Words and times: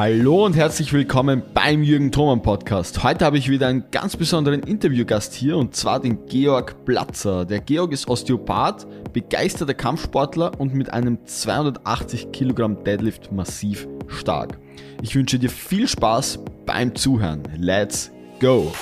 Hallo 0.00 0.46
und 0.46 0.56
herzlich 0.56 0.94
willkommen 0.94 1.42
beim 1.52 1.82
Jürgen 1.82 2.10
Thoman 2.10 2.40
Podcast. 2.40 3.02
Heute 3.02 3.22
habe 3.22 3.36
ich 3.36 3.50
wieder 3.50 3.66
einen 3.66 3.90
ganz 3.90 4.16
besonderen 4.16 4.62
Interviewgast 4.62 5.34
hier 5.34 5.58
und 5.58 5.76
zwar 5.76 6.00
den 6.00 6.24
Georg 6.24 6.86
Platzer. 6.86 7.44
Der 7.44 7.60
Georg 7.60 7.92
ist 7.92 8.08
Osteopath, 8.08 8.86
begeisterter 9.12 9.74
Kampfsportler 9.74 10.58
und 10.58 10.72
mit 10.72 10.90
einem 10.90 11.18
280 11.26 12.32
Kilogramm 12.32 12.82
Deadlift 12.82 13.30
massiv 13.30 13.86
stark. 14.06 14.58
Ich 15.02 15.14
wünsche 15.14 15.38
dir 15.38 15.50
viel 15.50 15.86
Spaß 15.86 16.38
beim 16.64 16.94
Zuhören. 16.94 17.42
Let's 17.58 18.10
go! 18.40 18.72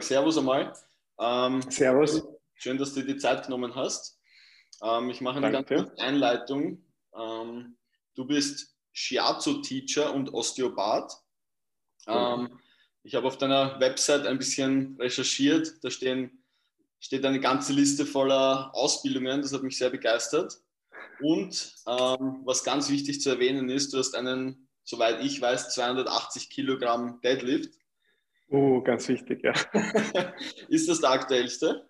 Georg, 0.00 0.04
Servus 0.04 0.38
einmal. 0.38 0.72
Ähm, 1.18 1.62
Servus. 1.70 2.22
Schön, 2.54 2.78
dass 2.78 2.94
du 2.94 3.00
dir 3.00 3.14
die 3.14 3.18
Zeit 3.18 3.44
genommen 3.44 3.74
hast. 3.74 4.18
Ähm, 4.82 5.10
ich 5.10 5.20
mache 5.20 5.38
eine 5.38 5.50
Danke. 5.50 5.74
ganz 5.74 5.88
kurze 5.88 6.02
Einleitung. 6.02 6.84
Ähm, 7.14 7.76
du 8.14 8.24
bist 8.26 8.74
Shiatsu-Teacher 8.92 10.12
und 10.14 10.32
Osteopath. 10.32 11.12
Mhm. 12.06 12.58
ich 13.02 13.14
habe 13.14 13.26
auf 13.26 13.36
deiner 13.36 13.78
Website 13.78 14.26
ein 14.26 14.38
bisschen 14.38 14.96
recherchiert. 14.98 15.84
Da 15.84 15.90
stehen, 15.90 16.42
steht 16.98 17.24
eine 17.26 17.38
ganze 17.38 17.74
Liste 17.74 18.06
voller 18.06 18.74
Ausbildungen. 18.74 19.42
Das 19.42 19.52
hat 19.52 19.62
mich 19.62 19.76
sehr 19.76 19.90
begeistert. 19.90 20.54
Und 21.20 21.74
ähm, 21.86 22.40
was 22.44 22.64
ganz 22.64 22.88
wichtig 22.88 23.20
zu 23.20 23.28
erwähnen 23.28 23.68
ist, 23.68 23.92
du 23.92 23.98
hast 23.98 24.14
einen, 24.14 24.66
soweit 24.82 25.22
ich 25.22 25.40
weiß, 25.40 25.74
280 25.74 26.48
Kilogramm 26.48 27.20
Deadlift. 27.20 27.79
Oh, 28.50 28.80
ganz 28.82 29.08
wichtig, 29.08 29.42
ja. 29.44 29.52
ist 30.68 30.88
das 30.88 31.00
der 31.00 31.10
aktuellste? 31.10 31.88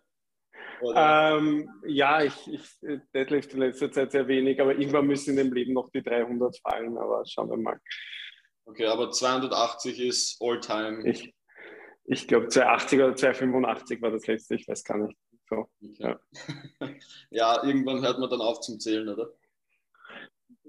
Ähm, 0.94 1.68
ja, 1.86 2.22
ich, 2.22 2.34
ich 2.48 2.62
deadlift 3.14 3.52
in 3.52 3.60
letzter 3.60 3.90
Zeit 3.90 4.12
sehr 4.12 4.28
wenig, 4.28 4.60
aber 4.60 4.76
irgendwann 4.76 5.06
müssen 5.06 5.30
in 5.30 5.36
dem 5.36 5.52
Leben 5.52 5.72
noch 5.72 5.90
die 5.90 6.02
300 6.02 6.58
fallen, 6.60 6.96
aber 6.96 7.24
schauen 7.26 7.50
wir 7.50 7.56
mal. 7.56 7.78
Okay, 8.64 8.86
aber 8.86 9.10
280 9.10 10.00
ist 10.00 10.40
All-Time. 10.40 11.08
Ich, 11.08 11.34
ich 12.04 12.28
glaube 12.28 12.48
280 12.48 12.98
oder 13.00 13.16
285 13.16 14.02
war 14.02 14.10
das 14.10 14.26
letzte, 14.26 14.54
ich 14.54 14.68
weiß 14.68 14.84
gar 14.84 14.98
nicht. 14.98 15.18
So, 15.48 15.66
okay. 15.82 15.94
ja. 15.98 16.20
ja, 17.30 17.64
irgendwann 17.64 18.02
hört 18.02 18.18
man 18.18 18.30
dann 18.30 18.40
auf 18.40 18.60
zum 18.60 18.78
Zählen, 18.78 19.08
oder? 19.08 19.32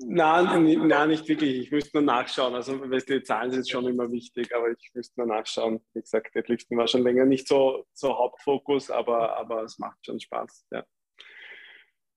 Nein, 0.03 0.87
nein, 0.87 1.09
nicht 1.09 1.27
wirklich. 1.27 1.59
Ich 1.59 1.71
müsste 1.71 1.97
nur 1.97 2.05
nachschauen. 2.05 2.55
Also, 2.55 2.79
weißt 2.89 3.09
die 3.09 3.23
Zahlen 3.23 3.51
sind 3.51 3.69
schon 3.69 3.87
immer 3.87 4.11
wichtig, 4.11 4.55
aber 4.55 4.69
ich 4.71 4.91
müsste 4.93 5.19
nur 5.19 5.27
nachschauen. 5.27 5.79
Wie 5.93 6.01
gesagt, 6.01 6.33
Deadliften 6.35 6.77
war 6.77 6.87
schon 6.87 7.03
länger 7.03 7.25
nicht 7.25 7.47
so, 7.47 7.85
so 7.93 8.17
Hauptfokus, 8.17 8.89
aber, 8.89 9.37
aber 9.37 9.63
es 9.63 9.77
macht 9.79 10.05
schon 10.05 10.19
Spaß. 10.19 10.65
Ja. 10.71 10.85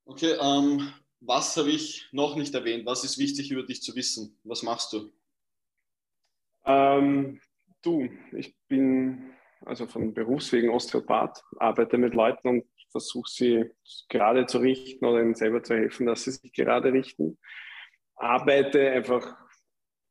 Okay, 0.04 0.36
ähm, 0.40 0.92
was 1.20 1.56
habe 1.56 1.70
ich 1.70 2.08
noch 2.12 2.36
nicht 2.36 2.54
erwähnt? 2.54 2.86
Was 2.86 3.04
ist 3.04 3.18
wichtig 3.18 3.50
über 3.50 3.62
dich 3.62 3.82
zu 3.82 3.94
wissen? 3.94 4.38
Was 4.44 4.62
machst 4.62 4.92
du? 4.92 5.12
Ähm, 6.66 7.40
du, 7.82 8.08
ich 8.32 8.54
bin 8.68 9.34
also 9.64 9.86
von 9.86 10.12
Berufswegen 10.12 10.70
Osteopath, 10.70 11.42
arbeite 11.58 11.98
mit 11.98 12.14
Leuten 12.14 12.48
und 12.48 12.64
versuche 12.90 13.30
sie 13.30 13.64
gerade 14.08 14.46
zu 14.46 14.58
richten 14.58 15.04
oder 15.04 15.20
ihnen 15.20 15.34
selber 15.34 15.62
zu 15.62 15.74
helfen, 15.74 16.06
dass 16.06 16.24
sie 16.24 16.32
sich 16.32 16.52
gerade 16.52 16.92
richten 16.92 17.38
arbeite 18.16 18.90
einfach 18.90 19.36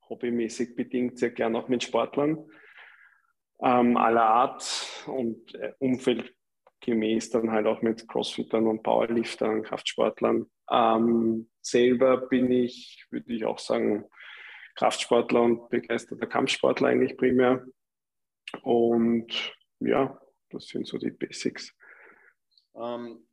hobbymäßig 0.09 0.75
bedingt 0.75 1.17
sehr 1.17 1.31
gern 1.31 1.55
auch 1.55 1.67
mit 1.67 1.83
Sportlern 1.83 2.45
ähm, 3.61 3.97
aller 3.97 4.25
Art 4.25 5.03
und 5.07 5.55
äh, 5.55 5.73
umfeldgemäß 5.79 7.29
dann 7.29 7.51
halt 7.51 7.65
auch 7.65 7.81
mit 7.81 8.07
Crossfittern 8.07 8.67
und 8.67 8.83
Powerliftern, 8.83 9.63
Kraftsportlern. 9.63 10.49
Ähm, 10.69 11.49
selber 11.61 12.17
bin 12.17 12.51
ich, 12.51 13.05
würde 13.09 13.33
ich 13.33 13.45
auch 13.45 13.59
sagen, 13.59 14.05
Kraftsportler 14.75 15.41
und 15.41 15.69
begeisterter 15.69 16.27
Kampfsportler 16.27 16.89
eigentlich 16.89 17.17
primär. 17.17 17.65
Und 18.63 19.55
ja, 19.79 20.19
das 20.49 20.67
sind 20.67 20.87
so 20.87 20.97
die 20.97 21.11
Basics. 21.11 21.73
Ähm, 22.75 23.25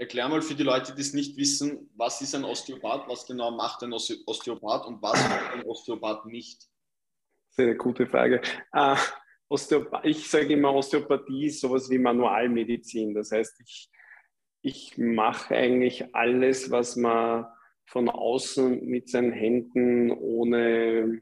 erklär 0.00 0.28
mal 0.28 0.40
für 0.40 0.54
die 0.54 0.62
Leute, 0.62 0.94
die 0.94 1.02
es 1.02 1.12
nicht 1.12 1.36
wissen, 1.36 1.90
was 1.94 2.22
ist 2.22 2.34
ein 2.34 2.44
Osteopath, 2.44 3.06
was 3.06 3.26
genau 3.26 3.50
macht 3.50 3.82
ein 3.82 3.92
Osteopath 3.92 4.86
und 4.86 5.02
was 5.02 5.28
macht 5.28 5.52
ein 5.52 5.62
Osteopath 5.64 6.24
nicht? 6.24 6.62
Sehr 7.50 7.74
gute 7.74 8.06
Frage. 8.06 8.40
Uh, 8.74 8.96
ich 10.04 10.30
sage 10.30 10.54
immer, 10.54 10.72
Osteopathie 10.72 11.46
ist 11.46 11.60
sowas 11.60 11.90
wie 11.90 11.98
Manualmedizin. 11.98 13.14
Das 13.14 13.30
heißt, 13.30 13.60
ich, 13.60 13.90
ich 14.62 14.96
mache 14.96 15.54
eigentlich 15.54 16.14
alles, 16.14 16.70
was 16.70 16.96
man 16.96 17.46
von 17.84 18.08
außen 18.08 18.86
mit 18.86 19.10
seinen 19.10 19.32
Händen 19.32 20.12
ohne 20.12 21.20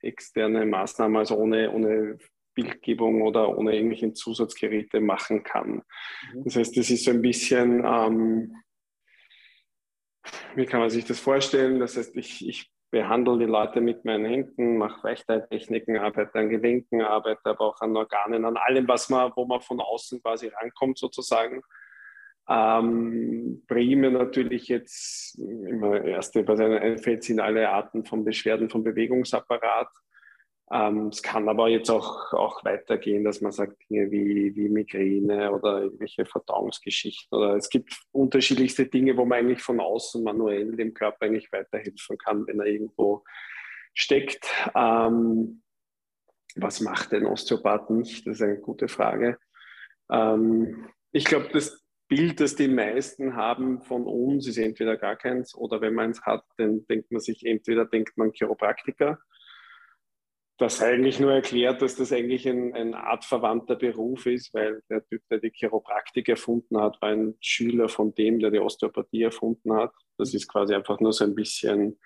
externe 0.00 0.66
Maßnahmen, 0.66 1.16
also 1.16 1.36
ohne, 1.36 1.70
ohne 1.72 2.18
Bildgebung 2.58 3.22
oder 3.22 3.56
ohne 3.56 3.76
irgendwelche 3.76 4.12
Zusatzgeräte 4.12 5.00
machen 5.00 5.44
kann. 5.44 5.82
Mhm. 6.34 6.44
Das 6.44 6.56
heißt, 6.56 6.76
das 6.76 6.90
ist 6.90 7.04
so 7.04 7.12
ein 7.12 7.22
bisschen, 7.22 7.84
ähm, 7.84 8.56
wie 10.56 10.66
kann 10.66 10.80
man 10.80 10.90
sich 10.90 11.04
das 11.04 11.20
vorstellen? 11.20 11.78
Das 11.78 11.96
heißt, 11.96 12.16
ich, 12.16 12.46
ich 12.48 12.70
behandle 12.90 13.38
die 13.38 13.44
Leute 13.44 13.80
mit 13.80 14.04
meinen 14.04 14.24
Händen, 14.24 14.76
mache 14.76 15.04
Weichteittechniken, 15.04 15.98
arbeite 15.98 16.34
an 16.36 16.48
Gelenken, 16.48 17.02
arbeite 17.02 17.44
aber 17.44 17.66
auch 17.66 17.80
an 17.80 17.96
Organen, 17.96 18.44
an 18.44 18.56
allem, 18.56 18.88
was 18.88 19.08
man, 19.08 19.30
wo 19.36 19.44
man 19.44 19.60
von 19.60 19.80
außen 19.80 20.20
quasi 20.20 20.48
rankommt 20.48 20.98
sozusagen. 20.98 21.62
Ähm, 22.48 23.62
primär 23.68 24.10
natürlich 24.10 24.66
jetzt 24.68 25.38
immer 25.38 26.02
erste, 26.02 26.48
was 26.48 26.58
einem 26.58 26.82
einfällt, 26.82 27.22
sind 27.22 27.38
alle 27.38 27.68
Arten 27.68 28.04
von 28.04 28.24
Beschwerden 28.24 28.68
vom 28.68 28.82
Bewegungsapparat. 28.82 29.90
Ähm, 30.70 31.08
es 31.08 31.22
kann 31.22 31.48
aber 31.48 31.68
jetzt 31.68 31.90
auch, 31.90 32.32
auch 32.34 32.64
weitergehen, 32.64 33.24
dass 33.24 33.40
man 33.40 33.52
sagt, 33.52 33.78
Dinge 33.88 34.10
wie, 34.10 34.54
wie 34.54 34.68
Migräne 34.68 35.50
oder 35.52 35.82
irgendwelche 35.82 36.26
Verdauungsgeschichten. 36.26 37.38
Oder 37.38 37.56
es 37.56 37.70
gibt 37.70 37.98
unterschiedlichste 38.12 38.86
Dinge, 38.86 39.16
wo 39.16 39.24
man 39.24 39.38
eigentlich 39.38 39.62
von 39.62 39.80
außen 39.80 40.22
manuell 40.22 40.76
dem 40.76 40.92
Körper 40.92 41.26
eigentlich 41.26 41.50
weiterhelfen 41.52 42.18
kann, 42.18 42.46
wenn 42.46 42.60
er 42.60 42.66
irgendwo 42.66 43.24
steckt. 43.94 44.46
Ähm, 44.74 45.62
was 46.56 46.80
macht 46.80 47.14
ein 47.14 47.26
Osteopath 47.26 47.90
nicht? 47.90 48.26
Das 48.26 48.36
ist 48.36 48.42
eine 48.42 48.58
gute 48.58 48.88
Frage. 48.88 49.38
Ähm, 50.10 50.88
ich 51.12 51.24
glaube, 51.24 51.48
das 51.52 51.82
Bild, 52.08 52.40
das 52.40 52.56
die 52.56 52.68
meisten 52.68 53.36
haben 53.36 53.82
von 53.82 54.04
uns, 54.04 54.46
ist 54.46 54.58
entweder 54.58 54.96
gar 54.96 55.16
keins 55.16 55.54
oder 55.54 55.80
wenn 55.80 55.94
man 55.94 56.10
es 56.10 56.22
hat, 56.22 56.44
dann 56.56 56.86
denkt 56.86 57.10
man 57.10 57.20
sich 57.20 57.44
entweder 57.44 57.84
denkt 57.86 58.16
man 58.16 58.32
Chiropraktiker 58.32 59.18
das 60.58 60.82
eigentlich 60.82 61.20
nur 61.20 61.32
erklärt, 61.32 61.82
dass 61.82 61.94
das 61.94 62.12
eigentlich 62.12 62.46
ein, 62.48 62.74
ein 62.74 62.94
artverwandter 62.94 63.76
Beruf 63.76 64.26
ist, 64.26 64.52
weil 64.52 64.82
der 64.90 65.06
Typ, 65.06 65.22
der 65.30 65.38
die 65.38 65.50
Chiropraktik 65.50 66.28
erfunden 66.28 66.80
hat, 66.80 67.00
war 67.00 67.10
ein 67.10 67.36
Schüler 67.40 67.88
von 67.88 68.12
dem, 68.14 68.40
der 68.40 68.50
die 68.50 68.58
Osteopathie 68.58 69.22
erfunden 69.22 69.72
hat. 69.72 69.92
Das 70.18 70.34
ist 70.34 70.48
quasi 70.48 70.74
einfach 70.74 70.98
nur 70.98 71.12
so 71.12 71.24
ein 71.24 71.36
bisschen 71.36 71.98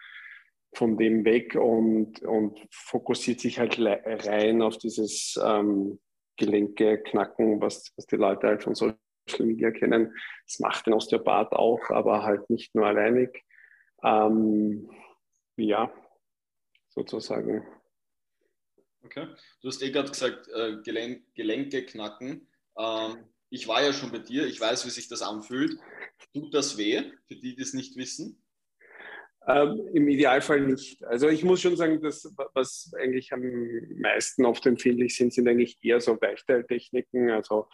von 0.75 0.99
dem 0.99 1.25
weg 1.25 1.55
und, 1.55 2.23
und 2.23 2.59
fokussiert 2.71 3.41
sich 3.41 3.59
halt 3.59 3.79
rein 3.79 4.63
auf 4.63 4.77
dieses 4.77 5.41
ähm, 5.43 5.99
Gelenke 6.37 6.99
knacken, 7.03 7.61
was, 7.61 7.93
was 7.97 8.07
die 8.07 8.17
Leute 8.17 8.49
halt 8.49 8.63
von 8.63 8.75
Social 8.75 8.97
Media 9.41 9.71
kennen. 9.71 10.15
Das 10.47 10.61
macht 10.61 10.87
den 10.87 10.95
Osteopath 10.95 11.53
auch, 11.53 11.81
aber 11.89 12.23
halt 12.23 12.49
nicht 12.51 12.75
nur 12.75 12.87
alleinig. 12.87 13.45
Ähm, 14.03 14.91
ja, 15.57 15.93
sozusagen. 16.91 17.66
Okay. 19.04 19.27
Du 19.60 19.69
hast 19.69 19.83
eh 19.83 19.91
gerade 19.91 20.10
gesagt, 20.10 20.49
äh, 20.49 20.77
Gelen 20.83 21.25
Gelenke 21.34 21.84
knacken. 21.84 22.47
Ähm, 22.78 23.25
ich 23.51 23.69
war 23.69 23.83
ja 23.83 23.93
schon 23.93 24.10
bei 24.10 24.19
dir, 24.19 24.47
ich 24.47 24.60
weiß, 24.60 24.87
wie 24.87 24.91
sich 24.91 25.09
das 25.09 25.22
anfühlt. 25.22 25.78
Tut 26.33 26.54
das 26.54 26.78
weh, 26.78 27.03
für 27.27 27.34
die, 27.34 27.54
die 27.54 27.63
es 27.63 27.75
nicht 27.75 27.97
wissen? 27.97 28.43
Ähm, 29.47 29.89
Im 29.93 30.09
Idealfall 30.09 30.60
nicht. 30.60 31.03
Also 31.04 31.28
ich 31.28 31.43
muss 31.43 31.60
schon 31.60 31.77
sagen, 31.77 32.01
dass 32.01 32.33
was 32.54 32.93
eigentlich 32.97 33.33
am 33.33 33.43
meisten 33.99 34.45
oft 34.47 34.65
empfindlich 34.66 35.16
sind, 35.16 35.34
sind 35.34 35.48
eigentlich 35.48 35.78
eher 35.83 36.01
so 36.01 36.21
Weichteiltechniken. 36.21 37.31
Also 37.31 37.69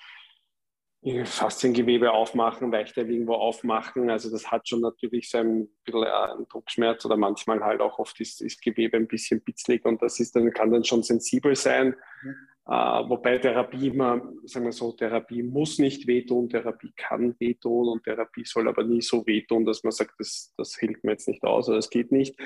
Fasziengewebe 1.24 2.10
aufmachen, 2.10 2.72
Weichteil 2.72 3.10
irgendwo 3.10 3.34
aufmachen. 3.34 4.10
Also 4.10 4.30
das 4.30 4.50
hat 4.50 4.68
schon 4.68 4.80
natürlich 4.80 5.30
so 5.30 5.38
ein 5.38 5.68
bisschen 5.84 6.02
äh, 6.02 6.32
einen 6.32 6.48
Druckschmerz 6.48 7.04
oder 7.06 7.16
manchmal 7.16 7.60
halt 7.60 7.80
auch 7.80 7.98
oft 7.98 8.20
ist 8.20 8.40
das 8.40 8.58
Gewebe 8.58 8.96
ein 8.96 9.06
bisschen 9.06 9.40
bitzlig 9.40 9.84
und 9.84 10.02
das 10.02 10.18
ist 10.18 10.34
dann, 10.34 10.52
kann 10.52 10.72
dann 10.72 10.84
schon 10.84 11.02
sensibel 11.02 11.54
sein. 11.54 11.94
Mhm. 12.22 12.34
Uh, 12.70 13.08
wobei 13.08 13.38
Therapie 13.38 13.86
immer, 13.86 14.20
sagen 14.44 14.66
wir 14.66 14.72
so, 14.72 14.92
Therapie 14.92 15.42
muss 15.42 15.78
nicht 15.78 16.06
wehtun, 16.06 16.50
Therapie 16.50 16.92
kann 16.94 17.34
wehtun 17.38 17.88
und 17.88 18.04
Therapie 18.04 18.44
soll 18.44 18.68
aber 18.68 18.84
nie 18.84 19.00
so 19.00 19.26
wehtun, 19.26 19.64
dass 19.64 19.82
man 19.84 19.92
sagt, 19.92 20.12
das, 20.18 20.52
das 20.54 20.76
hilft 20.76 21.02
mir 21.02 21.12
jetzt 21.12 21.28
nicht 21.28 21.42
aus 21.44 21.68
oder 21.68 21.76
das 21.76 21.88
geht 21.88 22.12
nicht. 22.12 22.38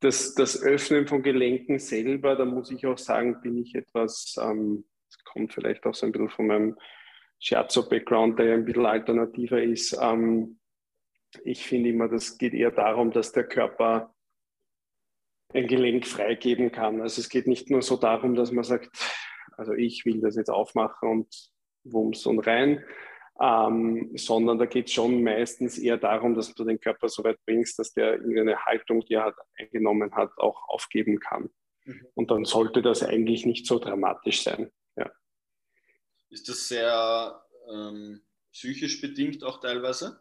Das, 0.00 0.34
das 0.34 0.62
Öffnen 0.62 1.06
von 1.06 1.22
Gelenken 1.22 1.78
selber, 1.78 2.36
da 2.36 2.44
muss 2.44 2.70
ich 2.70 2.84
auch 2.86 2.98
sagen, 2.98 3.40
bin 3.40 3.56
ich 3.56 3.74
etwas, 3.74 4.36
ähm, 4.38 4.84
das 5.08 5.24
kommt 5.24 5.54
vielleicht 5.54 5.86
auch 5.86 5.94
so 5.94 6.04
ein 6.04 6.12
bisschen 6.12 6.28
von 6.28 6.46
meinem 6.46 6.76
Scherzo-Background, 7.40 8.38
der 8.38 8.46
ja 8.46 8.54
ein 8.54 8.64
bisschen 8.64 8.86
alternativer 8.86 9.62
ist. 9.62 9.98
Ähm, 10.00 10.58
ich 11.44 11.64
finde 11.66 11.90
immer, 11.90 12.08
das 12.08 12.38
geht 12.38 12.54
eher 12.54 12.70
darum, 12.70 13.10
dass 13.10 13.32
der 13.32 13.44
Körper 13.44 14.14
ein 15.52 15.66
Gelenk 15.66 16.06
freigeben 16.06 16.72
kann. 16.72 17.00
Also 17.00 17.20
es 17.20 17.28
geht 17.28 17.46
nicht 17.46 17.70
nur 17.70 17.82
so 17.82 17.96
darum, 17.96 18.34
dass 18.34 18.52
man 18.52 18.64
sagt, 18.64 18.90
also 19.56 19.72
ich 19.72 20.04
will 20.04 20.20
das 20.20 20.36
jetzt 20.36 20.50
aufmachen 20.50 21.08
und 21.08 21.50
wumms 21.84 22.26
und 22.26 22.40
rein, 22.40 22.84
ähm, 23.40 24.12
sondern 24.16 24.58
da 24.58 24.66
geht 24.66 24.86
es 24.86 24.92
schon 24.92 25.22
meistens 25.22 25.78
eher 25.78 25.96
darum, 25.96 26.34
dass 26.34 26.54
du 26.54 26.64
den 26.64 26.80
Körper 26.80 27.08
so 27.08 27.24
weit 27.24 27.38
bringst, 27.44 27.78
dass 27.78 27.92
der 27.92 28.14
irgendeine 28.14 28.64
Haltung, 28.64 29.04
die 29.04 29.14
er 29.14 29.24
hat, 29.24 29.36
eingenommen 29.58 30.14
hat, 30.14 30.30
auch 30.38 30.68
aufgeben 30.68 31.18
kann. 31.18 31.50
Mhm. 31.84 32.06
Und 32.14 32.30
dann 32.30 32.44
sollte 32.44 32.82
das 32.82 33.02
eigentlich 33.02 33.44
nicht 33.44 33.66
so 33.66 33.78
dramatisch 33.78 34.42
sein. 34.42 34.70
Ja. 34.96 35.10
Ist 36.30 36.48
das 36.48 36.68
sehr 36.68 37.44
ähm, 37.70 38.22
psychisch 38.52 39.00
bedingt 39.00 39.44
auch 39.44 39.60
teilweise? 39.60 40.20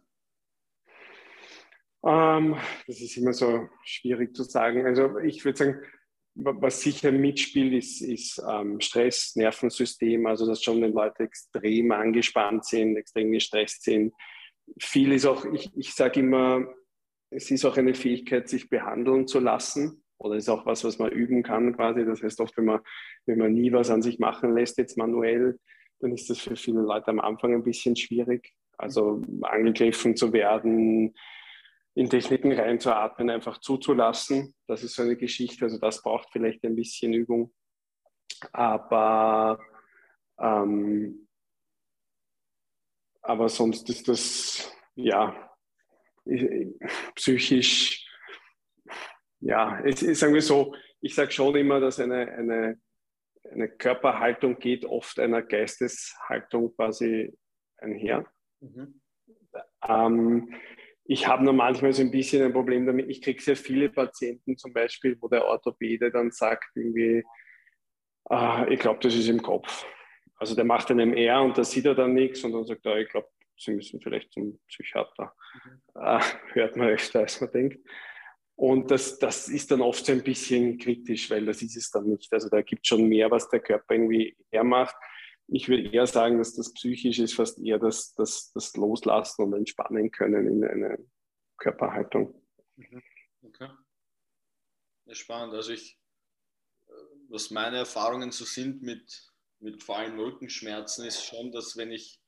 Ähm, 2.06 2.58
das 2.88 3.02
ist 3.02 3.18
immer 3.18 3.34
so 3.34 3.70
schwierig 3.84 4.36
zu 4.36 4.44
sagen. 4.44 4.86
Also 4.86 5.18
ich 5.20 5.44
würde 5.46 5.58
sagen, 5.58 5.82
was 6.36 6.82
sicher 6.82 7.12
mitspielt, 7.12 7.74
ist, 7.74 8.02
ist 8.02 8.42
ähm, 8.48 8.82
Stress, 8.82 9.36
Nervensystem, 9.36 10.26
also 10.26 10.48
dass 10.48 10.64
schon 10.64 10.82
wenn 10.82 10.94
Leute 10.94 11.24
extrem 11.24 11.92
angespannt 11.92 12.66
sind, 12.66 12.98
extrem 12.98 13.32
gestresst 13.32 13.84
sind. 13.84 14.14
Viel 14.80 15.12
ist 15.12 15.26
auch, 15.26 15.46
ich, 15.46 15.70
ich 15.76 15.94
sage 15.94 16.22
immer, 16.22 16.66
es 17.30 17.52
ist 17.52 17.66
auch 17.66 17.78
eine 17.78 17.94
Fähigkeit, 17.94 18.50
sich 18.50 18.70
behandeln 18.70 19.28
zu 19.28 19.40
lassen. 19.40 20.04
Oder 20.18 20.36
ist 20.36 20.50
auch 20.50 20.66
was, 20.66 20.84
was 20.84 21.00
man 21.00 21.12
üben 21.12 21.44
kann 21.44 21.76
quasi. 21.76 22.06
Das 22.06 22.24
heißt 22.24 22.40
oft, 22.40 22.56
wenn 22.58 22.66
man, 22.66 22.80
wenn 23.26 23.40
man 23.40 23.54
nie 23.54 23.72
was 23.74 23.90
an 23.90 24.02
sich 24.02 24.20
machen 24.20 24.56
lässt, 24.56 24.78
jetzt 24.78 24.98
manuell, 24.98 25.60
dann 26.04 26.14
ist 26.14 26.30
das 26.30 26.40
für 26.40 26.56
viele 26.56 26.82
Leute 26.82 27.08
am 27.08 27.20
Anfang 27.20 27.54
ein 27.54 27.64
bisschen 27.64 27.96
schwierig. 27.96 28.54
Also 28.78 29.22
angegriffen 29.42 30.16
zu 30.16 30.34
werden, 30.34 31.16
in 31.96 32.10
Techniken 32.10 32.52
reinzuatmen, 32.52 33.30
einfach 33.30 33.60
zuzulassen. 33.60 34.54
Das 34.68 34.84
ist 34.84 34.96
so 34.96 35.04
eine 35.04 35.16
Geschichte, 35.16 35.66
also 35.66 35.80
das 35.80 36.02
braucht 36.02 36.30
vielleicht 36.32 36.64
ein 36.66 36.76
bisschen 36.76 37.14
Übung. 37.14 37.54
Aber, 38.52 39.60
ähm, 40.40 41.28
aber 43.22 43.48
sonst 43.48 43.90
ist 43.90 44.08
das, 44.08 44.76
ja, 44.96 45.50
psychisch, 47.16 48.06
ja, 49.40 49.80
es, 49.86 50.00
sagen 50.20 50.34
wir 50.34 50.42
so, 50.42 50.74
ich 51.02 51.16
sage 51.16 51.32
schon 51.32 51.56
immer, 51.56 51.80
dass 51.80 52.00
eine, 52.00 52.32
eine, 52.32 52.82
eine 53.52 53.70
Körperhaltung 53.70 54.60
geht 54.60 54.86
oft 54.86 55.20
einer 55.20 55.42
Geisteshaltung 55.42 56.76
quasi 56.76 57.34
einher. 57.78 58.26
Mhm. 58.60 59.02
Ähm, 59.88 60.56
ich 61.06 61.28
habe 61.28 61.44
nur 61.44 61.54
manchmal 61.54 61.94
so 61.94 62.02
ein 62.02 62.12
bisschen 62.12 62.44
ein 62.44 62.54
Problem 62.54 62.86
damit. 62.86 63.10
Ich 63.10 63.22
kriege 63.22 63.42
sehr 63.42 63.58
viele 63.58 63.90
Patienten 63.90 64.58
zum 64.58 64.72
Beispiel, 64.74 65.18
wo 65.20 65.28
der 65.28 65.46
Orthopäde 65.46 66.12
dann 66.12 66.32
sagt, 66.32 66.72
irgendwie, 66.76 67.24
ah, 68.26 68.66
ich 68.70 68.80
glaube, 68.80 69.00
das 69.02 69.14
ist 69.14 69.28
im 69.28 69.42
Kopf. 69.42 69.86
Also 70.38 70.56
der 70.56 70.66
macht 70.66 70.90
einen 70.92 71.12
MR 71.12 71.44
und 71.44 71.58
da 71.58 71.64
sieht 71.64 71.86
er 71.86 71.96
dann 71.96 72.14
nichts 72.14 72.44
und 72.44 72.54
dann 72.54 72.66
sagt 72.66 72.86
er, 72.86 72.98
ich 72.98 73.10
glaube, 73.10 73.28
Sie 73.58 73.72
müssen 73.72 74.02
vielleicht 74.02 74.32
zum 74.32 74.60
Psychiater. 74.68 75.34
Mhm. 75.54 75.82
Ah, 75.94 76.24
hört 76.54 76.76
man 76.76 76.88
öfter, 76.88 77.20
als 77.20 77.40
man 77.40 77.52
denkt. 77.52 77.80
Und 78.56 78.92
das, 78.92 79.18
das 79.18 79.48
ist 79.50 79.72
dann 79.72 79.82
oft 79.82 80.06
so 80.06 80.12
ein 80.12 80.24
bisschen 80.24 80.78
kritisch, 80.78 81.30
weil 81.32 81.46
das 81.46 81.62
ist 81.62 81.76
es 81.76 81.90
dann 81.90 82.06
nicht. 82.06 82.32
Also 82.32 82.50
da 82.50 82.62
gibt 82.62 82.86
es 82.86 82.88
schon 82.88 83.08
mehr, 83.08 83.32
was 83.32 83.50
der 83.50 83.60
Körper 83.60 83.96
irgendwie 83.96 84.38
hermacht. 84.52 84.96
Ich 85.48 85.68
würde 85.68 85.90
eher 85.90 86.08
sagen, 86.08 86.38
dass 86.38 86.56
das 86.56 86.74
psychisch 86.74 87.20
ist 87.20 87.34
fast 87.34 87.60
eher 87.60 87.80
das, 87.80 88.14
das, 88.14 88.52
das 88.54 88.76
Loslassen 88.76 89.44
und 89.44 89.54
Entspannen 89.54 90.12
können 90.12 90.48
in 90.48 90.64
einer 90.64 90.98
Körperhaltung. 91.58 92.42
Mhm. 92.76 93.02
Okay. 93.42 93.70
Ja, 95.06 95.16
spannend. 95.16 95.54
Also 95.54 95.74
ich, 95.74 96.00
was 97.30 97.52
meine 97.52 97.78
Erfahrungen 97.78 98.32
so 98.32 98.46
sind 98.46 98.82
mit, 98.84 99.28
mit 99.60 99.84
vor 99.84 99.98
allem 99.98 100.18
Rückenschmerzen, 100.20 101.06
ist 101.06 101.26
schon, 101.26 101.52
dass 101.52 101.76
wenn 101.76 101.92
ich 101.92 102.22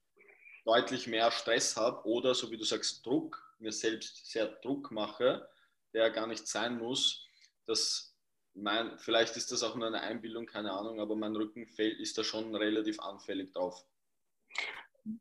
deutlich 0.65 1.07
mehr 1.07 1.31
Stress 1.31 1.77
habe 1.77 2.05
oder, 2.05 2.33
so 2.33 2.51
wie 2.51 2.57
du 2.57 2.65
sagst, 2.65 3.05
Druck, 3.05 3.41
mir 3.59 3.71
selbst 3.71 4.29
sehr 4.29 4.47
Druck 4.47 4.91
mache, 4.91 5.47
der 5.95 6.11
gar 6.11 6.27
nicht 6.27 6.47
sein 6.47 6.77
muss, 6.77 7.27
dass 7.65 8.15
mein, 8.53 8.97
vielleicht 8.99 9.35
ist 9.37 9.51
das 9.51 9.63
auch 9.63 9.75
nur 9.75 9.87
eine 9.87 10.01
Einbildung, 10.01 10.45
keine 10.45 10.71
Ahnung, 10.71 10.99
aber 10.99 11.15
mein 11.15 11.35
Rücken 11.35 11.67
ist 11.77 12.17
da 12.17 12.23
schon 12.23 12.55
relativ 12.55 12.99
anfällig 12.99 13.51
drauf. 13.51 13.83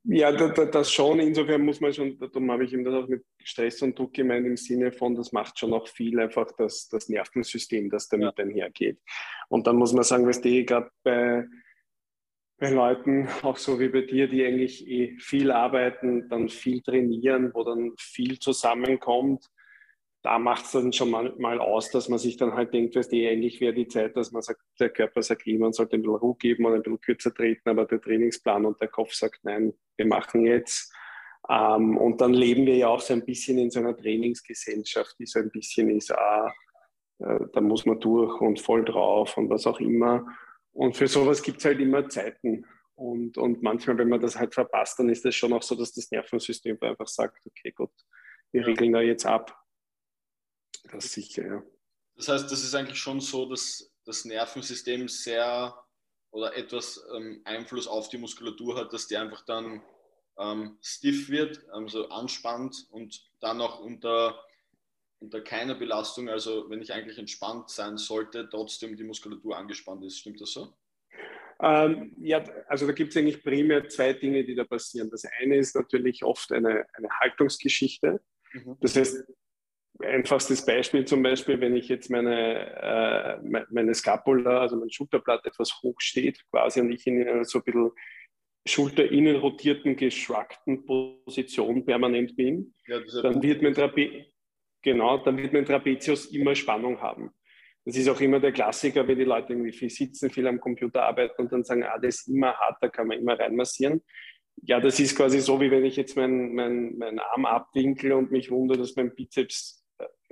Ja, 0.04 0.32
das 0.32 0.90
schon. 0.90 1.20
Insofern 1.20 1.62
muss 1.62 1.80
man 1.80 1.92
schon, 1.92 2.18
darum 2.18 2.50
habe 2.50 2.64
ich 2.64 2.72
ihm 2.72 2.84
das 2.84 2.94
auch 2.94 3.06
mit 3.06 3.22
Stress 3.42 3.82
und 3.82 3.98
Druck 3.98 4.14
gemeint, 4.14 4.46
im 4.46 4.56
Sinne 4.56 4.92
von, 4.92 5.14
das 5.14 5.32
macht 5.32 5.58
schon 5.58 5.74
auch 5.74 5.86
viel 5.88 6.18
einfach 6.20 6.50
das, 6.52 6.88
das 6.88 7.08
Nervensystem, 7.10 7.90
das 7.90 8.08
damit 8.08 8.38
ja. 8.38 8.44
einhergeht. 8.44 8.98
Und 9.48 9.66
dann 9.66 9.76
muss 9.76 9.92
man 9.92 10.04
sagen, 10.04 10.26
was 10.26 10.40
die 10.40 10.64
gerade 10.64 10.90
bei, 11.02 11.44
bei 12.56 12.70
Leuten, 12.70 13.28
auch 13.42 13.58
so 13.58 13.78
wie 13.78 13.88
bei 13.88 14.02
dir, 14.02 14.26
die 14.26 14.46
eigentlich 14.46 14.88
eh 14.88 15.18
viel 15.18 15.50
arbeiten, 15.50 16.30
dann 16.30 16.48
viel 16.48 16.80
trainieren, 16.80 17.52
wo 17.52 17.62
dann 17.62 17.92
viel 17.98 18.38
zusammenkommt, 18.38 19.50
da 20.24 20.38
macht 20.38 20.64
es 20.64 20.72
dann 20.72 20.90
schon 20.94 21.10
mal, 21.10 21.34
mal, 21.36 21.60
aus, 21.60 21.90
dass 21.90 22.08
man 22.08 22.18
sich 22.18 22.38
dann 22.38 22.54
halt 22.54 22.72
denkt, 22.72 22.96
weißt 22.96 23.12
du, 23.12 23.16
eigentlich 23.28 23.60
wäre 23.60 23.74
die 23.74 23.86
Zeit, 23.86 24.16
dass 24.16 24.32
man 24.32 24.40
sagt, 24.40 24.62
der 24.80 24.88
Körper 24.88 25.22
sagt, 25.22 25.46
man 25.46 25.74
sollte 25.74 25.96
ein 25.96 26.02
bisschen 26.02 26.16
Ruhe 26.16 26.36
geben 26.36 26.64
und 26.64 26.72
ein 26.72 26.82
bisschen 26.82 27.00
kürzer 27.02 27.34
treten, 27.34 27.68
aber 27.68 27.84
der 27.84 28.00
Trainingsplan 28.00 28.64
und 28.64 28.80
der 28.80 28.88
Kopf 28.88 29.12
sagt, 29.12 29.40
nein, 29.42 29.74
wir 29.98 30.06
machen 30.06 30.46
jetzt. 30.46 30.90
Ähm, 31.50 31.98
und 31.98 32.22
dann 32.22 32.32
leben 32.32 32.64
wir 32.64 32.74
ja 32.74 32.88
auch 32.88 33.02
so 33.02 33.12
ein 33.12 33.26
bisschen 33.26 33.58
in 33.58 33.70
so 33.70 33.80
einer 33.80 33.94
Trainingsgesellschaft, 33.94 35.14
die 35.18 35.26
so 35.26 35.40
ein 35.40 35.50
bisschen 35.50 35.90
ist, 35.90 36.10
ah, 36.10 36.50
äh, 37.18 37.40
da 37.52 37.60
muss 37.60 37.84
man 37.84 38.00
durch 38.00 38.40
und 38.40 38.58
voll 38.58 38.82
drauf 38.82 39.36
und 39.36 39.50
was 39.50 39.66
auch 39.66 39.78
immer. 39.78 40.24
Und 40.72 40.96
für 40.96 41.06
sowas 41.06 41.42
gibt 41.42 41.58
es 41.58 41.66
halt 41.66 41.80
immer 41.80 42.08
Zeiten. 42.08 42.64
Und, 42.94 43.36
und 43.36 43.62
manchmal, 43.62 43.98
wenn 43.98 44.08
man 44.08 44.22
das 44.22 44.38
halt 44.38 44.54
verpasst, 44.54 44.98
dann 44.98 45.10
ist 45.10 45.26
das 45.26 45.34
schon 45.34 45.52
auch 45.52 45.62
so, 45.62 45.74
dass 45.74 45.92
das 45.92 46.10
Nervensystem 46.10 46.78
einfach 46.80 47.08
sagt, 47.08 47.44
okay, 47.46 47.72
gut, 47.72 47.92
wir 48.52 48.66
regeln 48.66 48.92
da 48.92 49.02
jetzt 49.02 49.26
ab 49.26 49.54
das 50.90 51.12
sicher, 51.12 51.46
ja. 51.46 51.62
Das 52.16 52.28
heißt, 52.28 52.50
das 52.50 52.62
ist 52.62 52.74
eigentlich 52.74 52.98
schon 52.98 53.20
so, 53.20 53.46
dass 53.46 53.92
das 54.04 54.24
Nervensystem 54.24 55.08
sehr 55.08 55.74
oder 56.30 56.56
etwas 56.56 57.04
ähm, 57.14 57.40
Einfluss 57.44 57.86
auf 57.86 58.08
die 58.08 58.18
Muskulatur 58.18 58.76
hat, 58.76 58.92
dass 58.92 59.06
die 59.06 59.16
einfach 59.16 59.44
dann 59.44 59.82
ähm, 60.38 60.78
stiff 60.82 61.28
wird, 61.28 61.64
also 61.70 62.08
anspannt 62.08 62.86
und 62.90 63.24
dann 63.40 63.60
auch 63.60 63.80
unter, 63.80 64.44
unter 65.20 65.40
keiner 65.40 65.74
Belastung, 65.74 66.28
also 66.28 66.68
wenn 66.70 66.82
ich 66.82 66.92
eigentlich 66.92 67.18
entspannt 67.18 67.70
sein 67.70 67.96
sollte, 67.96 68.48
trotzdem 68.50 68.96
die 68.96 69.04
Muskulatur 69.04 69.56
angespannt 69.56 70.04
ist. 70.04 70.18
Stimmt 70.18 70.40
das 70.40 70.52
so? 70.52 70.74
Ähm, 71.60 72.14
ja, 72.18 72.44
also 72.66 72.86
da 72.86 72.92
gibt 72.92 73.10
es 73.10 73.16
eigentlich 73.16 73.42
primär 73.42 73.88
zwei 73.88 74.12
Dinge, 74.12 74.44
die 74.44 74.56
da 74.56 74.64
passieren. 74.64 75.10
Das 75.10 75.24
eine 75.40 75.56
ist 75.56 75.76
natürlich 75.76 76.24
oft 76.24 76.50
eine, 76.52 76.84
eine 76.94 77.08
Haltungsgeschichte. 77.20 78.20
Mhm. 78.52 78.76
Das 78.80 78.96
heißt, 78.96 79.24
einfachstes 80.00 80.64
Beispiel 80.64 81.04
zum 81.04 81.22
Beispiel, 81.22 81.60
wenn 81.60 81.76
ich 81.76 81.88
jetzt 81.88 82.10
meine, 82.10 83.40
äh, 83.42 83.64
meine 83.70 83.94
Scapula, 83.94 84.60
also 84.60 84.76
mein 84.76 84.90
Schulterblatt 84.90 85.44
etwas 85.46 85.80
hoch 85.82 86.00
steht 86.00 86.44
quasi 86.50 86.80
und 86.80 86.90
ich 86.90 87.06
in 87.06 87.26
einer 87.26 87.44
so 87.44 87.58
ein 87.58 87.64
bisschen 87.64 87.90
schulterinnen 88.66 89.36
rotierten, 89.36 89.96
geschwackten 89.96 90.84
Position 90.86 91.84
permanent 91.84 92.34
bin, 92.34 92.74
ja, 92.86 92.98
dann 93.22 93.42
wird 93.42 93.62
mein 93.62 93.74
Trape 93.74 94.26
genau, 94.82 95.18
dann 95.18 95.36
wird 95.36 95.52
mein 95.52 95.64
Trapezius 95.64 96.26
immer 96.26 96.54
Spannung 96.54 97.00
haben. 97.00 97.30
Das 97.84 97.96
ist 97.96 98.08
auch 98.08 98.20
immer 98.20 98.40
der 98.40 98.52
Klassiker, 98.52 99.06
wenn 99.06 99.18
die 99.18 99.24
Leute 99.24 99.52
irgendwie 99.52 99.72
viel 99.72 99.90
sitzen, 99.90 100.30
viel 100.30 100.46
am 100.46 100.60
Computer 100.60 101.02
arbeiten 101.02 101.42
und 101.42 101.52
dann 101.52 101.64
sagen, 101.64 101.82
ah, 101.82 101.98
das 101.98 102.20
ist 102.20 102.28
immer 102.28 102.54
hart, 102.54 102.78
da 102.80 102.88
kann 102.88 103.08
man 103.08 103.18
immer 103.18 103.38
reinmassieren. 103.38 104.02
Ja, 104.62 104.80
das 104.80 105.00
ist 105.00 105.16
quasi 105.16 105.40
so, 105.40 105.60
wie 105.60 105.70
wenn 105.70 105.84
ich 105.84 105.96
jetzt 105.96 106.16
meinen 106.16 106.54
mein, 106.54 106.96
mein 106.96 107.18
Arm 107.18 107.44
abwinkel 107.44 108.12
und 108.12 108.30
mich 108.30 108.50
wundere, 108.50 108.78
dass 108.78 108.96
mein 108.96 109.14
Bizeps 109.14 109.83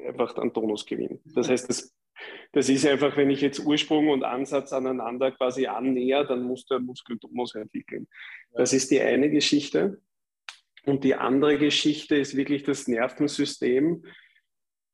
einfach 0.06 0.37
an 0.37 0.52
Tonus 0.52 0.87
gewinnen. 0.87 1.21
Das 1.35 1.49
heißt, 1.49 1.68
das, 1.68 1.94
das 2.52 2.68
ist 2.68 2.87
einfach, 2.87 3.16
wenn 3.16 3.30
ich 3.30 3.40
jetzt 3.40 3.61
Ursprung 3.61 4.09
und 4.09 4.25
Ansatz 4.25 4.73
aneinander 4.73 5.32
quasi 5.32 5.66
annäher, 5.66 6.25
dann 6.25 6.42
muss 6.42 6.66
der 6.66 6.80
Muskeltonus 6.80 7.54
entwickeln. 7.54 8.09
Das 8.52 8.73
ist 8.73 8.90
die 8.90 9.00
eine 9.00 9.30
Geschichte. 9.30 10.00
Und 10.85 11.04
die 11.04 11.14
andere 11.14 11.59
Geschichte 11.59 12.16
ist 12.16 12.37
wirklich 12.37 12.64
das 12.64 12.88
Nervensystem. 12.88 14.04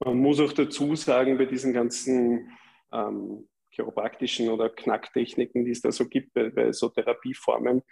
Man 0.00 0.18
muss 0.18 0.40
auch 0.40 0.52
dazu 0.52 0.94
sagen, 0.94 1.38
bei 1.38 1.46
diesen 1.46 1.72
ganzen 1.72 2.50
ähm, 2.92 3.48
chiropraktischen 3.70 4.48
oder 4.48 4.68
Knacktechniken, 4.68 5.64
die 5.64 5.70
es 5.70 5.80
da 5.80 5.90
so 5.90 6.06
gibt, 6.08 6.34
bei, 6.34 6.50
bei 6.50 6.72
so 6.72 6.88
Therapieformen, 6.88 7.82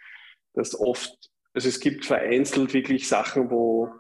dass 0.52 0.78
oft, 0.78 1.30
also 1.54 1.68
es 1.68 1.80
gibt 1.80 2.04
vereinzelt 2.04 2.75
wirklich 2.75 3.08
Sachen, 3.08 3.50
wo, 3.50 3.90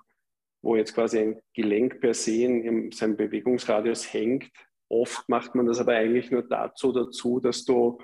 wo 0.62 0.76
jetzt 0.76 0.94
quasi 0.94 1.18
ein 1.18 1.40
Gelenk 1.54 2.00
per 2.00 2.14
se 2.14 2.44
in 2.44 2.90
seinem 2.92 3.16
Bewegungsradius 3.16 4.12
hängt. 4.12 4.50
Oft 4.88 5.28
macht 5.28 5.54
man 5.54 5.66
das 5.66 5.80
aber 5.80 5.94
eigentlich 5.94 6.30
nur 6.30 6.42
dazu 6.42 6.92
dazu, 6.92 7.40
dass 7.40 7.64
du, 7.64 7.98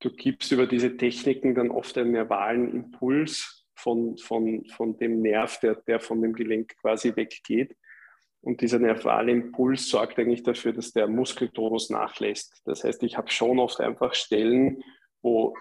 du 0.00 0.10
gibst 0.10 0.52
über 0.52 0.66
diese 0.66 0.96
Techniken 0.96 1.54
dann 1.54 1.70
oft 1.70 1.96
einen 1.98 2.12
nervalen 2.12 2.72
Impuls 2.72 3.66
von, 3.74 4.16
von, 4.18 4.64
von 4.66 4.98
dem 4.98 5.20
Nerv, 5.20 5.58
der, 5.60 5.76
der 5.76 6.00
von 6.00 6.20
dem 6.22 6.32
Gelenk 6.32 6.76
quasi 6.80 7.14
weggeht. 7.16 7.76
Und 8.42 8.62
dieser 8.62 8.78
nervale 8.78 9.32
Impuls 9.32 9.88
sorgt 9.88 10.18
eigentlich 10.18 10.42
dafür, 10.42 10.72
dass 10.72 10.92
der 10.92 11.08
Muskeltonus 11.08 11.90
nachlässt. 11.90 12.62
Das 12.64 12.84
heißt, 12.84 13.02
ich 13.02 13.16
habe 13.16 13.30
schon 13.30 13.58
oft 13.58 13.80
einfach 13.80 14.14
Stellen, 14.14 14.82
wo 15.22 15.54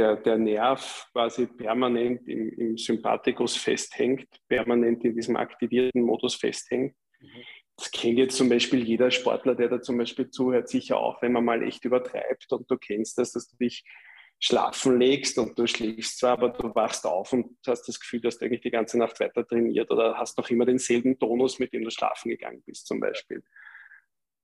der, 0.00 0.16
der 0.16 0.38
Nerv 0.38 1.08
quasi 1.12 1.46
permanent 1.46 2.26
im, 2.26 2.48
im 2.58 2.78
Sympathikus 2.78 3.56
festhängt, 3.56 4.26
permanent 4.48 5.04
in 5.04 5.14
diesem 5.14 5.36
aktivierten 5.36 6.02
Modus 6.02 6.34
festhängt. 6.34 6.96
Mhm. 7.20 7.44
Das 7.76 7.90
kennt 7.90 8.18
jetzt 8.18 8.36
zum 8.36 8.48
Beispiel 8.48 8.82
jeder 8.82 9.10
Sportler, 9.10 9.54
der 9.54 9.68
da 9.68 9.80
zum 9.80 9.98
Beispiel 9.98 10.30
zuhört, 10.30 10.68
sicher 10.68 10.98
auch, 10.98 11.20
wenn 11.22 11.32
man 11.32 11.44
mal 11.44 11.62
echt 11.62 11.84
übertreibt 11.84 12.50
und 12.52 12.70
du 12.70 12.76
kennst 12.76 13.18
das, 13.18 13.32
dass 13.32 13.48
du 13.48 13.56
dich 13.56 13.84
schlafen 14.38 14.98
legst 14.98 15.36
und 15.38 15.58
du 15.58 15.66
schläfst 15.66 16.18
zwar, 16.18 16.32
aber 16.32 16.48
du 16.48 16.74
wachst 16.74 17.06
auf 17.06 17.32
und 17.34 17.56
hast 17.66 17.86
das 17.86 18.00
Gefühl, 18.00 18.22
dass 18.22 18.38
du 18.38 18.46
eigentlich 18.46 18.62
die 18.62 18.70
ganze 18.70 18.98
Nacht 18.98 19.20
weiter 19.20 19.46
trainiert 19.46 19.90
oder 19.90 20.16
hast 20.16 20.38
noch 20.38 20.48
immer 20.48 20.64
denselben 20.64 21.18
Tonus, 21.18 21.58
mit 21.58 21.74
dem 21.74 21.84
du 21.84 21.90
schlafen 21.90 22.30
gegangen 22.30 22.62
bist 22.64 22.86
zum 22.86 23.00
Beispiel. 23.00 23.42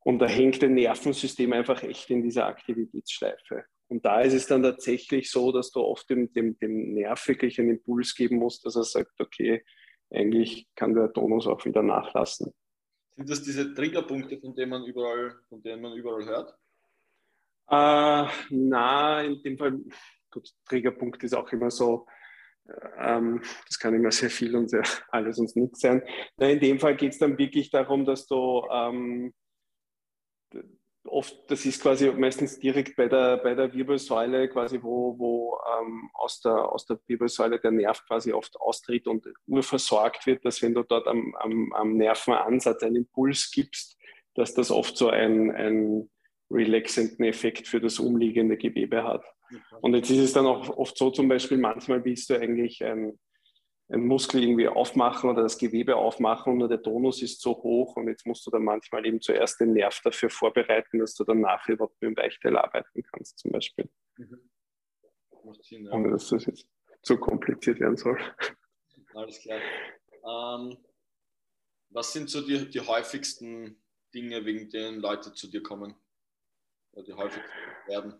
Und 0.01 0.19
da 0.19 0.27
hängt 0.27 0.63
dein 0.63 0.75
Nervensystem 0.75 1.53
einfach 1.55 1.83
echt 1.83 2.11
in 2.11 2.23
dieser 2.23 2.47
Aktivitätsschleife. 2.47 3.65
Und 3.88 4.05
da 4.05 4.21
ist 4.21 4.33
es 4.33 4.47
dann 4.47 4.62
tatsächlich 4.62 5.31
so, 5.31 5.52
dass 5.52 5.71
du 5.71 5.81
oft 5.81 6.09
dem, 6.11 6.33
dem, 6.33 6.59
dem 6.59 6.95
Nerv 6.95 7.26
wirklich 7.28 7.59
einen 7.61 7.71
Impuls 7.71 8.14
geben 8.14 8.37
musst, 8.37 8.64
dass 8.66 8.76
er 8.76 8.85
sagt, 8.85 9.21
okay, 9.21 9.64
eigentlich 10.11 10.69
kann 10.75 10.95
der 10.95 11.12
Tonus 11.12 11.47
auch 11.47 11.64
wieder 11.64 11.83
nachlassen. 11.83 12.52
Sind 13.16 13.31
das 13.31 13.43
diese 13.43 13.73
Triggerpunkte, 13.75 14.38
von 14.40 14.55
denen 14.55 14.71
man 14.71 14.85
überall, 14.85 15.37
von 15.49 15.62
denen 15.62 15.83
man 15.83 15.97
überall 15.97 16.25
hört? 16.25 16.50
Äh, 17.69 18.31
na, 18.50 19.23
in 19.23 19.43
dem 19.43 19.59
Fall, 19.59 19.81
gut, 20.31 20.49
Triggerpunkt 20.66 21.23
ist 21.25 21.35
auch 21.35 21.50
immer 21.52 21.71
so, 21.71 22.07
ähm, 22.99 23.40
das 23.66 23.78
kann 23.78 23.95
immer 23.95 24.11
sehr 24.11 24.31
viel 24.31 24.55
und 24.57 24.69
sehr 24.69 24.83
alles 25.11 25.38
und 25.38 25.55
nichts 25.57 25.81
sein. 25.81 26.02
Na, 26.37 26.49
in 26.49 26.61
dem 26.61 26.78
Fall 26.78 26.97
geht 26.97 27.12
es 27.12 27.19
dann 27.19 27.38
wirklich 27.38 27.71
darum, 27.71 28.05
dass 28.05 28.26
du 28.26 28.66
ähm, 28.71 29.33
oft, 31.09 31.35
das 31.49 31.65
ist 31.65 31.83
quasi 31.83 32.11
meistens 32.11 32.59
direkt 32.59 32.97
bei 32.97 33.09
der, 33.09 33.39
bei 33.39 33.55
der 33.55 33.73
Wirbelsäule, 33.73 34.49
quasi 34.49 34.83
wo, 34.83 35.19
wo 35.19 35.59
ähm, 35.81 36.11
aus, 36.15 36.41
der, 36.41 36.73
aus 36.73 36.87
der 36.87 36.99
Wirbelsäule 37.07 37.59
der 37.59 37.71
Nerv 37.71 38.05
quasi 38.07 38.33
oft 38.33 38.57
austritt 38.61 39.07
und 39.07 39.27
urversorgt 39.47 40.27
wird, 40.27 40.45
dass 40.45 40.63
wenn 40.63 40.75
du 40.75 40.83
dort 40.83 41.07
am, 41.07 41.35
am, 41.37 41.73
am 41.73 41.97
Nervenansatz 41.97 42.83
einen 42.83 42.97
Impuls 42.97 43.51
gibst, 43.51 43.97
dass 44.35 44.55
das 44.55 44.71
oft 44.71 44.97
so 44.97 45.09
ein, 45.09 45.51
ein 45.51 46.11
relaxenden 46.51 47.25
Effekt 47.25 47.67
für 47.67 47.81
das 47.81 47.99
umliegende 47.99 48.57
Gewebe 48.57 49.03
hat. 49.03 49.25
Und 49.81 49.95
jetzt 49.95 50.11
ist 50.11 50.19
es 50.19 50.33
dann 50.33 50.47
auch 50.47 50.69
oft 50.77 50.97
so, 50.97 51.11
zum 51.11 51.29
Beispiel, 51.29 51.59
manchmal 51.59 52.05
willst 52.05 52.31
du 52.31 52.35
eigentlich 52.35 52.85
ein, 52.85 53.19
ein 53.88 54.07
Muskel 54.07 54.43
irgendwie 54.43 54.69
aufmachen 54.69 55.31
oder 55.31 55.43
das 55.43 55.59
Gewebe 55.59 55.97
aufmachen 55.97 56.52
und 56.52 56.59
nur 56.59 56.69
der 56.69 56.83
Tonus 56.83 57.23
ist 57.23 57.40
so 57.40 57.52
hoch 57.52 57.97
und 57.97 58.09
jetzt 58.09 58.26
musst 58.26 58.47
du 58.47 58.50
dann 58.50 58.64
manchmal 58.64 59.07
eben 59.07 59.21
zuerst 59.21 59.61
den 59.61 59.75
Nerv 59.75 60.00
dafür 60.02 60.28
vorbereiten, 60.28 60.99
dass 60.99 61.14
du 61.14 61.25
dann 61.25 61.40
nachher 61.40 61.75
überhaupt 61.75 62.00
mit 62.00 62.11
dem 62.11 62.16
Weichteil 62.16 62.57
arbeiten 62.57 63.02
kannst, 63.02 63.38
zum 63.38 63.52
Beispiel. 63.52 63.88
Mhm. 64.16 64.50
Sinn, 65.62 65.85
ja. 65.85 65.93
Ohne 65.93 66.11
dass 66.11 66.28
das 66.28 66.47
jetzt 66.47 66.69
zu 67.02 67.19
kompliziert 67.19 67.78
werden 67.78 67.97
soll. 67.97 68.19
Alles 69.14 69.40
klar. 69.40 69.61
Ähm, 70.25 70.76
was 71.90 72.12
sind 72.12 72.28
so 72.28 72.45
die, 72.45 72.69
die 72.69 72.81
häufigsten 72.81 73.81
Dinge, 74.12 74.45
wegen 74.45 74.69
denen 74.71 75.00
Leute 75.00 75.33
zu 75.33 75.49
dir 75.49 75.62
kommen? 75.62 75.95
die 77.07 77.12
häufig 77.12 77.43
werden? 77.87 78.14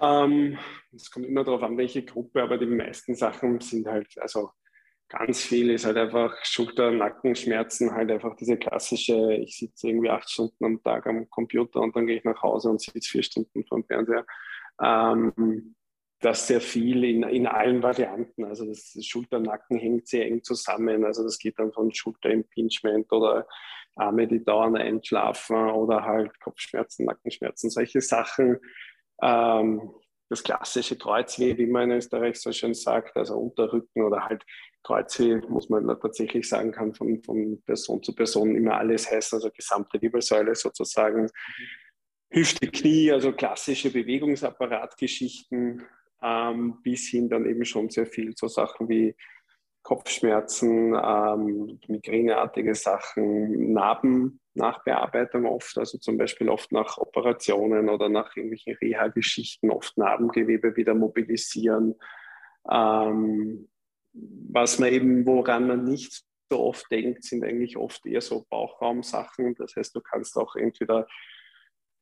Ähm, 0.00 0.56
es 0.92 1.06
ähm, 1.06 1.10
kommt 1.12 1.26
immer 1.26 1.42
darauf 1.42 1.62
an, 1.62 1.76
welche 1.76 2.04
Gruppe, 2.04 2.42
aber 2.42 2.56
die 2.56 2.66
meisten 2.66 3.16
Sachen 3.16 3.60
sind 3.60 3.88
halt, 3.88 4.16
also 4.18 4.52
ganz 5.08 5.42
viel 5.42 5.70
ist 5.70 5.86
halt 5.86 5.96
einfach 5.96 6.34
Schulter-, 6.44 6.90
Nackenschmerzen, 6.90 7.92
halt 7.92 8.10
einfach 8.10 8.36
diese 8.36 8.56
klassische, 8.56 9.34
ich 9.34 9.56
sitze 9.56 9.88
irgendwie 9.88 10.10
acht 10.10 10.30
Stunden 10.30 10.64
am 10.64 10.82
Tag 10.82 11.06
am 11.06 11.28
Computer 11.30 11.80
und 11.80 11.96
dann 11.96 12.06
gehe 12.06 12.18
ich 12.18 12.24
nach 12.24 12.42
Hause 12.42 12.70
und 12.70 12.80
sitze 12.80 13.08
vier 13.08 13.22
Stunden 13.22 13.64
vor 13.64 13.78
dem 13.78 13.86
Fernseher. 13.86 14.26
Ähm, 14.82 15.74
das 16.20 16.48
sehr 16.48 16.60
viel 16.60 17.04
in, 17.04 17.22
in 17.22 17.46
allen 17.46 17.82
Varianten. 17.82 18.44
Also 18.44 18.66
das 18.66 18.96
Schulter-Nacken 19.00 19.78
hängt 19.78 20.08
sehr 20.08 20.26
eng 20.26 20.42
zusammen. 20.42 21.04
Also 21.04 21.22
das 21.22 21.38
geht 21.38 21.58
dann 21.58 21.72
von 21.72 21.94
Schulter-Impingement 21.94 23.12
oder 23.12 23.46
Arme, 23.94 24.26
die 24.26 24.44
dauernd 24.44 24.78
einschlafen 24.78 25.70
oder 25.70 26.04
halt 26.04 26.38
Kopfschmerzen, 26.40 27.06
Nackenschmerzen, 27.06 27.70
solche 27.70 28.00
Sachen. 28.00 28.58
Ähm, 29.22 29.92
das 30.28 30.42
klassische 30.42 30.96
Kreuzweh, 30.96 31.56
wie 31.56 31.66
man 31.66 31.90
in 31.90 31.96
Österreich 31.98 32.38
so 32.40 32.52
schön 32.52 32.74
sagt, 32.74 33.16
also 33.16 33.36
Unterrücken 33.38 34.02
oder 34.02 34.24
halt 34.24 34.44
Kreuzweh, 34.82 35.40
muss 35.48 35.68
man 35.68 35.86
tatsächlich 36.00 36.48
sagen 36.48 36.72
kann, 36.72 36.94
von, 36.94 37.22
von 37.22 37.62
Person 37.62 38.02
zu 38.02 38.14
Person 38.14 38.54
immer 38.54 38.76
alles 38.76 39.10
heißt, 39.10 39.34
also 39.34 39.50
gesamte 39.50 40.00
Wirbelsäule 40.00 40.54
sozusagen. 40.54 41.22
Mhm. 41.22 41.30
Hüfte, 42.30 42.70
Knie, 42.70 43.10
also 43.10 43.32
klassische 43.32 43.90
Bewegungsapparatgeschichten, 43.90 45.82
ähm, 46.22 46.82
bis 46.82 47.08
hin 47.08 47.28
dann 47.28 47.46
eben 47.46 47.64
schon 47.64 47.88
sehr 47.88 48.06
viel 48.06 48.36
so 48.36 48.48
Sachen 48.48 48.88
wie 48.88 49.14
Kopfschmerzen, 49.88 50.94
ähm, 51.02 51.80
migräneartige 51.88 52.74
Sachen, 52.74 53.72
Narben, 53.72 54.38
Nachbearbeitung 54.52 55.46
oft, 55.46 55.78
also 55.78 55.96
zum 55.96 56.18
Beispiel 56.18 56.50
oft 56.50 56.72
nach 56.72 56.98
Operationen 56.98 57.88
oder 57.88 58.10
nach 58.10 58.36
irgendwelchen 58.36 58.74
Reha-Geschichten, 58.74 59.70
oft 59.70 59.96
Narbengewebe 59.96 60.76
wieder 60.76 60.92
mobilisieren. 60.92 61.94
Ähm, 62.70 63.70
was 64.12 64.78
man 64.78 64.92
eben, 64.92 65.26
woran 65.26 65.66
man 65.66 65.84
nicht 65.84 66.22
so 66.52 66.60
oft 66.64 66.84
denkt, 66.92 67.24
sind 67.24 67.42
eigentlich 67.42 67.78
oft 67.78 68.04
eher 68.04 68.20
so 68.20 68.44
Bauchraumsachen. 68.50 69.54
Das 69.54 69.74
heißt, 69.74 69.96
du 69.96 70.02
kannst 70.02 70.36
auch 70.36 70.54
entweder 70.54 71.06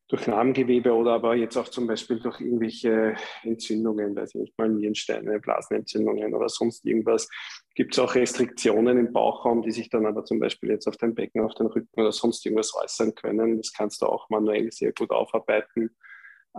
durch 0.09 0.29
Narbengewebe 0.29 0.93
oder 0.95 1.13
aber 1.13 1.35
jetzt 1.35 1.57
auch 1.57 1.69
zum 1.69 1.87
Beispiel 1.87 2.21
durch 2.21 2.41
irgendwelche 2.41 3.17
Entzündungen, 3.43 4.15
weiß 4.15 4.35
ich 4.35 4.41
nicht 4.41 4.59
mal 4.59 4.69
Nierensteine, 4.69 5.41
Blasenentzündungen 5.41 6.33
oder 6.33 6.49
sonst 6.49 6.85
irgendwas, 6.87 7.29
gibt 7.75 7.95
es 7.95 7.99
auch 7.99 8.15
Restriktionen 8.15 8.99
im 8.99 9.13
Bauchraum, 9.13 9.63
die 9.63 9.73
sich 9.73 9.91
dann 9.91 10.07
aber 10.07 10.25
zum 10.25 10.39
Beispiel 10.39 10.71
jetzt 10.71 10.87
auf 10.87 10.97
dein 10.97 11.15
Becken, 11.15 11.43
auf 11.43 11.55
den 11.55 11.67
Rücken 11.67 12.01
oder 12.01 12.13
sonst 12.13 12.47
irgendwas 12.47 12.75
äußern 12.75 13.15
können. 13.17 13.57
Das 13.57 13.73
kannst 13.73 14.01
du 14.01 14.07
auch 14.07 14.31
manuell 14.31 14.71
sehr 14.71 14.93
gut 14.93 15.11
aufarbeiten. 15.11 15.91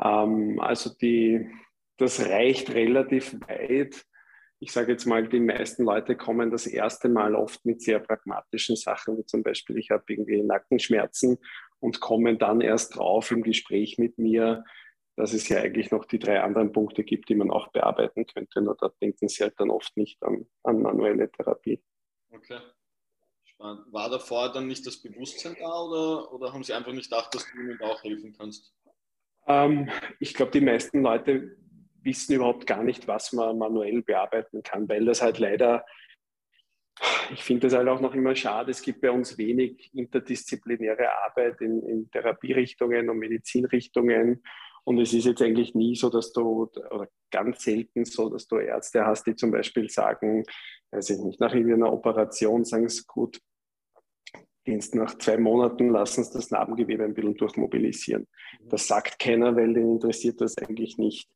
Ähm, 0.02 0.60
also 0.60 0.90
die, 1.02 1.50
das 1.98 2.20
reicht 2.20 2.74
relativ 2.74 3.34
weit. 3.48 4.04
Ich 4.60 4.72
sage 4.72 4.92
jetzt 4.92 5.06
mal, 5.06 5.28
die 5.28 5.40
meisten 5.40 5.84
Leute 5.84 6.18
kommen 6.18 6.52
das 6.52 6.68
erste 6.68 7.10
Mal 7.10 7.36
oft 7.36 7.64
mit 7.64 7.82
sehr 7.82 8.00
pragmatischen 8.00 8.76
Sachen, 8.76 9.18
wie 9.18 9.26
zum 9.26 9.44
Beispiel, 9.44 9.78
ich 9.78 9.92
habe 9.92 10.04
irgendwie 10.08 10.42
Nackenschmerzen 10.42 11.38
und 11.80 12.00
kommen 12.00 12.38
dann 12.38 12.62
erst 12.62 12.96
drauf 12.96 13.32
im 13.32 13.44
Gespräch 13.44 13.98
mit 13.98 14.18
mir, 14.18 14.64
dass 15.16 15.34
es 15.34 15.50
ja 15.50 15.60
eigentlich 15.60 15.92
noch 15.92 16.06
die 16.06 16.20
drei 16.20 16.42
anderen 16.42 16.72
Punkte 16.72 17.04
gibt, 17.04 17.30
die 17.30 17.36
man 17.36 17.50
auch 17.52 17.70
bearbeiten 17.70 18.26
könnte. 18.28 18.62
Nur 18.62 18.76
da 18.76 18.92
denken 19.02 19.28
sie 19.28 19.44
halt 19.44 19.56
dann 19.58 19.72
oft 19.72 19.98
nicht 19.98 20.22
an, 20.24 20.46
an 20.64 20.82
manuelle 20.82 21.32
Therapie. 21.32 21.82
Okay. 22.32 22.60
Spannend. 23.44 23.92
War 23.92 24.10
davor 24.10 24.52
dann 24.52 24.68
nicht 24.68 24.86
das 24.86 25.02
Bewusstsein 25.02 25.56
da 25.60 25.82
oder, 25.82 26.32
oder 26.32 26.54
haben 26.54 26.64
sie 26.64 26.74
einfach 26.74 26.94
nicht 26.94 27.10
gedacht, 27.10 27.34
dass 27.34 27.46
du 27.52 27.60
ihnen 27.60 27.82
auch 27.82 28.04
helfen 28.04 28.36
kannst? 28.38 28.72
Ähm, 29.48 29.90
ich 30.20 30.36
glaube, 30.36 30.52
die 30.52 30.62
meisten 30.62 31.02
Leute 31.02 31.58
wissen 32.04 32.36
überhaupt 32.36 32.68
gar 32.68 32.84
nicht, 32.84 33.08
was 33.08 33.34
man 33.34 33.58
manuell 33.58 34.04
bearbeiten 34.04 34.62
kann, 34.62 34.88
weil 34.88 35.06
das 35.06 35.22
halt 35.22 35.40
leider 35.40 35.84
ich 37.32 37.44
finde 37.44 37.68
das 37.68 37.78
halt 37.78 37.88
auch 37.88 38.02
noch 38.02 38.14
immer 38.14 38.36
schade. 38.36 38.72
Es 38.72 38.82
gibt 38.82 39.02
bei 39.02 39.12
uns 39.12 39.38
wenig 39.38 39.90
interdisziplinäre 39.94 41.10
Arbeit 41.26 41.62
in, 41.62 41.82
in 41.84 42.10
Therapierichtungen 42.12 43.10
und 43.10 43.18
Medizinrichtungen. 43.20 44.44
Und 44.84 45.00
es 45.00 45.14
ist 45.14 45.26
jetzt 45.26 45.42
eigentlich 45.42 45.76
nie 45.76 45.96
so, 45.96 46.10
dass 46.10 46.32
du, 46.32 46.70
oder 46.92 47.10
ganz 47.30 47.64
selten 47.64 48.06
so, 48.06 48.30
dass 48.30 48.48
du 48.48 48.58
Ärzte 48.58 49.06
hast, 49.06 49.26
die 49.28 49.36
zum 49.36 49.52
Beispiel 49.52 49.90
sagen, 49.90 50.44
weiß 50.92 51.10
ich 51.10 51.20
nicht, 51.20 51.40
nach 51.40 51.54
irgendeiner 51.54 51.92
Operation 51.92 52.64
sagen 52.64 52.88
sie, 52.88 53.04
gut, 53.06 53.40
es 54.64 54.94
nach 54.94 55.18
zwei 55.18 55.38
Monaten, 55.38 55.90
lassen 55.90 56.24
sie 56.24 56.34
das 56.34 56.52
Narbengewebe 56.52 57.04
ein 57.04 57.14
bisschen 57.14 57.36
durchmobilisieren. 57.36 58.28
Das 58.64 58.88
sagt 58.88 59.20
keiner, 59.20 59.56
weil 59.56 59.74
den 59.74 59.92
interessiert 59.92 60.42
das 60.42 60.58
eigentlich 60.58 60.98
nicht. 60.98 61.30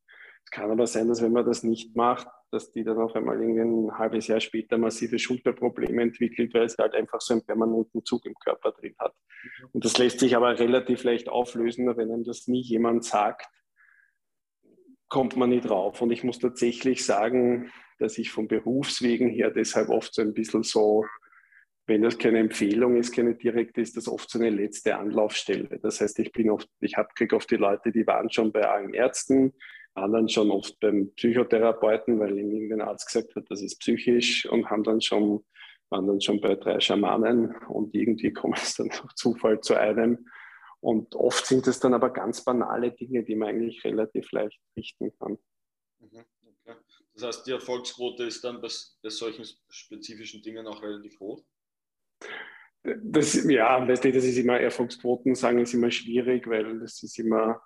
Es 0.44 0.52
kann 0.52 0.72
aber 0.72 0.88
sein, 0.88 1.08
dass 1.08 1.22
wenn 1.22 1.32
man 1.32 1.46
das 1.46 1.64
nicht 1.64 1.96
macht, 1.96 2.28
dass 2.52 2.72
die 2.72 2.84
dann 2.84 2.98
auf 2.98 3.16
einmal 3.16 3.42
irgendwie 3.42 3.62
ein 3.62 3.98
halbes 3.98 4.28
Jahr 4.28 4.40
später 4.40 4.78
massive 4.78 5.18
Schulterprobleme 5.18 6.02
entwickelt, 6.02 6.54
weil 6.54 6.66
es 6.66 6.78
halt 6.78 6.94
einfach 6.94 7.22
so 7.22 7.34
einen 7.34 7.46
permanenten 7.46 8.04
Zug 8.06 8.26
im 8.26 8.36
Körper 8.36 8.72
drin 8.72 8.96
hat. 9.00 9.14
Mhm. 9.44 9.70
Und 9.74 9.86
das 9.86 9.98
lässt 9.98 10.20
sich 10.20 10.36
aber 10.36 10.60
relativ 10.60 11.04
leicht 11.04 11.30
auflösen, 11.30 11.88
wenn 11.88 12.12
einem 12.12 12.24
das 12.24 12.48
nie 12.48 12.62
jemand 12.62 13.06
sagt, 13.06 13.48
kommt 15.08 15.36
man 15.36 15.50
nicht 15.50 15.70
drauf. 15.70 16.02
Und 16.02 16.12
ich 16.12 16.24
muss 16.24 16.40
tatsächlich 16.40 17.06
sagen, 17.06 17.72
dass 18.00 18.18
ich 18.18 18.32
vom 18.32 18.48
Berufswegen 18.48 19.30
her 19.30 19.52
deshalb 19.52 19.90
oft 19.90 20.14
so 20.14 20.22
ein 20.22 20.34
bisschen 20.34 20.64
so 20.64 21.06
wenn 21.88 22.04
das 22.04 22.18
keine 22.18 22.40
Empfehlung 22.40 22.96
ist, 22.96 23.14
keine 23.14 23.36
direkte, 23.36 23.82
ist 23.82 23.98
das 23.98 24.08
oft 24.08 24.30
so 24.30 24.40
eine 24.40 24.50
letzte 24.50 24.98
Anlaufstelle. 24.98 25.80
Das 25.82 26.00
heißt, 26.00 26.20
ich 26.20 26.32
bin 26.32 26.50
oft, 26.50 26.70
ich 26.80 26.96
kriege 27.16 27.36
oft 27.36 27.50
die 27.52 27.58
Leute, 27.58 27.92
die 27.92 28.08
waren 28.08 28.32
schon 28.32 28.52
bei 28.52 28.62
allen 28.62 28.94
Ärzten, 28.94 29.54
anderen 29.94 30.30
schon 30.30 30.52
oft 30.52 30.80
beim 30.80 31.14
Psychotherapeuten, 31.16 32.20
weil 32.20 32.38
ihnen 32.38 32.52
irgendein 32.52 32.88
Arzt 32.88 33.08
gesagt 33.08 33.36
hat, 33.36 33.46
das 33.50 33.62
ist 33.62 33.80
psychisch 33.80 34.46
und 34.46 34.70
haben 34.70 34.84
dann 34.84 35.02
schon, 35.02 35.46
waren 35.90 36.08
dann 36.08 36.22
schon 36.22 36.40
bei 36.40 36.56
drei 36.56 36.80
Schamanen 36.80 37.56
und 37.68 37.94
irgendwie 37.94 38.32
kommen 38.34 38.56
es 38.56 38.76
dann 38.76 38.90
durch 38.90 39.14
Zufall 39.16 39.62
zu 39.62 39.76
einem. 39.76 40.28
Und 40.80 41.14
oft 41.16 41.46
sind 41.46 41.68
es 41.68 41.80
dann 41.80 41.94
aber 41.94 42.10
ganz 42.10 42.44
banale 42.44 42.92
Dinge, 42.92 43.24
die 43.24 43.36
man 43.36 43.50
eigentlich 43.50 43.84
relativ 43.84 44.32
leicht 44.32 44.60
richten 44.76 45.16
kann. 45.20 45.38
Mhm, 46.00 46.26
okay. 46.44 46.80
Das 47.14 47.24
heißt, 47.24 47.48
die 47.48 47.52
Erfolgsquote 47.52 48.24
ist 48.24 48.44
dann 48.44 48.62
bei, 48.62 48.70
bei 49.04 49.10
solchen 49.10 49.46
spezifischen 49.70 50.42
Dingen 50.42 50.66
auch 50.66 50.82
relativ 50.82 51.20
hoch? 51.20 51.44
Das, 52.84 53.44
ja, 53.44 53.86
das 53.86 54.04
ist 54.04 54.38
immer 54.38 54.60
Erfolgsquoten 54.60 55.36
sagen, 55.36 55.60
ist 55.60 55.76
immer 55.76 55.92
schwierig, 55.92 56.48
weil 56.48 56.80
das 56.80 57.04
ist 57.04 57.20
immer 57.20 57.62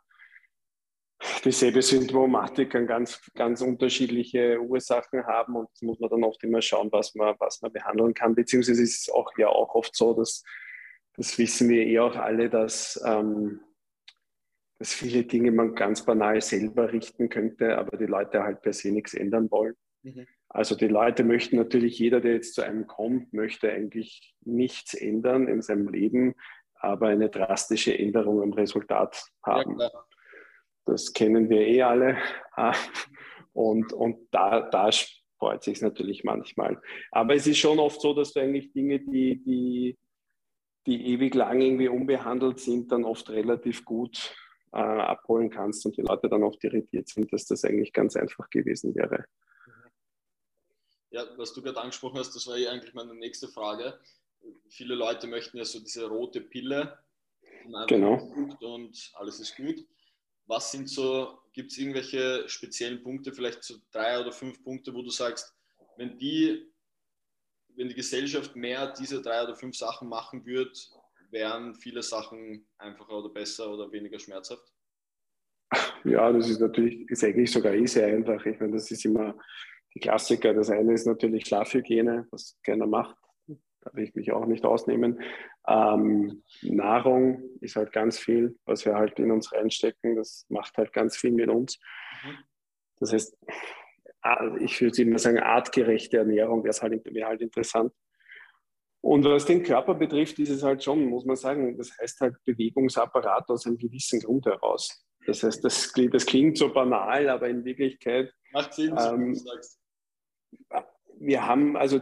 dieselbe 1.44 1.82
Symptomatik 1.82 2.72
kann 2.72 2.88
ganz, 2.88 3.22
ganz 3.34 3.62
unterschiedliche 3.62 4.60
Ursachen 4.60 5.26
haben 5.26 5.56
und 5.56 5.70
das 5.72 5.82
muss 5.82 6.00
man 6.00 6.10
dann 6.10 6.24
oft 6.24 6.44
immer 6.44 6.62
schauen, 6.62 6.92
was 6.92 7.16
man, 7.16 7.36
was 7.40 7.62
man 7.62 7.72
behandeln 7.72 8.14
kann. 8.14 8.36
Beziehungsweise 8.36 8.84
ist 8.84 9.08
es 9.08 9.14
auch 9.14 9.32
ja 9.38 9.48
auch 9.48 9.76
oft 9.76 9.96
so, 9.96 10.14
dass 10.14 10.44
das 11.18 11.38
wissen 11.38 11.70
wir 11.70 11.86
eh 11.86 12.00
auch 12.00 12.16
alle, 12.16 12.50
dass, 12.50 13.02
ähm, 13.06 13.62
dass 14.80 14.94
viele 14.94 15.24
Dinge 15.24 15.52
man 15.52 15.76
ganz 15.76 16.04
banal 16.04 16.42
selber 16.42 16.92
richten 16.92 17.30
könnte, 17.30 17.78
aber 17.78 17.98
die 17.98 18.06
Leute 18.06 18.44
halt 18.44 18.62
per 18.62 18.74
se 18.74 18.92
nichts 18.92 19.14
ändern 19.14 19.50
wollen. 19.50 19.76
Mhm. 20.04 20.28
Also 20.50 20.76
die 20.76 20.88
Leute 20.88 21.24
möchten 21.24 21.56
natürlich, 21.56 21.98
jeder, 22.00 22.22
der 22.22 22.34
jetzt 22.34 22.54
zu 22.54 22.62
einem 22.62 22.86
kommt, 22.88 23.34
möchte 23.34 23.72
eigentlich 23.72 24.36
nichts 24.42 24.94
ändern 24.94 25.48
in 25.48 25.62
seinem 25.62 25.88
Leben, 25.88 26.36
aber 26.76 27.08
eine 27.08 27.30
drastische 27.30 27.98
Änderung 27.98 28.44
im 28.44 28.54
Resultat 28.54 29.26
haben. 29.44 29.80
Ja, 29.80 29.90
das 30.86 31.14
kennen 31.14 31.50
wir 31.50 31.62
eh 31.62 31.82
alle. 31.82 32.18
Und, 33.54 33.94
und 33.94 34.28
da, 34.32 34.70
da 34.70 34.90
freut 35.40 35.64
sich 35.64 35.82
natürlich 35.82 36.26
manchmal. 36.26 36.82
Aber 37.12 37.36
es 37.36 37.48
ist 37.48 37.58
schon 37.58 37.80
oft 37.80 38.02
so, 38.02 38.14
dass 38.14 38.34
du 38.34 38.42
eigentlich 38.42 38.74
Dinge, 38.74 39.00
die, 39.00 39.42
die, 39.46 39.98
die 40.86 41.14
ewig 41.14 41.34
lang 41.36 41.62
irgendwie 41.62 41.88
unbehandelt 41.88 42.60
sind, 42.60 42.92
dann 42.92 43.06
oft 43.06 43.30
relativ 43.30 43.86
gut 43.86 44.36
äh, 44.74 44.78
abholen 44.78 45.50
kannst 45.50 45.86
und 45.86 45.96
die 45.96 46.02
Leute 46.02 46.28
dann 46.28 46.44
oft 46.44 46.62
irritiert 46.66 47.08
sind, 47.08 47.32
dass 47.32 47.46
das 47.46 47.64
eigentlich 47.64 47.94
ganz 47.94 48.18
einfach 48.18 48.50
gewesen 48.50 48.94
wäre. 48.94 49.24
Ja, 51.12 51.26
was 51.38 51.54
du 51.54 51.62
gerade 51.62 51.80
angesprochen 51.80 52.18
hast, 52.20 52.36
das 52.36 52.46
war 52.48 52.58
ja 52.58 52.72
eigentlich 52.72 52.94
meine 52.94 53.16
nächste 53.16 53.48
Frage. 53.48 53.98
Viele 54.68 54.96
Leute 54.96 55.28
möchten 55.28 55.58
ja 55.58 55.64
so 55.64 55.80
diese 55.80 56.10
rote 56.10 56.42
Pille 56.42 57.00
genau. 57.88 58.18
und 58.60 59.12
alles 59.16 59.40
ist 59.40 59.56
gut. 59.56 59.86
Was 60.48 60.72
sind 60.72 60.90
so, 60.90 61.40
gibt 61.54 61.72
es 61.72 61.78
irgendwelche 61.78 62.48
speziellen 62.48 63.02
Punkte, 63.02 63.34
vielleicht 63.34 63.64
so 63.64 63.76
drei 63.92 64.20
oder 64.20 64.32
fünf 64.32 64.64
Punkte, 64.64 64.94
wo 64.94 65.02
du 65.02 65.10
sagst, 65.10 65.56
wenn 65.98 66.18
die, 66.18 66.72
wenn 67.76 67.90
die 67.90 67.96
Gesellschaft 67.96 68.56
mehr 68.56 68.94
diese 68.94 69.22
drei 69.22 69.44
oder 69.44 69.56
fünf 69.56 69.76
Sachen 69.76 70.08
machen 70.08 70.46
würde, 70.46 70.72
wären 71.32 71.76
viele 71.76 72.04
Sachen 72.04 72.68
einfacher 72.78 73.18
oder 73.18 73.30
besser 73.30 73.74
oder 73.74 73.92
weniger 73.92 74.20
schmerzhaft? 74.20 74.72
Ja, 76.04 76.32
das 76.32 76.50
ist 76.50 76.60
natürlich, 76.60 77.10
ist 77.10 77.24
eigentlich 77.24 77.52
sogar 77.52 77.74
eh 77.74 77.88
sehr 77.88 78.08
einfach. 78.08 78.46
Ich 78.46 78.60
meine, 78.60 78.74
das 78.74 78.92
ist 78.92 79.04
immer, 79.06 79.36
die 79.96 80.00
Klassiker. 80.00 80.54
Das 80.54 80.70
eine 80.70 80.94
ist 80.94 81.08
natürlich 81.08 81.48
Schlafhygiene, 81.48 82.28
was 82.30 82.58
keiner 82.64 82.86
macht. 82.86 83.16
Da 83.86 83.94
will 83.94 84.04
ich 84.04 84.16
mich 84.16 84.32
auch 84.32 84.46
nicht 84.46 84.66
ausnehmen. 84.66 85.22
Ähm, 85.68 86.44
Nahrung 86.64 87.44
ist 87.62 87.76
halt 87.76 87.92
ganz 87.92 88.18
viel, 88.18 88.58
was 88.66 88.86
wir 88.86 88.96
halt 88.96 89.20
in 89.20 89.32
uns 89.32 89.54
reinstecken. 89.54 90.16
Das 90.16 90.46
macht 90.50 90.78
halt 90.78 90.92
ganz 90.92 91.16
viel 91.16 91.32
mit 91.32 91.50
uns. 91.50 91.80
Mhm. 92.24 92.38
Das 92.98 93.14
heißt, 93.14 93.38
ich 94.60 94.82
würde 94.82 95.02
immer 95.04 95.20
sagen, 95.20 95.40
artgerechte 95.40 96.18
Ernährung 96.18 96.64
wäre 96.64 96.76
halt, 96.82 97.14
wär 97.14 97.28
halt 97.28 97.42
interessant. 97.42 97.94
Und 99.02 99.24
was 99.26 99.46
den 99.46 99.62
Körper 99.62 99.94
betrifft, 99.94 100.40
ist 100.40 100.50
es 100.50 100.64
halt 100.64 100.84
schon, 100.84 101.06
muss 101.06 101.26
man 101.26 101.36
sagen, 101.36 101.78
das 101.78 101.96
heißt 101.96 102.22
halt 102.22 102.44
Bewegungsapparat 102.44 103.48
aus 103.50 103.68
einem 103.68 103.78
gewissen 103.78 104.20
Grund 104.20 104.48
heraus. 104.48 105.06
Das 105.28 105.44
heißt, 105.44 105.64
das, 105.64 105.94
das 105.94 106.26
klingt 106.26 106.58
so 106.58 106.74
banal, 106.74 107.30
aber 107.30 107.48
in 107.48 107.64
Wirklichkeit. 107.64 108.34
Macht 108.52 108.74
Sinn, 108.74 108.96
ähm, 108.98 109.34
du 109.34 109.40
sagst 109.40 109.80
wir 111.20 111.46
haben, 111.46 111.78
also, 111.78 112.02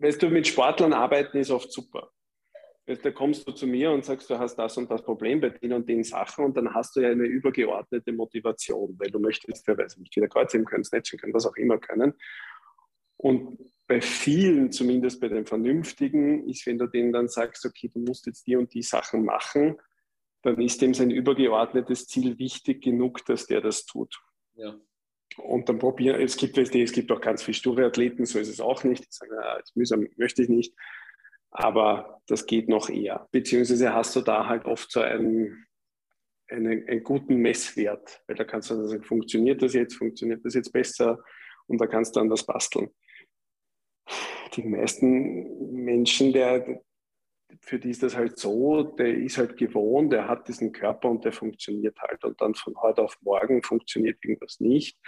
weißt 0.00 0.22
du, 0.22 0.30
mit 0.30 0.46
Sportlern 0.46 0.92
arbeiten 0.92 1.38
ist 1.38 1.50
oft 1.50 1.72
super. 1.72 2.10
Da 2.86 3.10
kommst 3.10 3.46
du 3.46 3.52
zu 3.52 3.66
mir 3.66 3.90
und 3.90 4.04
sagst, 4.04 4.30
du 4.30 4.38
hast 4.38 4.56
das 4.56 4.78
und 4.78 4.90
das 4.90 5.02
Problem 5.02 5.42
bei 5.42 5.50
den 5.50 5.74
und 5.74 5.86
den 5.88 6.04
Sachen 6.04 6.46
und 6.46 6.56
dann 6.56 6.72
hast 6.72 6.96
du 6.96 7.00
ja 7.00 7.10
eine 7.10 7.24
übergeordnete 7.24 8.12
Motivation, 8.12 8.96
weil 8.98 9.10
du 9.10 9.18
möchtest, 9.18 9.66
wer 9.68 9.76
weiß 9.76 9.98
nicht, 9.98 10.16
wieder 10.16 10.28
Kreuzheben 10.28 10.64
können, 10.64 10.84
Snatchen 10.84 11.18
können, 11.18 11.34
was 11.34 11.44
auch 11.44 11.56
immer 11.56 11.76
können. 11.78 12.14
Und 13.18 13.58
bei 13.86 14.00
vielen, 14.00 14.72
zumindest 14.72 15.20
bei 15.20 15.28
den 15.28 15.44
Vernünftigen, 15.44 16.48
ist, 16.48 16.66
wenn 16.66 16.78
du 16.78 16.86
denen 16.86 17.12
dann 17.12 17.28
sagst, 17.28 17.66
okay, 17.66 17.90
du 17.92 18.00
musst 18.00 18.26
jetzt 18.26 18.46
die 18.46 18.56
und 18.56 18.72
die 18.72 18.82
Sachen 18.82 19.24
machen, 19.24 19.78
dann 20.42 20.60
ist 20.60 20.80
dem 20.80 20.94
sein 20.94 21.10
übergeordnetes 21.10 22.06
Ziel 22.06 22.38
wichtig 22.38 22.82
genug, 22.82 23.24
dass 23.26 23.46
der 23.46 23.60
das 23.60 23.84
tut. 23.84 24.14
Ja. 24.54 24.78
Und 25.38 25.68
dann 25.68 25.78
probieren, 25.78 26.20
es 26.20 26.36
gibt 26.36 26.58
es 26.58 26.92
gibt 26.92 27.10
auch 27.12 27.20
ganz 27.20 27.42
viele 27.42 27.54
sture 27.54 27.86
Athleten, 27.86 28.26
so 28.26 28.38
ist 28.38 28.48
es 28.48 28.60
auch 28.60 28.84
nicht. 28.84 29.04
Die 29.04 29.08
sagen, 29.10 29.32
ah, 29.40 29.56
jetzt 29.58 29.76
mühsam 29.76 30.06
möchte 30.16 30.42
ich 30.42 30.48
nicht. 30.48 30.74
Aber 31.50 32.20
das 32.26 32.46
geht 32.46 32.68
noch 32.68 32.88
eher. 32.90 33.26
Beziehungsweise 33.30 33.94
hast 33.94 34.14
du 34.16 34.20
da 34.20 34.46
halt 34.46 34.66
oft 34.66 34.90
so 34.90 35.00
einen, 35.00 35.66
einen, 36.48 36.86
einen 36.88 37.02
guten 37.02 37.36
Messwert, 37.36 38.22
weil 38.26 38.36
da 38.36 38.44
kannst 38.44 38.70
du 38.70 38.74
dann 38.74 38.88
sagen, 38.88 39.04
funktioniert 39.04 39.62
das 39.62 39.74
jetzt, 39.74 39.94
funktioniert 39.94 40.44
das 40.44 40.54
jetzt 40.54 40.72
besser 40.72 41.22
und 41.66 41.80
da 41.80 41.86
kannst 41.86 42.16
du 42.16 42.20
dann 42.20 42.28
das 42.28 42.44
basteln. 42.44 42.90
Die 44.54 44.62
meisten 44.62 45.84
Menschen, 45.84 46.32
der, 46.32 46.82
für 47.60 47.78
die 47.78 47.90
ist 47.90 48.02
das 48.02 48.16
halt 48.16 48.38
so, 48.38 48.82
der 48.82 49.14
ist 49.14 49.38
halt 49.38 49.56
gewohnt, 49.56 50.12
der 50.12 50.28
hat 50.28 50.48
diesen 50.48 50.72
Körper 50.72 51.10
und 51.10 51.24
der 51.24 51.32
funktioniert 51.32 51.98
halt. 52.00 52.24
Und 52.24 52.40
dann 52.40 52.54
von 52.54 52.76
heute 52.80 53.02
auf 53.02 53.16
morgen 53.20 53.62
funktioniert 53.62 54.18
irgendwas 54.22 54.60
nicht. 54.60 54.98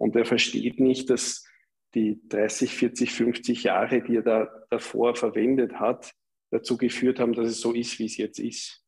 Und 0.00 0.16
er 0.16 0.24
versteht 0.24 0.80
nicht, 0.80 1.10
dass 1.10 1.46
die 1.94 2.26
30, 2.30 2.74
40, 2.74 3.12
50 3.12 3.64
Jahre, 3.64 4.00
die 4.00 4.16
er 4.16 4.22
da 4.22 4.48
davor 4.70 5.14
verwendet 5.14 5.74
hat, 5.74 6.12
dazu 6.50 6.78
geführt 6.78 7.20
haben, 7.20 7.34
dass 7.34 7.48
es 7.48 7.60
so 7.60 7.74
ist, 7.74 7.98
wie 7.98 8.06
es 8.06 8.16
jetzt 8.16 8.38
ist. 8.38 8.82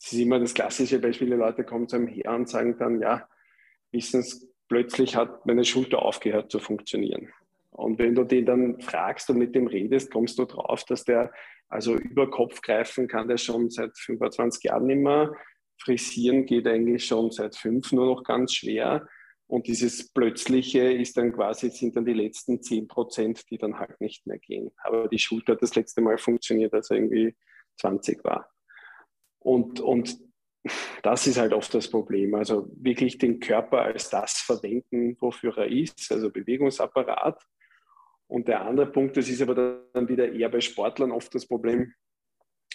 Das 0.00 0.12
ist 0.12 0.20
immer 0.20 0.38
das 0.38 0.54
klassische 0.54 1.00
Beispiel, 1.00 1.30
die 1.30 1.34
Leute 1.34 1.64
kommen 1.64 1.88
zu 1.88 1.96
einem 1.96 2.06
her 2.06 2.32
und 2.32 2.48
sagen 2.48 2.76
dann, 2.78 3.00
ja, 3.00 3.28
wissen 3.90 4.22
Sie, 4.22 4.46
plötzlich 4.68 5.16
hat 5.16 5.46
meine 5.46 5.64
Schulter 5.64 6.02
aufgehört 6.02 6.52
zu 6.52 6.60
funktionieren. 6.60 7.32
Und 7.70 7.98
wenn 7.98 8.14
du 8.14 8.22
den 8.22 8.46
dann 8.46 8.80
fragst 8.80 9.28
und 9.30 9.38
mit 9.38 9.52
dem 9.54 9.66
redest, 9.66 10.12
kommst 10.12 10.38
du 10.38 10.44
drauf, 10.44 10.84
dass 10.84 11.04
der 11.04 11.32
also 11.68 11.96
über 11.96 12.30
Kopf 12.30 12.62
greifen 12.62 13.08
kann 13.08 13.26
der 13.26 13.38
schon 13.38 13.68
seit 13.68 13.98
25 13.98 14.62
Jahren 14.62 14.86
nicht 14.86 15.02
mehr. 15.02 15.32
Frisieren 15.78 16.46
geht 16.46 16.68
eigentlich 16.68 17.04
schon 17.04 17.32
seit 17.32 17.56
fünf 17.56 17.90
nur 17.90 18.06
noch 18.06 18.22
ganz 18.22 18.54
schwer. 18.54 19.08
Und 19.48 19.68
dieses 19.68 20.12
Plötzliche 20.12 20.92
ist 20.92 21.16
dann 21.16 21.32
quasi, 21.32 21.70
sind 21.70 21.96
dann 21.96 22.04
die 22.04 22.14
letzten 22.14 22.62
10 22.62 22.88
Prozent, 22.88 23.48
die 23.50 23.58
dann 23.58 23.78
halt 23.78 24.00
nicht 24.00 24.26
mehr 24.26 24.38
gehen. 24.38 24.72
Aber 24.78 25.08
die 25.08 25.20
Schulter 25.20 25.52
hat 25.52 25.62
das 25.62 25.76
letzte 25.76 26.00
Mal 26.00 26.18
funktioniert, 26.18 26.74
als 26.74 26.90
er 26.90 26.96
irgendwie 26.96 27.36
20 27.80 28.24
war. 28.24 28.50
Und, 29.38 29.78
und 29.80 30.18
das 31.02 31.26
ist 31.28 31.38
halt 31.38 31.52
oft 31.52 31.72
das 31.74 31.88
Problem. 31.88 32.34
Also 32.34 32.68
wirklich 32.74 33.18
den 33.18 33.38
Körper 33.38 33.82
als 33.82 34.10
das 34.10 34.38
verwenden, 34.38 35.16
wofür 35.20 35.56
er 35.58 35.70
ist, 35.70 36.10
also 36.10 36.30
Bewegungsapparat. 36.30 37.40
Und 38.26 38.48
der 38.48 38.62
andere 38.62 38.90
Punkt, 38.90 39.16
das 39.16 39.28
ist 39.28 39.40
aber 39.40 39.84
dann 39.92 40.08
wieder 40.08 40.32
eher 40.32 40.48
bei 40.48 40.60
Sportlern 40.60 41.12
oft 41.12 41.32
das 41.34 41.46
Problem, 41.46 41.94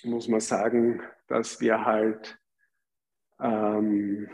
muss 0.03 0.29
man 0.29 0.39
sagen, 0.39 1.01
dass 1.27 1.59
wir 1.59 1.83
halt, 1.83 2.39
ähm, 3.41 4.29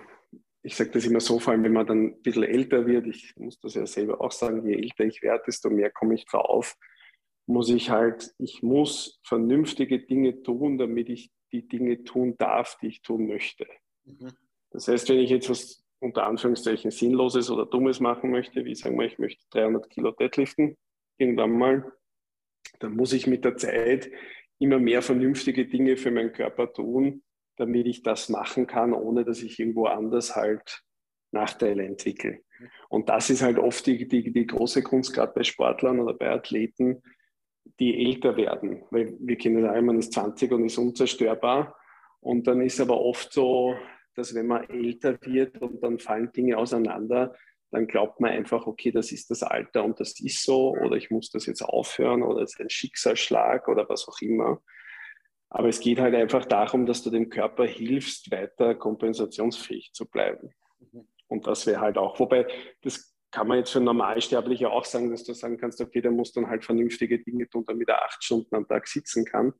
ich 0.67 0.75
sage 0.75 0.91
das 0.91 1.05
immer 1.05 1.21
so, 1.21 1.39
vor 1.39 1.53
allem 1.53 1.63
wenn 1.63 1.71
man 1.71 1.87
dann 1.87 2.05
ein 2.07 2.21
bisschen 2.21 2.43
älter 2.43 2.85
wird, 2.85 3.07
ich 3.07 3.33
muss 3.37 3.57
das 3.61 3.75
ja 3.75 3.85
selber 3.85 4.19
auch 4.19 4.33
sagen, 4.33 4.67
je 4.67 4.75
älter 4.75 5.05
ich 5.05 5.21
werde, 5.21 5.45
desto 5.47 5.69
mehr 5.69 5.89
komme 5.91 6.15
ich 6.15 6.25
drauf, 6.25 6.75
muss 7.45 7.69
ich 7.69 7.89
halt, 7.89 8.33
ich 8.37 8.61
muss 8.63 9.21
vernünftige 9.23 9.99
Dinge 9.99 10.43
tun, 10.43 10.77
damit 10.77 11.07
ich 11.07 11.31
die 11.53 11.65
Dinge 11.65 12.03
tun 12.03 12.35
darf, 12.37 12.77
die 12.81 12.87
ich 12.87 13.01
tun 13.01 13.27
möchte. 13.27 13.65
Mhm. 14.03 14.33
Das 14.71 14.89
heißt, 14.89 15.07
wenn 15.07 15.19
ich 15.19 15.29
jetzt 15.29 15.49
was 15.49 15.85
unter 16.01 16.27
Anführungszeichen 16.27 16.91
Sinnloses 16.91 17.49
oder 17.49 17.65
Dummes 17.65 18.01
machen 18.01 18.29
möchte, 18.29 18.65
wie 18.65 18.75
sagen 18.75 18.99
wir, 18.99 19.05
ich 19.05 19.19
möchte 19.19 19.45
300 19.51 19.89
Kilo 19.89 20.11
Deadliften, 20.11 20.75
irgendwann 21.17 21.57
mal, 21.57 21.93
dann 22.79 22.93
muss 22.93 23.13
ich 23.13 23.25
mit 23.25 23.45
der 23.45 23.55
Zeit 23.55 24.11
immer 24.59 24.79
mehr 24.79 25.01
vernünftige 25.01 25.65
Dinge 25.65 25.95
für 25.95 26.11
meinen 26.11 26.33
Körper 26.33 26.73
tun, 26.73 27.23
damit 27.57 27.87
ich 27.87 28.03
das 28.03 28.29
machen 28.29 28.67
kann, 28.67 28.93
ohne 28.93 29.25
dass 29.25 29.41
ich 29.41 29.59
irgendwo 29.59 29.85
anders 29.85 30.35
halt 30.35 30.83
Nachteile 31.31 31.83
entwickle. 31.83 32.39
Und 32.89 33.09
das 33.09 33.29
ist 33.29 33.41
halt 33.41 33.59
oft 33.59 33.85
die, 33.85 34.07
die, 34.07 34.31
die 34.31 34.47
große 34.47 34.81
Kunst, 34.81 35.13
gerade 35.13 35.33
bei 35.33 35.43
Sportlern 35.43 35.99
oder 35.99 36.13
bei 36.13 36.29
Athleten, 36.29 37.03
die 37.79 38.05
älter 38.05 38.37
werden. 38.37 38.83
Weil 38.91 39.15
wir 39.19 39.37
kennen 39.37 39.65
alle, 39.65 39.81
man 39.81 39.99
ist 39.99 40.13
20 40.13 40.51
und 40.51 40.65
ist 40.65 40.77
unzerstörbar. 40.77 41.75
Und 42.19 42.47
dann 42.47 42.61
ist 42.61 42.79
aber 42.79 42.99
oft 42.99 43.31
so, 43.31 43.75
dass 44.15 44.33
wenn 44.33 44.47
man 44.47 44.67
älter 44.69 45.17
wird 45.21 45.61
und 45.61 45.83
dann 45.83 45.99
fallen 45.99 46.31
Dinge 46.31 46.57
auseinander, 46.57 47.35
dann 47.71 47.87
glaubt 47.87 48.19
man 48.19 48.31
einfach, 48.31 48.65
okay, 48.65 48.91
das 48.91 49.11
ist 49.11 49.29
das 49.29 49.43
Alter 49.43 49.83
und 49.83 49.99
das 49.99 50.19
ist 50.19 50.43
so 50.43 50.71
oder 50.71 50.95
ich 50.95 51.11
muss 51.11 51.29
das 51.29 51.45
jetzt 51.45 51.61
aufhören 51.61 52.23
oder 52.23 52.41
es 52.41 52.53
ist 52.53 52.61
ein 52.61 52.69
Schicksalsschlag 52.69 53.67
oder 53.67 53.87
was 53.89 54.07
auch 54.07 54.19
immer. 54.21 54.61
Aber 55.49 55.69
es 55.69 55.79
geht 55.79 55.99
halt 55.99 56.13
einfach 56.13 56.45
darum, 56.45 56.85
dass 56.85 57.03
du 57.03 57.09
dem 57.09 57.29
Körper 57.29 57.65
hilfst, 57.65 58.31
weiter 58.31 58.75
kompensationsfähig 58.75 59.91
zu 59.93 60.05
bleiben. 60.05 60.49
Mhm. 60.79 61.07
Und 61.27 61.47
das 61.47 61.65
wäre 61.65 61.79
halt 61.79 61.97
auch, 61.97 62.19
wobei 62.19 62.47
das 62.81 63.17
kann 63.31 63.47
man 63.47 63.57
jetzt 63.57 63.71
für 63.71 63.81
Normalsterbliche 63.81 64.69
auch 64.69 64.85
sagen, 64.85 65.11
dass 65.11 65.23
du 65.23 65.33
sagen 65.33 65.57
kannst, 65.57 65.81
okay, 65.81 66.01
der 66.01 66.11
muss 66.11 66.33
dann 66.33 66.47
halt 66.47 66.63
vernünftige 66.63 67.19
Dinge 67.19 67.49
tun, 67.49 67.65
damit 67.67 67.89
er 67.89 68.03
acht 68.03 68.23
Stunden 68.23 68.55
am 68.55 68.67
Tag 68.67 68.87
sitzen 68.87 69.25
kann. 69.25 69.53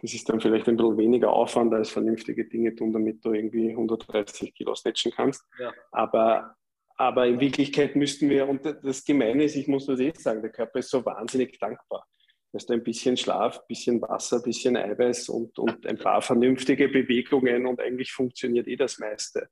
Das 0.00 0.14
ist 0.14 0.28
dann 0.28 0.40
vielleicht 0.40 0.68
ein 0.68 0.76
bisschen 0.76 0.98
weniger 0.98 1.32
Aufwand 1.32 1.74
als 1.74 1.90
vernünftige 1.90 2.48
Dinge 2.48 2.74
tun, 2.74 2.92
damit 2.92 3.24
du 3.24 3.32
irgendwie 3.32 3.70
130 3.70 4.54
Kilo 4.54 4.74
snatchen 4.74 5.12
kannst. 5.12 5.44
Ja. 5.58 5.72
Aber, 5.92 6.56
aber 6.96 7.26
in 7.26 7.38
Wirklichkeit 7.38 7.96
müssten 7.96 8.30
wir, 8.30 8.48
und 8.48 8.64
das 8.64 9.04
Gemeine 9.04 9.44
ist, 9.44 9.56
ich 9.56 9.68
muss 9.68 9.86
das 9.86 10.00
jetzt 10.00 10.22
sagen, 10.22 10.40
der 10.40 10.50
Körper 10.50 10.78
ist 10.78 10.90
so 10.90 11.04
wahnsinnig 11.04 11.58
dankbar. 11.58 12.06
Dass 12.52 12.66
du 12.66 12.72
ein 12.72 12.82
bisschen 12.82 13.16
Schlaf, 13.16 13.58
ein 13.58 13.66
bisschen 13.68 14.02
Wasser, 14.02 14.36
ein 14.36 14.42
bisschen 14.42 14.76
Eiweiß 14.76 15.28
und, 15.28 15.58
und 15.58 15.86
ein 15.86 15.98
paar 15.98 16.20
vernünftige 16.20 16.88
Bewegungen 16.88 17.66
und 17.66 17.80
eigentlich 17.80 18.12
funktioniert 18.12 18.66
eh 18.66 18.76
das 18.76 18.98
meiste. 18.98 19.48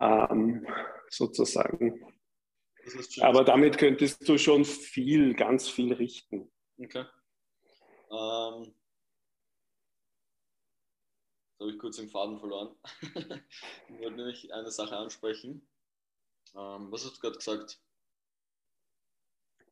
Ähm, 0.00 0.66
sozusagen. 1.08 2.00
Aber 3.20 3.44
damit 3.44 3.78
könntest 3.78 4.26
du 4.28 4.38
schon 4.38 4.64
viel, 4.64 5.34
ganz 5.34 5.68
viel 5.68 5.92
richten. 5.92 6.50
Okay. 6.78 7.04
Ähm, 8.10 8.74
habe 11.60 11.70
ich 11.70 11.78
kurz 11.78 11.96
den 11.96 12.08
Faden 12.08 12.38
verloren. 12.38 12.74
ich 13.02 13.98
wollte 13.98 14.16
nämlich 14.16 14.52
eine 14.52 14.70
Sache 14.70 14.96
ansprechen. 14.96 15.68
Ähm, 16.54 16.90
was 16.90 17.04
hast 17.04 17.18
du 17.18 17.20
gerade 17.20 17.36
gesagt? 17.36 17.80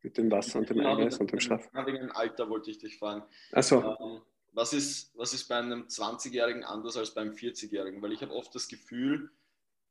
Mit 0.09 0.17
dem 0.17 0.31
Wasser 0.31 0.61
und 0.61 0.71
dem 0.71 0.79
genau, 0.79 0.97
Eiweiß 0.97 1.19
und 1.19 1.31
dem 1.31 1.39
Schlaf. 1.39 1.69
Wegen 1.85 1.99
dem 1.99 2.13
Alter 2.13 2.49
wollte 2.49 2.71
ich 2.71 2.79
dich 2.79 2.97
fragen. 2.97 3.25
Achso. 3.53 3.95
Ähm, 4.01 4.23
was, 4.53 4.73
ist, 4.73 5.13
was 5.15 5.35
ist 5.35 5.47
bei 5.49 5.57
einem 5.57 5.83
20-Jährigen 5.83 6.65
anders 6.65 6.97
als 6.97 7.13
beim 7.13 7.33
40-Jährigen? 7.33 8.01
Weil 8.01 8.13
ich 8.13 8.23
habe 8.23 8.33
oft 8.33 8.55
das 8.55 8.69
Gefühl, 8.69 9.31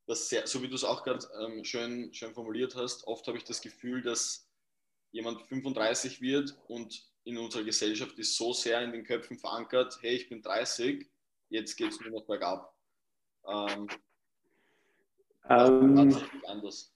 dass 0.08 0.28
sehr, 0.28 0.48
so 0.48 0.64
wie 0.64 0.70
du 0.70 0.74
es 0.74 0.84
auch 0.84 1.04
gerade 1.04 1.24
ähm, 1.40 1.64
schön, 1.64 2.12
schön 2.16 2.34
formuliert 2.34 2.76
hast, 2.76 3.06
oft 3.06 3.28
habe 3.28 3.38
ich 3.38 3.44
das 3.44 3.62
Gefühl, 3.62 4.02
dass 4.02 4.50
jemand 5.12 5.44
35 5.44 6.20
wird 6.20 6.58
und 6.68 7.04
in 7.24 7.38
unserer 7.38 7.64
Gesellschaft 7.64 8.18
ist 8.18 8.36
so 8.38 8.54
sehr 8.54 8.82
in 8.82 8.94
den 8.94 9.04
Köpfen 9.04 9.38
verankert, 9.38 10.00
hey, 10.02 10.16
ich 10.16 10.30
bin 10.30 10.42
30 10.42 11.08
jetzt 11.50 11.76
geht 11.76 11.92
es 11.92 12.02
nur 12.02 12.10
noch 12.10 12.26
bergab. 12.26 12.74
Ähm, 13.48 13.88
ähm, 15.48 16.18
anders. 16.48 16.92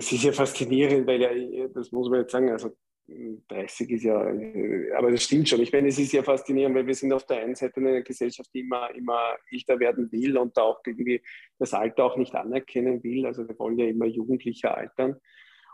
Das 0.00 0.10
ist 0.12 0.24
ja 0.24 0.32
faszinierend, 0.32 1.06
weil 1.06 1.20
ja, 1.20 1.68
das 1.68 1.92
muss 1.92 2.08
man 2.08 2.20
jetzt 2.20 2.32
sagen, 2.32 2.48
also 2.50 2.70
30 3.06 3.90
ist 3.90 4.04
ja, 4.04 4.16
aber 4.96 5.10
das 5.10 5.24
stimmt 5.24 5.46
schon. 5.46 5.60
Ich 5.60 5.74
meine, 5.74 5.88
es 5.88 5.98
ist 5.98 6.14
ja 6.14 6.22
faszinierend, 6.22 6.74
weil 6.74 6.86
wir 6.86 6.94
sind 6.94 7.12
auf 7.12 7.26
der 7.26 7.42
einen 7.42 7.54
Seite 7.54 7.80
in 7.80 7.86
einer 7.86 8.00
Gesellschaft, 8.00 8.48
die 8.54 8.60
immer, 8.60 8.94
immer 8.94 9.36
älter 9.50 9.78
werden 9.78 10.10
will 10.10 10.38
und 10.38 10.56
da 10.56 10.62
auch 10.62 10.80
irgendwie 10.86 11.22
das 11.58 11.74
Alter 11.74 12.04
auch 12.04 12.16
nicht 12.16 12.34
anerkennen 12.34 13.04
will. 13.04 13.26
Also 13.26 13.46
wir 13.46 13.58
wollen 13.58 13.78
ja 13.78 13.88
immer 13.88 14.06
jugendlicher 14.06 14.74
altern. 14.74 15.20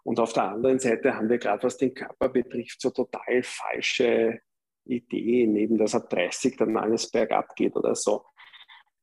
Und 0.03 0.19
auf 0.19 0.33
der 0.33 0.51
anderen 0.51 0.81
Seite 0.81 1.15
haben 1.15 1.29
wir 1.29 1.39
gerade, 1.39 1.63
was 1.63 1.77
den 1.77 1.95
Körper 1.95 2.29
betrifft, 2.29 2.81
so 2.81 2.91
total 2.91 3.45
falsche 3.45 4.41
Idee, 4.87 5.47
neben 5.47 5.79
dass 5.79 5.95
ab 5.95 6.11
30 6.11 6.57
dann 6.57 6.77
alles 6.77 7.13
bergab 7.13 7.55
geht 7.55 7.77
oder 7.77 7.95
so. 7.95 8.25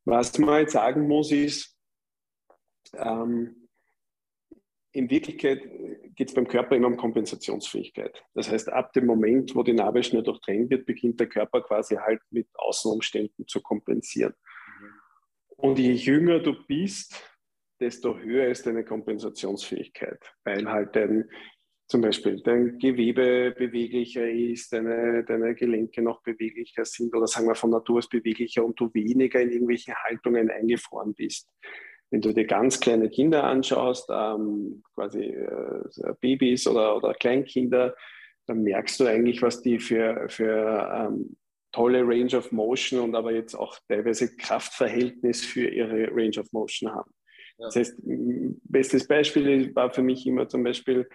Was 0.03 0.37
man 0.37 0.63
jetzt 0.63 0.73
sagen 0.73 1.07
muss, 1.07 1.31
ist, 1.31 1.77
ähm, 2.97 3.62
in 4.93 5.09
Wirklichkeit 5.09 5.61
geht 6.15 6.29
es 6.29 6.33
beim 6.33 6.47
Körper 6.47 6.75
immer 6.75 6.87
um 6.87 6.97
Kompensationsfähigkeit. 6.97 8.23
Das 8.35 8.49
heißt, 8.49 8.69
ab 8.69 8.93
dem 8.93 9.07
Moment, 9.07 9.55
wo 9.55 9.63
die 9.63 9.73
Nabelschnur 9.73 10.23
durchtrennt 10.23 10.69
wird, 10.69 10.85
beginnt 10.85 11.19
der 11.19 11.27
Körper 11.27 11.61
quasi 11.61 11.95
halt 11.95 12.21
mit 12.29 12.47
Außenumständen 12.53 13.47
zu 13.47 13.61
kompensieren. 13.61 14.33
Mhm. 14.79 14.89
Und 15.57 15.79
je 15.79 15.93
jünger 15.93 16.39
du 16.39 16.53
bist, 16.67 17.21
desto 17.79 18.17
höher 18.17 18.47
ist 18.47 18.67
deine 18.67 18.85
Kompensationsfähigkeit, 18.85 20.19
weil 20.43 20.69
halt 20.69 20.95
dein 20.95 21.29
zum 21.87 22.01
Beispiel 22.01 22.41
dein 22.41 22.79
Gewebe 22.79 23.53
beweglicher 23.57 24.27
ist, 24.29 24.73
deine, 24.73 25.23
deine 25.25 25.53
Gelenke 25.53 26.01
noch 26.01 26.23
beweglicher 26.23 26.85
sind 26.85 27.13
oder 27.13 27.27
sagen 27.27 27.47
wir 27.47 27.55
von 27.55 27.71
Natur 27.71 27.97
aus 27.97 28.09
beweglicher 28.09 28.63
und 28.63 28.79
du 28.79 28.91
weniger 28.93 29.41
in 29.41 29.51
irgendwelchen 29.51 29.93
Haltungen 29.95 30.49
eingefroren 30.49 31.13
bist. 31.13 31.49
Wenn 32.13 32.21
du 32.21 32.31
dir 32.31 32.45
ganz 32.45 32.79
kleine 32.79 33.09
Kinder 33.09 33.43
anschaust, 33.43 34.07
ähm, 34.13 34.83
quasi 34.93 35.23
äh, 35.23 36.13
Babys 36.21 36.67
oder, 36.67 36.95
oder 36.95 37.15
Kleinkinder, 37.15 37.95
dann 38.45 38.61
merkst 38.61 38.99
du 38.99 39.07
eigentlich, 39.07 39.41
was 39.41 39.63
die 39.63 39.79
für, 39.79 40.29
für 40.29 40.91
ähm, 40.93 41.35
tolle 41.71 42.03
Range 42.03 42.37
of 42.37 42.51
Motion 42.51 42.99
und 42.99 43.15
aber 43.15 43.33
jetzt 43.33 43.55
auch 43.55 43.79
teilweise 43.87 44.35
Kraftverhältnis 44.37 45.43
für 45.43 45.67
ihre 45.67 46.07
Range 46.11 46.39
of 46.39 46.45
Motion 46.51 46.91
haben. 46.91 47.11
Ja. 47.57 47.65
Das 47.65 47.77
heißt, 47.77 47.95
bestes 48.03 49.07
Beispiel 49.07 49.73
war 49.73 49.89
für 49.89 50.03
mich 50.03 50.27
immer 50.27 50.47
zum 50.47 50.63
Beispiel 50.63 51.09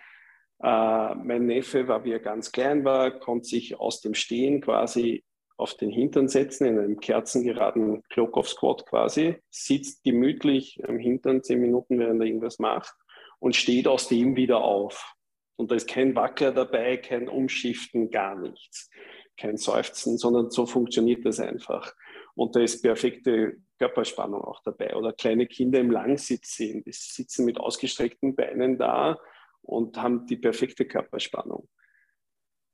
äh, 0.65 1.15
mein 1.15 1.47
Neffe 1.47 1.87
war, 1.87 2.05
wie 2.05 2.11
er 2.11 2.19
ganz 2.19 2.51
klein 2.51 2.85
war, 2.85 3.21
konnte 3.21 3.47
sich 3.47 3.79
aus 3.79 4.01
dem 4.01 4.15
Stehen 4.15 4.61
quasi 4.61 5.23
auf 5.59 5.75
den 5.75 5.91
Hintern 5.91 6.29
setzen, 6.29 6.67
in 6.67 6.79
einem 6.79 7.01
kerzengeraden 7.01 8.03
Klokow-Squat 8.11 8.87
quasi, 8.87 9.37
sitzt 9.51 10.05
gemütlich 10.05 10.81
am 10.89 10.99
Hintern 10.99 11.43
zehn 11.43 11.61
Minuten, 11.61 11.99
während 11.99 12.21
er 12.21 12.27
irgendwas 12.27 12.61
macht 12.61 12.95
und 13.41 13.57
steht 13.57 13.89
aus 13.89 14.09
dem 14.09 14.37
wieder 14.37 14.59
auf. 14.63 15.15
Und 15.57 15.73
da 15.73 15.75
ist 15.75 15.89
kein 15.89 16.15
Wackler 16.15 16.53
dabei, 16.53 16.97
kein 16.97 17.29
Umschiften, 17.29 18.11
gar 18.11 18.37
nichts. 18.37 18.89
Kein 19.37 19.57
Seufzen, 19.57 20.17
sondern 20.17 20.51
so 20.51 20.65
funktioniert 20.65 21.25
das 21.25 21.41
einfach. 21.41 21.93
Und 22.35 22.55
da 22.55 22.61
ist 22.61 22.83
perfekte 22.83 23.57
Körperspannung 23.79 24.43
auch 24.43 24.63
dabei. 24.63 24.95
Oder 24.95 25.13
kleine 25.13 25.47
Kinder 25.47 25.81
im 25.81 25.91
Langsitz 25.91 26.57
sehen, 26.57 26.85
die 26.85 26.93
sitzen 26.93 27.45
mit 27.45 27.59
ausgestreckten 27.59 28.37
Beinen 28.37 28.79
da 28.79 29.19
und 29.63 30.01
haben 30.01 30.27
die 30.27 30.37
perfekte 30.37 30.85
Körperspannung. 30.87 31.69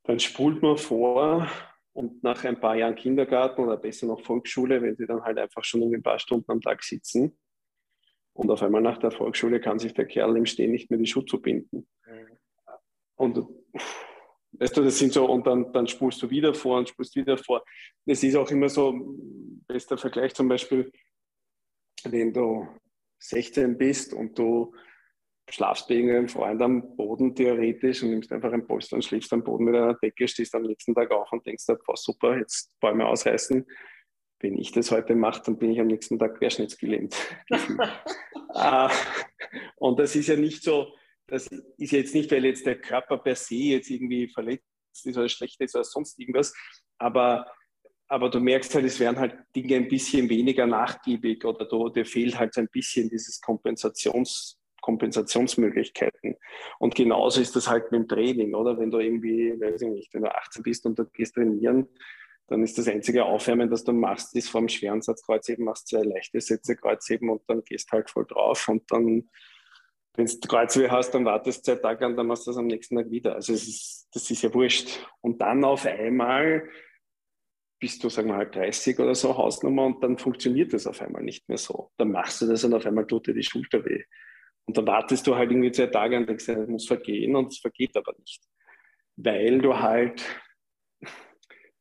Dann 0.03 0.19
spult 0.19 0.61
man 0.61 0.77
vor 0.77 1.49
und 1.95 2.21
nach 2.23 2.43
ein 2.43 2.59
paar 2.59 2.75
Jahren 2.75 2.95
Kindergarten 2.95 3.61
oder 3.61 3.77
besser 3.77 4.05
noch 4.05 4.21
Volksschule, 4.21 4.81
wenn 4.81 4.97
sie 4.97 5.07
dann 5.07 5.23
halt 5.23 5.37
einfach 5.37 5.63
schon 5.63 5.81
ein 5.81 6.03
paar 6.03 6.19
Stunden 6.19 6.51
am 6.51 6.59
Tag 6.59 6.83
sitzen 6.83 7.37
und 8.33 8.51
auf 8.51 8.61
einmal 8.61 8.81
nach 8.81 8.97
der 8.97 9.11
Volksschule 9.11 9.61
kann 9.61 9.79
sich 9.79 9.93
der 9.93 10.05
Kerl 10.05 10.35
im 10.35 10.45
Stehen 10.45 10.71
nicht 10.71 10.91
mehr 10.91 10.99
die 10.99 11.05
Schuhe 11.05 11.25
zubinden. 11.25 11.87
Mhm. 12.05 12.37
Und 13.15 13.47
weißt 14.51 14.75
du, 14.75 14.83
das 14.83 14.99
sind 14.99 15.13
so, 15.13 15.25
und 15.25 15.47
dann, 15.47 15.71
dann 15.71 15.87
spulst 15.87 16.21
du 16.21 16.29
wieder 16.29 16.53
vor 16.53 16.79
und 16.79 16.89
spulst 16.89 17.15
wieder 17.15 17.37
vor. 17.37 17.63
Das 18.05 18.21
ist 18.23 18.35
auch 18.35 18.51
immer 18.51 18.67
so, 18.67 19.15
bester 19.65 19.97
Vergleich 19.97 20.33
zum 20.33 20.49
Beispiel, 20.49 20.91
wenn 22.03 22.33
du 22.33 22.67
16 23.19 23.77
bist 23.77 24.13
und 24.13 24.37
du 24.37 24.75
schlafst 25.49 25.87
bei 25.87 25.95
irgendeinem 25.95 26.27
Freund 26.27 26.61
am 26.61 26.95
Boden 26.95 27.35
theoretisch 27.35 28.01
und 28.03 28.09
nimmst 28.09 28.31
einfach 28.31 28.51
ein 28.51 28.65
Polster 28.65 28.95
und 28.95 29.05
schläfst 29.05 29.31
am 29.33 29.43
Boden 29.43 29.65
mit 29.65 29.75
einer 29.75 29.93
Decke, 29.93 30.27
stehst 30.27 30.55
am 30.55 30.63
nächsten 30.63 30.95
Tag 30.95 31.11
auf 31.11 31.31
und 31.31 31.45
denkst, 31.45 31.65
boah, 31.85 31.95
super, 31.95 32.37
jetzt 32.37 32.71
Bäume 32.79 33.05
ausreißen. 33.05 33.65
Wenn 34.39 34.57
ich 34.57 34.71
das 34.71 34.91
heute 34.91 35.15
mache, 35.15 35.43
dann 35.45 35.57
bin 35.57 35.71
ich 35.71 35.79
am 35.79 35.87
nächsten 35.87 36.19
Tag 36.19 36.39
querschnittsgelähmt. 36.39 37.15
ah, 38.49 38.91
und 39.77 39.99
das 39.99 40.15
ist 40.15 40.27
ja 40.27 40.35
nicht 40.35 40.63
so, 40.63 40.93
das 41.27 41.47
ist 41.77 41.91
jetzt 41.91 42.15
nicht, 42.15 42.31
weil 42.31 42.45
jetzt 42.45 42.65
der 42.65 42.79
Körper 42.79 43.17
per 43.17 43.35
se 43.35 43.55
jetzt 43.55 43.89
irgendwie 43.89 44.27
verletzt 44.27 44.65
ist 45.03 45.17
oder 45.17 45.29
schlecht 45.29 45.61
ist 45.61 45.75
oder 45.75 45.83
sonst 45.83 46.19
irgendwas, 46.19 46.53
aber, 46.97 47.51
aber 48.07 48.29
du 48.29 48.39
merkst 48.39 48.73
halt, 48.75 48.85
es 48.85 48.99
werden 48.99 49.19
halt 49.19 49.35
Dinge 49.55 49.75
ein 49.75 49.87
bisschen 49.87 50.29
weniger 50.29 50.65
nachgiebig 50.65 51.45
oder 51.45 51.65
du, 51.65 51.89
dir 51.89 52.05
fehlt 52.05 52.37
halt 52.37 52.53
so 52.53 52.61
ein 52.61 52.69
bisschen 52.71 53.09
dieses 53.09 53.41
Kompensations- 53.41 54.57
Kompensationsmöglichkeiten. 54.85 56.35
Und 56.77 56.93
genauso 56.93 57.41
ist 57.41 57.55
das 57.55 57.67
halt 57.67 57.91
mit 57.91 58.01
dem 58.01 58.07
Training, 58.07 58.53
oder? 58.53 58.77
Wenn 58.77 58.91
du 58.91 58.99
irgendwie, 58.99 59.59
weiß 59.59 59.81
ich 59.81 59.89
nicht, 59.89 60.13
wenn 60.13 60.21
du 60.21 60.33
18 60.33 60.61
bist 60.61 60.85
und 60.85 60.99
du 60.99 61.05
gehst 61.05 61.33
trainieren, 61.33 61.89
dann 62.47 62.61
ist 62.61 62.77
das 62.77 62.87
einzige 62.87 63.25
Aufwärmen, 63.25 63.71
das 63.71 63.83
du 63.83 63.93
machst, 63.93 64.35
ist 64.35 64.49
vor 64.49 64.61
dem 64.61 64.69
schweren 64.69 65.01
Satz 65.01 65.25
Kreuzheben, 65.25 65.65
machst 65.65 65.87
zwei 65.87 66.03
leichte 66.03 66.39
Sätze 66.39 66.75
Kreuzheben 66.75 67.31
und 67.31 67.41
dann 67.47 67.63
gehst 67.63 67.91
halt 67.91 68.11
voll 68.11 68.27
drauf 68.27 68.67
und 68.67 68.83
dann, 68.91 69.27
wenn 70.13 70.27
du 70.27 70.47
Kreuzweh 70.47 70.89
hast, 70.89 71.15
dann 71.15 71.25
wartest 71.25 71.65
zwei 71.65 71.75
Tage 71.75 72.05
und 72.05 72.15
dann 72.15 72.27
machst 72.27 72.45
du 72.45 72.51
das 72.51 72.59
am 72.59 72.67
nächsten 72.67 72.95
Tag 72.95 73.09
wieder. 73.09 73.33
Also 73.33 73.53
ist, 73.53 74.07
das 74.13 74.29
ist 74.29 74.43
ja 74.43 74.53
wurscht. 74.53 75.03
Und 75.21 75.41
dann 75.41 75.63
auf 75.63 75.87
einmal 75.87 76.69
bist 77.79 78.03
du, 78.03 78.09
sagen 78.09 78.27
wir 78.27 78.35
halt 78.35 78.53
30 78.53 78.99
oder 78.99 79.15
so 79.15 79.35
Hausnummer 79.35 79.85
und 79.87 80.03
dann 80.03 80.19
funktioniert 80.19 80.73
das 80.73 80.85
auf 80.85 81.01
einmal 81.01 81.23
nicht 81.23 81.49
mehr 81.49 81.57
so. 81.57 81.89
Dann 81.97 82.11
machst 82.11 82.41
du 82.41 82.45
das 82.45 82.63
und 82.63 82.75
auf 82.75 82.85
einmal 82.85 83.07
tut 83.07 83.25
dir 83.25 83.33
die 83.33 83.43
Schulter 83.43 83.83
weh. 83.83 84.03
Und 84.65 84.77
dann 84.77 84.87
wartest 84.87 85.25
du 85.27 85.35
halt 85.35 85.51
irgendwie 85.51 85.71
zwei 85.71 85.87
Tage 85.87 86.17
und 86.17 86.27
denkst, 86.27 86.47
das 86.47 86.67
muss 86.67 86.87
vergehen 86.87 87.35
und 87.35 87.51
es 87.51 87.59
vergeht 87.59 87.95
aber 87.95 88.13
nicht. 88.17 88.43
Weil 89.15 89.59
du 89.59 89.77
halt 89.77 90.23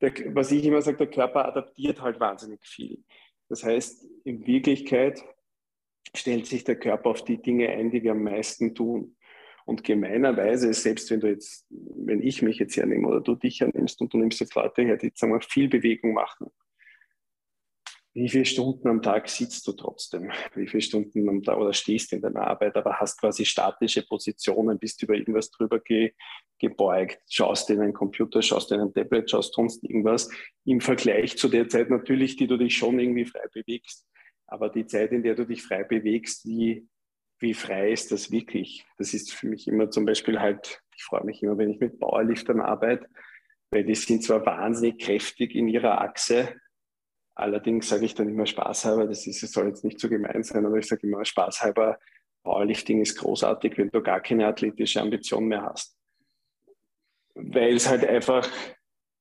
der, 0.01 0.13
was 0.35 0.53
ich 0.53 0.65
immer 0.65 0.83
sage, 0.83 0.99
der 0.99 1.11
Körper 1.11 1.47
adaptiert 1.47 2.01
halt 2.03 2.21
wahnsinnig 2.21 2.61
viel. 2.65 3.03
Das 3.49 3.65
heißt, 3.65 4.07
in 4.25 4.47
Wirklichkeit 4.47 5.25
stellt 6.15 6.47
sich 6.47 6.65
der 6.65 6.77
Körper 6.77 7.11
auf 7.11 7.25
die 7.25 7.41
Dinge 7.41 7.69
ein, 7.71 7.91
die 7.91 8.03
wir 8.03 8.13
am 8.13 8.23
meisten 8.23 8.75
tun. 8.75 9.17
Und 9.67 9.83
gemeinerweise, 9.83 10.73
selbst 10.75 11.11
wenn 11.11 11.21
du 11.21 11.29
jetzt, 11.29 11.67
wenn 11.71 12.23
ich 12.23 12.43
mich 12.43 12.59
jetzt 12.59 12.77
hernehme 12.77 13.09
oder 13.09 13.21
du 13.21 13.35
dich 13.35 13.61
hernimmst 13.61 14.01
und 14.01 14.13
du 14.13 14.19
nimmst 14.19 14.41
jetzt 14.41 14.55
Leute 14.55 14.83
her, 14.83 14.99
die 14.99 15.11
sagen 15.15 15.33
wir, 15.33 15.41
viel 15.41 15.69
Bewegung 15.69 16.13
machen, 16.13 16.51
wie 18.15 18.29
viele 18.29 18.45
Stunden 18.45 18.87
am 18.89 19.03
Tag 19.03 19.29
sitzt 19.29 19.67
du 19.67 19.73
trotzdem? 19.73 20.31
Wie 20.55 20.69
viele 20.69 20.81
Stunden 20.81 21.29
am 21.29 21.43
Tag 21.43 21.59
oder 21.59 21.73
stehst 21.73 22.13
in 22.13 22.23
deiner 22.23 22.47
Arbeit, 22.47 22.77
aber 22.77 23.01
hast 23.01 23.21
quasi 23.21 23.45
statische 23.45 24.07
Positionen, 24.07 24.79
bist 24.79 25.03
über 25.03 25.15
irgendwas 25.15 25.51
drüber 25.51 25.81
ge, 25.81 26.13
gebeugt, 26.61 27.19
schaust 27.29 27.69
in 27.71 27.81
einen 27.81 27.93
Computer, 27.93 28.41
schaust 28.41 28.71
in 28.71 28.81
ein 28.81 28.95
Tablet, 28.95 29.29
schaust 29.29 29.55
sonst 29.55 29.83
irgendwas. 29.83 30.31
Im 30.65 30.81
Vergleich 30.81 31.37
zu 31.37 31.49
der 31.49 31.69
Zeit 31.69 31.91
natürlich, 31.91 32.37
die 32.37 32.47
du 32.47 32.57
dich 32.57 32.77
schon 32.77 33.01
irgendwie 33.01 33.27
frei 33.27 33.47
bewegst. 33.53 34.07
Aber 34.47 34.69
die 34.69 34.87
Zeit, 34.87 35.11
in 35.11 35.25
der 35.25 35.35
du 35.35 35.45
dich 35.45 35.65
frei 35.65 35.83
bewegst, 35.83 36.47
wie, 36.47 36.87
wie 37.41 37.55
frei 37.55 37.91
ist 37.91 38.13
das 38.13 38.31
wirklich? 38.31 38.87
Das 38.97 39.13
ist 39.13 39.33
für 39.33 39.49
mich 39.49 39.67
immer 39.67 39.91
zum 39.91 40.05
Beispiel 40.05 40.39
halt, 40.39 40.81
ich 40.95 41.03
freue 41.03 41.25
mich 41.25 41.43
immer, 41.43 41.59
wenn 41.59 41.71
ich 41.71 41.81
mit 41.81 41.99
Powerliftern 41.99 42.61
arbeite, 42.61 43.09
weil 43.73 43.85
die 43.85 43.97
sind 43.97 44.23
zwar 44.23 44.47
wahnsinnig 44.47 45.01
kräftig 45.01 45.57
in 45.57 45.67
ihrer 45.67 46.01
Achse, 46.01 46.55
Allerdings 47.35 47.89
sage 47.89 48.05
ich 48.05 48.15
dann 48.15 48.29
immer 48.29 48.47
spaßhalber, 48.47 49.07
das 49.07 49.27
ist, 49.27 49.41
soll 49.41 49.69
jetzt 49.69 49.85
nicht 49.85 49.99
so 49.99 50.09
gemein 50.09 50.45
sein, 50.45 50.65
aber 50.65 50.79
ich 50.79 50.87
sage 50.87 51.07
immer 51.07 51.25
spaßhalber, 51.25 51.99
Powerlifting 52.45 53.01
ist 53.01 53.17
großartig, 53.17 53.77
wenn 53.79 53.91
du 53.91 54.03
gar 54.03 54.21
keine 54.21 54.47
athletische 54.47 55.01
Ambition 55.01 55.47
mehr 55.47 55.63
hast. 55.63 55.97
Weil 57.35 57.75
es 57.75 57.89
halt 57.89 58.05
einfach 58.05 58.49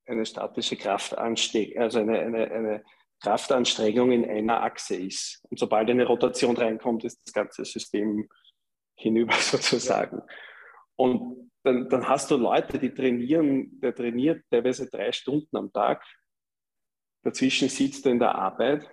eine 0.06 0.26
statische 0.26 0.76
Kraftanstrengung, 0.76 1.82
also 1.82 2.00
eine, 2.00 2.20
eine, 2.20 2.52
eine 2.52 2.84
Kraftanstrengung 3.22 4.12
in 4.12 4.30
einer 4.30 4.62
Achse 4.62 4.96
ist. 4.96 5.42
Und 5.50 5.58
sobald 5.58 5.90
eine 5.90 6.06
Rotation 6.06 6.58
reinkommt, 6.58 7.06
ist 7.06 7.22
das 7.26 7.34
ganze 7.34 7.66
System 7.66 8.30
hinüber 8.96 9.34
sozusagen. 9.40 10.22
Und 10.96 11.52
dann, 11.64 11.90
dann 11.90 12.08
hast 12.08 12.30
du 12.30 12.38
Leute, 12.38 12.78
die 12.78 12.94
trainieren, 12.94 13.80
der 13.80 13.96
trainiert 13.96 14.44
teilweise 14.52 14.90
drei 14.90 15.12
Stunden 15.14 15.56
am 15.56 15.72
Tag 15.72 16.04
Dazwischen 17.24 17.70
sitzt 17.70 18.06
er 18.06 18.12
in 18.12 18.20
der 18.20 18.36
Arbeit 18.36 18.90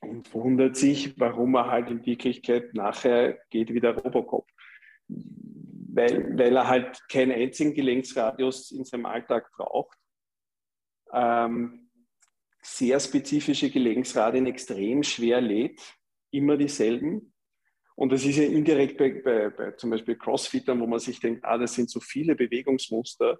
und 0.00 0.32
wundert 0.34 0.76
sich, 0.76 1.18
warum 1.18 1.54
er 1.56 1.70
halt 1.70 1.90
in 1.90 2.06
Wirklichkeit 2.06 2.74
nachher 2.74 3.38
geht 3.50 3.72
wie 3.72 3.80
der 3.80 3.96
Robocop. 3.96 4.48
Weil, 5.08 6.38
weil 6.38 6.56
er 6.56 6.68
halt 6.68 7.00
keinen 7.08 7.32
einzigen 7.32 7.74
Gelenksradius 7.74 8.70
in 8.70 8.84
seinem 8.84 9.06
Alltag 9.06 9.50
braucht. 9.52 9.96
Ähm, 11.12 11.90
sehr 12.62 12.98
spezifische 12.98 13.70
Gelenksradien 13.70 14.46
extrem 14.46 15.02
schwer 15.02 15.40
lädt, 15.40 15.80
immer 16.30 16.56
dieselben. 16.56 17.34
Und 17.96 18.10
das 18.10 18.24
ist 18.24 18.36
ja 18.36 18.44
indirekt 18.44 18.96
bei, 18.96 19.20
bei, 19.22 19.50
bei 19.50 19.72
zum 19.72 19.90
Beispiel 19.90 20.16
Crossfittern, 20.16 20.80
wo 20.80 20.86
man 20.86 20.98
sich 20.98 21.20
denkt, 21.20 21.44
ah, 21.44 21.58
das 21.58 21.74
sind 21.74 21.90
so 21.90 22.00
viele 22.00 22.34
Bewegungsmuster 22.34 23.38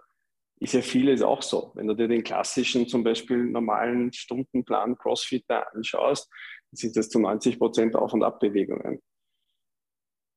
ist 0.61 0.75
ja 0.75 0.83
vieles 0.83 1.23
auch 1.23 1.43
so. 1.43 1.73
Wenn 1.75 1.87
du 1.87 1.95
dir 1.95 2.09
den 2.09 2.23
klassischen, 2.23 2.87
zum 2.87 3.05
Beispiel 3.05 3.39
normalen 3.39 4.13
Stundenplan 4.13 4.97
Crossfitter 4.97 5.73
anschaust, 5.75 6.31
sind 6.73 6.97
das 6.97 7.09
zu 7.09 7.19
90 7.19 7.59
Prozent 7.59 7.97
Auf- 7.97 8.13
und 8.13 8.23
Abbewegungen. 8.23 9.01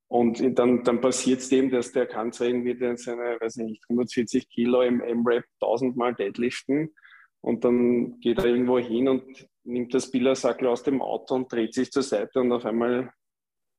Und 0.09 0.57
dann, 0.57 0.83
dann 0.83 1.01
passiert 1.01 1.41
es 1.41 1.49
dem, 1.49 1.69
dass 1.69 1.91
der 1.91 2.07
kann 2.07 2.31
zwar 2.31 2.47
irgendwie 2.47 2.77
seine, 2.95 3.37
weiß 3.41 3.57
nicht, 3.57 3.83
140 3.89 4.47
Kilo 4.49 4.81
im 4.81 5.01
M-Rap 5.01 5.43
tausendmal 5.59 6.15
deadliften 6.15 6.93
und 7.41 7.63
dann 7.63 8.19
geht 8.19 8.39
er 8.39 8.45
irgendwo 8.45 8.79
hin 8.79 9.09
und 9.09 9.47
nimmt 9.63 9.93
das 9.93 10.09
Billersackel 10.09 10.67
aus 10.67 10.83
dem 10.83 11.01
Auto 11.01 11.35
und 11.35 11.51
dreht 11.51 11.73
sich 11.73 11.91
zur 11.91 12.03
Seite 12.03 12.39
und 12.39 12.51
auf 12.53 12.65
einmal 12.65 13.11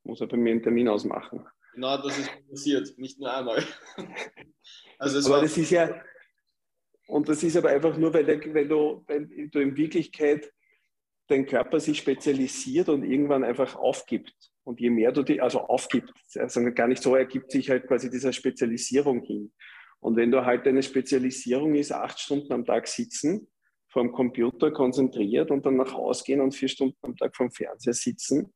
muss 0.05 0.21
er 0.21 0.27
bei 0.27 0.37
mir 0.37 0.53
einen 0.53 0.63
Termin 0.63 0.89
ausmachen. 0.89 1.47
Genau, 1.73 1.97
das 1.97 2.19
ist 2.19 2.31
passiert, 2.51 2.99
nicht 2.99 3.19
nur 3.19 3.35
einmal. 3.35 3.65
Also 5.01 5.33
Aber 5.33 5.43
das 5.43 5.57
ist 5.57 5.71
ja, 5.71 6.03
und 7.09 7.29
das 7.29 7.43
ist 7.43 7.57
aber 7.57 7.71
einfach 7.71 7.97
nur, 7.97 8.13
weil, 8.13 8.27
weil, 8.27 8.69
du, 8.69 9.03
weil 9.07 9.27
du 9.49 9.61
in 9.61 9.77
Wirklichkeit 9.79 10.53
dein 11.27 11.47
Körper 11.47 11.81
sich 11.81 11.99
spezialisiert 11.99 12.91
und 12.91 13.03
irgendwann 13.03 13.45
einfach 13.45 13.77
aufgibt. 13.77 14.35
Und 14.63 14.79
je 14.79 14.91
mehr 14.91 15.11
du 15.13 15.23
die, 15.23 15.41
also 15.41 15.61
aufgibt, 15.61 16.13
also 16.35 16.61
gar 16.75 16.87
nicht 16.87 17.03
so, 17.03 17.17
ergibt 17.17 17.51
sich 17.51 17.71
halt 17.71 17.87
quasi 17.87 18.11
dieser 18.11 18.35
Spezialisierung 18.35 19.23
hin. 19.23 19.53
Und 20.01 20.17
wenn 20.17 20.31
du 20.31 20.45
halt 20.45 20.67
deine 20.67 20.83
Spezialisierung 20.83 21.75
ist, 21.77 21.93
acht 21.93 22.21
Stunden 22.21 22.53
am 22.53 22.67
Tag 22.67 22.87
sitzen, 22.87 23.49
vor 23.89 24.13
Computer 24.13 24.71
konzentriert 24.71 25.51
und 25.51 25.65
dann 25.65 25.77
nach 25.77 25.95
Hause 25.95 26.25
gehen 26.25 26.43
und 26.43 26.55
vier 26.55 26.69
Stunden 26.69 26.99
am 27.01 27.17
Tag 27.17 27.35
vom 27.35 27.51
Fernseher 27.51 27.95
sitzen 27.95 28.53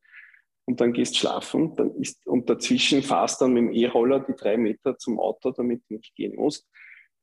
und 0.66 0.78
dann 0.82 0.92
gehst 0.92 1.16
schlafen, 1.16 1.74
dann 1.74 1.94
ist, 1.96 2.26
und 2.26 2.50
dazwischen 2.50 3.02
fahrst 3.02 3.40
dann 3.40 3.54
mit 3.54 3.62
dem 3.62 3.72
E-Roller 3.72 4.20
die 4.20 4.34
drei 4.34 4.58
Meter 4.58 4.98
zum 4.98 5.18
Auto, 5.18 5.52
damit 5.52 5.84
du 5.88 5.94
nicht 5.94 6.14
gehen 6.14 6.36
musst, 6.36 6.68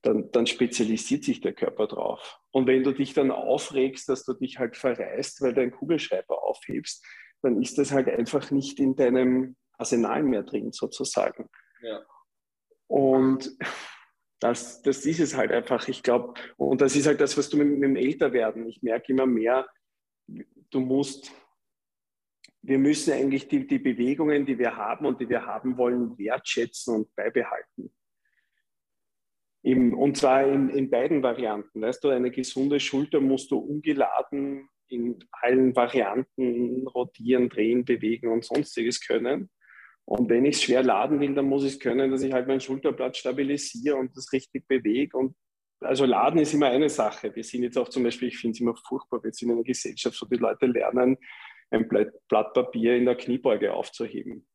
dann, 0.02 0.32
dann 0.32 0.48
spezialisiert 0.48 1.24
sich 1.24 1.42
der 1.42 1.54
Körper 1.54 1.88
drauf. 1.88 2.40
Und 2.52 2.68
wenn 2.68 2.84
du 2.84 2.94
dich 2.94 3.14
dann 3.14 3.32
aufregst, 3.32 4.08
dass 4.08 4.24
du 4.24 4.34
dich 4.34 4.60
halt 4.60 4.78
verreißt, 4.78 5.42
weil 5.42 5.54
du 5.54 5.62
einen 5.62 5.72
Kugelschreiber 5.72 6.44
aufhebst, 6.44 7.06
dann 7.42 7.62
ist 7.62 7.78
das 7.78 7.92
halt 7.92 8.08
einfach 8.08 8.52
nicht 8.52 8.80
in 8.80 8.96
deinem 8.96 9.56
Arsenal 9.78 10.24
mehr 10.24 10.44
drin, 10.44 10.72
sozusagen. 10.72 11.50
Ja. 11.82 12.06
Und 12.88 13.58
das, 14.40 14.82
das 14.82 15.06
ist 15.06 15.20
es 15.20 15.36
halt 15.36 15.52
einfach. 15.52 15.88
Ich 15.88 16.02
glaube, 16.02 16.34
und 16.58 16.82
das 16.82 16.96
ist 16.96 17.08
halt 17.08 17.22
das, 17.22 17.38
was 17.38 17.50
du 17.50 17.58
mit, 17.58 17.68
mit 17.68 17.84
dem 17.84 17.96
Älterwerden. 17.96 18.68
Ich 18.68 18.82
merke 18.82 19.12
immer 19.12 19.26
mehr, 19.26 19.68
du 20.28 20.80
musst, 20.80 21.32
wir 22.62 22.80
müssen 22.80 23.14
eigentlich 23.14 23.48
die, 23.48 23.68
die 23.68 23.80
Bewegungen, 23.80 24.46
die 24.46 24.58
wir 24.58 24.76
haben 24.76 25.06
und 25.06 25.20
die 25.20 25.30
wir 25.30 25.46
haben 25.46 25.78
wollen, 25.78 26.18
wertschätzen 26.18 26.96
und 26.96 27.16
beibehalten. 27.16 27.94
Im, 29.62 29.93
und 29.93 30.17
zwar 30.17 30.48
in, 30.48 30.69
in 30.69 30.89
beiden 30.89 31.22
Varianten. 31.22 31.82
Weißt 31.82 32.04
du, 32.04 32.10
eine 32.10 32.32
gesunde 32.32 32.80
Schulter 32.80 33.19
musst 33.19 33.52
du 33.52 33.58
ungeladen 33.58 34.69
in 34.88 35.19
allen 35.32 35.76
Varianten 35.76 36.88
rotieren, 36.88 37.50
drehen, 37.50 37.86
bewegen 37.86 38.32
und 38.32 38.45
sonstiges 38.45 39.06
können. 39.06 39.50
Und 40.06 40.30
wenn 40.30 40.45
ich 40.45 40.56
es 40.56 40.63
schwer 40.63 40.82
laden 40.82 41.19
will, 41.19 41.36
dann 41.36 41.45
muss 41.45 41.63
ich 41.63 41.74
es 41.74 41.80
können, 41.80 42.10
dass 42.10 42.24
ich 42.24 42.34
halt 42.34 42.48
mein 42.48 42.62
Schulterblatt 42.62 43.15
stabilisiere 43.15 43.95
und 43.95 44.15
das 44.17 44.34
richtig 44.34 44.67
bewege. 44.67 45.15
Und 45.15 45.36
also 45.82 46.06
laden 46.06 46.39
ist 46.39 46.54
immer 46.54 46.67
eine 46.67 46.89
Sache. 46.89 47.36
Wir 47.36 47.43
sind 47.43 47.63
jetzt 47.63 47.78
auch 47.78 47.89
zum 47.89 48.04
Beispiel, 48.04 48.30
ich 48.30 48.38
finde 48.38 48.56
es 48.56 48.62
immer 48.62 48.76
furchtbar, 48.76 49.24
wir 49.24 49.32
sind 49.32 49.50
in 49.50 49.56
einer 49.56 49.63
Gesellschaft, 49.63 50.19
wo 50.22 50.26
die 50.26 50.38
Leute 50.38 50.65
lernen, 50.65 51.17
ein 51.69 51.88
Blatt 51.88 52.54
Papier 52.54 52.95
in 52.95 53.06
der 53.06 53.15
Kniebeuge 53.15 53.74
aufzuheben 53.74 54.48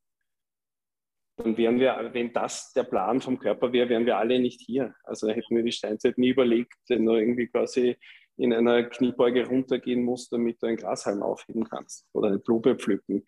dann 1.36 1.56
wären 1.56 1.80
wir, 1.80 2.10
wenn 2.12 2.32
das 2.32 2.72
der 2.72 2.84
Plan 2.84 3.20
vom 3.20 3.38
Körper 3.38 3.72
wäre, 3.72 3.88
wären 3.88 4.06
wir 4.06 4.18
alle 4.18 4.38
nicht 4.38 4.60
hier. 4.60 4.94
Also 5.02 5.28
hätten 5.28 5.56
wir 5.56 5.64
die 5.64 5.72
Steinzeit 5.72 6.16
nie 6.16 6.30
überlegt, 6.30 6.74
wenn 6.88 7.04
du 7.04 7.14
irgendwie 7.14 7.48
quasi 7.48 7.96
in 8.36 8.52
einer 8.52 8.84
Kniebeuge 8.84 9.46
runtergehen 9.46 10.02
musst, 10.02 10.32
damit 10.32 10.62
du 10.62 10.66
einen 10.66 10.76
Grashalm 10.76 11.22
aufheben 11.22 11.64
kannst 11.64 12.06
oder 12.12 12.28
eine 12.28 12.38
Blume 12.38 12.76
pflücken. 12.76 13.24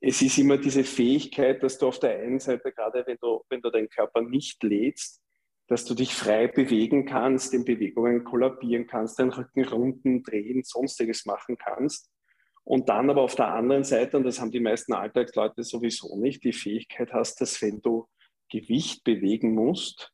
Es 0.00 0.22
ist 0.22 0.38
immer 0.38 0.58
diese 0.58 0.84
Fähigkeit, 0.84 1.62
dass 1.62 1.78
du 1.78 1.86
auf 1.86 2.00
der 2.00 2.18
einen 2.18 2.40
Seite, 2.40 2.72
gerade 2.72 3.04
wenn 3.06 3.18
du, 3.20 3.42
wenn 3.48 3.60
du 3.60 3.70
deinen 3.70 3.88
Körper 3.88 4.22
nicht 4.22 4.62
lädst, 4.62 5.22
dass 5.68 5.84
du 5.84 5.94
dich 5.94 6.14
frei 6.14 6.46
bewegen 6.46 7.06
kannst, 7.06 7.54
in 7.54 7.64
Bewegungen 7.64 8.24
kollabieren 8.24 8.86
kannst, 8.86 9.18
deinen 9.18 9.32
Rücken 9.32 9.64
runden, 9.64 10.22
drehen, 10.22 10.62
sonstiges 10.64 11.26
machen 11.26 11.56
kannst 11.58 12.10
und 12.66 12.88
dann 12.88 13.08
aber 13.10 13.22
auf 13.22 13.36
der 13.36 13.46
anderen 13.54 13.84
Seite, 13.84 14.16
und 14.16 14.24
das 14.24 14.40
haben 14.40 14.50
die 14.50 14.60
meisten 14.60 14.92
Alltagsleute 14.92 15.62
sowieso 15.62 16.16
nicht, 16.18 16.42
die 16.42 16.52
Fähigkeit 16.52 17.12
hast, 17.12 17.40
dass 17.40 17.62
wenn 17.62 17.80
du 17.80 18.08
Gewicht 18.50 19.04
bewegen 19.04 19.54
musst, 19.54 20.12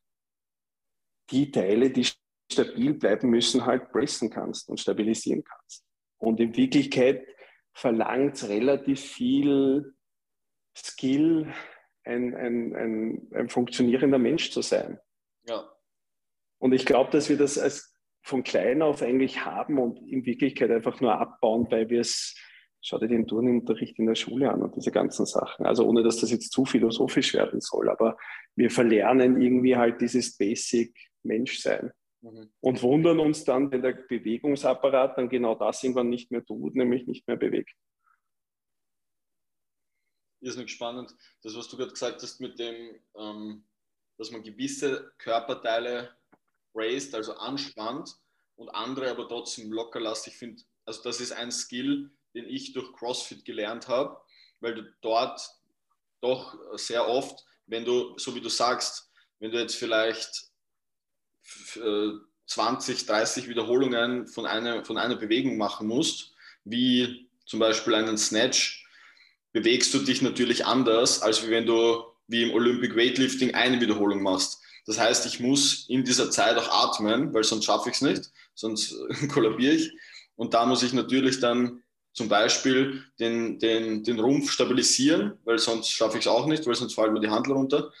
die 1.31 1.49
Teile, 1.49 1.89
die 1.89 2.07
stabil 2.51 2.93
bleiben 2.93 3.31
müssen, 3.31 3.65
halt 3.65 3.91
pressen 3.91 4.29
kannst 4.29 4.69
und 4.69 4.79
stabilisieren 4.79 5.43
kannst. 5.43 5.83
Und 6.19 6.39
in 6.39 6.55
Wirklichkeit 6.55 7.25
verlangt 7.73 8.35
es 8.35 8.47
relativ 8.47 9.01
viel 9.01 9.95
Skill, 10.77 11.51
ein, 12.03 12.35
ein, 12.35 12.75
ein, 12.75 13.29
ein 13.33 13.49
funktionierender 13.49 14.19
Mensch 14.19 14.51
zu 14.51 14.61
sein. 14.61 14.99
Ja. 15.47 15.75
Und 16.59 16.73
ich 16.73 16.85
glaube, 16.85 17.09
dass 17.09 17.29
wir 17.29 17.37
das 17.37 17.57
als 17.57 17.92
von 18.23 18.43
klein 18.43 18.81
auf 18.81 19.01
eigentlich 19.01 19.43
haben 19.43 19.77
und 19.77 19.99
in 20.09 20.25
Wirklichkeit 20.25 20.71
einfach 20.71 21.01
nur 21.01 21.19
abbauen, 21.19 21.67
weil 21.69 21.89
wir 21.89 21.99
es, 21.99 22.35
schau 22.81 22.97
dir 22.97 23.09
den 23.09 23.27
Turnunterricht 23.27 23.99
in 23.99 24.05
der 24.05 24.15
Schule 24.15 24.49
an 24.49 24.63
und 24.63 24.75
diese 24.77 24.91
ganzen 24.91 25.25
Sachen. 25.25 25.65
Also 25.65 25.85
ohne, 25.85 26.03
dass 26.03 26.17
das 26.17 26.31
jetzt 26.31 26.51
zu 26.51 26.63
philosophisch 26.63 27.33
werden 27.33 27.59
soll, 27.59 27.89
aber 27.89 28.17
wir 28.55 28.71
verlernen 28.71 29.41
irgendwie 29.41 29.75
halt 29.75 29.99
dieses 29.99 30.37
Basic 30.37 30.95
Menschsein 31.23 31.91
mhm. 32.21 32.49
und 32.61 32.81
wundern 32.81 33.19
uns 33.19 33.43
dann, 33.43 33.71
wenn 33.71 33.81
der 33.81 33.93
Bewegungsapparat 33.93 35.17
dann 35.17 35.27
genau 35.27 35.55
das 35.55 35.83
irgendwann 35.83 36.09
nicht 36.09 36.31
mehr 36.31 36.45
tut, 36.45 36.75
nämlich 36.75 37.05
nicht 37.07 37.27
mehr 37.27 37.37
bewegt. 37.37 37.75
Irrsinnig 40.39 40.71
spannend. 40.71 41.13
Das, 41.41 41.57
was 41.57 41.67
du 41.67 41.77
gerade 41.77 41.91
gesagt 41.91 42.21
hast 42.21 42.39
mit 42.39 42.57
dem, 42.57 42.99
ähm, 43.17 43.65
dass 44.17 44.31
man 44.31 44.43
gewisse 44.43 45.13
Körperteile 45.17 46.09
raised, 46.73 47.15
also 47.15 47.33
anspannt 47.33 48.15
und 48.55 48.69
andere 48.69 49.09
aber 49.11 49.27
trotzdem 49.27 49.71
locker 49.71 49.99
lässt. 49.99 50.27
Ich 50.27 50.35
finde, 50.35 50.61
also 50.85 51.01
das 51.03 51.19
ist 51.19 51.31
ein 51.31 51.51
Skill, 51.51 52.11
den 52.33 52.47
ich 52.47 52.73
durch 52.73 52.93
CrossFit 52.93 53.45
gelernt 53.45 53.87
habe, 53.87 54.17
weil 54.59 54.75
du 54.75 54.93
dort 55.01 55.41
doch 56.21 56.57
sehr 56.77 57.07
oft, 57.07 57.43
wenn 57.67 57.85
du, 57.85 58.17
so 58.17 58.35
wie 58.35 58.41
du 58.41 58.49
sagst, 58.49 59.11
wenn 59.39 59.51
du 59.51 59.59
jetzt 59.59 59.75
vielleicht 59.75 60.49
20, 62.47 63.05
30 63.05 63.45
äh, 63.45 63.49
Wiederholungen 63.49 64.27
von 64.27 64.45
einer, 64.45 64.85
von 64.85 64.97
einer 64.97 65.15
Bewegung 65.15 65.57
machen 65.57 65.87
musst, 65.87 66.33
wie 66.63 67.29
zum 67.45 67.59
Beispiel 67.59 67.95
einen 67.95 68.17
Snatch, 68.17 68.87
bewegst 69.51 69.93
du 69.93 69.99
dich 69.99 70.21
natürlich 70.21 70.65
anders, 70.65 71.21
als 71.21 71.47
wenn 71.47 71.65
du 71.65 72.05
wie 72.27 72.43
im 72.43 72.53
Olympic 72.53 72.95
Weightlifting 72.95 73.53
eine 73.53 73.81
Wiederholung 73.81 74.23
machst. 74.23 74.62
Das 74.85 74.99
heißt, 74.99 75.25
ich 75.25 75.39
muss 75.39 75.87
in 75.87 76.03
dieser 76.03 76.29
Zeit 76.29 76.57
auch 76.57 76.69
atmen, 76.69 77.33
weil 77.33 77.43
sonst 77.43 77.65
schaffe 77.65 77.89
ich 77.89 77.95
es 77.95 78.01
nicht, 78.01 78.31
sonst 78.53 78.95
kollabiere 79.33 79.73
ich. 79.73 79.91
Und 80.35 80.53
da 80.53 80.65
muss 80.65 80.83
ich 80.83 80.93
natürlich 80.93 81.39
dann 81.39 81.83
zum 82.13 82.29
Beispiel 82.29 83.03
den, 83.19 83.59
den, 83.59 84.03
den 84.03 84.19
Rumpf 84.19 84.51
stabilisieren, 84.51 85.33
weil 85.45 85.57
sonst 85.57 85.89
schaffe 85.89 86.17
ich 86.17 86.25
es 86.25 86.31
auch 86.31 86.45
nicht, 86.47 86.65
weil 86.67 86.75
sonst 86.75 86.93
fallen 86.93 87.13
mir 87.13 87.21
die 87.21 87.29
Handel 87.29 87.53
runter. 87.53 87.91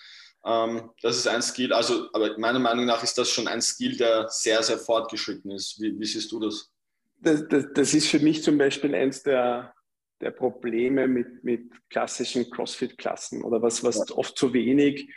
Ähm, 0.45 0.91
das 1.01 1.17
ist 1.17 1.27
ein 1.27 1.41
Skill, 1.41 1.73
also 1.73 2.09
aber 2.13 2.37
meiner 2.37 2.59
Meinung 2.59 2.85
nach 2.85 3.01
ist 3.01 3.17
das 3.17 3.29
schon 3.29 3.47
ein 3.47 3.61
Skill, 3.61 3.95
der 3.95 4.27
sehr, 4.29 4.61
sehr 4.61 4.77
fortgeschritten 4.77 5.51
ist. 5.51 5.79
Wie, 5.79 5.97
wie 5.97 6.05
siehst 6.05 6.31
du 6.31 6.39
das? 6.39 6.69
Das, 7.17 7.47
das? 7.47 7.65
das, 7.73 7.93
ist 7.93 8.07
für 8.07 8.19
mich 8.19 8.43
zum 8.43 8.57
Beispiel 8.57 8.93
eins 8.93 9.23
der, 9.23 9.73
der 10.19 10.31
Probleme 10.31 11.07
mit, 11.07 11.43
mit 11.43 11.71
klassischen 11.89 12.49
CrossFit-Klassen 12.51 13.41
oder 13.41 13.61
was, 13.61 13.83
was 13.83 13.97
ja. 13.97 14.15
oft 14.15 14.37
zu 14.37 14.53
wenig 14.53 15.09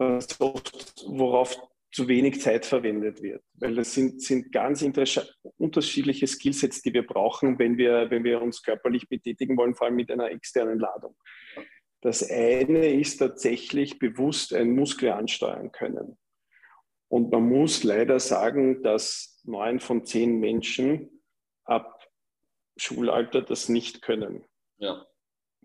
worauf 0.00 1.56
zu 1.92 2.08
wenig 2.08 2.40
Zeit 2.40 2.64
verwendet 2.64 3.22
wird. 3.22 3.42
Weil 3.54 3.74
das 3.74 3.92
sind, 3.94 4.22
sind 4.22 4.52
ganz 4.52 4.84
unterschiedliche 5.58 6.26
Skillsets, 6.26 6.82
die 6.82 6.94
wir 6.94 7.06
brauchen, 7.06 7.58
wenn 7.58 7.76
wir, 7.76 8.10
wenn 8.10 8.24
wir 8.24 8.40
uns 8.40 8.62
körperlich 8.62 9.08
betätigen 9.08 9.56
wollen, 9.56 9.74
vor 9.74 9.88
allem 9.88 9.96
mit 9.96 10.10
einer 10.10 10.30
externen 10.30 10.78
Ladung. 10.78 11.16
Das 12.00 12.28
eine 12.30 12.92
ist 12.94 13.18
tatsächlich 13.18 13.98
bewusst 13.98 14.54
einen 14.54 14.74
Muskel 14.74 15.10
ansteuern 15.10 15.72
können. 15.72 16.16
Und 17.08 17.30
man 17.32 17.48
muss 17.48 17.82
leider 17.82 18.20
sagen, 18.20 18.82
dass 18.82 19.42
neun 19.44 19.80
von 19.80 20.06
zehn 20.06 20.38
Menschen 20.38 21.22
ab 21.64 21.98
Schulalter 22.76 23.42
das 23.42 23.68
nicht 23.68 24.00
können. 24.00 24.44
Ja 24.78 25.04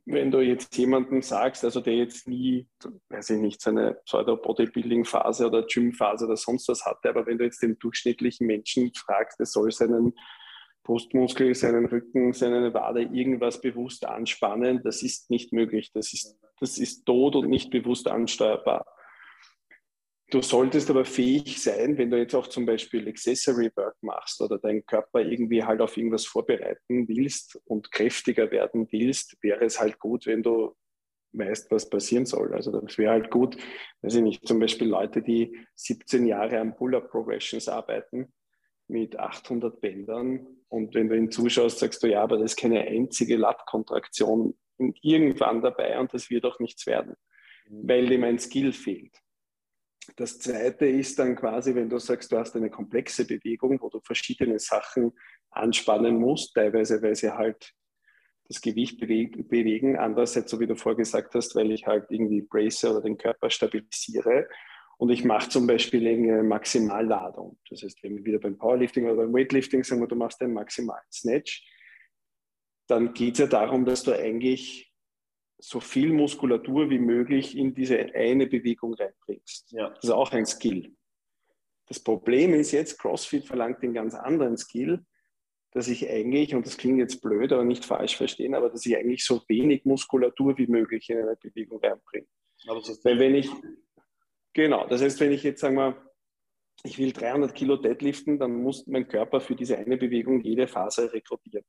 wenn 0.06 0.30
du 0.30 0.40
jetzt 0.40 0.78
jemanden 0.78 1.22
sagst, 1.22 1.64
also 1.64 1.82
der 1.82 1.96
jetzt 1.96 2.28
nie, 2.28 2.68
weiß 3.10 3.32
ich 3.32 3.40
nicht, 3.40 3.62
seine 3.62 3.96
Pseudo-Bodybuilding-Phase 4.06 5.48
oder 5.48 5.64
Gym-Phase 5.64 6.26
oder 6.26 6.38
sonst 6.38 6.68
was 6.68 6.86
hatte, 6.86 7.10
aber 7.10 7.26
wenn 7.26 7.38
du 7.38 7.44
jetzt 7.44 7.62
den 7.64 7.80
durchschnittlichen 7.80 8.46
Menschen 8.46 8.92
fragst, 8.94 9.40
der 9.40 9.48
soll 9.48 9.72
seinen 9.72 10.14
Brustmuskel, 10.84 11.56
seinen 11.56 11.88
Rücken, 11.88 12.34
seine 12.34 12.74
Wade 12.74 13.02
irgendwas 13.02 13.60
bewusst 13.60 14.06
anspannen, 14.06 14.82
das 14.84 15.02
ist 15.02 15.32
nicht 15.32 15.52
möglich. 15.52 15.92
Das 15.94 16.14
ist, 16.14 16.38
das 16.60 16.78
ist 16.78 17.06
tot 17.06 17.36
und 17.36 17.50
nicht 17.50 17.72
bewusst 17.72 18.08
ansteuerbar. 18.08 18.86
Du 20.32 20.42
solltest 20.42 20.90
aber 20.90 21.06
fähig 21.06 21.62
sein, 21.62 21.98
wenn 21.98 22.10
du 22.10 22.18
jetzt 22.18 22.34
auch 22.34 22.48
zum 22.48 22.66
Beispiel 22.66 23.08
Accessory 23.08 23.70
Work 23.76 23.96
machst 24.02 24.42
oder 24.42 24.58
deinen 24.58 24.86
Körper 24.86 25.22
irgendwie 25.22 25.64
halt 25.64 25.82
auf 25.82 25.96
irgendwas 25.98 26.26
vorbereiten 26.26 27.08
willst 27.08 27.62
und 27.66 27.92
kräftiger 27.92 28.50
werden 28.50 28.88
willst, 28.92 29.38
wäre 29.42 29.66
es 29.66 29.80
halt 29.80 30.00
gut, 30.00 30.26
wenn 30.26 30.42
du 30.42 30.76
weißt, 31.34 31.70
was 31.70 31.90
passieren 31.90 32.26
soll. 32.26 32.54
Also 32.54 32.72
das 32.72 32.98
wäre 32.98 33.12
halt 33.12 33.30
gut, 33.30 33.58
weiß 34.02 34.16
ich 34.16 34.22
nicht, 34.22 34.48
zum 34.48 34.60
Beispiel 34.60 34.88
Leute, 34.88 35.22
die 35.22 35.56
17 35.76 36.26
Jahre 36.26 36.60
am 36.60 36.76
Pull-Up 36.76 37.10
Progressions 37.12 37.68
arbeiten 37.68 38.34
mit 38.88 39.18
800 39.20 39.80
Bändern 39.80 40.48
und 40.70 40.96
wenn 40.96 41.10
du 41.10 41.16
ihnen 41.16 41.32
zuschaust, 41.32 41.80
sagst 41.80 42.04
du, 42.04 42.08
ja, 42.08 42.24
aber 42.24 42.38
das 42.38 42.52
ist 42.52 42.58
keine 42.58 42.82
einzige 42.82 43.38
Lattkontraktion 43.38 44.56
irgendwann 45.02 45.62
dabei 45.62 46.00
und 46.00 46.14
das 46.14 46.30
wird 46.30 46.46
auch 46.46 46.60
nichts 46.60 46.86
werden, 46.86 47.16
mhm. 47.68 47.88
weil 47.88 48.08
dem 48.08 48.24
ein 48.24 48.40
Skill 48.40 48.74
fehlt. 48.74 49.25
Das 50.16 50.40
zweite 50.40 50.86
ist 50.86 51.18
dann 51.20 51.36
quasi, 51.36 51.74
wenn 51.76 51.90
du 51.90 52.00
sagst, 52.00 52.32
du 52.32 52.38
hast 52.38 52.56
eine 52.56 52.70
komplexe 52.70 53.26
Bewegung, 53.26 53.80
wo 53.82 53.90
du 53.90 54.00
verschiedene 54.02 54.60
Sachen 54.60 55.14
anspannen 55.52 56.18
musst, 56.18 56.54
teilweise, 56.54 57.02
weil 57.02 57.16
sie 57.16 57.32
halt 57.32 57.74
das 58.48 58.62
Gewicht 58.62 59.00
bewegen, 59.00 59.98
andererseits, 59.98 60.52
so 60.52 60.60
wie 60.60 60.68
du 60.68 60.76
vorgesagt 60.76 61.34
hast, 61.34 61.56
weil 61.56 61.72
ich 61.72 61.88
halt 61.88 62.06
irgendwie 62.10 62.42
brace 62.42 62.86
oder 62.86 63.02
den 63.02 63.18
Körper 63.18 63.50
stabilisiere. 63.50 64.48
Und 64.98 65.10
ich 65.10 65.26
mache 65.26 65.50
zum 65.50 65.68
Beispiel 65.68 66.08
eine 66.08 66.44
Maximalladung. 66.44 67.58
Das 67.70 67.82
heißt, 67.82 68.02
wenn 68.04 68.18
wir 68.18 68.26
wieder 68.26 68.40
beim 68.40 68.58
Powerlifting 68.58 69.06
oder 69.06 69.16
beim 69.16 69.34
Weightlifting 69.34 69.84
sagen, 69.84 70.02
wir, 70.02 70.08
du 70.08 70.16
machst 70.16 70.42
einen 70.42 70.54
maximalen 70.54 71.04
Snatch, 71.12 71.66
dann 72.88 73.14
geht 73.14 73.34
es 73.34 73.40
ja 73.40 73.48
darum, 73.48 73.84
dass 73.84 74.04
du 74.04 74.14
eigentlich 74.14 74.85
so 75.58 75.80
viel 75.80 76.12
Muskulatur 76.12 76.90
wie 76.90 77.00
möglich 77.00 77.58
in 77.58 77.74
diese 77.74 77.98
eine 78.14 78.48
Bewegung 78.48 78.94
reinbringst. 78.94 79.72
Ja. 79.72 79.90
Das 79.90 80.04
ist 80.04 80.10
auch 80.10 80.32
ein 80.32 80.46
Skill. 80.46 80.94
Das 81.88 82.00
Problem 82.00 82.54
ist 82.54 82.72
jetzt, 82.72 82.98
CrossFit 83.00 83.46
verlangt 83.46 83.84
den 83.84 83.94
ganz 83.94 84.16
anderen 84.16 84.58
Skill, 84.58 85.06
dass 85.72 85.88
ich 85.88 86.10
eigentlich, 86.10 86.56
und 86.56 86.66
das 86.66 86.78
klingt 86.78 87.00
jetzt 87.00 87.22
blöd, 87.22 87.52
aber 87.52 87.64
nicht 87.64 87.86
falsch 87.86 88.16
verstehen, 88.16 88.56
aber 88.56 88.70
dass 88.70 88.86
ich 88.86 88.96
eigentlich 88.96 89.26
so 89.26 89.42
wenig 89.48 89.86
Muskulatur 89.86 90.58
wie 90.58 90.68
möglich 90.68 91.10
in 91.10 91.18
eine 91.18 91.36
Bewegung 91.36 91.80
reinbringe. 91.80 92.28
Weil 92.66 93.20
wenn 93.20 93.36
ich, 93.36 93.50
genau, 94.54 94.88
das 94.88 95.02
heißt, 95.02 95.20
wenn 95.20 95.32
ich 95.32 95.44
jetzt 95.44 95.62
sagen 95.62 95.76
wir, 95.76 96.02
ich 96.84 96.98
will 96.98 97.12
300 97.12 97.54
Kilo 97.54 97.78
deadliften, 97.78 98.40
dann 98.40 98.62
muss 98.62 98.88
mein 98.88 99.08
Körper 99.08 99.42
für 99.42 99.56
diese 99.56 99.78
eine 99.78 99.98
Bewegung 99.98 100.42
jede 100.42 100.68
Phase 100.68 101.12
rekrutieren. 101.12 101.66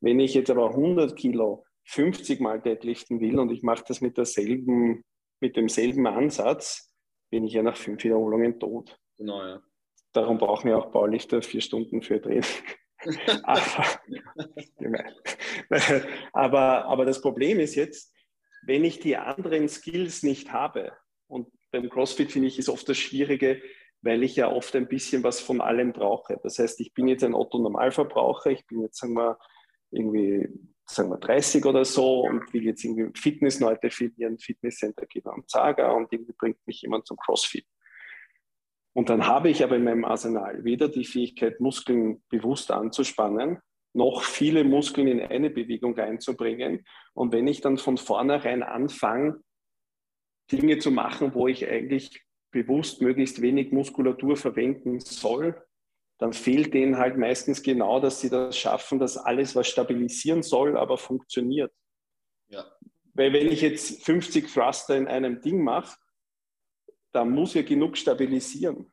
Wenn 0.00 0.20
ich 0.20 0.34
jetzt 0.34 0.50
aber 0.50 0.70
100 0.70 1.16
Kilo 1.16 1.64
50 1.86 2.40
Mal 2.40 2.60
deadliften 2.60 3.20
will 3.20 3.38
und 3.38 3.50
ich 3.50 3.62
mache 3.62 3.84
das 3.86 4.00
mit 4.00 4.16
derselben, 4.16 5.04
mit 5.40 5.56
demselben 5.56 6.06
Ansatz, 6.06 6.92
bin 7.30 7.44
ich 7.44 7.52
ja 7.52 7.62
nach 7.62 7.76
fünf 7.76 8.02
Wiederholungen 8.04 8.58
tot. 8.58 8.98
Genau, 9.16 9.42
ja. 9.42 9.62
Darum 10.12 10.38
brauchen 10.38 10.68
wir 10.68 10.78
auch 10.78 10.90
Baulifter 10.90 11.42
vier 11.42 11.60
Stunden 11.60 12.02
für 12.02 12.20
Training. 12.20 12.44
aber, 13.44 13.62
aber, 16.32 16.84
aber 16.86 17.04
das 17.04 17.20
Problem 17.20 17.60
ist 17.60 17.74
jetzt, 17.74 18.12
wenn 18.64 18.84
ich 18.84 18.98
die 18.98 19.16
anderen 19.16 19.68
Skills 19.68 20.22
nicht 20.22 20.52
habe, 20.52 20.92
und 21.28 21.48
beim 21.70 21.88
CrossFit 21.88 22.32
finde 22.32 22.48
ich, 22.48 22.58
ist 22.58 22.68
oft 22.68 22.88
das 22.88 22.96
Schwierige, 22.96 23.62
weil 24.02 24.22
ich 24.22 24.36
ja 24.36 24.50
oft 24.50 24.74
ein 24.74 24.88
bisschen 24.88 25.22
was 25.22 25.40
von 25.40 25.60
allem 25.60 25.92
brauche. 25.92 26.38
Das 26.42 26.58
heißt, 26.58 26.80
ich 26.80 26.94
bin 26.94 27.08
jetzt 27.08 27.24
ein 27.24 27.34
Otto-Normalverbraucher, 27.34 28.50
ich 28.50 28.66
bin 28.66 28.82
jetzt, 28.82 28.98
sagen 28.98 29.14
wir, 29.14 29.38
irgendwie 29.90 30.48
sagen 30.88 31.10
wir 31.10 31.18
30 31.18 31.64
oder 31.64 31.84
so 31.84 32.20
und 32.20 32.52
will 32.52 32.64
jetzt 32.64 32.84
irgendwie 32.84 33.10
Fitness 33.18 33.60
neu 33.60 33.76
definieren, 33.76 34.38
Fitnesscenter 34.38 35.06
geht 35.06 35.26
am 35.26 35.46
Zager 35.46 35.94
und 35.94 36.12
irgendwie 36.12 36.32
bringt 36.32 36.64
mich 36.66 36.82
jemand 36.82 37.06
zum 37.06 37.16
CrossFit. 37.16 37.66
Und 38.94 39.10
dann 39.10 39.26
habe 39.26 39.50
ich 39.50 39.62
aber 39.62 39.76
in 39.76 39.84
meinem 39.84 40.04
Arsenal 40.04 40.64
weder 40.64 40.88
die 40.88 41.04
Fähigkeit, 41.04 41.60
Muskeln 41.60 42.22
bewusst 42.30 42.70
anzuspannen, 42.70 43.58
noch 43.92 44.22
viele 44.22 44.64
Muskeln 44.64 45.06
in 45.06 45.20
eine 45.20 45.50
Bewegung 45.50 45.98
reinzubringen. 45.98 46.86
Und 47.12 47.32
wenn 47.32 47.46
ich 47.46 47.60
dann 47.60 47.78
von 47.78 47.98
vornherein 47.98 48.62
anfange, 48.62 49.40
Dinge 50.50 50.78
zu 50.78 50.90
machen, 50.90 51.34
wo 51.34 51.48
ich 51.48 51.68
eigentlich 51.68 52.22
bewusst 52.52 53.02
möglichst 53.02 53.42
wenig 53.42 53.72
Muskulatur 53.72 54.36
verwenden 54.36 55.00
soll, 55.00 55.62
dann 56.18 56.32
fehlt 56.32 56.72
denen 56.72 56.96
halt 56.96 57.18
meistens 57.18 57.62
genau, 57.62 58.00
dass 58.00 58.20
sie 58.20 58.30
das 58.30 58.56
schaffen, 58.56 58.98
dass 58.98 59.16
alles, 59.16 59.54
was 59.54 59.68
stabilisieren 59.68 60.42
soll, 60.42 60.76
aber 60.76 60.96
funktioniert. 60.96 61.72
Ja. 62.48 62.64
Weil 63.14 63.32
wenn 63.32 63.48
ich 63.48 63.60
jetzt 63.60 64.04
50 64.04 64.52
Thruster 64.52 64.96
in 64.96 65.08
einem 65.08 65.40
Ding 65.40 65.62
mache, 65.62 65.96
dann 67.12 67.30
muss 67.30 67.54
ja 67.54 67.62
genug 67.62 67.96
stabilisieren. 67.96 68.92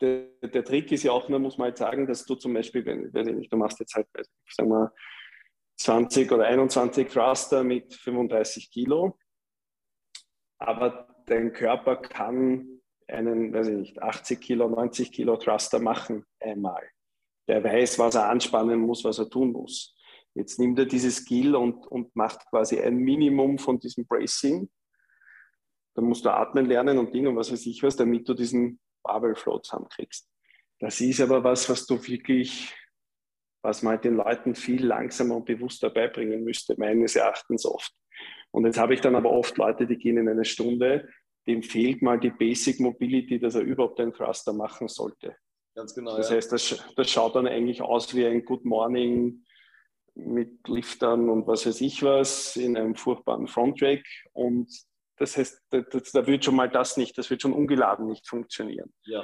Der, 0.00 0.28
der, 0.42 0.64
Trick 0.64 0.92
ist 0.92 1.04
ja 1.04 1.12
auch 1.12 1.28
nur, 1.28 1.38
muss 1.38 1.56
man 1.56 1.68
halt 1.68 1.78
sagen, 1.78 2.06
dass 2.06 2.26
du 2.26 2.34
zum 2.34 2.52
Beispiel, 2.52 2.84
wenn, 2.84 3.12
weiß 3.14 3.28
ich 3.28 3.34
nicht, 3.34 3.52
du 3.52 3.56
machst 3.56 3.80
jetzt 3.80 3.94
halt, 3.94 4.06
sagen 4.50 4.68
wir, 4.68 4.92
20 5.78 6.30
oder 6.32 6.44
21 6.44 7.08
Thruster 7.08 7.64
mit 7.64 7.94
35 7.94 8.70
Kilo, 8.70 9.18
aber 10.58 11.08
dein 11.26 11.52
Körper 11.52 11.96
kann 11.96 12.75
einen, 13.08 13.52
weiß 13.52 13.68
ich 13.68 13.76
nicht, 13.76 14.02
80 14.02 14.40
Kilo, 14.40 14.68
90 14.68 15.12
Kilo 15.12 15.36
Thruster 15.36 15.78
machen 15.78 16.24
einmal. 16.40 16.82
Der 17.48 17.62
weiß, 17.62 17.98
was 17.98 18.16
er 18.16 18.28
anspannen 18.28 18.80
muss, 18.80 19.04
was 19.04 19.18
er 19.18 19.30
tun 19.30 19.52
muss. 19.52 19.96
Jetzt 20.34 20.58
nimmt 20.58 20.78
er 20.78 20.86
dieses 20.86 21.16
Skill 21.16 21.54
und, 21.54 21.86
und 21.86 22.14
macht 22.14 22.44
quasi 22.50 22.78
ein 22.80 22.96
Minimum 22.96 23.58
von 23.58 23.78
diesem 23.78 24.06
Bracing. 24.06 24.68
Dann 25.94 26.04
musst 26.04 26.24
du 26.24 26.30
atmen 26.30 26.66
lernen 26.66 26.98
und 26.98 27.14
Dinge 27.14 27.30
und 27.30 27.36
was 27.36 27.50
weiß 27.50 27.64
ich 27.66 27.82
was, 27.82 27.96
damit 27.96 28.28
du 28.28 28.34
diesen 28.34 28.80
Barbell 29.02 29.34
Flow 29.34 29.58
zusammenkriegst. 29.58 30.28
Das 30.78 31.00
ist 31.00 31.20
aber 31.20 31.42
was, 31.42 31.70
was 31.70 31.86
du 31.86 32.06
wirklich, 32.06 32.74
was 33.62 33.82
man 33.82 33.92
halt 33.92 34.04
den 34.04 34.16
Leuten 34.16 34.54
viel 34.54 34.84
langsamer 34.84 35.36
und 35.36 35.46
bewusster 35.46 35.88
beibringen 35.88 36.44
müsste, 36.44 36.74
meines 36.76 37.16
Erachtens 37.16 37.64
oft. 37.64 37.92
Und 38.50 38.66
jetzt 38.66 38.78
habe 38.78 38.92
ich 38.92 39.00
dann 39.00 39.16
aber 39.16 39.30
oft 39.30 39.56
Leute, 39.56 39.86
die 39.86 39.96
gehen 39.96 40.18
in 40.18 40.28
eine 40.28 40.44
Stunde, 40.44 41.08
dem 41.46 41.62
fehlt 41.62 42.02
mal 42.02 42.18
die 42.18 42.30
Basic 42.30 42.80
Mobility, 42.80 43.38
dass 43.38 43.54
er 43.54 43.62
überhaupt 43.62 44.00
einen 44.00 44.12
Thruster 44.12 44.52
machen 44.52 44.88
sollte. 44.88 45.36
Ganz 45.74 45.94
genau. 45.94 46.16
Das 46.16 46.30
ja. 46.30 46.36
heißt, 46.36 46.52
das, 46.52 46.84
das 46.96 47.10
schaut 47.10 47.36
dann 47.36 47.46
eigentlich 47.46 47.82
aus 47.82 48.14
wie 48.14 48.26
ein 48.26 48.44
Good 48.44 48.64
Morning 48.64 49.44
mit 50.14 50.66
Liftern 50.66 51.28
und 51.28 51.46
was 51.46 51.66
weiß 51.66 51.82
ich 51.82 52.02
was 52.02 52.56
in 52.56 52.76
einem 52.76 52.94
furchtbaren 52.94 53.46
Frontrack. 53.46 54.02
Und 54.32 54.68
das 55.18 55.36
heißt, 55.36 55.62
da, 55.70 55.80
da 55.80 56.26
wird 56.26 56.44
schon 56.44 56.56
mal 56.56 56.70
das 56.70 56.96
nicht, 56.96 57.16
das 57.18 57.30
wird 57.30 57.42
schon 57.42 57.52
ungeladen 57.52 58.06
nicht 58.06 58.26
funktionieren. 58.26 58.92
Ja. 59.04 59.22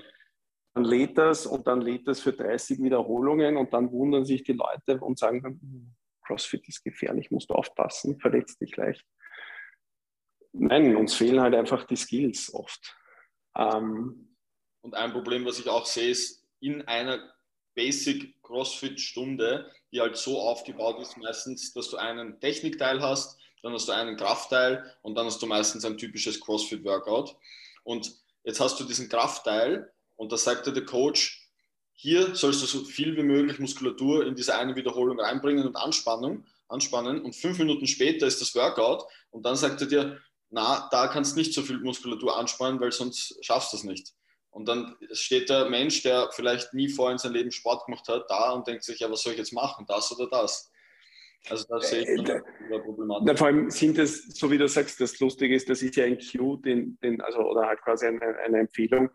Dann 0.75 0.85
lädt 0.85 1.18
das 1.18 1.47
und 1.47 1.66
dann 1.66 1.81
lädt 1.81 2.07
das 2.07 2.20
für 2.20 2.33
30 2.33 2.83
Wiederholungen 2.83 3.57
und 3.57 3.73
dann 3.75 3.91
wundern 3.91 4.25
sich 4.25 4.43
die 4.43 4.55
Leute 4.55 5.01
und 5.01 5.18
sagen 5.18 5.43
dann, 5.43 5.61
hm, 5.61 5.95
CrossFit 6.25 6.66
ist 6.68 6.85
gefährlich, 6.85 7.31
musst 7.31 7.51
du 7.51 7.55
aufpassen, 7.55 8.18
verletzt 8.20 8.61
dich 8.61 8.77
leicht. 8.77 9.05
Nein, 10.53 10.96
uns 10.96 11.14
fehlen 11.14 11.40
halt 11.40 11.55
einfach 11.55 11.84
die 11.84 11.96
Skills 11.96 12.53
oft. 12.53 12.94
Ähm, 13.57 14.36
und 14.82 14.94
ein 14.94 15.12
Problem, 15.12 15.44
was 15.44 15.59
ich 15.59 15.68
auch 15.68 15.86
sehe, 15.86 16.11
ist 16.11 16.44
in 16.61 16.82
einer 16.82 17.32
Basic 17.74 18.40
CrossFit-Stunde, 18.42 19.70
die 19.92 20.00
halt 20.00 20.16
so 20.16 20.40
aufgebaut 20.40 21.00
ist, 21.00 21.16
meistens, 21.16 21.72
dass 21.72 21.88
du 21.88 21.96
einen 21.96 22.40
Technikteil 22.40 23.00
hast, 23.00 23.38
dann 23.62 23.72
hast 23.72 23.88
du 23.88 23.92
einen 23.92 24.16
Kraftteil 24.16 24.84
und 25.03 25.14
dann 25.14 25.26
hast 25.26 25.40
du 25.40 25.46
meistens 25.46 25.84
ein 25.84 25.96
typisches 25.96 26.40
CrossFit-Workout. 26.40 27.36
Und 27.84 28.12
jetzt 28.44 28.61
hast 28.61 28.78
du 28.80 28.84
diesen 28.84 29.09
Kraftteil 29.09 29.92
und 30.16 30.32
da 30.32 30.36
sagt 30.36 30.66
dir 30.66 30.72
der 30.72 30.84
Coach, 30.84 31.48
hier 31.94 32.34
sollst 32.34 32.62
du 32.62 32.66
so 32.66 32.84
viel 32.84 33.16
wie 33.16 33.22
möglich 33.22 33.59
Muskulatur 33.59 34.26
in 34.26 34.34
diese 34.34 34.57
eine 34.57 34.74
Wiederholung 34.74 35.20
reinbringen 35.20 35.66
und 35.66 35.76
Anspannung, 35.76 36.44
anspannen. 36.68 37.22
Und 37.22 37.36
fünf 37.36 37.59
Minuten 37.59 37.86
später 37.86 38.26
ist 38.26 38.40
das 38.40 38.55
Workout 38.55 39.05
und 39.30 39.46
dann 39.46 39.57
sagt 39.57 39.80
er 39.82 39.86
dir, 39.86 40.20
na, 40.53 40.86
da 40.90 41.09
kannst 41.09 41.34
du 41.34 41.40
nicht 41.40 41.55
so 41.55 41.62
viel 41.62 41.80
Muskulatur 41.80 42.36
anspannen, 42.36 42.78
weil 42.78 42.92
sonst 42.92 43.38
schaffst 43.44 43.72
du 43.72 43.78
es 43.78 43.84
nicht. 43.84 44.12
Und 44.50 44.68
dann 44.68 44.96
steht 45.12 45.48
der 45.48 45.70
Mensch, 45.70 46.03
der 46.03 46.28
vielleicht 46.30 46.74
nie 46.74 46.90
vorher 46.90 47.12
in 47.12 47.18
seinem 47.18 47.32
Leben 47.32 47.50
Sport 47.50 47.86
gemacht 47.86 48.07
hat, 48.09 48.26
da 48.28 48.53
und 48.53 48.68
denkt 48.68 48.84
sich, 48.84 49.00
ja, 49.00 49.11
was 49.11 49.22
soll 49.22 49.32
ich 49.32 49.38
jetzt 49.38 49.55
machen, 49.55 49.86
das 49.88 50.12
oder 50.12 50.28
das? 50.28 50.70
Also 51.48 51.64
da 51.68 51.80
sehe 51.80 52.03
ich 52.03 52.20
äh, 52.28 52.40
da, 52.70 52.78
Problematik. 52.78 53.38
vor 53.38 53.46
allem 53.46 53.70
sind 53.70 53.98
es, 53.98 54.28
so 54.28 54.50
wie 54.50 54.59
du 54.59 54.68
sagst, 54.68 55.00
das 55.00 55.18
Lustige 55.20 55.55
ist, 55.57 55.70
das 55.70 55.82
ist 55.82 55.96
ja 55.96 56.05
ein 56.05 56.18
Cue, 56.18 56.61
den, 56.61 56.98
den, 57.03 57.20
also, 57.22 57.40
oder 57.40 57.66
halt 57.66 57.80
quasi 57.80 58.07
eine, 58.07 58.20
eine 58.20 58.59
Empfehlung, 58.59 59.09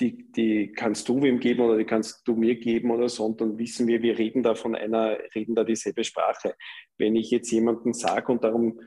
die, 0.00 0.30
die 0.32 0.72
kannst 0.72 1.08
du 1.08 1.22
wem 1.22 1.38
geben 1.38 1.60
oder 1.60 1.78
die 1.78 1.84
kannst 1.84 2.26
du 2.26 2.34
mir 2.34 2.56
geben 2.56 2.90
oder 2.90 3.08
so. 3.08 3.24
Und 3.24 3.40
dann 3.40 3.58
wissen 3.58 3.86
wir, 3.86 4.02
wir 4.02 4.18
reden 4.18 4.42
da 4.42 4.56
von 4.56 4.74
einer, 4.74 5.18
reden 5.34 5.54
da 5.54 5.64
dieselbe 5.64 6.04
Sprache. 6.04 6.56
Wenn 6.98 7.16
ich 7.16 7.30
jetzt 7.30 7.50
jemanden 7.50 7.94
sage 7.94 8.30
und 8.30 8.44
darum 8.44 8.80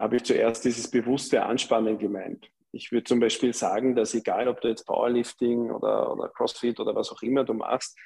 habe 0.00 0.16
ich 0.16 0.24
zuerst 0.24 0.64
dieses 0.64 0.90
bewusste 0.90 1.44
Anspannen 1.44 1.98
gemeint. 1.98 2.50
Ich 2.72 2.90
würde 2.90 3.04
zum 3.04 3.20
Beispiel 3.20 3.52
sagen, 3.52 3.94
dass 3.94 4.14
egal, 4.14 4.48
ob 4.48 4.60
du 4.62 4.68
jetzt 4.68 4.86
Powerlifting 4.86 5.70
oder, 5.70 6.10
oder 6.10 6.28
CrossFit 6.30 6.80
oder 6.80 6.94
was 6.94 7.10
auch 7.12 7.20
immer 7.22 7.44
du 7.44 7.52
machst, 7.52 7.98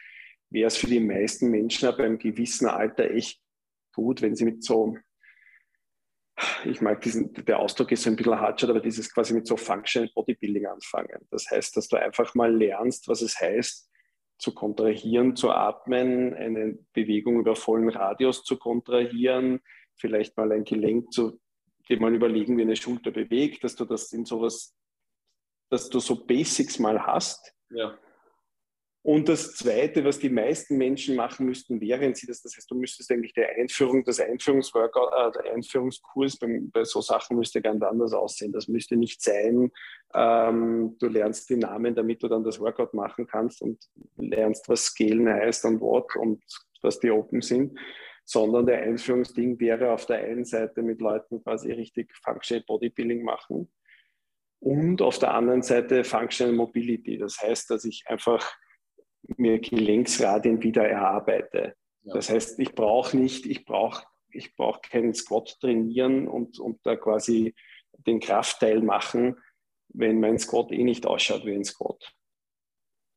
wäre 0.51 0.67
es 0.67 0.77
für 0.77 0.89
die 0.89 1.01
meisten 1.01 1.51
Menschen 1.51 1.89
ab 1.89 2.01
einem 2.01 2.19
gewissen 2.19 2.67
Alter 2.67 3.11
echt 3.11 3.41
gut, 3.95 4.23
wenn 4.23 4.35
sie 4.35 4.45
mit 4.45 4.65
so, 4.65 4.97
ich 6.65 6.81
mag 6.81 7.01
diesen, 7.03 7.33
der 7.33 7.61
Ausdruck 7.61 7.93
ist 7.93 8.03
so 8.03 8.11
ein 8.11 8.17
bisschen 8.17 8.41
hart, 8.41 8.65
aber 8.65 8.81
dieses 8.81 9.13
quasi 9.13 9.33
mit 9.33 9.47
so 9.47 9.57
Functional 9.57 10.11
Bodybuilding 10.15 10.67
anfangen. 10.67 11.25
Das 11.31 11.49
heißt, 11.49 11.77
dass 11.77 11.87
du 11.89 11.97
einfach 11.97 12.35
mal 12.35 12.53
lernst, 12.53 13.07
was 13.07 13.23
es 13.23 13.41
heißt, 13.41 13.89
zu 14.39 14.53
kontrahieren, 14.53 15.37
zu 15.37 15.51
atmen, 15.51 16.35
eine 16.35 16.77
Bewegung 16.93 17.39
über 17.39 17.55
vollen 17.55 17.89
Radius 17.89 18.43
zu 18.43 18.59
kontrahieren, 18.59 19.61
vielleicht 19.95 20.37
mal 20.37 20.51
ein 20.51 20.65
Gelenk 20.65 21.13
zu 21.13 21.41
dir 21.89 22.01
mal 22.01 22.15
überlegen, 22.15 22.57
wie 22.57 22.63
eine 22.63 22.77
Schulter 22.77 23.11
bewegt, 23.11 23.65
dass 23.65 23.75
du 23.77 23.85
das 23.85 24.13
in 24.13 24.25
sowas, 24.25 24.75
dass 25.71 25.89
du 25.89 26.01
so 26.01 26.25
Basics 26.25 26.79
mal 26.79 27.07
hast. 27.07 27.55
Ja. 27.71 27.99
Und 29.07 29.29
das 29.29 29.55
Zweite, 29.55 30.03
was 30.03 30.19
die 30.19 30.31
meisten 30.31 30.79
Menschen 30.79 31.15
machen 31.15 31.45
müssten, 31.45 31.79
während 31.79 32.17
sie 32.17 32.27
das, 32.27 32.41
das 32.41 32.57
heißt, 32.57 32.71
du 32.71 32.75
müsstest 32.75 33.13
eigentlich 33.13 33.35
die 33.35 33.45
Einführung, 33.45 34.03
das 34.03 34.19
Einführungsworkout, 34.19 35.11
äh, 35.13 35.43
der 35.43 35.53
Einführungskurs 35.53 36.39
bei, 36.39 36.61
bei, 36.73 36.85
so 36.85 37.03
Sachen 37.03 37.37
müsste 37.37 37.61
ganz 37.61 37.83
anders 37.83 38.15
aussehen. 38.15 38.51
Das 38.51 38.67
müsste 38.67 38.97
nicht 38.97 39.21
sein, 39.21 39.71
ähm, 40.15 40.97
du 40.99 41.09
lernst 41.09 41.51
die 41.51 41.57
Namen, 41.57 41.95
damit 41.95 42.23
du 42.23 42.29
dann 42.29 42.45
das 42.45 42.59
Workout 42.61 42.95
machen 42.95 43.27
kannst 43.27 43.61
und 43.61 43.79
lernst, 44.17 44.71
was 44.71 44.87
Scalen 44.87 45.29
heißt 45.29 45.67
und 45.67 45.83
what 45.83 46.17
und 46.17 46.43
was 46.81 46.99
die 46.99 47.11
Open 47.11 47.43
sind, 47.43 47.79
sondern 48.25 48.67
der 48.67 48.83
Einführungsding 48.83 49.61
wäre 49.61 49.93
auf 49.93 50.07
der 50.07 50.19
einen 50.19 50.45
Seite 50.45 50.83
mit 50.83 51.01
Leuten 51.01 51.43
quasi 51.43 51.73
richtig 51.73 52.15
Functional 52.23 52.65
Bodybuilding 52.67 53.23
machen 53.23 53.71
und 54.61 55.03
auf 55.03 55.19
der 55.19 55.35
anderen 55.35 55.63
Seite 55.63 56.05
Functional 56.05 56.55
Mobility. 56.55 57.19
Das 57.19 57.41
heißt, 57.41 57.71
dass 57.71 57.85
ich 57.85 58.05
einfach 58.07 58.51
mir 59.37 59.59
Gelenksradien 59.59 60.63
wieder 60.63 60.89
erarbeite. 60.89 61.75
Ja. 62.03 62.15
Das 62.15 62.31
heißt, 62.31 62.59
ich 62.59 62.75
brauche 62.75 63.17
nicht, 63.17 63.47
ich 63.47 63.65
brauche 63.65 64.05
ich 64.35 64.57
brauche 64.57 64.81
keinen 64.81 65.15
Squat 65.15 65.61
trainieren 65.61 66.27
und, 66.27 66.59
und 66.59 66.85
da 66.85 66.97
quasi 66.97 67.55
den 68.07 68.21
Kraftteil 68.21 68.83
machen, 68.83 69.37
wenn 69.89 70.19
mein 70.19 70.39
Squat 70.39 70.73
eh 70.73 70.83
nicht 70.83 71.07
ausschaut 71.07 71.45
wie 71.45 71.55
ein 71.55 71.65
Squat 71.65 72.13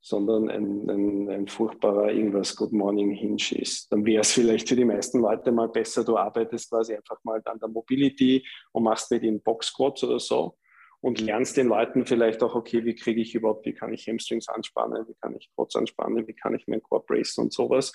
sondern 0.08 0.49
ein, 0.49 0.89
ein, 0.89 1.30
ein 1.30 1.47
furchtbarer 1.47 2.12
irgendwas 2.12 2.55
Good 2.55 2.72
Morning 2.72 3.12
Hinge 3.12 3.51
ist. 3.51 3.91
Dann 3.91 4.05
wäre 4.05 4.22
es 4.22 4.32
vielleicht 4.32 4.70
für 4.70 4.76
die 4.76 4.86
meisten 4.86 5.20
Leute 5.20 5.51
mal 5.51 5.70
besser, 5.70 6.03
du 6.03 6.18
arbeitest 6.18 6.70
quasi 6.70 6.95
einfach 6.95 7.18
mal 7.24 7.41
an 7.45 7.60
der 7.60 7.70
Mobility 7.70 8.45
und 8.72 8.84
machst 8.84 9.12
mit 9.12 9.24
ihnen 9.24 9.41
Box 9.41 9.68
Squats 9.68 10.03
oder 10.03 10.20
so 10.20 10.55
und 11.01 11.20
lernst 11.20 11.58
den 11.58 11.68
Leuten 11.68 12.05
vielleicht 12.05 12.41
auch, 12.41 12.55
okay, 12.55 12.84
wie 12.86 12.95
kriege 12.95 13.22
ich 13.22 13.36
überhaupt, 13.36 13.66
wie 13.66 13.74
kann 13.74 13.93
ich 13.93 14.08
Hamstrings 14.08 14.47
anspannen, 14.47 15.08
wie 15.08 15.16
kann 15.22 15.36
ich 15.36 15.49
Quads 15.55 15.76
anspannen, 15.76 16.28
wie 16.28 16.34
kann 16.34 16.55
ich 16.55 16.68
meinen 16.68 16.82
Core 16.82 17.03
bracen 17.05 17.45
und 17.45 17.53
sowas. 17.53 17.91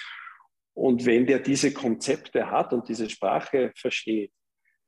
Und 0.74 1.04
wenn 1.04 1.26
der 1.26 1.38
diese 1.38 1.72
Konzepte 1.72 2.50
hat 2.50 2.72
und 2.72 2.88
diese 2.88 3.10
Sprache 3.10 3.72
versteht, 3.76 4.32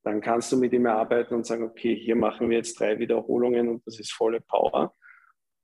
dann 0.02 0.20
kannst 0.20 0.52
du 0.52 0.56
mit 0.58 0.72
ihm 0.72 0.86
arbeiten 0.86 1.34
und 1.34 1.46
sagen, 1.46 1.64
okay, 1.64 1.94
hier 1.96 2.16
machen 2.16 2.50
wir 2.50 2.58
jetzt 2.58 2.78
drei 2.78 2.98
Wiederholungen 2.98 3.68
und 3.68 3.86
das 3.86 3.98
ist 3.98 4.12
volle 4.12 4.40
Power. 4.40 4.94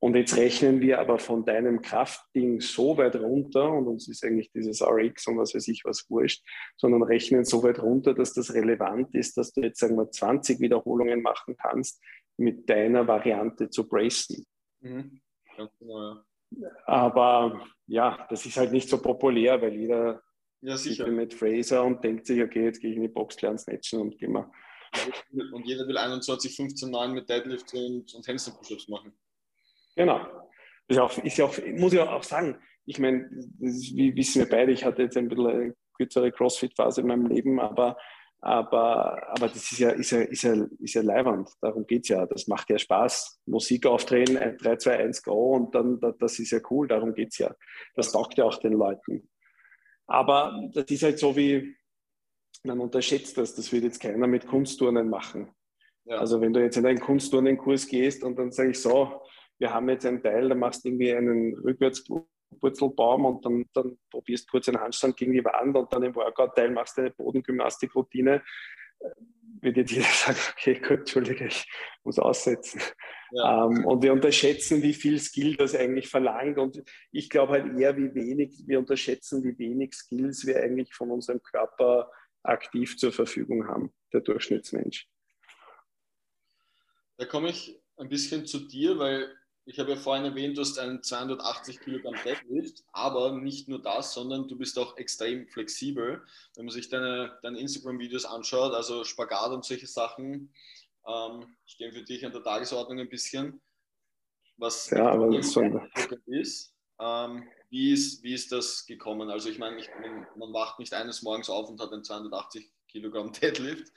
Und 0.02 0.16
jetzt 0.16 0.36
rechnen 0.36 0.80
wir 0.80 0.98
aber 0.98 1.18
von 1.18 1.44
deinem 1.44 1.82
Kraftding 1.82 2.60
so 2.60 2.96
weit 2.96 3.16
runter, 3.16 3.70
und 3.70 3.86
uns 3.86 4.08
ist 4.08 4.24
eigentlich 4.24 4.50
dieses 4.50 4.82
RX 4.82 5.26
und 5.26 5.36
was 5.36 5.54
weiß 5.54 5.68
ich 5.68 5.84
was 5.84 6.08
wurscht, 6.08 6.42
sondern 6.78 7.02
rechnen 7.02 7.44
so 7.44 7.62
weit 7.62 7.80
runter, 7.80 8.14
dass 8.14 8.32
das 8.32 8.54
relevant 8.54 9.14
ist, 9.14 9.36
dass 9.36 9.52
du 9.52 9.60
jetzt, 9.60 9.78
sagen 9.78 9.96
wir, 9.96 10.10
20 10.10 10.58
Wiederholungen 10.58 11.20
machen 11.20 11.54
kannst, 11.56 12.02
mit 12.38 12.68
deiner 12.70 13.06
Variante 13.06 13.68
zu 13.68 13.86
bracen. 13.86 14.46
Mhm. 14.80 15.20
Genau, 15.78 16.00
ja. 16.00 16.24
Aber 16.86 17.66
ja, 17.86 18.26
das 18.30 18.46
ist 18.46 18.56
halt 18.56 18.72
nicht 18.72 18.88
so 18.88 19.00
populär, 19.00 19.60
weil 19.60 19.74
jeder 19.74 20.22
ja, 20.62 20.76
sicher. 20.76 21.06
mit 21.08 21.34
Fraser 21.34 21.84
und 21.84 22.02
denkt 22.02 22.26
sich, 22.26 22.42
okay, 22.42 22.64
jetzt 22.64 22.80
gehe 22.80 22.90
ich 22.90 22.96
in 22.96 23.02
die 23.02 23.08
Box, 23.08 23.40
lerne 23.40 23.58
Snatchen 23.58 24.00
und 24.00 24.18
gehe 24.18 24.28
mal. 24.28 24.50
Und 25.52 25.66
jeder 25.66 25.86
will 25.86 25.96
21, 25.96 26.56
15, 26.56 26.90
9 26.90 27.12
mit 27.12 27.28
Deadlift 27.28 27.72
und, 27.74 28.12
und 28.14 28.26
Handstand-Push-Ups 28.26 28.88
machen. 28.88 29.12
Genau. 29.96 30.20
Ist 30.88 30.98
auch, 30.98 31.16
ist 31.18 31.38
ja 31.38 31.44
auch, 31.44 31.56
muss 31.76 31.92
ich 31.92 32.00
auch 32.00 32.22
sagen, 32.22 32.58
ich 32.86 32.98
meine, 32.98 33.30
wie 33.30 34.14
wissen 34.16 34.40
wir 34.40 34.48
beide, 34.48 34.72
ich 34.72 34.84
hatte 34.84 35.02
jetzt 35.02 35.16
ein 35.16 35.28
bisschen 35.28 35.46
eine 35.46 35.74
kürzere 35.94 36.32
Crossfit-Phase 36.32 37.02
in 37.02 37.06
meinem 37.06 37.26
Leben, 37.26 37.60
aber, 37.60 37.96
aber, 38.40 39.28
aber 39.28 39.48
das 39.48 39.70
ist 39.70 39.78
ja, 39.78 39.90
ist 39.90 40.10
ja, 40.10 40.20
ist 40.22 40.42
ja, 40.42 40.66
ist 40.78 40.94
ja 40.94 41.02
leiwand. 41.02 41.50
Darum 41.60 41.86
geht 41.86 42.02
es 42.02 42.08
ja. 42.08 42.26
Das 42.26 42.48
macht 42.48 42.70
ja 42.70 42.78
Spaß. 42.78 43.42
Musik 43.46 43.86
aufdrehen, 43.86 44.56
3, 44.58 44.76
2, 44.76 44.98
1, 44.98 45.22
go 45.22 45.52
und 45.54 45.74
dann, 45.74 46.00
das 46.18 46.38
ist 46.38 46.50
ja 46.50 46.58
cool. 46.70 46.88
Darum 46.88 47.14
geht 47.14 47.28
es 47.32 47.38
ja. 47.38 47.54
Das 47.94 48.12
taugt 48.12 48.38
ja 48.38 48.44
auch 48.44 48.56
den 48.56 48.72
Leuten. 48.72 49.28
Aber 50.06 50.68
das 50.72 50.86
ist 50.86 51.02
halt 51.02 51.18
so 51.18 51.36
wie, 51.36 51.76
man 52.64 52.80
unterschätzt 52.80 53.38
das. 53.38 53.54
Das 53.54 53.70
wird 53.72 53.84
jetzt 53.84 54.00
keiner 54.00 54.26
mit 54.26 54.46
Kunstturnen 54.46 55.08
machen. 55.08 55.54
Ja. 56.04 56.16
Also 56.16 56.40
wenn 56.40 56.52
du 56.52 56.60
jetzt 56.60 56.76
in 56.76 56.86
einen 56.86 57.00
Kunstturnenkurs 57.00 57.86
gehst 57.86 58.24
und 58.24 58.38
dann 58.38 58.50
sage 58.52 58.70
ich 58.70 58.80
so, 58.80 59.22
wir 59.60 59.72
haben 59.72 59.88
jetzt 59.90 60.06
einen 60.06 60.22
Teil, 60.22 60.48
da 60.48 60.54
machst 60.54 60.84
du 60.84 60.88
irgendwie 60.88 61.14
einen 61.14 61.54
Rückwärtspurzelbaum 61.54 63.26
und 63.26 63.44
dann, 63.44 63.66
dann 63.74 63.98
probierst 64.10 64.50
kurz 64.50 64.68
einen 64.68 64.80
Handstand 64.80 65.16
gegen 65.18 65.34
die 65.34 65.44
Wand 65.44 65.76
und 65.76 65.92
dann 65.92 66.02
im 66.02 66.14
Workout-Teil 66.14 66.70
machst 66.70 66.96
du 66.96 67.02
eine 67.02 67.10
Bodengymnastikroutine. 67.10 68.42
wird 69.60 69.76
jetzt 69.76 69.92
jeder 69.92 70.04
sagen, 70.08 70.38
okay, 70.52 70.74
gut, 70.80 71.00
Entschuldige, 71.00 71.46
ich 71.46 71.70
muss 72.04 72.18
aussetzen. 72.18 72.80
Ja. 73.32 73.66
Ähm, 73.66 73.84
und 73.84 74.02
wir 74.02 74.14
unterschätzen, 74.14 74.82
wie 74.82 74.94
viel 74.94 75.18
Skill 75.18 75.56
das 75.56 75.74
eigentlich 75.74 76.08
verlangt. 76.08 76.56
Und 76.56 76.82
ich 77.12 77.28
glaube 77.28 77.52
halt 77.52 77.78
eher, 77.78 77.98
wie 77.98 78.14
wenig, 78.14 78.64
wir 78.66 78.78
unterschätzen, 78.78 79.44
wie 79.44 79.58
wenig 79.58 79.92
Skills 79.92 80.46
wir 80.46 80.62
eigentlich 80.62 80.94
von 80.94 81.10
unserem 81.10 81.42
Körper 81.42 82.10
aktiv 82.42 82.96
zur 82.96 83.12
Verfügung 83.12 83.68
haben, 83.68 83.92
der 84.14 84.22
Durchschnittsmensch. 84.22 85.06
Da 87.18 87.26
komme 87.26 87.50
ich 87.50 87.78
ein 87.98 88.08
bisschen 88.08 88.46
zu 88.46 88.60
dir, 88.60 88.98
weil 88.98 89.36
ich 89.70 89.78
habe 89.78 89.90
ja 89.90 89.96
vorhin 89.96 90.24
erwähnt, 90.24 90.56
du 90.56 90.62
hast 90.62 90.78
einen 90.80 91.00
280 91.00 91.78
Kilogramm 91.80 92.16
Deadlift, 92.24 92.82
aber 92.90 93.30
nicht 93.30 93.68
nur 93.68 93.80
das, 93.80 94.12
sondern 94.14 94.48
du 94.48 94.58
bist 94.58 94.76
auch 94.76 94.96
extrem 94.96 95.46
flexibel. 95.46 96.24
Wenn 96.56 96.64
man 96.64 96.74
sich 96.74 96.88
deine, 96.88 97.38
deine 97.42 97.60
Instagram-Videos 97.60 98.24
anschaut, 98.24 98.74
also 98.74 99.04
Spagat 99.04 99.52
und 99.52 99.64
solche 99.64 99.86
Sachen 99.86 100.52
ähm, 101.06 101.56
stehen 101.66 101.92
für 101.92 102.02
dich 102.02 102.26
an 102.26 102.32
der 102.32 102.42
Tagesordnung 102.42 102.98
ein 102.98 103.08
bisschen. 103.08 103.60
Was 104.56 104.90
ja, 104.90 105.08
aber 105.08 105.30
das 105.30 105.56
ist. 106.26 106.74
Ähm, 107.00 107.44
wie, 107.70 107.92
ist, 107.92 108.24
wie 108.24 108.34
ist 108.34 108.50
das 108.50 108.84
gekommen? 108.86 109.30
Also 109.30 109.50
ich 109.50 109.58
meine, 109.60 109.78
ich, 109.78 109.88
man 110.34 110.52
wacht 110.52 110.80
nicht 110.80 110.92
eines 110.92 111.22
Morgens 111.22 111.48
auf 111.48 111.70
und 111.70 111.80
hat 111.80 111.92
einen 111.92 112.02
280 112.02 112.68
Kilogramm 112.88 113.32
Deadlift 113.40 113.92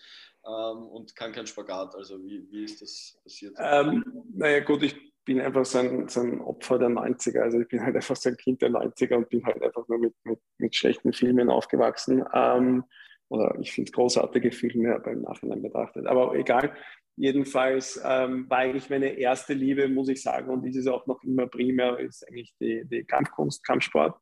ähm, 0.46 0.84
und 0.84 1.16
kann 1.16 1.32
kein 1.32 1.48
Spagat. 1.48 1.96
Also 1.96 2.24
wie, 2.24 2.48
wie 2.52 2.64
ist 2.64 2.80
das 2.80 3.18
passiert? 3.24 3.56
Ähm, 3.58 4.04
naja 4.36 4.60
gut, 4.60 4.84
ich 4.84 5.13
bin 5.26 5.40
einfach 5.42 5.66
so 5.66 5.80
ein, 5.80 6.08
so 6.08 6.22
ein, 6.22 6.42
Opfer 6.42 6.80
der 6.80 6.90
90er. 6.90 7.40
Also 7.40 7.60
ich 7.60 7.68
bin 7.68 7.82
halt 7.82 7.96
einfach 7.96 8.16
so 8.16 8.30
ein 8.30 8.38
Kind 8.38 8.62
der 8.62 8.70
90er 8.70 9.16
und 9.16 9.30
bin 9.30 9.46
halt 9.46 9.62
einfach 9.62 9.88
nur 9.88 10.00
mit, 10.00 10.14
mit, 10.24 10.40
mit 10.58 10.76
schlechten 10.76 11.14
Filmen 11.14 11.50
aufgewachsen. 11.50 12.24
Ähm, 12.34 12.84
oder 13.30 13.58
ich 13.60 13.72
finde 13.72 13.92
großartige 13.92 14.52
Filme, 14.52 14.96
aber 14.96 15.12
im 15.12 15.22
Nachhinein 15.22 15.62
betrachtet. 15.62 16.06
Aber 16.06 16.36
egal. 16.36 16.76
Jedenfalls 17.16 18.02
ähm, 18.04 18.50
war 18.50 18.60
eigentlich 18.60 18.90
meine 18.90 19.10
erste 19.18 19.54
Liebe, 19.54 19.88
muss 19.88 20.10
ich 20.10 20.22
sagen, 20.22 20.50
und 20.50 20.66
ist 20.66 20.78
es 20.78 20.88
auch 20.88 21.06
noch 21.06 21.22
immer 21.24 21.46
primär, 21.48 22.00
ist 22.00 22.28
eigentlich 22.28 22.56
die, 22.60 22.84
die 22.86 23.04
Kampfkunst, 23.04 23.64
Kampfsport. 23.64 24.20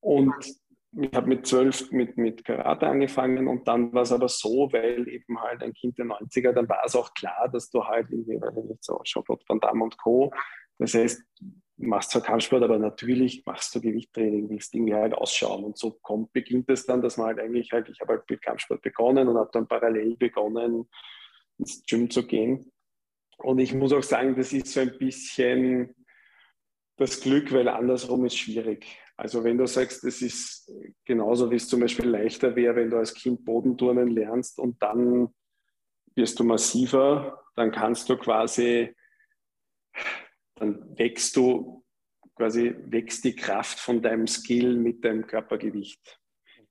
Und 0.00 0.34
ich 0.98 1.14
habe 1.14 1.28
mit 1.28 1.46
zwölf 1.46 1.90
mit, 1.90 2.16
mit 2.16 2.44
Karate 2.44 2.86
angefangen 2.86 3.48
und 3.48 3.68
dann 3.68 3.92
war 3.92 4.02
es 4.02 4.12
aber 4.12 4.28
so, 4.28 4.72
weil 4.72 5.06
eben 5.08 5.40
halt 5.40 5.62
ein 5.62 5.74
Kind 5.74 5.98
der 5.98 6.06
90er, 6.06 6.52
dann 6.52 6.68
war 6.68 6.82
es 6.84 6.96
auch 6.96 7.12
klar, 7.12 7.48
dass 7.52 7.70
du 7.70 7.84
halt 7.84 8.10
irgendwie, 8.10 8.40
weil 8.40 8.52
nicht 8.64 8.82
so 8.82 9.00
Jean-Claude 9.04 9.44
Van 9.46 9.60
Damme 9.60 9.84
und 9.84 9.98
Co. 9.98 10.32
Das 10.78 10.94
heißt, 10.94 11.22
machst 11.76 12.10
zwar 12.12 12.22
Kampfsport, 12.22 12.62
aber 12.62 12.78
natürlich 12.78 13.44
machst 13.44 13.74
du 13.74 13.80
Gewichttraining, 13.80 14.48
willst 14.48 14.74
irgendwie 14.74 14.94
halt 14.94 15.14
ausschauen. 15.14 15.64
Und 15.64 15.76
so 15.76 15.98
kommt, 16.02 16.32
beginnt 16.32 16.70
es 16.70 16.86
dann, 16.86 17.02
dass 17.02 17.18
man 17.18 17.28
halt 17.28 17.40
eigentlich 17.40 17.72
halt, 17.72 17.88
ich 17.90 18.00
habe 18.00 18.14
halt 18.14 18.30
mit 18.30 18.40
Kampfsport 18.42 18.80
begonnen 18.80 19.28
und 19.28 19.36
habe 19.36 19.50
dann 19.52 19.68
parallel 19.68 20.16
begonnen, 20.16 20.88
ins 21.58 21.84
Gym 21.86 22.10
zu 22.10 22.26
gehen. 22.26 22.72
Und 23.38 23.58
ich 23.58 23.74
muss 23.74 23.92
auch 23.92 24.02
sagen, 24.02 24.34
das 24.34 24.52
ist 24.54 24.68
so 24.68 24.80
ein 24.80 24.96
bisschen 24.98 25.94
das 26.96 27.20
Glück, 27.20 27.52
weil 27.52 27.68
andersrum 27.68 28.24
ist 28.24 28.38
schwierig. 28.38 28.86
Also 29.16 29.42
wenn 29.44 29.56
du 29.56 29.66
sagst, 29.66 30.04
es 30.04 30.20
ist 30.20 30.70
genauso, 31.04 31.50
wie 31.50 31.56
es 31.56 31.68
zum 31.68 31.80
Beispiel 31.80 32.08
leichter 32.08 32.54
wäre, 32.54 32.76
wenn 32.76 32.90
du 32.90 32.98
als 32.98 33.14
Kind 33.14 33.44
Bodenturnen 33.44 34.08
lernst 34.08 34.58
und 34.58 34.82
dann 34.82 35.28
wirst 36.14 36.38
du 36.38 36.44
massiver, 36.44 37.42
dann 37.54 37.72
kannst 37.72 38.10
du 38.10 38.16
quasi, 38.18 38.94
dann 40.56 40.98
wächst 40.98 41.34
du 41.36 41.82
quasi, 42.34 42.74
wächst 42.78 43.24
die 43.24 43.34
Kraft 43.34 43.80
von 43.80 44.02
deinem 44.02 44.26
Skill 44.26 44.76
mit 44.76 45.02
deinem 45.02 45.26
Körpergewicht. 45.26 46.20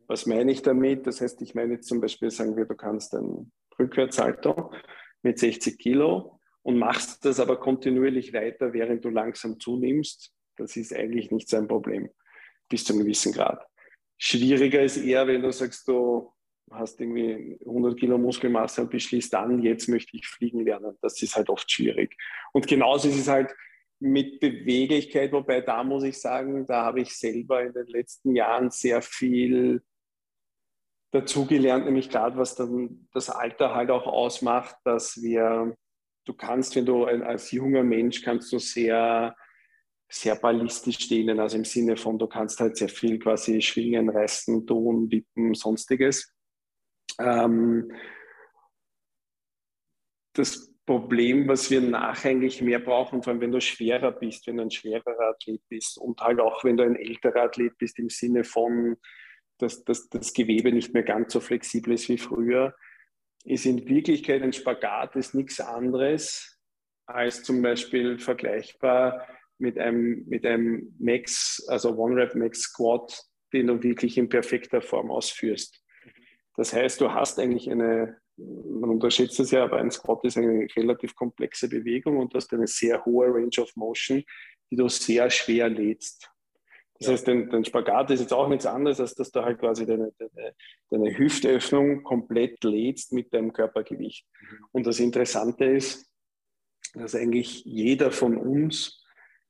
Was 0.08 0.28
meine 0.28 0.52
ich 0.52 0.62
damit? 0.62 1.08
Das 1.08 1.22
heißt, 1.22 1.42
ich 1.42 1.56
meine 1.56 1.74
jetzt 1.74 1.88
zum 1.88 2.00
Beispiel, 2.00 2.30
sagen 2.30 2.56
wir, 2.56 2.66
du 2.66 2.76
kannst 2.76 3.16
ein 3.16 3.52
Rückwärtssalto 3.80 4.72
mit 5.24 5.40
60 5.40 5.80
Kilo 5.80 6.40
und 6.62 6.78
machst 6.78 7.26
das 7.26 7.40
aber 7.40 7.60
kontinuierlich 7.60 8.34
weiter, 8.34 8.72
während 8.74 9.04
du 9.04 9.10
langsam 9.10 9.60
zunimmst. 9.60 10.32
Das 10.58 10.78
ist 10.78 10.94
eigentlich 10.94 11.32
nicht 11.32 11.50
sein 11.50 11.68
Problem 11.68 12.12
bis 12.70 12.84
zu 12.84 12.94
einem 12.94 13.04
gewissen 13.04 13.34
Grad. 13.34 13.66
Schwieriger 14.18 14.82
ist 14.82 14.98
eher, 14.98 15.28
wenn 15.28 15.42
du 15.42 15.52
sagst, 15.52 15.88
du 15.88 16.32
hast 16.72 17.00
irgendwie 17.00 17.58
100 17.66 18.00
Kilo 18.00 18.18
Muskelmasse 18.18 18.82
und 18.82 18.90
beschließt 18.90 19.34
dann, 19.34 19.62
jetzt 19.62 19.88
möchte 19.88 20.18
ich 20.18 20.28
fliegen 20.28 20.66
lernen. 20.66 20.98
Das 21.02 21.22
ist 21.22 21.36
halt 21.36 21.50
oft 21.50 21.70
schwierig. 21.72 22.18
Und 22.54 22.68
genauso 22.68 23.10
ist 23.10 23.20
es 23.20 23.28
halt 23.28 23.54
mit 24.00 24.40
Beweglichkeit, 24.40 25.32
wobei 25.32 25.62
da 25.62 25.84
muss 25.84 26.04
ich 26.04 26.20
sagen, 26.20 26.66
da 26.66 26.84
habe 26.84 27.02
ich 27.02 27.18
selber 27.18 27.64
in 27.64 27.74
den 27.74 27.88
letzten 27.88 28.36
Jahren 28.36 28.70
sehr 28.72 29.02
viel 29.02 29.84
dazugelernt, 31.12 31.86
nämlich 31.86 32.10
gerade 32.10 32.38
was 32.38 32.56
dann 32.56 33.08
das 33.14 33.30
Alter 33.30 33.74
halt 33.74 33.90
auch 33.90 34.06
ausmacht, 34.06 34.76
dass 34.84 35.22
wir, 35.22 35.76
du 36.26 36.34
kannst, 36.34 36.76
wenn 36.76 36.86
du 36.86 37.06
als 37.06 37.52
junger 37.52 37.84
Mensch, 37.84 38.22
kannst 38.22 38.52
du 38.52 38.60
sehr 38.60 39.36
sehr 40.16 40.36
ballistisch 40.36 41.00
stehen, 41.00 41.40
also 41.40 41.58
im 41.58 41.66
Sinne 41.66 41.98
von, 41.98 42.18
du 42.18 42.28
kannst 42.28 42.60
halt 42.62 42.78
sehr 42.78 42.88
viel 42.88 43.20
quasi 43.20 43.62
schwingen, 43.62 44.10
reißen, 44.10 44.66
tun, 44.66 45.12
wippen, 45.12 45.54
sonstiges. 45.54 46.34
Ähm, 47.20 47.92
das 50.34 50.74
Problem, 50.86 51.48
was 51.48 51.70
wir 51.70 51.82
nachher 51.82 52.32
eigentlich 52.32 52.62
mehr 52.62 52.80
brauchen, 52.80 53.24
vor 53.24 53.32
allem 53.32 53.42
wenn 53.42 53.52
du 53.52 53.60
schwerer 53.60 54.12
bist, 54.12 54.48
wenn 54.48 54.58
du 54.58 54.64
ein 54.64 54.72
schwererer 54.72 55.32
Athlet 55.32 55.62
bist 55.68 55.98
und 55.98 56.22
halt 56.22 56.40
auch 56.40 56.64
wenn 56.64 56.78
du 56.78 56.84
ein 56.84 56.96
älterer 56.96 57.44
Athlet 57.44 57.78
bist 57.78 58.00
im 58.00 58.10
Sinne 58.10 58.46
von, 58.46 58.96
dass, 59.58 59.84
dass 59.84 60.08
das 60.10 60.34
Gewebe 60.34 60.72
nicht 60.72 60.94
mehr 60.94 61.04
ganz 61.04 61.34
so 61.34 61.42
flexibel 61.42 61.94
ist 61.94 62.08
wie 62.08 62.18
früher, 62.18 62.74
ist 63.44 63.66
in 63.66 63.88
Wirklichkeit 63.88 64.42
ein 64.44 64.54
Spagat 64.54 65.16
ist 65.16 65.36
nichts 65.36 65.60
anderes 65.60 66.58
als 67.06 67.44
zum 67.44 67.62
Beispiel 67.62 68.18
vergleichbar 68.18 69.28
mit 69.58 69.80
einem, 69.80 70.26
mit 70.28 70.46
einem 70.46 70.96
Max, 71.00 71.66
also 71.68 71.96
One-Rep 71.96 72.36
Max 72.36 72.62
Squat, 72.62 73.24
den 73.54 73.68
du 73.68 73.82
wirklich 73.82 74.18
in 74.18 74.30
perfekter 74.30 74.82
Form 74.82 75.12
ausführst. 75.12 75.82
Das 76.58 76.74
heißt, 76.74 77.02
du 77.02 77.12
hast 77.12 77.40
eigentlich 77.40 77.70
eine, 77.70 78.18
man 78.38 78.90
unterschätzt 78.90 79.40
es 79.40 79.52
ja, 79.52 79.64
aber 79.64 79.78
ein 79.78 79.92
Squat 79.92 80.24
ist 80.26 80.38
eine 80.38 80.68
relativ 80.76 81.16
komplexe 81.16 81.70
Bewegung 81.70 82.18
und 82.18 82.34
du 82.34 82.38
hast 82.38 82.54
eine 82.54 82.68
sehr 82.68 83.04
hohe 83.06 83.28
Range 83.28 83.60
of 83.60 83.76
Motion, 83.76 84.24
die 84.72 84.76
du 84.76 84.88
sehr 84.90 85.30
schwer 85.30 85.70
lädst. 85.70 86.30
Das 86.98 87.08
ja. 87.08 87.14
heißt, 87.14 87.28
dein, 87.28 87.50
dein, 87.50 87.66
Spagat 87.66 88.12
ist 88.12 88.22
jetzt 88.22 88.34
auch 88.34 88.48
nichts 88.48 88.66
anderes, 88.66 89.02
als 89.02 89.16
dass 89.16 89.32
du 89.32 89.42
halt 89.42 89.60
quasi 89.60 89.86
deine, 89.86 90.14
deine, 90.18 90.56
deine 90.90 91.18
Hüftöffnung 91.18 92.04
komplett 92.04 92.64
lädst 92.64 93.12
mit 93.12 93.34
deinem 93.34 93.52
Körpergewicht. 93.52 94.26
Mhm. 94.40 94.66
Und 94.72 94.88
das 94.88 95.00
Interessante 95.00 95.66
ist, 95.66 96.10
dass 96.94 97.16
eigentlich 97.16 97.66
jeder 97.66 98.12
von 98.12 98.38
uns 98.38 99.05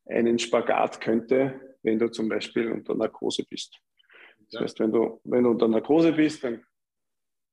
einen 0.07 0.39
Spagat 0.39 1.01
könnte, 1.01 1.77
wenn 1.83 1.99
du 1.99 2.09
zum 2.09 2.29
Beispiel 2.29 2.71
unter 2.71 2.95
Narkose 2.95 3.43
bist. 3.43 3.79
Das 4.51 4.61
heißt, 4.61 4.79
wenn 4.79 4.91
du, 4.91 5.19
wenn 5.23 5.43
du 5.43 5.51
unter 5.51 5.67
Narkose 5.67 6.11
bist, 6.11 6.43
dann 6.43 6.63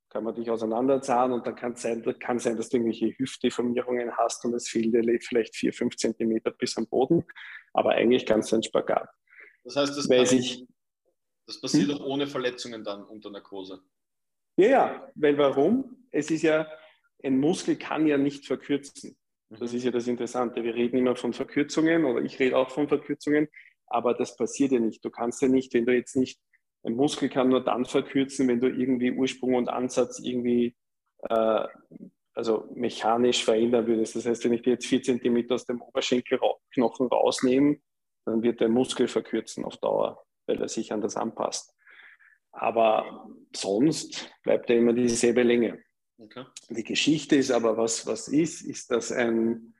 kann 0.09 0.23
man 0.23 0.35
dich 0.35 0.49
auseinanderzahlen 0.49 1.33
und 1.33 1.47
dann 1.47 1.55
kann 1.55 1.73
es 1.73 1.81
sein, 1.81 2.03
kann 2.19 2.37
sein, 2.37 2.55
dass 2.55 2.69
du 2.69 2.77
irgendwelche 2.77 3.17
Hüftdeformierungen 3.17 4.15
hast 4.15 4.45
und 4.45 4.53
es 4.53 4.69
fehlt 4.69 4.93
dir 4.93 5.19
vielleicht 5.19 5.55
vier, 5.55 5.73
fünf 5.73 5.95
Zentimeter 5.95 6.51
bis 6.51 6.77
am 6.77 6.87
Boden. 6.87 7.25
Aber 7.73 7.91
eigentlich 7.91 8.25
kannst 8.25 8.51
du 8.51 8.57
einen 8.57 8.63
Spagat. 8.63 9.09
Das 9.63 9.75
heißt, 9.75 9.97
das, 9.97 10.07
kann, 10.07 10.21
ich, 10.21 10.67
das 11.47 11.59
passiert 11.59 11.89
hm? 11.89 11.95
auch 11.95 12.05
ohne 12.05 12.27
Verletzungen 12.27 12.83
dann 12.83 13.03
unter 13.05 13.31
Narkose. 13.31 13.81
Ja, 14.57 14.67
ja, 14.67 15.11
weil 15.15 15.35
warum? 15.37 16.07
Es 16.11 16.29
ist 16.29 16.43
ja, 16.43 16.67
ein 17.23 17.39
Muskel 17.39 17.75
kann 17.77 18.05
ja 18.05 18.19
nicht 18.19 18.45
verkürzen. 18.45 19.17
Das 19.59 19.73
ist 19.73 19.83
ja 19.83 19.91
das 19.91 20.07
Interessante. 20.07 20.63
Wir 20.63 20.73
reden 20.73 20.97
immer 20.97 21.15
von 21.15 21.33
Verkürzungen 21.33 22.05
oder 22.05 22.21
ich 22.21 22.39
rede 22.39 22.57
auch 22.57 22.69
von 22.69 22.87
Verkürzungen, 22.87 23.47
aber 23.87 24.13
das 24.13 24.35
passiert 24.35 24.71
ja 24.71 24.79
nicht. 24.79 25.03
Du 25.03 25.09
kannst 25.09 25.41
ja 25.41 25.47
nicht, 25.47 25.73
wenn 25.73 25.85
du 25.85 25.93
jetzt 25.93 26.15
nicht, 26.15 26.39
ein 26.83 26.95
Muskel 26.95 27.29
kann 27.29 27.49
nur 27.49 27.63
dann 27.63 27.85
verkürzen, 27.85 28.47
wenn 28.47 28.59
du 28.59 28.67
irgendwie 28.67 29.11
Ursprung 29.11 29.55
und 29.55 29.69
Ansatz 29.69 30.19
irgendwie 30.19 30.75
äh, 31.29 31.67
also 32.33 32.67
mechanisch 32.73 33.43
verändern 33.43 33.87
würdest. 33.87 34.15
Das 34.15 34.25
heißt, 34.25 34.43
wenn 34.45 34.53
ich 34.53 34.63
dir 34.63 34.71
jetzt 34.71 34.87
vier 34.87 35.01
Zentimeter 35.01 35.55
aus 35.55 35.65
dem 35.65 35.81
Oberschenkelknochen 35.81 37.07
rausnehme, 37.07 37.77
dann 38.25 38.41
wird 38.41 38.59
der 38.59 38.69
Muskel 38.69 39.07
verkürzen 39.07 39.63
auf 39.65 39.77
Dauer, 39.77 40.25
weil 40.47 40.61
er 40.61 40.67
sich 40.67 40.91
an 40.91 41.01
das 41.01 41.15
anpasst. 41.15 41.75
Aber 42.51 43.27
sonst 43.55 44.31
bleibt 44.43 44.69
er 44.69 44.77
immer 44.77 44.93
dieselbe 44.93 45.43
Länge. 45.43 45.83
Die 46.69 46.83
Geschichte 46.83 47.35
ist 47.35 47.51
aber, 47.51 47.77
was, 47.77 48.05
was 48.05 48.27
ist, 48.27 48.61
ist, 48.61 48.91
dass 48.91 49.11
ein, 49.11 49.73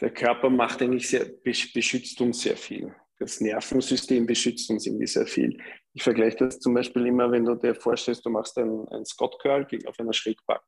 der 0.00 0.10
Körper 0.10 0.50
macht 0.50 0.82
eigentlich 0.82 1.08
sehr, 1.08 1.24
beschützt 1.24 2.20
uns 2.20 2.42
sehr 2.42 2.56
viel. 2.56 2.94
Das 3.18 3.40
Nervensystem 3.40 4.26
beschützt 4.26 4.70
uns 4.70 4.86
irgendwie 4.86 5.06
sehr 5.06 5.26
viel. 5.26 5.60
Ich 5.92 6.02
vergleiche 6.04 6.36
das 6.36 6.60
zum 6.60 6.74
Beispiel 6.74 7.06
immer, 7.06 7.30
wenn 7.32 7.44
du 7.44 7.56
dir 7.56 7.74
vorstellst, 7.74 8.24
du 8.24 8.30
machst 8.30 8.56
einen, 8.58 8.86
einen 8.88 9.04
Scott 9.04 9.40
Curl 9.40 9.66
auf 9.86 9.98
einer 9.98 10.12
Schrägbank. 10.12 10.62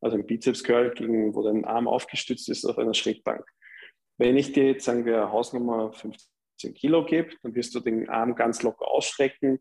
Also 0.00 0.16
ein 0.16 0.26
Bizeps 0.26 0.64
Curl, 0.64 0.94
gegen, 0.94 1.34
wo 1.34 1.42
dein 1.42 1.66
Arm 1.66 1.86
aufgestützt 1.86 2.48
ist 2.48 2.64
auf 2.64 2.78
einer 2.78 2.94
Schrägbank. 2.94 3.44
Wenn 4.16 4.36
ich 4.36 4.52
dir 4.52 4.66
jetzt, 4.66 4.84
sagen 4.84 5.04
wir, 5.04 5.30
Hausnummer 5.30 5.92
15 5.92 6.74
Kilo 6.74 7.04
gebe, 7.04 7.34
dann 7.42 7.54
wirst 7.54 7.74
du 7.74 7.80
den 7.80 8.08
Arm 8.08 8.34
ganz 8.34 8.62
locker 8.62 8.88
ausstrecken 8.88 9.60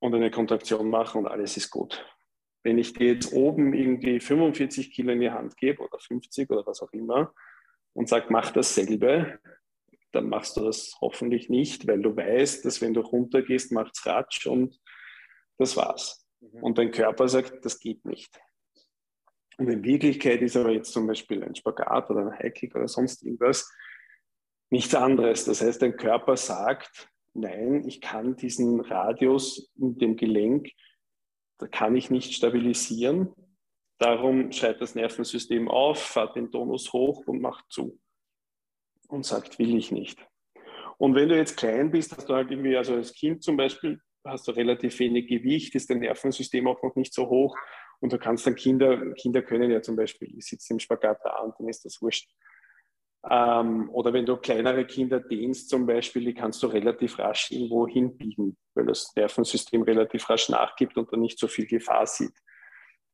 und 0.00 0.14
eine 0.14 0.32
Kontraktion 0.32 0.90
machen 0.90 1.20
und 1.20 1.26
alles 1.28 1.56
ist 1.56 1.70
gut. 1.70 2.04
Wenn 2.62 2.78
ich 2.78 2.92
dir 2.92 3.14
jetzt 3.14 3.32
oben 3.32 3.74
irgendwie 3.74 4.20
45 4.20 4.92
Kilo 4.92 5.12
in 5.12 5.20
die 5.20 5.30
Hand 5.30 5.56
gebe 5.56 5.82
oder 5.82 5.98
50 5.98 6.50
oder 6.50 6.66
was 6.66 6.80
auch 6.82 6.92
immer 6.92 7.34
und 7.92 8.08
sage, 8.08 8.26
mach 8.30 8.50
dasselbe, 8.52 9.40
dann 10.12 10.28
machst 10.28 10.56
du 10.56 10.64
das 10.64 10.96
hoffentlich 11.00 11.48
nicht, 11.48 11.86
weil 11.86 12.02
du 12.02 12.14
weißt, 12.14 12.64
dass 12.64 12.80
wenn 12.80 12.94
du 12.94 13.00
runtergehst, 13.00 13.72
macht 13.72 13.96
es 13.96 14.06
Ratsch 14.06 14.46
und 14.46 14.78
das 15.58 15.76
war's. 15.76 16.26
Mhm. 16.40 16.62
Und 16.62 16.78
dein 16.78 16.90
Körper 16.90 17.28
sagt, 17.28 17.64
das 17.64 17.78
geht 17.78 18.04
nicht. 18.04 18.38
Und 19.58 19.68
in 19.68 19.84
Wirklichkeit 19.84 20.40
ist 20.42 20.56
aber 20.56 20.70
jetzt 20.70 20.92
zum 20.92 21.06
Beispiel 21.06 21.42
ein 21.42 21.54
Spagat 21.54 22.10
oder 22.10 22.26
ein 22.26 22.38
Highkick 22.38 22.74
oder 22.74 22.88
sonst 22.88 23.22
irgendwas 23.22 23.70
nichts 24.70 24.94
anderes. 24.94 25.44
Das 25.44 25.60
heißt, 25.60 25.82
dein 25.82 25.96
Körper 25.96 26.36
sagt, 26.36 27.08
nein, 27.34 27.86
ich 27.86 28.00
kann 28.00 28.36
diesen 28.36 28.80
Radius 28.80 29.70
in 29.76 29.98
dem 29.98 30.16
Gelenk, 30.16 30.70
kann 31.70 31.96
ich 31.96 32.10
nicht 32.10 32.34
stabilisieren. 32.34 33.32
Darum 33.98 34.50
schreit 34.52 34.80
das 34.80 34.94
Nervensystem 34.94 35.68
auf, 35.68 35.98
fährt 36.02 36.36
den 36.36 36.50
Tonus 36.50 36.92
hoch 36.92 37.26
und 37.26 37.40
macht 37.40 37.64
zu. 37.70 38.00
Und 39.08 39.24
sagt, 39.24 39.58
will 39.58 39.76
ich 39.76 39.92
nicht. 39.92 40.26
Und 40.98 41.14
wenn 41.14 41.28
du 41.28 41.36
jetzt 41.36 41.56
klein 41.56 41.90
bist, 41.90 42.16
hast 42.16 42.28
du 42.28 42.34
halt 42.34 42.50
irgendwie, 42.50 42.76
also 42.76 42.94
als 42.94 43.12
Kind 43.12 43.42
zum 43.42 43.56
Beispiel, 43.56 44.00
hast 44.24 44.48
du 44.48 44.52
relativ 44.52 44.98
wenig 44.98 45.28
Gewicht, 45.28 45.74
ist 45.74 45.90
dein 45.90 46.00
Nervensystem 46.00 46.66
auch 46.66 46.82
noch 46.82 46.94
nicht 46.96 47.12
so 47.12 47.28
hoch. 47.28 47.56
Und 48.00 48.12
du 48.12 48.18
kannst 48.18 48.46
dann 48.46 48.54
Kinder, 48.54 49.12
Kinder 49.14 49.42
können 49.42 49.70
ja 49.70 49.82
zum 49.82 49.96
Beispiel, 49.96 50.28
die 50.28 50.40
sitzen 50.40 50.74
im 50.74 50.78
Spagat 50.80 51.18
da 51.24 51.38
und 51.40 51.54
dann 51.58 51.68
ist 51.68 51.84
das 51.84 52.00
wurscht. 52.02 52.30
Ähm, 53.28 53.88
oder 53.90 54.12
wenn 54.12 54.26
du 54.26 54.36
kleinere 54.36 54.84
Kinder 54.84 55.20
dehnst 55.20 55.68
zum 55.68 55.86
Beispiel, 55.86 56.24
die 56.24 56.34
kannst 56.34 56.62
du 56.62 56.66
relativ 56.66 57.18
rasch 57.18 57.50
irgendwo 57.52 57.86
hinbiegen, 57.86 58.56
weil 58.74 58.86
das 58.86 59.14
Nervensystem 59.14 59.82
relativ 59.82 60.28
rasch 60.28 60.48
nachgibt 60.48 60.96
und 60.96 61.12
dann 61.12 61.20
nicht 61.20 61.38
so 61.38 61.46
viel 61.46 61.66
Gefahr 61.66 62.06
sieht. 62.06 62.34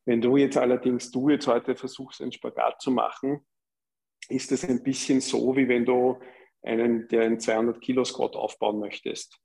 Wenn 0.06 0.22
du 0.22 0.38
jetzt 0.38 0.56
allerdings, 0.56 1.10
du 1.10 1.28
jetzt 1.28 1.46
heute 1.46 1.76
versuchst, 1.76 2.22
einen 2.22 2.32
Spagat 2.32 2.80
zu 2.80 2.90
machen, 2.90 3.46
ist 4.30 4.50
es 4.52 4.64
ein 4.64 4.82
bisschen 4.82 5.20
so, 5.20 5.54
wie 5.56 5.68
wenn 5.68 5.84
du 5.84 6.18
einen, 6.62 7.06
der 7.08 7.22
einen 7.22 7.40
200 7.40 7.80
Kilo 7.80 8.04
Squat 8.04 8.34
aufbauen 8.34 8.78
möchtest. 8.78 9.38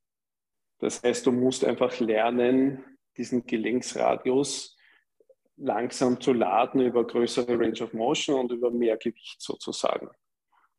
Das 0.80 1.04
heißt, 1.04 1.26
du 1.26 1.32
musst 1.32 1.66
einfach 1.66 2.00
lernen, 2.00 2.84
diesen 3.18 3.46
Gelenksradius 3.46 4.78
langsam 5.58 6.20
zu 6.20 6.34
laden 6.34 6.82
über 6.82 7.06
größere 7.06 7.60
Range 7.60 7.84
of 7.84 7.94
Motion 7.94 8.40
und 8.40 8.52
über 8.52 8.72
mehr 8.72 8.98
Gewicht 8.98 9.42
sozusagen. 9.42 10.10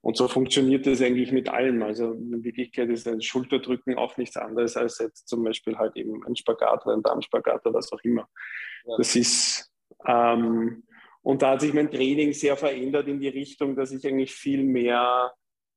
Und 0.04 0.18
so 0.18 0.28
funktioniert 0.28 0.86
das 0.86 1.00
eigentlich 1.00 1.32
mit 1.32 1.48
allem. 1.48 1.82
Also 1.82 2.12
in 2.12 2.44
Wirklichkeit 2.44 2.90
ist 2.90 3.08
ein 3.08 3.22
Schulterdrücken 3.22 3.96
auch 3.96 4.18
nichts 4.18 4.36
anderes 4.36 4.76
als 4.76 4.98
jetzt 4.98 5.26
zum 5.26 5.42
Beispiel 5.42 5.78
halt 5.78 5.96
eben 5.96 6.22
ein 6.26 6.36
Spagat 6.36 6.84
oder 6.84 6.94
ein 6.94 7.02
Darmspagat 7.02 7.64
oder 7.64 7.78
was 7.78 7.90
auch 7.90 8.00
immer. 8.02 8.28
Ja. 8.84 8.98
Das 8.98 9.16
ist, 9.16 9.72
ähm, 10.06 10.82
und 11.22 11.40
da 11.40 11.52
hat 11.52 11.62
sich 11.62 11.72
mein 11.72 11.90
Training 11.90 12.34
sehr 12.34 12.54
verändert 12.58 13.08
in 13.08 13.18
die 13.18 13.28
Richtung, 13.28 13.76
dass 13.76 13.92
ich 13.92 14.06
eigentlich 14.06 14.34
viel 14.34 14.62
mehr 14.62 15.32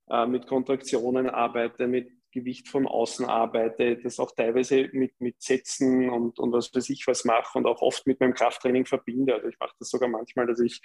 äh, 0.09 0.25
mit 0.25 0.45
Kontraktionen 0.45 1.29
arbeite, 1.29 1.87
mit 1.87 2.11
Gewicht 2.33 2.67
von 2.67 2.85
außen 2.85 3.25
arbeite, 3.25 3.95
das 3.95 4.19
auch 4.19 4.35
teilweise 4.35 4.89
mit, 4.91 5.13
mit 5.21 5.41
Sätzen 5.41 6.09
und, 6.09 6.37
und 6.37 6.51
was 6.51 6.75
weiß 6.75 6.89
ich 6.89 7.07
was 7.07 7.23
mache 7.23 7.57
und 7.57 7.65
auch 7.65 7.81
oft 7.81 8.05
mit 8.05 8.19
meinem 8.19 8.33
Krafttraining 8.33 8.85
verbinde. 8.85 9.35
Also 9.35 9.47
ich 9.47 9.57
mache 9.57 9.75
das 9.79 9.89
sogar 9.89 10.09
manchmal, 10.09 10.47
dass 10.47 10.59
ich 10.59 10.81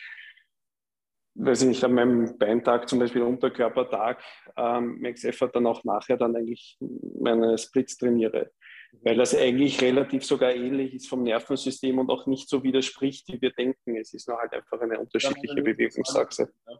weiß 1.34 1.62
ich 1.62 1.68
nicht, 1.68 1.84
an 1.84 1.94
meinem 1.94 2.38
Beintag, 2.38 2.88
zum 2.88 2.98
Beispiel 2.98 3.22
Unterkörpertag, 3.22 4.22
ähm, 4.56 5.00
Max 5.00 5.24
Effort 5.24 5.50
dann 5.54 5.66
auch 5.66 5.84
nachher 5.84 6.16
dann 6.16 6.36
eigentlich 6.36 6.76
meine 6.80 7.56
Splits 7.58 7.96
trainiere. 7.96 8.52
Weil 9.00 9.16
das 9.16 9.34
eigentlich 9.34 9.80
relativ 9.80 10.24
sogar 10.24 10.54
ähnlich 10.54 10.94
ist 10.94 11.08
vom 11.08 11.22
Nervensystem 11.22 11.98
und 11.98 12.10
auch 12.10 12.26
nicht 12.26 12.48
so 12.48 12.62
widerspricht, 12.62 13.26
wie 13.28 13.40
wir 13.40 13.52
denken. 13.52 13.96
Es 13.96 14.12
ist 14.12 14.28
nur 14.28 14.38
halt 14.38 14.52
einfach 14.52 14.80
eine 14.80 15.00
unterschiedliche 15.00 15.62
Bewegungsachse. 15.62 16.52
Ja. 16.66 16.78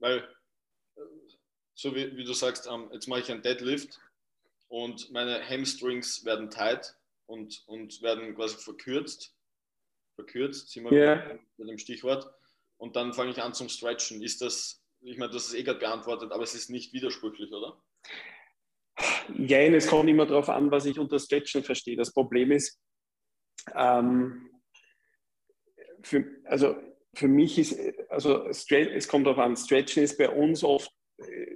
Weil, 0.00 0.28
so 1.74 1.94
wie, 1.94 2.14
wie 2.16 2.24
du 2.24 2.34
sagst, 2.34 2.68
ähm, 2.70 2.90
jetzt 2.92 3.08
mache 3.08 3.20
ich 3.20 3.30
einen 3.30 3.42
Deadlift 3.42 3.98
und 4.68 5.10
meine 5.12 5.42
Hamstrings 5.48 6.24
werden 6.26 6.50
tight 6.50 6.94
und, 7.26 7.62
und 7.66 8.02
werden 8.02 8.34
quasi 8.34 8.56
verkürzt 8.58 9.34
verkürzt, 10.20 10.70
sind 10.70 10.84
wir 10.84 10.92
yeah. 10.92 11.38
mit 11.56 11.68
dem 11.68 11.78
Stichwort. 11.78 12.32
Und 12.76 12.96
dann 12.96 13.12
fange 13.12 13.30
ich 13.30 13.42
an 13.42 13.54
zum 13.54 13.68
Stretchen. 13.68 14.22
Ist 14.22 14.40
das, 14.40 14.82
ich 15.00 15.18
meine, 15.18 15.32
das 15.32 15.48
ist 15.48 15.54
eh 15.54 15.62
gerade 15.62 15.80
beantwortet, 15.80 16.32
aber 16.32 16.42
es 16.42 16.54
ist 16.54 16.70
nicht 16.70 16.92
widersprüchlich, 16.92 17.52
oder? 17.52 17.82
Ja, 19.36 19.58
es 19.58 19.86
kommt 19.86 20.08
immer 20.08 20.26
darauf 20.26 20.48
an, 20.48 20.70
was 20.70 20.86
ich 20.86 20.98
unter 20.98 21.18
Stretchen 21.18 21.62
verstehe. 21.62 21.96
Das 21.96 22.12
Problem 22.12 22.52
ist, 22.52 22.80
ähm, 23.74 24.50
für, 26.02 26.24
also 26.44 26.76
für 27.14 27.28
mich 27.28 27.58
ist, 27.58 27.78
also 28.08 28.46
es 28.46 29.08
kommt 29.08 29.26
darauf 29.26 29.38
an, 29.38 29.56
Stretchen 29.56 30.02
ist 30.02 30.16
bei 30.16 30.28
uns 30.28 30.64
oft, 30.64 30.90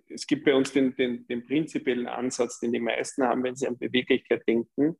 es 0.08 0.26
gibt 0.26 0.44
bei 0.44 0.54
uns 0.54 0.72
den, 0.72 0.94
den, 0.96 1.26
den 1.26 1.46
prinzipiellen 1.46 2.06
Ansatz, 2.06 2.60
den 2.60 2.72
die 2.72 2.80
meisten 2.80 3.24
haben, 3.24 3.42
wenn 3.42 3.56
sie 3.56 3.66
an 3.66 3.78
Beweglichkeit 3.78 4.46
denken 4.46 4.98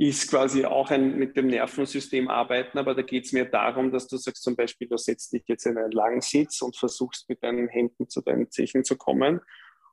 ist 0.00 0.30
quasi 0.30 0.64
auch 0.64 0.90
ein 0.90 1.18
mit 1.18 1.36
dem 1.36 1.48
Nervensystem 1.48 2.28
arbeiten, 2.28 2.78
aber 2.78 2.94
da 2.94 3.02
geht 3.02 3.26
es 3.26 3.32
mir 3.32 3.44
darum, 3.44 3.92
dass 3.92 4.08
du 4.08 4.16
sagst 4.16 4.42
zum 4.42 4.56
Beispiel, 4.56 4.88
du 4.88 4.96
setzt 4.96 5.30
dich 5.34 5.42
jetzt 5.46 5.66
in 5.66 5.76
einen 5.76 5.90
langen 5.90 6.22
Sitz 6.22 6.62
und 6.62 6.74
versuchst 6.74 7.28
mit 7.28 7.42
deinen 7.42 7.68
Händen 7.68 8.08
zu 8.08 8.22
deinen 8.22 8.50
Zechen 8.50 8.82
zu 8.82 8.96
kommen 8.96 9.42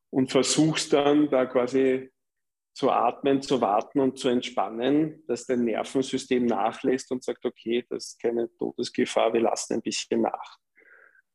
und 0.09 0.31
versuchst 0.31 0.93
dann 0.93 1.29
da 1.29 1.45
quasi 1.45 2.09
zu 2.73 2.89
atmen, 2.89 3.41
zu 3.41 3.59
warten 3.59 3.99
und 3.99 4.17
zu 4.17 4.29
entspannen, 4.29 5.25
dass 5.27 5.45
dein 5.45 5.65
Nervensystem 5.65 6.45
nachlässt 6.45 7.11
und 7.11 7.21
sagt, 7.25 7.43
okay, 7.43 7.85
das 7.89 8.11
ist 8.11 8.21
keine 8.21 8.49
Todesgefahr, 8.57 9.33
wir 9.33 9.41
lassen 9.41 9.73
ein 9.73 9.81
bisschen 9.81 10.21
nach. 10.21 10.57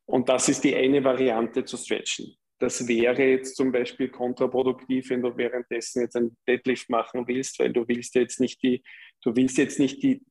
Und 0.07 0.31
das 0.31 0.49
ist 0.49 0.65
die 0.65 0.75
eine 0.75 1.05
Variante 1.05 1.67
zu 1.67 1.77
stretchen. 1.77 2.39
Das 2.63 2.87
wäre 2.87 3.25
jetzt 3.25 3.57
zum 3.57 3.73
Beispiel 3.73 4.09
kontraproduktiv, 4.09 5.11
wenn 5.11 5.21
du 5.21 5.37
währenddessen 5.37 6.03
jetzt 6.03 6.15
einen 6.15 6.37
Deadlift 6.47 6.89
machen 6.91 7.27
willst, 7.27 7.59
weil 7.59 7.73
du 7.73 7.89
willst 7.89 8.15
jetzt 8.15 8.39
nicht 8.39 8.63
die, 8.63 8.85
du 9.21 9.35
willst 9.35 9.59
jetzt 9.59 9.81
nicht 9.81 10.01
die, 10.05 10.25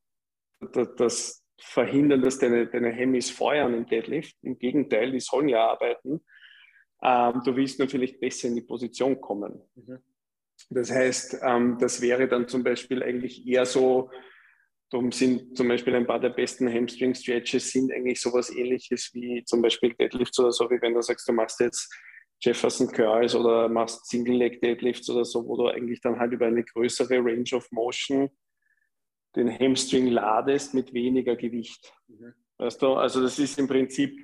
das 0.95 1.43
verhindern, 1.59 2.21
dass 2.21 2.39
deine, 2.39 2.67
deine 2.67 2.89
Hemis 2.89 3.29
feuern 3.29 3.73
im 3.73 3.85
Deadlift. 3.85 4.33
Im 4.43 4.57
Gegenteil, 4.57 5.11
die 5.11 5.19
sollen 5.19 5.49
ja 5.49 5.71
arbeiten. 5.71 6.21
Ähm, 7.03 7.41
du 7.43 7.53
willst 7.53 7.79
nur 7.79 7.89
vielleicht 7.89 8.21
besser 8.21 8.47
in 8.47 8.55
die 8.55 8.61
Position 8.61 9.19
kommen. 9.19 9.61
Mhm. 9.75 9.99
Das 10.69 10.89
heißt, 10.89 11.41
ähm, 11.43 11.79
das 11.81 11.99
wäre 11.99 12.29
dann 12.29 12.47
zum 12.47 12.63
Beispiel 12.63 13.03
eigentlich 13.03 13.45
eher 13.45 13.65
so, 13.65 14.09
Darum 14.89 15.13
sind 15.13 15.55
zum 15.55 15.69
Beispiel 15.69 15.95
ein 15.95 16.05
paar 16.05 16.19
der 16.19 16.31
besten 16.31 16.67
Hamstring 16.69 17.15
Stretches 17.15 17.71
sind 17.71 17.93
eigentlich 17.93 18.19
sowas 18.19 18.49
ähnliches 18.49 19.09
wie 19.13 19.41
zum 19.45 19.61
Beispiel 19.61 19.93
Deadlifts 19.93 20.37
oder 20.37 20.51
so, 20.51 20.69
wie 20.69 20.81
wenn 20.81 20.93
du 20.93 21.01
sagst, 21.01 21.29
du 21.29 21.31
machst 21.31 21.61
jetzt 21.61 21.89
Jefferson 22.41 22.87
Curls 22.91 23.35
oder 23.35 23.69
machst 23.69 24.07
Single 24.07 24.35
Leg 24.35 24.61
Deadlifts 24.61 25.09
oder 25.09 25.25
so, 25.25 25.45
wo 25.45 25.57
du 25.57 25.67
eigentlich 25.67 26.01
dann 26.01 26.19
halt 26.19 26.31
über 26.33 26.47
eine 26.47 26.63
größere 26.63 27.17
Range 27.17 27.49
of 27.53 27.71
Motion 27.71 28.29
den 29.35 29.49
Hamstring 29.59 30.07
ladest 30.07 30.73
mit 30.73 30.93
weniger 30.93 31.35
Gewicht. 31.35 31.93
Mhm. 32.07 32.33
Weißt 32.57 32.81
du, 32.81 32.93
also 32.93 33.21
das 33.21 33.39
ist 33.39 33.57
im 33.59 33.67
Prinzip, 33.67 34.15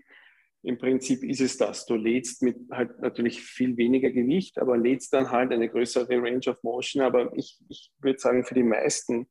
im 0.63 0.77
Prinzip 0.77 1.23
ist 1.23 1.41
es 1.41 1.57
das. 1.57 1.85
Du 1.85 1.95
lädst 1.95 2.41
mit 2.41 2.57
halt 2.71 2.99
natürlich 2.99 3.41
viel 3.41 3.77
weniger 3.77 4.11
Gewicht, 4.11 4.59
aber 4.59 4.77
lädst 4.77 5.13
dann 5.13 5.31
halt 5.31 5.51
eine 5.51 5.69
größere 5.69 6.21
Range 6.21 6.47
of 6.47 6.61
Motion. 6.63 7.01
Aber 7.01 7.31
ich, 7.37 7.57
ich 7.69 7.91
würde 7.99 8.19
sagen, 8.19 8.43
für 8.43 8.55
die 8.55 8.63
meisten 8.63 9.27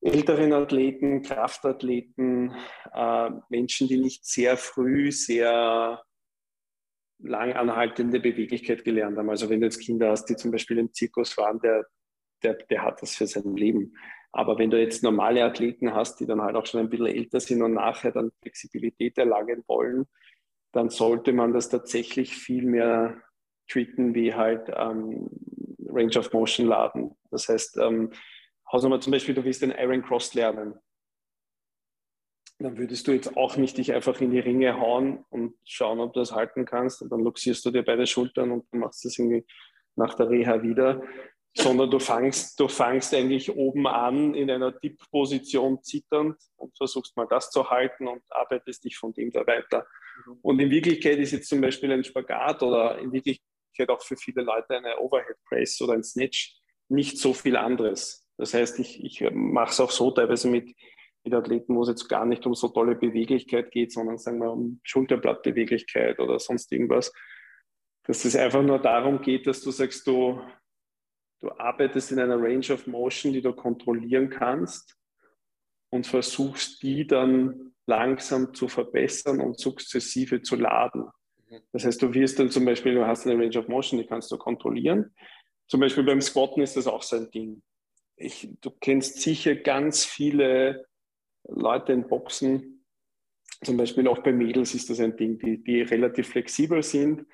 älteren 0.00 0.52
Athleten, 0.52 1.22
Kraftathleten, 1.22 2.54
äh, 2.92 3.30
Menschen, 3.48 3.88
die 3.88 3.98
nicht 3.98 4.24
sehr 4.24 4.56
früh 4.56 5.12
sehr 5.12 6.02
lang 7.24 7.52
anhaltende 7.54 8.20
Beweglichkeit 8.20 8.84
gelernt 8.84 9.18
haben. 9.18 9.30
Also 9.30 9.48
wenn 9.50 9.60
du 9.60 9.66
jetzt 9.66 9.80
Kinder 9.80 10.10
hast, 10.10 10.26
die 10.26 10.36
zum 10.36 10.50
Beispiel 10.50 10.78
im 10.78 10.92
Zirkus 10.92 11.36
waren, 11.36 11.58
der, 11.60 11.86
der, 12.42 12.54
der 12.54 12.82
hat 12.82 13.02
das 13.02 13.14
für 13.14 13.26
sein 13.26 13.56
Leben. 13.56 13.94
Aber 14.32 14.58
wenn 14.58 14.70
du 14.70 14.80
jetzt 14.80 15.02
normale 15.02 15.44
Athleten 15.44 15.94
hast, 15.94 16.20
die 16.20 16.26
dann 16.26 16.42
halt 16.42 16.56
auch 16.56 16.66
schon 16.66 16.80
ein 16.80 16.90
bisschen 16.90 17.06
älter 17.06 17.40
sind 17.40 17.62
und 17.62 17.74
nachher 17.74 18.12
dann 18.12 18.32
Flexibilität 18.42 19.16
erlangen 19.16 19.62
wollen, 19.66 20.06
dann 20.72 20.90
sollte 20.90 21.32
man 21.32 21.52
das 21.52 21.68
tatsächlich 21.68 22.36
viel 22.36 22.64
mehr 22.64 23.22
treaten 23.70 24.14
wie 24.14 24.34
halt 24.34 24.68
ähm, 24.76 25.28
Range 25.86 26.18
of 26.18 26.32
Motion 26.32 26.66
laden. 26.66 27.16
Das 27.30 27.48
heißt, 27.48 27.78
ähm, 27.78 28.10
Hausnummer 28.70 29.00
zum 29.00 29.12
Beispiel, 29.12 29.34
du 29.34 29.44
willst 29.44 29.62
den 29.62 29.70
Iron 29.70 30.02
Cross 30.02 30.34
lernen 30.34 30.74
dann 32.58 32.78
würdest 32.78 33.06
du 33.08 33.12
jetzt 33.12 33.36
auch 33.36 33.56
nicht 33.56 33.78
dich 33.78 33.92
einfach 33.92 34.20
in 34.20 34.30
die 34.30 34.38
Ringe 34.38 34.78
hauen 34.78 35.24
und 35.30 35.54
schauen, 35.64 36.00
ob 36.00 36.12
du 36.12 36.20
das 36.20 36.32
halten 36.32 36.64
kannst. 36.64 37.02
Und 37.02 37.10
dann 37.10 37.20
luxierst 37.20 37.64
du 37.64 37.70
dir 37.70 37.82
beide 37.82 38.06
Schultern 38.06 38.52
und 38.52 38.72
machst 38.72 39.04
das 39.04 39.18
irgendwie 39.18 39.44
nach 39.96 40.14
der 40.14 40.30
Reha 40.30 40.62
wieder. 40.62 41.02
Sondern 41.56 41.90
du 41.90 42.00
fangst, 42.00 42.58
du 42.58 42.66
fangst 42.66 43.14
eigentlich 43.14 43.54
oben 43.54 43.86
an 43.86 44.34
in 44.34 44.50
einer 44.50 44.72
Dip-Position 44.72 45.82
zitternd 45.82 46.36
und 46.56 46.76
versuchst 46.76 47.16
mal 47.16 47.28
das 47.28 47.50
zu 47.50 47.70
halten 47.70 48.08
und 48.08 48.22
arbeitest 48.28 48.84
dich 48.84 48.96
von 48.96 49.12
dem 49.12 49.30
da 49.30 49.46
weiter. 49.46 49.86
Mhm. 50.26 50.38
Und 50.42 50.58
in 50.60 50.70
Wirklichkeit 50.70 51.18
ist 51.18 51.30
jetzt 51.30 51.48
zum 51.48 51.60
Beispiel 51.60 51.92
ein 51.92 52.02
Spagat 52.02 52.62
oder 52.62 52.98
in 52.98 53.12
Wirklichkeit 53.12 53.88
auch 53.88 54.02
für 54.02 54.16
viele 54.16 54.42
Leute 54.42 54.76
eine 54.76 54.98
Overhead 54.98 55.36
Press 55.48 55.80
oder 55.80 55.92
ein 55.92 56.02
Snatch 56.02 56.56
nicht 56.88 57.18
so 57.18 57.32
viel 57.32 57.56
anderes. 57.56 58.26
Das 58.36 58.52
heißt, 58.52 58.80
ich, 58.80 59.02
ich 59.04 59.24
mache 59.32 59.70
es 59.70 59.80
auch 59.80 59.90
so 59.90 60.10
teilweise 60.10 60.48
mit, 60.48 60.74
mit 61.24 61.34
Athleten, 61.34 61.74
wo 61.74 61.82
es 61.82 61.88
jetzt 61.88 62.08
gar 62.08 62.26
nicht 62.26 62.46
um 62.46 62.54
so 62.54 62.68
tolle 62.68 62.94
Beweglichkeit 62.94 63.70
geht, 63.70 63.92
sondern 63.92 64.18
sagen 64.18 64.38
wir 64.40 64.52
um 64.52 64.80
Schulterblattbeweglichkeit 64.82 66.20
oder 66.20 66.38
sonst 66.38 66.70
irgendwas. 66.70 67.12
Dass 68.04 68.24
es 68.24 68.36
einfach 68.36 68.62
nur 68.62 68.78
darum 68.78 69.22
geht, 69.22 69.46
dass 69.46 69.62
du 69.62 69.70
sagst, 69.70 70.06
du, 70.06 70.40
du 71.40 71.50
arbeitest 71.50 72.12
in 72.12 72.20
einer 72.20 72.40
Range 72.40 72.72
of 72.72 72.86
Motion, 72.86 73.32
die 73.32 73.40
du 73.40 73.54
kontrollieren 73.54 74.28
kannst 74.28 74.96
und 75.90 76.06
versuchst 76.06 76.82
die 76.82 77.06
dann 77.06 77.72
langsam 77.86 78.54
zu 78.54 78.68
verbessern 78.68 79.40
und 79.40 79.58
sukzessive 79.58 80.42
zu 80.42 80.56
laden. 80.56 81.08
Mhm. 81.48 81.60
Das 81.72 81.84
heißt, 81.84 82.02
du 82.02 82.12
wirst 82.12 82.38
dann 82.38 82.50
zum 82.50 82.66
Beispiel, 82.66 82.94
du 82.94 83.06
hast 83.06 83.26
eine 83.26 83.42
Range 83.42 83.58
of 83.58 83.68
Motion, 83.68 83.98
die 83.98 84.06
kannst 84.06 84.30
du 84.30 84.36
kontrollieren. 84.36 85.14
Zum 85.68 85.80
Beispiel 85.80 86.04
beim 86.04 86.20
Squatten 86.20 86.62
ist 86.62 86.76
das 86.76 86.86
auch 86.86 87.02
so 87.02 87.16
ein 87.16 87.30
Ding. 87.30 87.62
Ich, 88.16 88.48
du 88.60 88.70
kennst 88.70 89.22
sicher 89.22 89.54
ganz 89.56 90.04
viele 90.04 90.86
Leute 91.44 91.92
in 91.92 92.08
Boxen, 92.08 92.84
zum 93.62 93.76
Beispiel 93.76 94.08
auch 94.08 94.18
bei 94.18 94.32
Mädels 94.32 94.74
ist 94.74 94.90
das 94.90 95.00
ein 95.00 95.16
Ding, 95.16 95.38
die, 95.38 95.62
die 95.62 95.82
relativ 95.82 96.28
flexibel 96.28 96.82
sind 96.82 97.26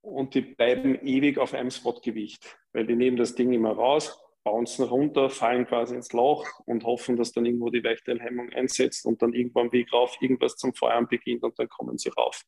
und 0.00 0.34
die 0.34 0.42
bleiben 0.42 0.94
ewig 1.06 1.38
auf 1.38 1.54
einem 1.54 1.70
Spotgewicht, 1.70 2.58
weil 2.72 2.86
die 2.86 2.96
nehmen 2.96 3.16
das 3.16 3.34
Ding 3.34 3.52
immer 3.52 3.72
raus, 3.72 4.18
bouncen 4.44 4.84
runter, 4.84 5.30
fallen 5.30 5.66
quasi 5.66 5.94
ins 5.94 6.12
Loch 6.12 6.46
und 6.66 6.84
hoffen, 6.84 7.16
dass 7.16 7.32
dann 7.32 7.46
irgendwo 7.46 7.70
die 7.70 7.82
Weichteilhemmung 7.82 8.50
einsetzt 8.50 9.06
und 9.06 9.22
dann 9.22 9.32
irgendwo 9.32 9.60
am 9.60 9.72
Weg 9.72 9.92
rauf 9.92 10.16
irgendwas 10.20 10.56
zum 10.56 10.74
Feuern 10.74 11.08
beginnt 11.08 11.42
und 11.42 11.58
dann 11.58 11.68
kommen 11.68 11.96
sie 11.96 12.10
rauf. 12.10 12.42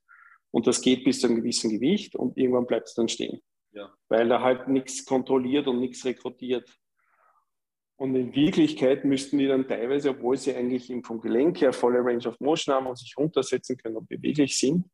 Und 0.50 0.66
das 0.66 0.80
geht 0.80 1.04
bis 1.04 1.20
zu 1.20 1.26
einem 1.26 1.36
gewissen 1.36 1.70
Gewicht 1.70 2.14
und 2.14 2.36
irgendwann 2.36 2.66
bleibt 2.66 2.88
es 2.88 2.94
dann 2.94 3.08
stehen. 3.08 3.40
Ja. 3.72 3.92
Weil 4.08 4.30
er 4.30 4.42
halt 4.42 4.68
nichts 4.68 5.04
kontrolliert 5.04 5.66
und 5.66 5.80
nichts 5.80 6.04
rekrutiert. 6.04 6.78
Und 7.98 8.14
in 8.14 8.34
Wirklichkeit 8.34 9.04
müssten 9.04 9.38
die 9.38 9.46
dann 9.46 9.66
teilweise, 9.66 10.10
obwohl 10.10 10.36
sie 10.36 10.54
eigentlich 10.54 10.92
vom 11.02 11.20
Gelenk 11.20 11.60
her 11.62 11.72
volle 11.72 12.04
Range 12.04 12.28
of 12.28 12.38
Motion 12.40 12.74
haben 12.74 12.86
und 12.86 12.98
sich 12.98 13.14
runtersetzen 13.16 13.78
können 13.78 13.96
und 13.96 14.08
beweglich 14.08 14.58
sind, 14.58 14.84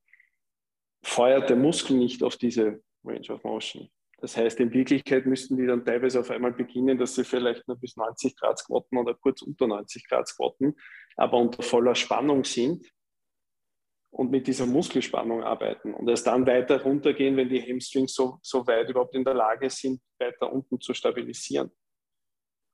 feuert 1.05 1.51
der 1.51 1.57
Muskel 1.57 1.97
nicht 1.97 2.23
auf 2.23 2.37
diese 2.37 2.81
Range 3.05 3.29
of 3.31 3.43
Motion. 3.43 3.89
Das 4.21 4.37
heißt, 4.37 4.61
in 4.61 4.73
Wirklichkeit 4.73 5.27
müssten 5.27 5.57
die 5.57 5.67
dann 5.67 5.85
teilweise 5.85 6.21
auf 6.21 6.31
einmal 6.31 6.53
beginnen, 6.53 6.97
dass 6.97 7.17
sie 7.17 7.25
vielleicht 7.25 7.67
nur 7.67 7.77
bis 7.77 7.97
90 7.97 8.37
Grad 8.37 8.57
squatten 8.57 8.97
oder 8.97 9.15
kurz 9.15 9.43
unter 9.43 9.67
90 9.67 10.09
Grad 10.09 10.29
squatten, 10.29 10.77
aber 11.17 11.39
unter 11.39 11.65
voller 11.65 11.97
Spannung 11.97 12.45
sind 12.45 12.89
und 14.13 14.31
mit 14.31 14.47
dieser 14.47 14.67
Muskelspannung 14.67 15.43
arbeiten 15.43 15.93
und 15.93 16.09
erst 16.09 16.29
dann 16.29 16.47
weiter 16.47 16.83
runtergehen, 16.83 17.37
wenn 17.37 17.49
die 17.49 17.63
Hamstrings 17.63 18.15
so, 18.15 18.39
so 18.43 18.65
weit 18.69 18.89
überhaupt 18.89 19.17
in 19.17 19.25
der 19.25 19.35
Lage 19.35 19.69
sind, 19.71 20.01
weiter 20.21 20.53
unten 20.53 20.81
zu 20.81 20.95
stabilisieren. 20.95 21.73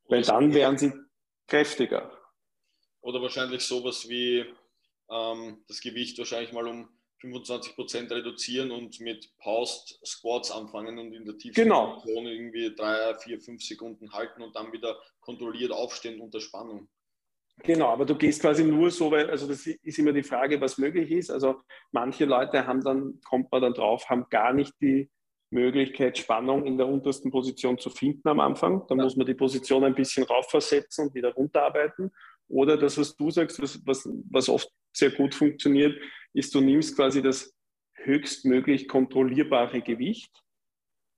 Weil 0.09 0.23
dann 0.23 0.53
wären 0.55 0.79
sie 0.79 0.93
kräftiger. 1.47 2.11
Oder 3.01 3.23
wahrscheinlich 3.23 3.63
sowas 3.63 4.09
wie 4.09 4.45
ähm, 5.11 5.65
das 5.69 5.81
Gewicht 5.81 6.19
wahrscheinlich 6.19 6.53
mal 6.53 6.67
um 6.67 6.89
25 7.21 7.75
Prozent 7.75 8.13
reduzieren 8.13 8.71
und 8.71 9.01
mit 9.01 9.37
Paused 9.39 9.99
Squats 10.07 10.51
anfangen 10.51 10.99
und 10.99 11.13
in 11.13 11.25
der 11.25 11.37
tiefsten 11.37 11.63
genau. 11.63 11.95
Position 11.95 12.27
irgendwie 12.27 12.75
drei, 12.75 13.15
vier, 13.15 13.41
fünf 13.41 13.63
Sekunden 13.63 14.13
halten 14.13 14.43
und 14.43 14.55
dann 14.55 14.73
wieder 14.73 15.01
kontrolliert 15.21 15.73
aufstehen 15.73 16.21
unter 16.21 16.41
Spannung. 16.41 16.89
Genau, 17.65 17.89
aber 17.89 18.05
du 18.05 18.15
gehst 18.15 18.41
quasi 18.41 18.63
nur 18.63 18.91
so 18.91 19.11
weit, 19.11 19.29
also 19.29 19.49
das 19.49 19.67
ist 19.67 19.99
immer 19.99 20.13
die 20.13 20.23
Frage, 20.23 20.61
was 20.61 20.79
möglich 20.79 21.11
ist. 21.11 21.31
Also 21.31 21.61
manche 21.91 22.25
Leute 22.25 22.67
haben 22.67 22.85
dann, 22.85 23.21
kommt 23.25 23.51
man 23.51 23.63
dann 23.63 23.75
drauf, 23.75 24.09
haben 24.09 24.27
gar 24.31 24.53
nicht 24.53 24.73
die 24.81 25.11
Möglichkeit, 25.51 26.19
Spannung 26.19 26.67
in 26.67 26.77
der 26.77 26.87
untersten 26.87 27.31
Position 27.31 27.79
zu 27.79 27.91
finden 27.91 28.29
am 28.29 28.41
Anfang. 28.41 28.87
Dann 28.89 28.99
ja. 28.99 29.05
muss 29.05 29.17
man 29.17 29.27
die 29.27 29.35
Position 29.35 29.85
ein 29.85 29.95
bisschen 29.95 30.25
raufversetzen 30.25 31.07
und 31.07 31.15
wieder 31.15 31.33
runterarbeiten. 31.33 32.11
Oder 32.49 32.77
das, 32.77 32.99
was 32.99 33.17
du 33.17 33.31
sagst, 33.31 33.61
was, 33.61 33.81
was, 33.87 34.09
was 34.31 34.49
oft 34.49 34.71
sehr 34.93 35.11
gut 35.11 35.35
funktioniert, 35.35 35.99
ist, 36.33 36.55
du 36.55 36.61
nimmst 36.61 36.97
quasi 36.97 37.23
das 37.23 37.55
höchstmöglich 37.95 38.89
kontrollierbare 38.89 39.83
Gewicht, 39.83 40.33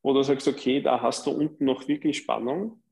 wo 0.02 0.12
du 0.12 0.22
sagst, 0.22 0.48
okay, 0.48 0.80
da 0.80 1.00
hast 1.00 1.26
du 1.26 1.30
unten 1.30 1.64
noch 1.64 1.86
wirklich 1.88 2.18
Spannung 2.18 2.82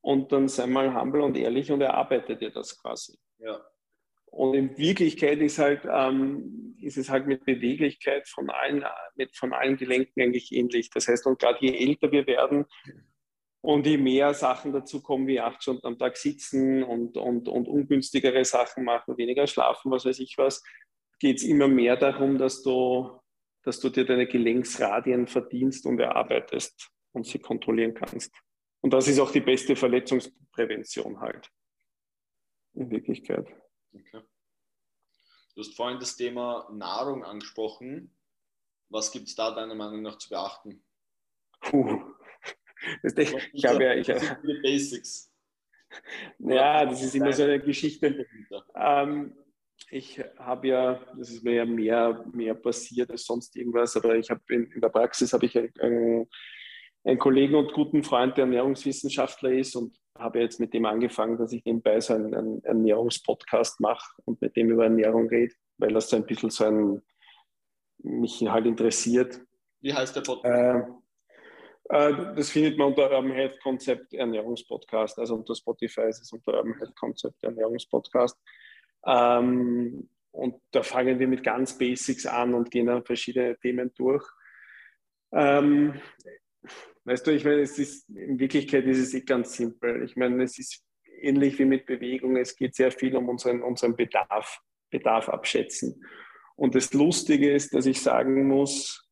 und 0.00 0.32
dann 0.32 0.48
sei 0.48 0.66
mal 0.66 0.98
humble 0.98 1.22
und 1.22 1.36
ehrlich 1.36 1.70
und 1.70 1.80
erarbeite 1.80 2.36
dir 2.36 2.50
das 2.50 2.80
quasi. 2.80 3.18
Ja. 3.38 3.60
Und 4.26 4.54
in 4.54 4.76
Wirklichkeit 4.76 5.40
ist, 5.40 5.58
halt, 5.58 5.86
ähm, 5.90 6.67
ist 6.80 6.96
es 6.96 7.10
halt 7.10 7.26
mit 7.26 7.44
Beweglichkeit 7.44 8.28
von 8.28 8.50
allen, 8.50 8.84
mit, 9.16 9.36
von 9.36 9.52
allen 9.52 9.76
Gelenken 9.76 10.22
eigentlich 10.22 10.52
ähnlich. 10.52 10.90
Das 10.90 11.08
heißt, 11.08 11.26
und 11.26 11.38
gerade 11.38 11.58
je 11.60 11.76
älter 11.76 12.10
wir 12.12 12.26
werden 12.26 12.66
und 13.60 13.86
je 13.86 13.98
mehr 13.98 14.34
Sachen 14.34 14.72
dazu 14.72 15.02
kommen, 15.02 15.26
wie 15.26 15.40
acht 15.40 15.62
Stunden 15.62 15.86
am 15.86 15.98
Tag 15.98 16.16
sitzen 16.16 16.82
und, 16.82 17.16
und, 17.16 17.48
und 17.48 17.68
ungünstigere 17.68 18.44
Sachen 18.44 18.84
machen, 18.84 19.16
weniger 19.16 19.46
schlafen, 19.46 19.90
was 19.90 20.04
weiß 20.04 20.18
ich 20.20 20.36
was, 20.38 20.62
geht 21.18 21.38
es 21.38 21.42
immer 21.42 21.68
mehr 21.68 21.96
darum, 21.96 22.38
dass 22.38 22.62
du, 22.62 23.20
dass 23.64 23.80
du 23.80 23.88
dir 23.88 24.04
deine 24.04 24.26
Gelenksradien 24.26 25.26
verdienst 25.26 25.86
und 25.86 25.98
erarbeitest 25.98 26.90
und 27.12 27.26
sie 27.26 27.38
kontrollieren 27.38 27.94
kannst. 27.94 28.32
Und 28.80 28.92
das 28.92 29.08
ist 29.08 29.18
auch 29.18 29.32
die 29.32 29.40
beste 29.40 29.74
Verletzungsprävention 29.74 31.20
halt. 31.20 31.50
In 32.74 32.90
Wirklichkeit. 32.90 33.46
Okay. 33.92 34.22
Du 35.58 35.64
hast 35.64 35.74
vorhin 35.74 35.98
das 35.98 36.14
Thema 36.14 36.68
Nahrung 36.72 37.24
angesprochen. 37.24 38.14
Was 38.90 39.10
gibt 39.10 39.26
es 39.26 39.34
da 39.34 39.52
deiner 39.52 39.74
Meinung 39.74 40.02
nach 40.02 40.16
zu 40.16 40.28
beachten? 40.28 40.84
Puh. 41.62 42.00
Das, 43.02 43.12
ich, 43.16 43.50
ich 43.54 43.64
habe 43.64 43.82
ja. 43.82 43.94
Ich, 43.94 44.06
die 44.06 44.60
Basics. 44.62 45.32
Ja, 46.38 46.86
das 46.86 47.02
ist 47.02 47.16
immer 47.16 47.32
so 47.32 47.42
eine 47.42 47.58
Geschichte. 47.58 48.24
Ähm, 48.76 49.36
ich 49.90 50.22
habe 50.38 50.68
ja, 50.68 51.04
das 51.18 51.30
ist 51.30 51.42
mir 51.42 51.54
ja 51.54 51.64
mehr, 51.64 52.24
mehr 52.32 52.54
passiert 52.54 53.10
als 53.10 53.24
sonst 53.24 53.56
irgendwas, 53.56 53.96
aber 53.96 54.14
ich 54.14 54.30
habe 54.30 54.40
in, 54.50 54.70
in, 54.70 54.80
der 54.80 54.90
Praxis 54.90 55.32
habe 55.32 55.46
ich 55.46 55.58
einen, 55.58 56.28
einen, 57.02 57.18
Kollegen 57.18 57.56
und 57.56 57.72
guten 57.72 58.04
Freund, 58.04 58.36
der 58.36 58.44
Ernährungswissenschaftler 58.44 59.50
ist 59.50 59.74
und 59.74 59.98
habe 60.18 60.40
jetzt 60.40 60.60
mit 60.60 60.74
dem 60.74 60.84
angefangen, 60.84 61.38
dass 61.38 61.52
ich 61.52 61.64
nebenbei 61.64 62.00
so 62.00 62.14
einen, 62.14 62.34
einen 62.34 62.64
Ernährungspodcast 62.64 63.80
mache 63.80 64.06
und 64.24 64.40
mit 64.40 64.56
dem 64.56 64.70
über 64.70 64.84
Ernährung 64.84 65.28
rede, 65.28 65.54
weil 65.78 65.92
das 65.92 66.10
so 66.10 66.16
ein 66.16 66.26
bisschen 66.26 66.50
so 66.50 66.64
ein 66.64 67.02
mich 67.98 68.40
halt 68.42 68.66
interessiert. 68.66 69.40
Wie 69.80 69.92
heißt 69.92 70.14
der 70.16 70.20
Podcast? 70.22 70.88
Äh, 71.88 72.10
äh, 72.10 72.34
das 72.34 72.50
findet 72.50 72.78
man 72.78 72.88
unter 72.88 73.10
Urban 73.10 73.32
Health 73.32 73.60
Konzept 73.60 74.12
Ernährungspodcast, 74.12 75.18
also 75.18 75.34
unter 75.34 75.54
Spotify 75.54 76.08
ist 76.08 76.22
es 76.22 76.32
unter 76.32 76.54
Urban 76.54 76.76
Health 76.78 76.96
Konzept 76.96 77.42
Ernährungspodcast. 77.42 78.38
Ähm, 79.06 80.08
und 80.30 80.60
da 80.70 80.82
fangen 80.82 81.18
wir 81.18 81.26
mit 81.26 81.42
ganz 81.42 81.76
Basics 81.76 82.26
an 82.26 82.54
und 82.54 82.70
gehen 82.70 82.86
dann 82.86 83.04
verschiedene 83.04 83.56
Themen 83.58 83.92
durch. 83.94 84.24
Ähm, 85.32 86.00
weißt 87.08 87.26
du, 87.26 87.32
ich 87.32 87.44
meine, 87.44 87.60
es 87.60 87.78
ist, 87.78 88.08
in 88.10 88.38
Wirklichkeit 88.38 88.84
ist 88.84 88.98
es 88.98 89.14
eh 89.14 89.22
ganz 89.22 89.54
simpel. 89.54 90.04
Ich 90.04 90.16
meine, 90.16 90.42
es 90.42 90.58
ist 90.58 90.84
ähnlich 91.20 91.58
wie 91.58 91.64
mit 91.64 91.86
Bewegung. 91.86 92.36
Es 92.36 92.56
geht 92.56 92.74
sehr 92.74 92.90
viel 92.90 93.16
um 93.16 93.28
unseren, 93.28 93.62
unseren 93.62 93.96
Bedarf, 93.96 94.60
Bedarf 94.90 95.28
abschätzen. 95.28 96.04
Und 96.56 96.74
das 96.74 96.92
Lustige 96.92 97.52
ist, 97.52 97.74
dass 97.74 97.86
ich 97.86 98.00
sagen 98.00 98.46
muss, 98.46 99.08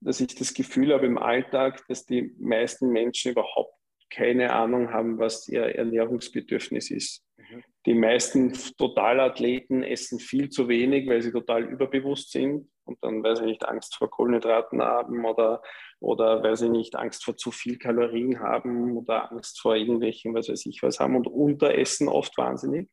dass 0.00 0.20
ich 0.20 0.34
das 0.34 0.54
Gefühl 0.54 0.92
habe 0.92 1.06
im 1.06 1.18
Alltag, 1.18 1.84
dass 1.88 2.04
die 2.04 2.34
meisten 2.38 2.90
Menschen 2.90 3.32
überhaupt 3.32 3.74
keine 4.10 4.52
Ahnung 4.52 4.92
haben, 4.92 5.18
was 5.18 5.48
ihr 5.48 5.62
Ernährungsbedürfnis 5.62 6.90
ist. 6.90 7.24
Mhm. 7.36 7.64
Die 7.86 7.94
meisten 7.94 8.52
Totalathleten 8.76 9.82
essen 9.82 10.20
viel 10.20 10.50
zu 10.50 10.68
wenig, 10.68 11.08
weil 11.08 11.22
sie 11.22 11.32
total 11.32 11.64
überbewusst 11.64 12.30
sind 12.30 12.68
und 12.86 13.02
dann, 13.02 13.22
weil 13.22 13.36
sie 13.36 13.44
nicht 13.44 13.66
Angst 13.68 13.96
vor 13.96 14.10
Kohlenhydraten 14.10 14.80
haben 14.80 15.24
oder, 15.24 15.62
oder 16.00 16.42
weil 16.42 16.56
sie 16.56 16.68
nicht 16.68 16.96
Angst 16.96 17.24
vor 17.24 17.36
zu 17.36 17.50
viel 17.50 17.78
Kalorien 17.78 18.40
haben 18.40 18.96
oder 18.96 19.30
Angst 19.30 19.60
vor 19.60 19.74
irgendwelchen, 19.76 20.34
was 20.34 20.48
weiß 20.48 20.66
ich 20.66 20.82
was 20.82 21.00
haben 21.00 21.16
und 21.16 21.26
unteressen 21.26 22.08
oft 22.08 22.36
wahnsinnig. 22.38 22.88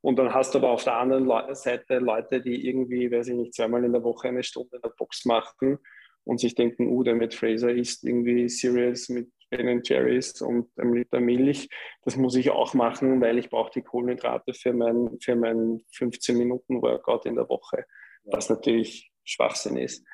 Und 0.00 0.16
dann 0.18 0.32
hast 0.32 0.54
du 0.54 0.58
aber 0.58 0.70
auf 0.70 0.84
der 0.84 0.96
anderen 0.96 1.28
Seite 1.54 1.98
Leute, 1.98 2.40
die 2.40 2.68
irgendwie, 2.68 3.10
weiß 3.10 3.28
ich 3.28 3.34
nicht, 3.34 3.54
zweimal 3.54 3.84
in 3.84 3.92
der 3.92 4.04
Woche 4.04 4.28
eine 4.28 4.42
Stunde 4.42 4.76
in 4.76 4.82
der 4.82 4.92
Box 4.96 5.24
machen 5.24 5.78
und 6.24 6.38
sich 6.38 6.54
denken, 6.54 6.88
uh, 6.88 7.02
der 7.02 7.14
Matt 7.14 7.34
Fraser 7.34 7.70
isst 7.70 8.04
irgendwie 8.04 8.48
Cereals 8.48 9.08
mit 9.08 9.30
Ben 9.50 9.80
Jerry's 9.82 10.40
und 10.42 10.68
einem 10.78 10.94
Liter 10.94 11.20
Milch. 11.20 11.68
Das 12.02 12.16
muss 12.16 12.36
ich 12.36 12.50
auch 12.50 12.74
machen, 12.74 13.20
weil 13.20 13.38
ich 13.38 13.48
brauche 13.48 13.70
die 13.72 13.82
Kohlenhydrate 13.82 14.52
für 14.52 14.72
mein, 14.72 15.18
für 15.20 15.36
mein 15.36 15.80
15 15.92 16.36
Minuten 16.36 16.82
Workout 16.82 17.26
in 17.26 17.34
der 17.34 17.48
Woche, 17.48 17.84
was 18.24 18.50
natürlich 18.50 19.10
Schwachsinn 19.28 19.76
ist. 19.76 20.04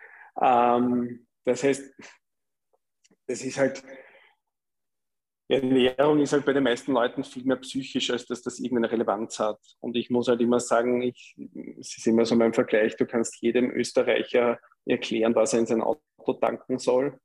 Ähm, 0.41 1.27
das 1.45 1.62
heißt, 1.62 1.95
es 3.27 3.45
ist 3.45 3.59
halt, 3.59 3.83
Ernährung 5.49 6.21
ist 6.21 6.33
halt 6.33 6.47
bei 6.47 6.53
den 6.53 6.65
meisten 6.65 6.93
Leuten 6.93 7.23
viel 7.23 7.45
mehr 7.45 7.57
psychisch, 7.57 8.11
als 8.11 8.27
dass 8.27 8.43
das 8.43 8.59
irgendeine 8.59 8.91
Relevanz 8.91 9.39
hat. 9.39 9.61
Und 9.81 9.97
ich 9.97 10.11
muss 10.11 10.29
halt 10.29 10.41
immer 10.41 10.59
sagen, 10.59 11.03
ich, 11.03 11.37
es 11.79 11.97
ist 11.99 12.07
immer 12.07 12.25
so 12.25 12.35
mein 12.35 12.55
Vergleich, 12.55 12.97
du 12.97 13.07
kannst 13.07 13.41
jedem 13.43 13.71
Österreicher 13.71 14.59
erklären, 14.87 15.35
was 15.35 15.53
er 15.53 15.61
in 15.61 15.67
sein 15.67 15.83
Auto 15.83 16.33
tanken 16.41 16.79
soll. 16.79 17.19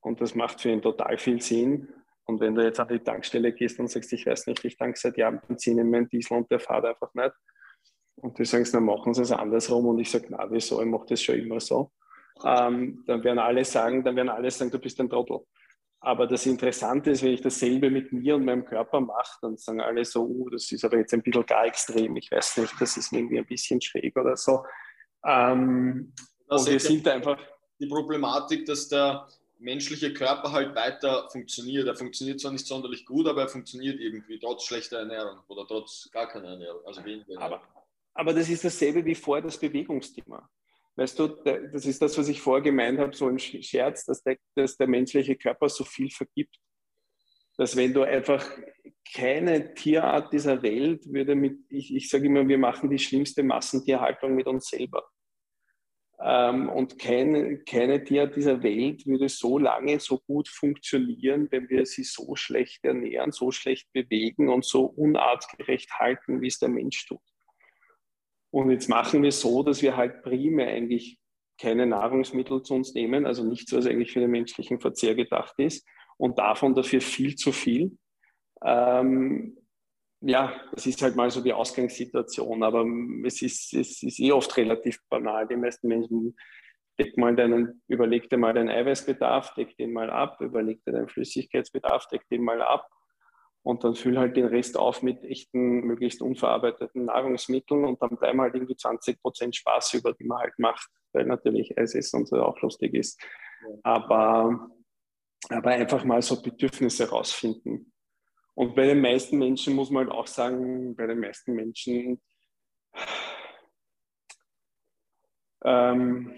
Und 0.00 0.20
das 0.20 0.34
macht 0.34 0.60
für 0.60 0.70
ihn 0.70 0.82
total 0.82 1.18
viel 1.18 1.40
Sinn. 1.40 1.88
Und 2.24 2.40
wenn 2.40 2.54
du 2.54 2.62
jetzt 2.62 2.80
an 2.80 2.88
die 2.88 2.98
Tankstelle 2.98 3.52
gehst 3.52 3.78
und 3.78 3.88
sagst, 3.88 4.12
ich 4.12 4.26
weiß 4.26 4.46
nicht, 4.48 4.64
ich 4.64 4.76
tanke 4.76 4.98
seit 4.98 5.16
Jahren 5.16 5.40
Benzin 5.40 5.78
in 5.78 5.90
meinen 5.90 6.08
Diesel 6.08 6.36
und 6.36 6.50
der 6.50 6.60
fährt 6.60 6.84
einfach 6.84 7.12
nicht. 7.14 7.32
Und 8.16 8.38
die 8.38 8.44
sagen, 8.44 8.66
dann 8.72 8.84
machen 8.84 9.14
sie 9.14 9.22
es 9.22 9.32
andersrum. 9.32 9.86
Und 9.86 9.98
ich 9.98 10.10
sage, 10.10 10.26
na, 10.30 10.50
wieso, 10.50 10.80
ich 10.80 10.88
mache 10.88 11.06
das 11.08 11.22
schon 11.22 11.36
immer 11.36 11.60
so. 11.60 11.92
Ähm, 12.44 13.02
dann 13.06 13.22
werden 13.24 13.38
alle 13.38 13.64
sagen, 13.64 14.04
dann 14.04 14.16
werden 14.16 14.28
alle 14.28 14.50
sagen, 14.50 14.70
du 14.70 14.78
bist 14.78 15.00
ein 15.00 15.08
Trottel. 15.08 15.40
Aber 16.00 16.26
das 16.26 16.46
Interessante 16.46 17.10
ist, 17.10 17.22
wenn 17.22 17.32
ich 17.32 17.40
dasselbe 17.40 17.90
mit 17.90 18.12
mir 18.12 18.36
und 18.36 18.44
meinem 18.44 18.64
Körper 18.64 19.00
mache, 19.00 19.38
dann 19.42 19.56
sagen 19.56 19.80
alle 19.80 20.04
so, 20.04 20.24
uh, 20.24 20.50
das 20.50 20.70
ist 20.70 20.84
aber 20.84 20.98
jetzt 20.98 21.12
ein 21.14 21.22
bisschen 21.22 21.46
gar 21.46 21.66
extrem. 21.66 22.16
Ich 22.16 22.30
weiß 22.30 22.58
nicht, 22.58 22.74
das 22.78 22.96
ist 22.96 23.12
irgendwie 23.12 23.38
ein 23.38 23.46
bisschen 23.46 23.80
schräg 23.80 24.16
oder 24.16 24.36
so. 24.36 24.64
Ähm, 25.24 26.12
und 26.46 26.66
wir 26.66 26.80
sind 26.80 27.08
einfach. 27.08 27.38
Die 27.78 27.86
Problematik, 27.86 28.64
dass 28.66 28.88
der 28.88 29.26
menschliche 29.58 30.12
Körper 30.12 30.52
halt 30.52 30.74
weiter 30.74 31.28
funktioniert. 31.30 31.86
Er 31.86 31.96
funktioniert 31.96 32.40
zwar 32.40 32.52
nicht 32.52 32.66
sonderlich 32.66 33.04
gut, 33.04 33.26
aber 33.26 33.42
er 33.42 33.48
funktioniert 33.48 34.00
irgendwie 34.00 34.38
trotz 34.38 34.64
schlechter 34.64 34.98
Ernährung 34.98 35.40
oder 35.48 35.66
trotz 35.66 36.08
gar 36.12 36.28
keiner 36.28 36.50
Ernährung, 36.50 36.80
also 36.86 37.04
weniger 37.04 37.34
Ernährung. 37.34 37.54
Aber, 37.54 37.85
aber 38.16 38.32
das 38.32 38.48
ist 38.48 38.64
dasselbe 38.64 39.04
wie 39.04 39.14
vorher 39.14 39.44
das 39.44 39.58
Bewegungsthema. 39.58 40.48
Weißt 40.96 41.18
du, 41.18 41.28
das 41.28 41.84
ist 41.84 42.00
das, 42.00 42.16
was 42.16 42.28
ich 42.28 42.40
vorher 42.40 42.62
gemeint 42.62 42.98
habe, 42.98 43.14
so 43.14 43.28
ein 43.28 43.38
Scherz, 43.38 44.06
dass 44.06 44.22
der, 44.22 44.38
dass 44.54 44.78
der 44.78 44.86
menschliche 44.86 45.36
Körper 45.36 45.68
so 45.68 45.84
viel 45.84 46.10
vergibt. 46.10 46.56
Dass 47.58 47.76
wenn 47.76 47.92
du 47.92 48.02
einfach 48.02 48.46
keine 49.14 49.74
Tierart 49.74 50.32
dieser 50.32 50.62
Welt 50.62 51.12
würde 51.12 51.34
mit, 51.34 51.58
ich, 51.68 51.94
ich 51.94 52.08
sage 52.08 52.26
immer, 52.26 52.48
wir 52.48 52.58
machen 52.58 52.90
die 52.90 52.98
schlimmste 52.98 53.42
Massentierhaltung 53.42 54.34
mit 54.34 54.46
uns 54.46 54.68
selber. 54.68 55.04
Ähm, 56.18 56.70
und 56.70 56.98
keine, 56.98 57.58
keine 57.58 58.02
Tierart 58.02 58.34
dieser 58.36 58.62
Welt 58.62 59.06
würde 59.06 59.28
so 59.28 59.58
lange 59.58 60.00
so 60.00 60.18
gut 60.20 60.48
funktionieren, 60.48 61.48
wenn 61.50 61.68
wir 61.68 61.84
sie 61.84 62.04
so 62.04 62.36
schlecht 62.36 62.84
ernähren, 62.86 63.32
so 63.32 63.50
schlecht 63.50 63.92
bewegen 63.92 64.48
und 64.48 64.64
so 64.64 64.86
unartgerecht 64.86 65.90
halten, 65.98 66.40
wie 66.40 66.46
es 66.46 66.58
der 66.58 66.70
Mensch 66.70 67.06
tut. 67.06 67.20
Und 68.50 68.70
jetzt 68.70 68.88
machen 68.88 69.22
wir 69.22 69.32
so, 69.32 69.62
dass 69.62 69.82
wir 69.82 69.96
halt 69.96 70.22
primär 70.22 70.68
eigentlich 70.68 71.18
keine 71.58 71.86
Nahrungsmittel 71.86 72.62
zu 72.62 72.74
uns 72.74 72.94
nehmen, 72.94 73.26
also 73.26 73.44
nichts, 73.44 73.72
was 73.72 73.86
eigentlich 73.86 74.12
für 74.12 74.20
den 74.20 74.30
menschlichen 74.30 74.80
Verzehr 74.80 75.14
gedacht 75.14 75.54
ist, 75.58 75.86
und 76.18 76.38
davon 76.38 76.74
dafür 76.74 77.00
viel 77.00 77.34
zu 77.36 77.52
viel. 77.52 77.96
Ähm, 78.64 79.56
ja, 80.20 80.60
das 80.72 80.86
ist 80.86 81.02
halt 81.02 81.16
mal 81.16 81.30
so 81.30 81.42
die 81.42 81.52
Ausgangssituation, 81.52 82.62
aber 82.62 82.86
es 83.24 83.42
ist, 83.42 83.74
es 83.74 84.02
ist 84.02 84.18
eh 84.18 84.32
oft 84.32 84.56
relativ 84.56 84.98
banal. 85.08 85.46
Die 85.46 85.56
meisten 85.56 85.88
Menschen 85.88 86.36
deck 86.98 87.16
mal 87.18 87.36
deinen, 87.36 87.82
überleg 87.88 88.28
dir 88.30 88.38
mal 88.38 88.54
deinen 88.54 88.70
Eiweißbedarf, 88.70 89.54
deck 89.54 89.76
den 89.76 89.92
mal 89.92 90.10
ab, 90.10 90.40
überleg 90.40 90.82
dir 90.84 90.92
deinen 90.92 91.08
Flüssigkeitsbedarf, 91.08 92.08
deck 92.08 92.22
den 92.30 92.42
mal 92.42 92.62
ab 92.62 92.88
und 93.66 93.82
dann 93.82 93.96
füll 93.96 94.16
halt 94.16 94.36
den 94.36 94.46
Rest 94.46 94.76
auf 94.76 95.02
mit 95.02 95.24
echten, 95.24 95.80
möglichst 95.80 96.22
unverarbeiteten 96.22 97.06
Nahrungsmitteln 97.06 97.84
und 97.84 98.00
dann 98.00 98.16
bleiben 98.16 98.40
halt 98.40 98.54
irgendwie 98.54 98.76
20 98.76 99.20
Prozent 99.20 99.56
Spaß 99.56 99.94
über, 99.94 100.12
die 100.12 100.22
man 100.22 100.38
halt 100.38 100.56
macht, 100.58 100.88
weil 101.12 101.26
natürlich 101.26 101.76
Eis 101.76 101.94
ist 101.94 102.14
und 102.14 102.28
so 102.28 102.40
auch 102.40 102.60
lustig 102.62 102.94
ist. 102.94 103.20
Aber, 103.82 104.70
aber 105.48 105.70
einfach 105.70 106.04
mal 106.04 106.22
so 106.22 106.40
Bedürfnisse 106.40 107.10
rausfinden. 107.10 107.92
Und 108.54 108.76
bei 108.76 108.86
den 108.86 109.00
meisten 109.00 109.36
Menschen 109.36 109.74
muss 109.74 109.90
man 109.90 110.06
halt 110.06 110.16
auch 110.16 110.28
sagen, 110.28 110.94
bei 110.94 111.08
den 111.08 111.18
meisten 111.18 111.52
Menschen 111.52 112.22
ähm, 115.64 116.32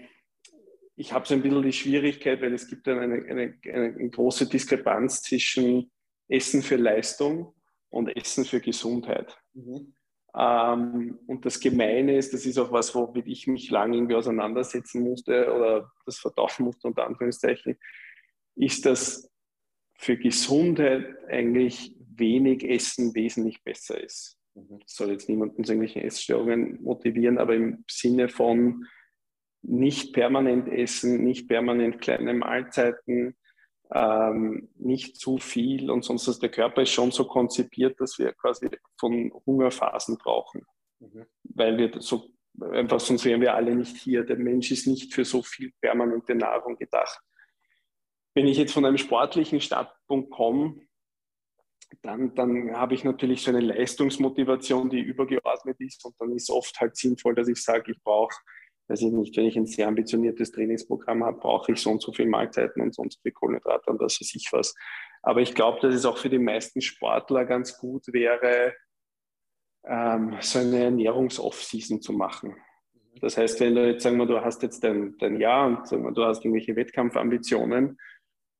ich 0.95 1.13
habe 1.13 1.27
so 1.27 1.35
ein 1.35 1.43
bisschen 1.43 1.61
die 1.61 1.73
Schwierigkeit, 1.73 2.41
weil 2.41 2.55
es 2.55 2.67
gibt 2.67 2.87
dann 2.87 2.97
eine, 2.97 3.23
eine, 3.23 3.55
eine 3.71 4.09
große 4.09 4.49
Diskrepanz 4.49 5.21
zwischen 5.21 5.91
Essen 6.29 6.61
für 6.61 6.77
Leistung 6.77 7.53
und 7.89 8.15
Essen 8.15 8.45
für 8.45 8.61
Gesundheit. 8.61 9.37
Mhm. 9.53 9.93
Ähm, 10.37 11.19
und 11.25 11.45
das 11.45 11.59
Gemeine 11.59 12.17
ist, 12.17 12.33
das 12.33 12.45
ist 12.45 12.57
auch 12.57 12.71
was, 12.71 12.93
womit 12.93 13.27
ich 13.27 13.47
mich 13.47 13.71
lange 13.71 13.97
irgendwie 13.97 14.15
auseinandersetzen 14.15 15.03
musste 15.03 15.51
oder 15.53 15.91
das 16.05 16.19
vertaufen 16.19 16.65
musste, 16.65 16.87
unter 16.87 17.05
Anführungszeichen, 17.05 17.77
ist, 18.55 18.85
dass 18.85 19.29
für 19.95 20.17
Gesundheit 20.17 21.17
eigentlich 21.27 21.95
wenig 22.15 22.63
Essen 22.63 23.15
wesentlich 23.15 23.63
besser 23.63 24.01
ist. 24.01 24.37
Mhm. 24.53 24.79
Das 24.81 24.93
soll 24.93 25.11
jetzt 25.11 25.29
niemanden 25.29 25.63
zu 25.63 25.73
irgendwelchen 25.73 26.03
Essstörungen 26.03 26.81
motivieren, 26.83 27.37
aber 27.39 27.55
im 27.55 27.83
Sinne 27.89 28.29
von 28.29 28.85
nicht 29.61 30.13
permanent 30.13 30.69
essen, 30.69 31.23
nicht 31.23 31.47
permanent 31.47 31.99
kleine 31.99 32.33
Mahlzeiten, 32.33 33.35
ähm, 33.93 34.69
nicht 34.75 35.17
zu 35.17 35.37
viel 35.37 35.89
und 35.89 36.03
sonst 36.03 36.27
ist 36.27 36.41
der 36.41 36.49
Körper 36.49 36.83
ist 36.83 36.91
schon 36.91 37.11
so 37.11 37.25
konzipiert, 37.25 37.99
dass 37.99 38.19
wir 38.19 38.33
quasi 38.33 38.69
von 38.99 39.31
Hungerphasen 39.45 40.17
brauchen, 40.17 40.65
mhm. 40.99 41.25
weil 41.43 41.77
wir 41.77 42.01
so 42.01 42.29
einfach 42.71 42.99
sonst 42.99 43.25
wären 43.25 43.41
wir 43.41 43.55
alle 43.55 43.75
nicht 43.75 43.97
hier. 43.97 44.23
Der 44.23 44.37
Mensch 44.37 44.71
ist 44.71 44.87
nicht 44.87 45.13
für 45.13 45.25
so 45.25 45.41
viel 45.41 45.71
permanente 45.81 46.35
Nahrung 46.35 46.77
gedacht. 46.77 47.19
Wenn 48.35 48.47
ich 48.47 48.57
jetzt 48.57 48.73
von 48.73 48.85
einem 48.85 48.97
sportlichen 48.97 49.59
Startpunkt 49.61 50.29
komme, 50.31 50.81
dann, 52.03 52.35
dann 52.35 52.75
habe 52.77 52.93
ich 52.93 53.03
natürlich 53.03 53.41
so 53.41 53.49
eine 53.49 53.61
Leistungsmotivation, 53.61 54.89
die 54.89 54.99
übergeordnet 54.99 55.79
ist 55.79 56.05
und 56.05 56.15
dann 56.19 56.31
ist 56.33 56.51
oft 56.51 56.79
halt 56.79 56.95
sinnvoll, 56.95 57.33
dass 57.33 57.47
ich 57.47 57.63
sage, 57.63 57.91
ich 57.91 58.03
brauche 58.03 58.35
weiß 58.89 59.01
ich 59.01 59.11
nicht, 59.11 59.37
wenn 59.37 59.45
ich 59.45 59.55
ein 59.55 59.67
sehr 59.67 59.87
ambitioniertes 59.87 60.51
Trainingsprogramm 60.51 61.23
habe, 61.23 61.39
brauche 61.39 61.71
ich 61.71 61.79
so 61.79 61.91
und 61.91 62.01
so 62.01 62.11
viele 62.11 62.29
Mahlzeiten 62.29 62.81
und 62.81 62.93
sonst 62.93 63.21
viel 63.21 63.31
Kohlenhydrate 63.31 63.89
und 63.91 64.01
das 64.01 64.19
weiß 64.19 64.33
ich 64.35 64.49
was. 64.51 64.75
Aber 65.21 65.41
ich 65.41 65.53
glaube, 65.53 65.79
dass 65.81 65.93
es 65.93 66.05
auch 66.05 66.17
für 66.17 66.29
die 66.29 66.39
meisten 66.39 66.81
Sportler 66.81 67.45
ganz 67.45 67.77
gut 67.77 68.07
wäre, 68.07 68.73
ähm, 69.85 70.37
so 70.39 70.59
eine 70.59 70.85
Ernährungs-Off-Season 70.85 72.01
zu 72.01 72.13
machen. 72.13 72.55
Das 73.21 73.37
heißt, 73.37 73.59
wenn 73.59 73.75
du 73.75 73.87
jetzt, 73.87 74.03
sagen 74.03 74.17
wir, 74.17 74.25
du 74.25 74.41
hast 74.41 74.63
jetzt 74.63 74.83
dein, 74.83 75.17
dein 75.17 75.39
Jahr 75.39 75.67
und 75.67 75.87
sagen 75.87 76.03
wir, 76.03 76.11
du 76.11 76.23
hast 76.23 76.43
irgendwelche 76.43 76.75
Wettkampfambitionen, 76.75 77.97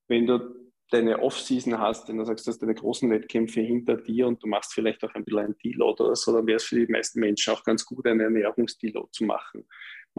wenn 0.07 0.27
du 0.27 0.55
deine 0.91 1.19
Off-Season 1.19 1.79
hast, 1.79 2.09
wenn 2.09 2.17
du 2.17 2.25
sagst, 2.25 2.45
du 2.45 2.51
hast 2.51 2.61
deine 2.61 2.75
großen 2.75 3.09
Wettkämpfe 3.09 3.61
hinter 3.61 3.95
dir 3.95 4.27
und 4.27 4.43
du 4.43 4.47
machst 4.47 4.73
vielleicht 4.73 5.03
auch 5.03 5.13
ein 5.13 5.23
bisschen 5.23 5.39
ein 5.39 5.55
Deload 5.63 6.03
oder 6.03 6.15
so, 6.15 6.33
dann 6.33 6.47
wäre 6.47 6.57
es 6.57 6.63
für 6.63 6.75
die 6.75 6.91
meisten 6.91 7.19
Menschen 7.19 7.53
auch 7.53 7.63
ganz 7.63 7.85
gut, 7.85 8.05
einen 8.05 8.19
Ernährungsdeload 8.19 9.09
zu 9.11 9.23
machen 9.23 9.65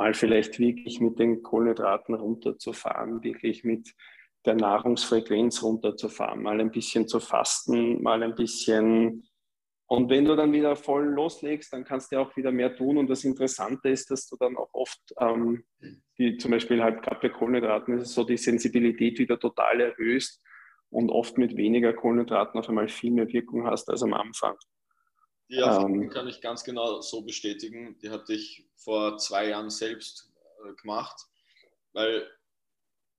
mal 0.00 0.14
vielleicht 0.14 0.58
wirklich 0.58 0.98
mit 0.98 1.18
den 1.18 1.42
Kohlenhydraten 1.42 2.14
runterzufahren, 2.14 3.22
wirklich 3.22 3.64
mit 3.64 3.94
der 4.46 4.54
Nahrungsfrequenz 4.54 5.62
runterzufahren, 5.62 6.42
mal 6.42 6.58
ein 6.58 6.70
bisschen 6.70 7.06
zu 7.06 7.20
fasten, 7.20 8.02
mal 8.02 8.22
ein 8.22 8.34
bisschen. 8.34 9.28
Und 9.86 10.08
wenn 10.08 10.24
du 10.24 10.36
dann 10.36 10.54
wieder 10.54 10.74
voll 10.74 11.04
loslegst, 11.04 11.70
dann 11.74 11.84
kannst 11.84 12.10
du 12.10 12.18
auch 12.18 12.34
wieder 12.34 12.50
mehr 12.50 12.74
tun. 12.74 12.96
Und 12.96 13.10
das 13.10 13.24
Interessante 13.24 13.90
ist, 13.90 14.10
dass 14.10 14.26
du 14.26 14.36
dann 14.40 14.56
auch 14.56 14.70
oft, 14.72 15.02
ähm, 15.18 15.64
die, 16.16 16.38
zum 16.38 16.52
Beispiel 16.52 16.82
halt 16.82 17.02
gerade 17.02 17.20
bei 17.20 17.28
Kohlenhydraten, 17.28 17.98
ist 17.98 18.14
so 18.14 18.24
die 18.24 18.38
Sensibilität 18.38 19.18
wieder 19.18 19.38
total 19.38 19.82
erhöhst 19.82 20.40
und 20.88 21.10
oft 21.10 21.36
mit 21.36 21.58
weniger 21.58 21.92
Kohlenhydraten 21.92 22.58
auf 22.58 22.70
einmal 22.70 22.88
viel 22.88 23.10
mehr 23.10 23.28
Wirkung 23.28 23.66
hast 23.66 23.90
als 23.90 24.02
am 24.02 24.14
Anfang. 24.14 24.56
Die 25.50 25.56
Erfahrung 25.56 26.02
ähm, 26.02 26.10
kann 26.10 26.28
ich 26.28 26.40
ganz 26.40 26.62
genau 26.62 27.00
so 27.00 27.22
bestätigen. 27.22 27.98
Die 27.98 28.10
hatte 28.10 28.34
ich 28.34 28.64
vor 28.76 29.18
zwei 29.18 29.48
Jahren 29.48 29.68
selbst 29.68 30.30
äh, 30.64 30.72
gemacht, 30.74 31.26
weil 31.92 32.30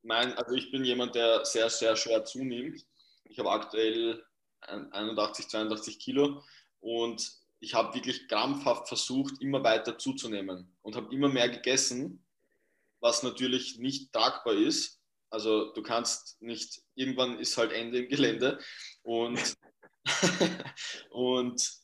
mein, 0.01 0.33
also 0.33 0.55
ich 0.55 0.71
bin 0.71 0.85
jemand, 0.85 1.13
der 1.15 1.43
sehr, 1.43 1.69
sehr 1.69 1.95
schwer 1.97 2.23
zunimmt. 2.23 2.85
Ich 3.25 3.37
habe 3.37 3.51
aktuell 3.51 4.23
81, 4.61 5.49
82 5.49 5.99
Kilo 5.99 6.41
und 6.79 7.31
ich 7.59 7.73
habe 7.73 7.93
wirklich 7.93 8.27
krampfhaft 8.27 8.87
versucht, 8.87 9.41
immer 9.41 9.63
weiter 9.63 9.97
zuzunehmen 9.97 10.73
und 10.81 10.95
habe 10.95 11.13
immer 11.13 11.27
mehr 11.27 11.49
gegessen, 11.49 12.25
was 13.01 13.23
natürlich 13.23 13.77
nicht 13.77 14.13
tragbar 14.13 14.53
ist. 14.53 15.01
Also 15.29 15.73
du 15.73 15.81
kannst 15.81 16.41
nicht, 16.41 16.81
irgendwann 16.95 17.39
ist 17.39 17.57
halt 17.57 17.71
Ende 17.71 17.99
im 17.99 18.09
Gelände 18.09 18.59
und, 19.03 19.55
und 21.09 21.80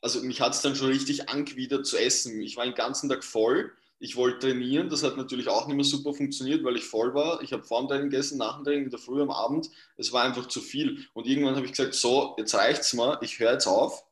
also 0.00 0.22
mich 0.22 0.40
hat 0.40 0.54
es 0.54 0.62
dann 0.62 0.76
schon 0.76 0.88
richtig 0.88 1.28
angewidert 1.28 1.86
zu 1.86 1.96
essen. 1.96 2.40
Ich 2.40 2.56
war 2.56 2.64
den 2.64 2.74
ganzen 2.74 3.08
Tag 3.08 3.24
voll. 3.24 3.72
Ich 4.00 4.14
wollte 4.14 4.46
trainieren, 4.46 4.88
das 4.88 5.02
hat 5.02 5.16
natürlich 5.16 5.48
auch 5.48 5.66
nicht 5.66 5.74
mehr 5.74 5.84
super 5.84 6.14
funktioniert, 6.14 6.62
weil 6.62 6.76
ich 6.76 6.84
voll 6.84 7.14
war. 7.14 7.42
Ich 7.42 7.52
habe 7.52 7.64
vor 7.64 7.80
dem 7.80 7.88
Training 7.88 8.10
gegessen, 8.10 8.38
nach 8.38 8.56
dem 8.56 8.64
Training, 8.64 8.86
wieder 8.86 8.98
früh 8.98 9.20
am 9.20 9.30
Abend. 9.30 9.70
Es 9.96 10.12
war 10.12 10.22
einfach 10.22 10.46
zu 10.46 10.60
viel. 10.60 11.04
Und 11.14 11.26
irgendwann 11.26 11.56
habe 11.56 11.66
ich 11.66 11.72
gesagt, 11.72 11.94
so, 11.94 12.36
jetzt 12.38 12.54
reicht 12.54 12.82
es 12.82 12.92
mir, 12.92 13.18
ich 13.22 13.38
höre 13.40 13.52
jetzt 13.52 13.66
auf. 13.66 14.04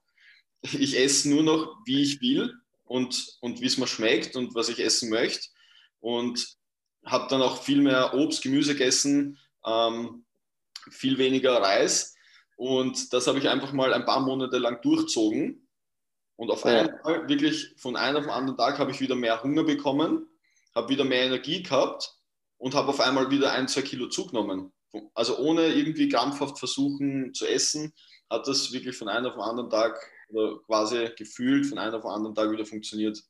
Ich 0.63 0.99
esse 0.99 1.29
nur 1.29 1.45
noch, 1.45 1.77
wie 1.85 2.03
ich 2.03 2.21
will 2.21 2.53
und, 2.85 3.39
und 3.41 3.61
wie 3.61 3.67
es 3.67 3.79
mir 3.79 3.87
schmeckt 3.87 4.35
und 4.35 4.57
was 4.57 4.69
ich 4.69 4.81
essen 4.81 5.09
möchte. 5.11 5.49
Und 6.01 6.57
habe 7.05 7.29
dann 7.31 7.43
auch 7.43 7.63
viel 7.63 7.81
mehr 7.81 8.15
Obst, 8.15 8.43
Gemüse 8.43 8.73
gegessen, 8.73 9.39
ähm, 9.65 10.25
viel 10.91 11.19
weniger 11.19 11.63
Reis. 11.63 12.17
Und 12.57 13.13
das 13.13 13.29
habe 13.29 13.39
ich 13.39 13.49
einfach 13.49 13.73
mal 13.73 13.95
ein 13.95 14.05
paar 14.05 14.21
Monate 14.21 14.59
lang 14.59 14.83
durchzogen 14.83 15.66
und 16.37 16.51
auf 16.51 16.65
ja. 16.65 16.83
einmal, 16.83 17.29
wirklich 17.29 17.75
von 17.79 17.97
einem 17.97 18.19
auf 18.19 18.25
den 18.25 18.31
anderen 18.31 18.59
Tag, 18.59 18.79
habe 18.79 18.91
ich 18.91 19.01
wieder 19.01 19.17
mehr 19.17 19.43
Hunger 19.43 19.65
bekommen, 19.65 20.29
habe 20.75 20.89
wieder 20.89 21.05
mehr 21.05 21.25
Energie 21.25 21.63
gehabt 21.63 22.15
und 22.59 22.75
habe 22.75 22.89
auf 22.89 23.01
einmal 23.01 23.31
wieder 23.31 23.53
ein, 23.53 23.69
zwei 23.69 23.83
Kilo 23.83 24.09
zugenommen. 24.09 24.73
also 25.15 25.39
ohne 25.39 25.67
irgendwie 25.67 26.09
krampfhaft 26.09 26.59
versuchen 26.59 27.35
zu 27.35 27.47
essen, 27.47 27.93
hat 28.31 28.47
das 28.47 28.73
wirklich 28.73 28.97
von 28.97 29.09
einem 29.09 29.27
auf 29.27 29.35
den 29.35 29.43
anderen 29.43 29.71
Tag 29.71 29.99
oder 30.31 30.59
quasi 30.67 31.09
gefühlt 31.17 31.67
von 31.67 31.79
einem 31.79 31.95
auf 31.95 32.03
den 32.03 32.11
anderen 32.11 32.35
Tag 32.35 32.51
wieder 32.51 32.67
funktioniert. 32.67 33.23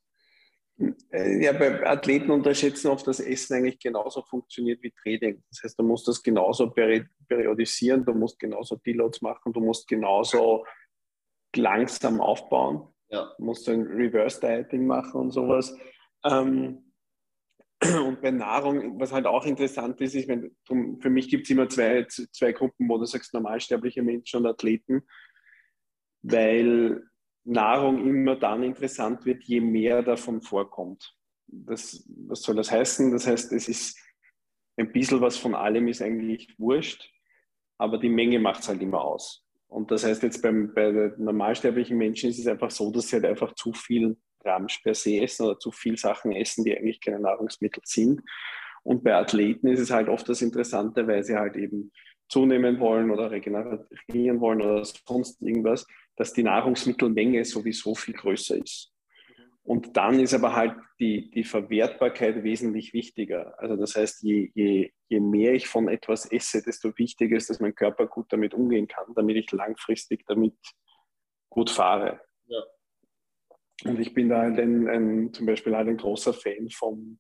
Äh, 1.10 1.42
ja, 1.42 1.52
bei 1.52 1.86
Athleten 1.86 2.30
unterschätzen 2.30 2.88
oft, 2.88 3.06
dass 3.06 3.20
Essen 3.20 3.54
eigentlich 3.54 3.78
genauso 3.78 4.22
funktioniert 4.22 4.82
wie 4.82 4.92
Training. 5.02 5.42
Das 5.50 5.62
heißt, 5.62 5.78
du 5.78 5.82
musst 5.82 6.06
das 6.06 6.22
genauso 6.22 6.70
periodisieren, 6.70 8.04
du 8.04 8.12
musst 8.12 8.38
genauso 8.38 8.76
Deloads 8.76 9.22
machen, 9.22 9.52
du 9.52 9.60
musst 9.60 9.88
genauso 9.88 10.66
langsam 11.54 12.20
aufbauen, 12.20 12.94
ja. 13.10 13.32
du 13.36 13.44
musst 13.44 13.68
ein 13.68 13.82
Reverse 13.82 14.40
Dieting 14.40 14.86
machen 14.86 15.20
und 15.20 15.30
sowas. 15.30 15.76
Ähm, 16.24 16.92
und 17.82 18.20
bei 18.22 18.30
Nahrung, 18.30 18.98
was 18.98 19.12
halt 19.12 19.26
auch 19.26 19.44
interessant 19.44 20.00
ist, 20.00 20.14
ist, 20.14 20.28
wenn, 20.28 20.56
für 21.00 21.10
mich 21.10 21.28
gibt 21.28 21.44
es 21.44 21.50
immer 21.50 21.68
zwei, 21.68 22.06
zwei 22.06 22.52
Gruppen, 22.52 22.88
wo 22.88 22.98
du 22.98 23.04
sagst, 23.04 23.34
normalsterbliche 23.34 24.02
Menschen 24.02 24.40
und 24.40 24.46
Athleten, 24.46 25.02
weil 26.22 27.02
Nahrung 27.44 28.04
immer 28.06 28.36
dann 28.36 28.62
interessant 28.62 29.24
wird, 29.24 29.44
je 29.44 29.60
mehr 29.60 30.02
davon 30.02 30.40
vorkommt. 30.42 31.14
Das, 31.46 32.04
was 32.08 32.42
soll 32.42 32.56
das 32.56 32.72
heißen? 32.72 33.12
Das 33.12 33.26
heißt, 33.26 33.52
es 33.52 33.68
ist 33.68 33.98
ein 34.76 34.92
bisschen 34.92 35.20
was 35.20 35.36
von 35.36 35.54
allem 35.54 35.88
ist 35.88 36.02
eigentlich 36.02 36.54
wurscht, 36.58 37.10
aber 37.78 37.98
die 37.98 38.08
Menge 38.08 38.38
macht 38.38 38.60
es 38.62 38.68
halt 38.68 38.82
immer 38.82 39.02
aus. 39.02 39.45
Und 39.68 39.90
das 39.90 40.04
heißt 40.04 40.22
jetzt 40.22 40.42
beim, 40.42 40.72
bei 40.74 41.12
normalsterblichen 41.16 41.98
Menschen 41.98 42.30
ist 42.30 42.38
es 42.38 42.46
einfach 42.46 42.70
so, 42.70 42.90
dass 42.90 43.08
sie 43.08 43.16
halt 43.16 43.26
einfach 43.26 43.54
zu 43.54 43.72
viel 43.72 44.16
Ramsch 44.44 44.78
per 44.82 44.94
se 44.94 45.20
essen 45.20 45.46
oder 45.46 45.58
zu 45.58 45.72
viel 45.72 45.96
Sachen 45.96 46.32
essen, 46.32 46.64
die 46.64 46.76
eigentlich 46.76 47.00
keine 47.00 47.20
Nahrungsmittel 47.20 47.82
sind. 47.84 48.22
Und 48.82 49.02
bei 49.02 49.14
Athleten 49.14 49.66
ist 49.66 49.80
es 49.80 49.90
halt 49.90 50.08
oft 50.08 50.28
das 50.28 50.42
Interessante, 50.42 51.06
weil 51.08 51.24
sie 51.24 51.36
halt 51.36 51.56
eben 51.56 51.90
zunehmen 52.28 52.78
wollen 52.78 53.10
oder 53.10 53.30
regenerieren 53.30 54.40
wollen 54.40 54.62
oder 54.62 54.84
sonst 54.84 55.42
irgendwas, 55.42 55.86
dass 56.16 56.32
die 56.32 56.42
Nahrungsmittelmenge 56.42 57.44
sowieso 57.44 57.94
viel 57.94 58.14
größer 58.14 58.56
ist. 58.56 58.92
Und 59.66 59.96
dann 59.96 60.20
ist 60.20 60.32
aber 60.32 60.54
halt 60.54 60.76
die, 61.00 61.28
die 61.32 61.42
Verwertbarkeit 61.42 62.44
wesentlich 62.44 62.92
wichtiger. 62.92 63.58
Also 63.58 63.74
das 63.74 63.96
heißt, 63.96 64.22
je, 64.22 64.48
je, 64.54 64.92
je 65.08 65.20
mehr 65.20 65.54
ich 65.54 65.66
von 65.66 65.88
etwas 65.88 66.30
esse, 66.30 66.62
desto 66.62 66.96
wichtiger 66.96 67.36
ist, 67.36 67.50
dass 67.50 67.58
mein 67.58 67.74
Körper 67.74 68.06
gut 68.06 68.26
damit 68.32 68.54
umgehen 68.54 68.86
kann, 68.86 69.12
damit 69.16 69.36
ich 69.36 69.50
langfristig 69.50 70.24
damit 70.28 70.54
gut 71.50 71.68
fahre. 71.68 72.20
Ja. 72.46 72.62
Und 73.84 73.98
ich 73.98 74.14
bin 74.14 74.28
da 74.28 74.42
halt 74.42 74.58
ein, 74.60 74.88
ein, 74.88 75.32
zum 75.32 75.46
Beispiel 75.46 75.76
halt 75.76 75.88
ein 75.88 75.96
großer 75.96 76.32
Fan 76.32 76.70
vom, 76.70 77.18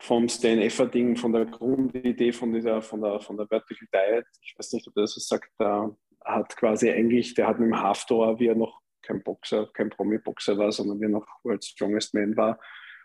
vom 0.00 0.28
Stan 0.30 0.58
Efferding, 0.58 1.14
von 1.16 1.34
der 1.34 1.44
Grundidee 1.44 2.32
von 2.32 2.54
dieser, 2.54 2.80
von 2.80 3.02
der, 3.02 3.20
von 3.20 3.36
der 3.36 3.48
Vertical 3.48 3.86
Diet. 3.92 4.26
Ich 4.40 4.54
weiß 4.58 4.72
nicht, 4.72 4.88
ob 4.88 4.96
er 4.96 5.02
das 5.02 5.14
was 5.14 5.28
sagt, 5.28 5.50
da 5.58 5.94
hat 6.24 6.56
quasi 6.56 6.90
eigentlich, 6.90 7.34
der 7.34 7.48
hat 7.48 7.58
mit 7.58 7.68
dem 7.68 7.78
Haftor, 7.78 8.40
wie 8.40 8.46
er 8.46 8.54
noch 8.54 8.80
kein 9.04 9.22
Boxer, 9.22 9.70
kein 9.72 9.90
Promi-Boxer 9.90 10.58
war, 10.58 10.72
sondern 10.72 11.00
wie 11.00 11.04
er 11.04 11.10
noch 11.10 11.26
World's 11.42 11.68
Strongest 11.68 12.14
Man 12.14 12.36
war 12.36 12.58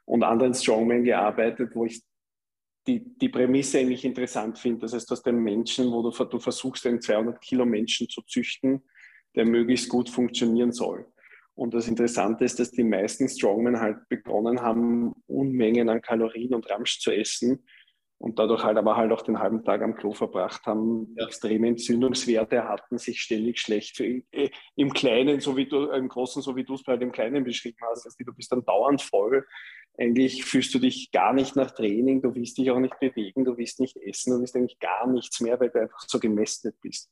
und 0.06 0.24
anderen 0.24 0.54
Strongmen 0.54 1.04
gearbeitet, 1.04 1.76
wo 1.76 1.86
ich 1.86 2.02
die, 2.88 3.18
die 3.18 3.30
Prämisse 3.30 3.80
eigentlich 3.80 4.06
interessant 4.06 4.58
finde. 4.58 4.82
Das 4.82 4.94
heißt, 4.94 5.12
hast 5.12 5.28
einen 5.28 5.44
Menschen, 5.44 5.92
wo 5.92 6.02
du, 6.02 6.12
du 6.26 6.40
versuchst, 6.40 6.88
einen 6.88 7.02
200 7.02 7.40
Kilo 7.42 7.66
Menschen 7.66 8.10
zu 8.10 8.22
züchten, 8.24 8.82
der 9.36 9.46
möglichst 9.46 9.90
gut 9.90 10.10
funktionieren 10.10 10.72
soll. 10.72 11.06
Und 11.54 11.74
das 11.74 11.88
Interessante 11.88 12.46
ist, 12.46 12.60
dass 12.60 12.72
die 12.72 12.84
meisten 12.84 13.28
Strongmen 13.28 13.80
halt 13.80 14.08
begonnen 14.08 14.62
haben, 14.62 15.14
Unmengen 15.28 15.90
an 15.90 16.02
Kalorien 16.02 16.54
und 16.54 16.70
Ramsch 16.70 17.00
zu 17.00 17.12
essen 17.12 17.64
und 18.20 18.38
dadurch 18.38 18.64
halt 18.64 18.78
aber 18.78 18.98
halt 18.98 19.12
auch 19.12 19.22
den 19.22 19.40
halben 19.40 19.64
Tag 19.64 19.82
am 19.82 19.96
Klo 19.96 20.12
verbracht 20.12 20.66
haben, 20.66 21.16
ja. 21.18 21.26
extreme 21.26 21.70
Entzündungswerte 21.70 22.68
hatten, 22.68 22.98
sich 22.98 23.22
ständig 23.22 23.60
schlecht 23.60 24.00
äh, 24.02 24.50
im 24.76 24.94
Kleinen, 24.94 25.40
so 25.40 25.56
wie 25.56 25.68
du, 25.68 25.90
im 25.90 26.10
Großen, 26.10 26.42
so 26.42 26.56
wie 26.56 26.66
du 26.66 26.76
es 26.76 26.84
bei 26.84 26.98
dem 26.98 27.14
Kleinen 27.14 27.46
beschrieben 27.46 27.78
hast, 27.90 28.06
also 28.06 28.18
du 28.20 28.34
bist 28.34 28.52
dann 28.52 28.66
dauernd 28.66 29.02
voll. 29.02 29.48
Eigentlich 29.98 30.46
fühlst 30.46 30.74
du 30.74 30.80
dich 30.80 31.12
gar 31.12 31.34
nicht 31.34 31.56
nach 31.56 31.72
Training, 31.72 32.22
du 32.22 32.36
willst 32.36 32.58
dich 32.58 32.70
auch 32.72 32.80
nicht 32.80 33.00
bewegen, 33.00 33.46
du 33.46 33.58
willst 33.58 33.80
nicht 33.80 33.98
essen, 33.98 34.34
du 34.34 34.40
willst 34.40 34.56
eigentlich 34.56 34.80
gar 34.80 35.08
nichts 35.08 35.40
mehr, 35.40 35.60
weil 35.60 35.70
du 35.70 35.82
einfach 35.82 36.00
so 36.08 36.20
gemästet 36.20 36.76
bist. 36.82 37.10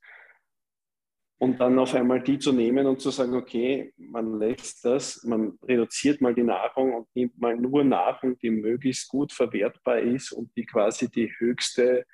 Und 1.39 1.59
dann 1.59 1.77
auf 1.77 1.93
einmal 1.93 2.21
die 2.21 2.39
zu 2.39 2.51
nehmen 2.51 2.87
und 2.87 2.99
zu 2.99 3.11
sagen, 3.11 3.35
okay, 3.35 3.93
man 3.97 4.39
lässt 4.39 4.83
das, 4.83 5.23
man 5.23 5.59
reduziert 5.61 6.19
mal 6.19 6.33
die 6.33 6.43
Nahrung 6.43 6.95
und 6.95 7.07
nimmt 7.13 7.37
mal 7.37 7.55
nur 7.55 7.83
Nahrung, 7.83 8.39
die 8.39 8.49
möglichst 8.49 9.07
gut 9.07 9.31
verwertbar 9.31 9.99
ist 9.99 10.31
und 10.31 10.55
die 10.57 10.65
quasi 10.65 11.11
die 11.11 11.31
höchste 11.37 12.05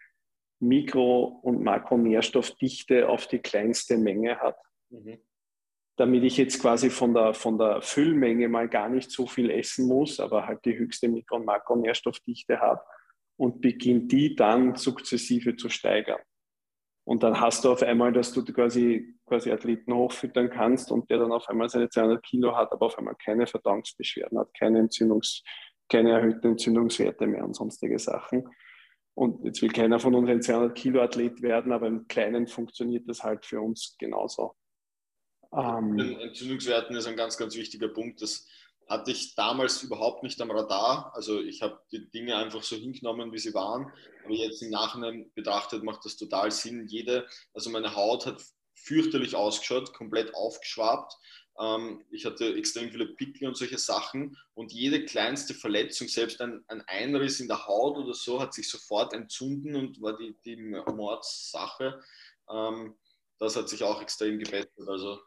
Mikro- 0.59 1.39
und 1.41 1.63
Makronährstoffdichte 1.63 3.07
auf 3.07 3.27
die 3.27 3.39
kleinste 3.39 3.97
Menge 3.97 4.39
hat. 4.39 4.57
Mhm. 4.89 5.19
Damit 5.95 6.23
ich 6.23 6.37
jetzt 6.37 6.59
quasi 6.59 6.89
von 6.89 7.13
der, 7.13 7.33
von 7.33 7.57
der 7.57 7.81
Füllmenge 7.81 8.49
mal 8.49 8.67
gar 8.67 8.89
nicht 8.89 9.09
so 9.09 9.25
viel 9.25 9.51
essen 9.51 9.87
muss, 9.87 10.19
aber 10.19 10.47
halt 10.47 10.65
die 10.65 10.77
höchste 10.77 11.07
Mikro- 11.07 11.37
und 11.37 11.45
Makronährstoffdichte 11.45 12.59
habe 12.59 12.81
und 13.37 13.61
beginnt 13.61 14.11
die 14.11 14.35
dann 14.35 14.75
sukzessive 14.75 15.55
zu 15.55 15.69
steigern. 15.69 16.19
Und 17.05 17.23
dann 17.23 17.39
hast 17.39 17.65
du 17.65 17.71
auf 17.71 17.83
einmal, 17.83 18.13
dass 18.13 18.31
du 18.31 18.43
quasi, 18.45 19.15
quasi 19.25 19.51
Athleten 19.51 19.93
hochfüttern 19.93 20.49
kannst 20.49 20.91
und 20.91 21.09
der 21.09 21.17
dann 21.17 21.31
auf 21.31 21.49
einmal 21.49 21.69
seine 21.69 21.89
200 21.89 22.23
Kilo 22.23 22.55
hat, 22.55 22.71
aber 22.71 22.85
auf 22.85 22.97
einmal 22.97 23.15
keine 23.15 23.45
Verdauungsbeschwerden 23.45 24.39
hat, 24.39 24.53
keine 24.57 24.79
Entzündungs, 24.79 25.43
keine 25.89 26.11
erhöhten 26.11 26.47
Entzündungswerte 26.47 27.27
mehr 27.27 27.43
und 27.43 27.55
sonstige 27.55 27.99
Sachen. 27.99 28.47
Und 29.15 29.43
jetzt 29.43 29.61
will 29.61 29.69
keiner 29.69 29.99
von 29.99 30.15
uns 30.15 30.29
ein 30.29 30.41
200 30.41 30.75
Kilo 30.75 31.01
Athlet 31.01 31.41
werden, 31.41 31.71
aber 31.71 31.87
im 31.87 32.07
Kleinen 32.07 32.47
funktioniert 32.47 33.07
das 33.07 33.23
halt 33.23 33.45
für 33.45 33.61
uns 33.61 33.95
genauso. 33.99 34.55
Ähm, 35.55 35.99
Entzündungswerten 36.19 36.95
ist 36.95 37.05
ein 37.05 37.17
ganz, 37.17 37.37
ganz 37.37 37.55
wichtiger 37.55 37.89
Punkt. 37.89 38.21
Das 38.21 38.47
hatte 38.87 39.11
ich 39.11 39.35
damals 39.35 39.83
überhaupt 39.83 40.23
nicht 40.23 40.41
am 40.41 40.51
Radar. 40.51 41.11
Also 41.15 41.41
ich 41.41 41.61
habe 41.61 41.79
die 41.91 42.09
Dinge 42.09 42.35
einfach 42.35 42.63
so 42.63 42.75
hingenommen, 42.75 43.31
wie 43.31 43.39
sie 43.39 43.53
waren. 43.53 43.91
Aber 44.25 44.33
jetzt 44.33 44.61
im 44.61 44.69
Nachhinein 44.69 45.31
betrachtet 45.33 45.83
macht 45.83 46.05
das 46.05 46.17
total 46.17 46.51
Sinn. 46.51 46.87
Jede, 46.87 47.27
also 47.53 47.69
meine 47.69 47.95
Haut 47.95 48.25
hat 48.25 48.41
fürchterlich 48.75 49.35
ausgeschaut, 49.35 49.93
komplett 49.93 50.33
aufgeschwabt. 50.35 51.13
Ähm, 51.59 52.03
ich 52.09 52.25
hatte 52.25 52.55
extrem 52.55 52.91
viele 52.91 53.07
Pickel 53.07 53.47
und 53.47 53.57
solche 53.57 53.77
Sachen. 53.77 54.37
Und 54.53 54.71
jede 54.71 55.05
kleinste 55.05 55.53
Verletzung, 55.53 56.07
selbst 56.07 56.41
ein, 56.41 56.63
ein 56.67 56.81
Einriss 56.87 57.39
in 57.39 57.47
der 57.47 57.65
Haut 57.67 57.97
oder 57.97 58.13
so, 58.13 58.41
hat 58.41 58.53
sich 58.53 58.69
sofort 58.69 59.13
entzünden 59.13 59.75
und 59.75 60.01
war 60.01 60.17
die, 60.17 60.35
die 60.45 60.55
Mordssache. 60.55 62.01
Ähm, 62.49 62.95
das 63.39 63.55
hat 63.55 63.69
sich 63.69 63.83
auch 63.83 64.01
extrem 64.01 64.39
gebessert. 64.39 64.87
Also, 64.87 65.19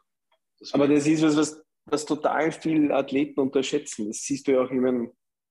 das 0.59 0.73
Aber 0.73 0.87
das 0.87 1.05
ist 1.05 1.21
was, 1.21 1.35
was 1.35 1.66
was 1.89 2.05
total 2.05 2.51
viele 2.51 2.93
Athleten 2.93 3.39
unterschätzen. 3.39 4.07
Das 4.07 4.17
siehst 4.17 4.47
du 4.47 4.53
ja 4.53 4.61
auch 4.61 4.71
immer, 4.71 5.07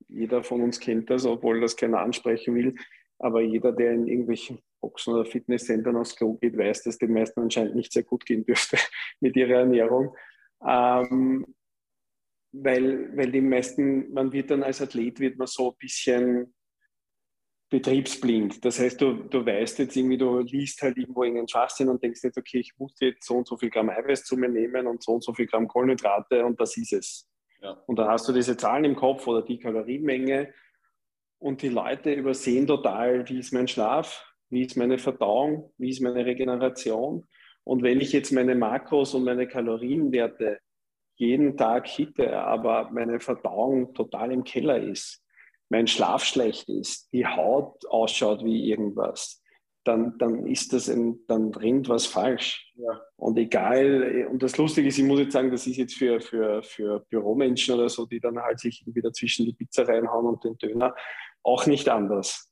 jeder 0.08 0.42
von 0.42 0.62
uns 0.62 0.78
kennt 0.78 1.10
das, 1.10 1.24
obwohl 1.24 1.60
das 1.60 1.76
keiner 1.76 2.00
ansprechen 2.00 2.54
will. 2.54 2.74
Aber 3.18 3.40
jeder, 3.40 3.72
der 3.72 3.92
in 3.92 4.06
irgendwelchen 4.06 4.60
Boxen 4.80 5.14
oder 5.14 5.24
Fitnesscentern 5.24 5.96
aufs 5.96 6.14
Klo 6.14 6.34
geht, 6.34 6.56
weiß, 6.56 6.82
dass 6.82 6.98
den 6.98 7.12
meisten 7.12 7.40
anscheinend 7.40 7.74
nicht 7.74 7.92
sehr 7.92 8.04
gut 8.04 8.26
gehen 8.26 8.44
dürfte 8.44 8.76
mit 9.20 9.36
ihrer 9.36 9.60
Ernährung. 9.60 10.14
Ähm, 10.64 11.46
weil, 12.52 13.16
weil 13.16 13.32
die 13.32 13.40
meisten, 13.40 14.12
man 14.12 14.32
wird 14.32 14.50
dann 14.50 14.62
als 14.62 14.80
Athlet, 14.80 15.18
wird 15.20 15.38
man 15.38 15.46
so 15.46 15.70
ein 15.70 15.76
bisschen 15.78 16.54
betriebsblind. 17.68 18.64
Das 18.64 18.78
heißt, 18.78 19.00
du, 19.00 19.14
du 19.24 19.44
weißt 19.44 19.80
jetzt 19.80 19.96
irgendwie, 19.96 20.18
du 20.18 20.38
liest 20.38 20.82
halt 20.82 20.96
irgendwo 20.96 21.24
irgendeinen 21.24 21.48
Schwachsinn 21.48 21.88
und 21.88 22.02
denkst 22.02 22.20
jetzt, 22.22 22.38
okay, 22.38 22.58
ich 22.58 22.72
muss 22.78 22.94
jetzt 23.00 23.26
so 23.26 23.34
und 23.34 23.46
so 23.46 23.56
viel 23.56 23.70
Gramm 23.70 23.90
Eiweiß 23.90 24.24
zu 24.24 24.36
mir 24.36 24.48
nehmen 24.48 24.86
und 24.86 25.02
so 25.02 25.12
und 25.12 25.24
so 25.24 25.32
viel 25.32 25.46
Gramm 25.46 25.66
Kohlenhydrate 25.66 26.44
und 26.44 26.60
das 26.60 26.76
ist 26.76 26.92
es. 26.92 27.28
Ja. 27.60 27.72
Und 27.86 27.98
dann 27.98 28.08
hast 28.08 28.28
du 28.28 28.32
diese 28.32 28.56
Zahlen 28.56 28.84
im 28.84 28.94
Kopf 28.94 29.26
oder 29.26 29.42
die 29.42 29.58
Kalorienmenge 29.58 30.52
und 31.38 31.62
die 31.62 31.68
Leute 31.68 32.12
übersehen 32.12 32.66
total, 32.66 33.28
wie 33.28 33.40
ist 33.40 33.52
mein 33.52 33.66
Schlaf, 33.66 34.32
wie 34.48 34.62
ist 34.62 34.76
meine 34.76 34.98
Verdauung, 34.98 35.72
wie 35.76 35.90
ist 35.90 36.00
meine 36.00 36.24
Regeneration. 36.24 37.26
Und 37.64 37.82
wenn 37.82 38.00
ich 38.00 38.12
jetzt 38.12 38.30
meine 38.30 38.54
Makros 38.54 39.14
und 39.14 39.24
meine 39.24 39.48
Kalorienwerte 39.48 40.60
jeden 41.16 41.56
Tag 41.56 41.88
hitte, 41.88 42.38
aber 42.38 42.90
meine 42.92 43.18
Verdauung 43.18 43.92
total 43.92 44.30
im 44.30 44.44
Keller 44.44 44.80
ist, 44.80 45.25
mein 45.68 45.86
Schlaf 45.86 46.24
schlecht 46.24 46.68
ist, 46.68 47.12
die 47.12 47.26
Haut 47.26 47.86
ausschaut 47.86 48.44
wie 48.44 48.68
irgendwas, 48.68 49.42
dann, 49.86 50.18
dann 50.18 50.46
ist 50.46 50.72
das 50.72 50.88
ein, 50.88 51.20
dann 51.28 51.54
rennt 51.54 51.88
was 51.88 52.06
falsch. 52.06 52.72
Ja. 52.76 53.00
Und 53.16 53.38
egal, 53.38 54.26
und 54.30 54.42
das 54.42 54.56
Lustige 54.56 54.88
ist, 54.88 54.98
ich 54.98 55.04
muss 55.04 55.20
jetzt 55.20 55.32
sagen, 55.32 55.50
das 55.50 55.66
ist 55.66 55.76
jetzt 55.76 55.94
für, 55.94 56.20
für, 56.20 56.62
für 56.62 57.00
Büromenschen 57.08 57.74
oder 57.74 57.88
so, 57.88 58.06
die 58.06 58.20
dann 58.20 58.38
halt 58.38 58.58
sich 58.58 58.82
wieder 58.86 59.12
zwischen 59.12 59.46
die 59.46 59.52
Pizza 59.52 59.86
reinhauen 59.86 60.26
und 60.26 60.44
den 60.44 60.58
Döner, 60.58 60.94
auch 61.42 61.66
nicht 61.66 61.88
anders. 61.88 62.50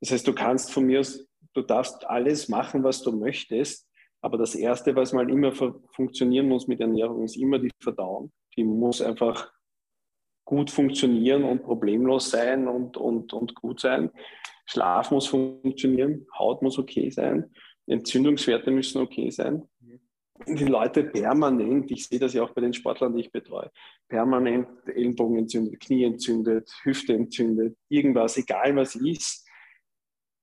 Das 0.00 0.12
heißt, 0.12 0.26
du 0.26 0.34
kannst 0.34 0.72
von 0.72 0.84
mir 0.84 1.00
aus, 1.00 1.26
du 1.54 1.62
darfst 1.62 2.06
alles 2.06 2.48
machen, 2.48 2.84
was 2.84 3.02
du 3.02 3.12
möchtest, 3.12 3.88
aber 4.20 4.38
das 4.38 4.54
Erste, 4.54 4.94
was 4.94 5.12
mal 5.12 5.28
immer 5.30 5.52
funktionieren 5.52 6.48
muss 6.48 6.68
mit 6.68 6.80
Ernährung, 6.80 7.24
ist 7.24 7.36
immer 7.36 7.58
die 7.58 7.70
Verdauung. 7.80 8.32
Die 8.56 8.64
muss 8.64 9.02
einfach 9.02 9.52
gut 10.46 10.70
funktionieren 10.70 11.44
und 11.44 11.62
problemlos 11.62 12.30
sein 12.30 12.66
und, 12.68 12.96
und, 12.96 13.34
und 13.34 13.54
gut 13.54 13.80
sein. 13.80 14.10
Schlaf 14.64 15.10
muss 15.10 15.26
funktionieren, 15.26 16.26
Haut 16.38 16.62
muss 16.62 16.78
okay 16.78 17.10
sein, 17.10 17.52
Entzündungswerte 17.86 18.70
müssen 18.70 19.02
okay 19.02 19.30
sein. 19.30 19.68
Die 20.46 20.64
Leute 20.64 21.04
permanent, 21.04 21.90
ich 21.90 22.06
sehe 22.06 22.18
das 22.18 22.34
ja 22.34 22.42
auch 22.42 22.50
bei 22.50 22.60
den 22.60 22.72
Sportlern, 22.72 23.14
die 23.14 23.22
ich 23.22 23.32
betreue, 23.32 23.70
permanent 24.08 24.68
Ellenbogen 24.86 25.38
entzündet, 25.38 25.80
Knie 25.80 26.04
entzündet, 26.04 26.70
Hüfte 26.82 27.14
entzündet, 27.14 27.76
irgendwas, 27.88 28.36
egal 28.36 28.76
was 28.76 28.94
ist, 28.96 29.48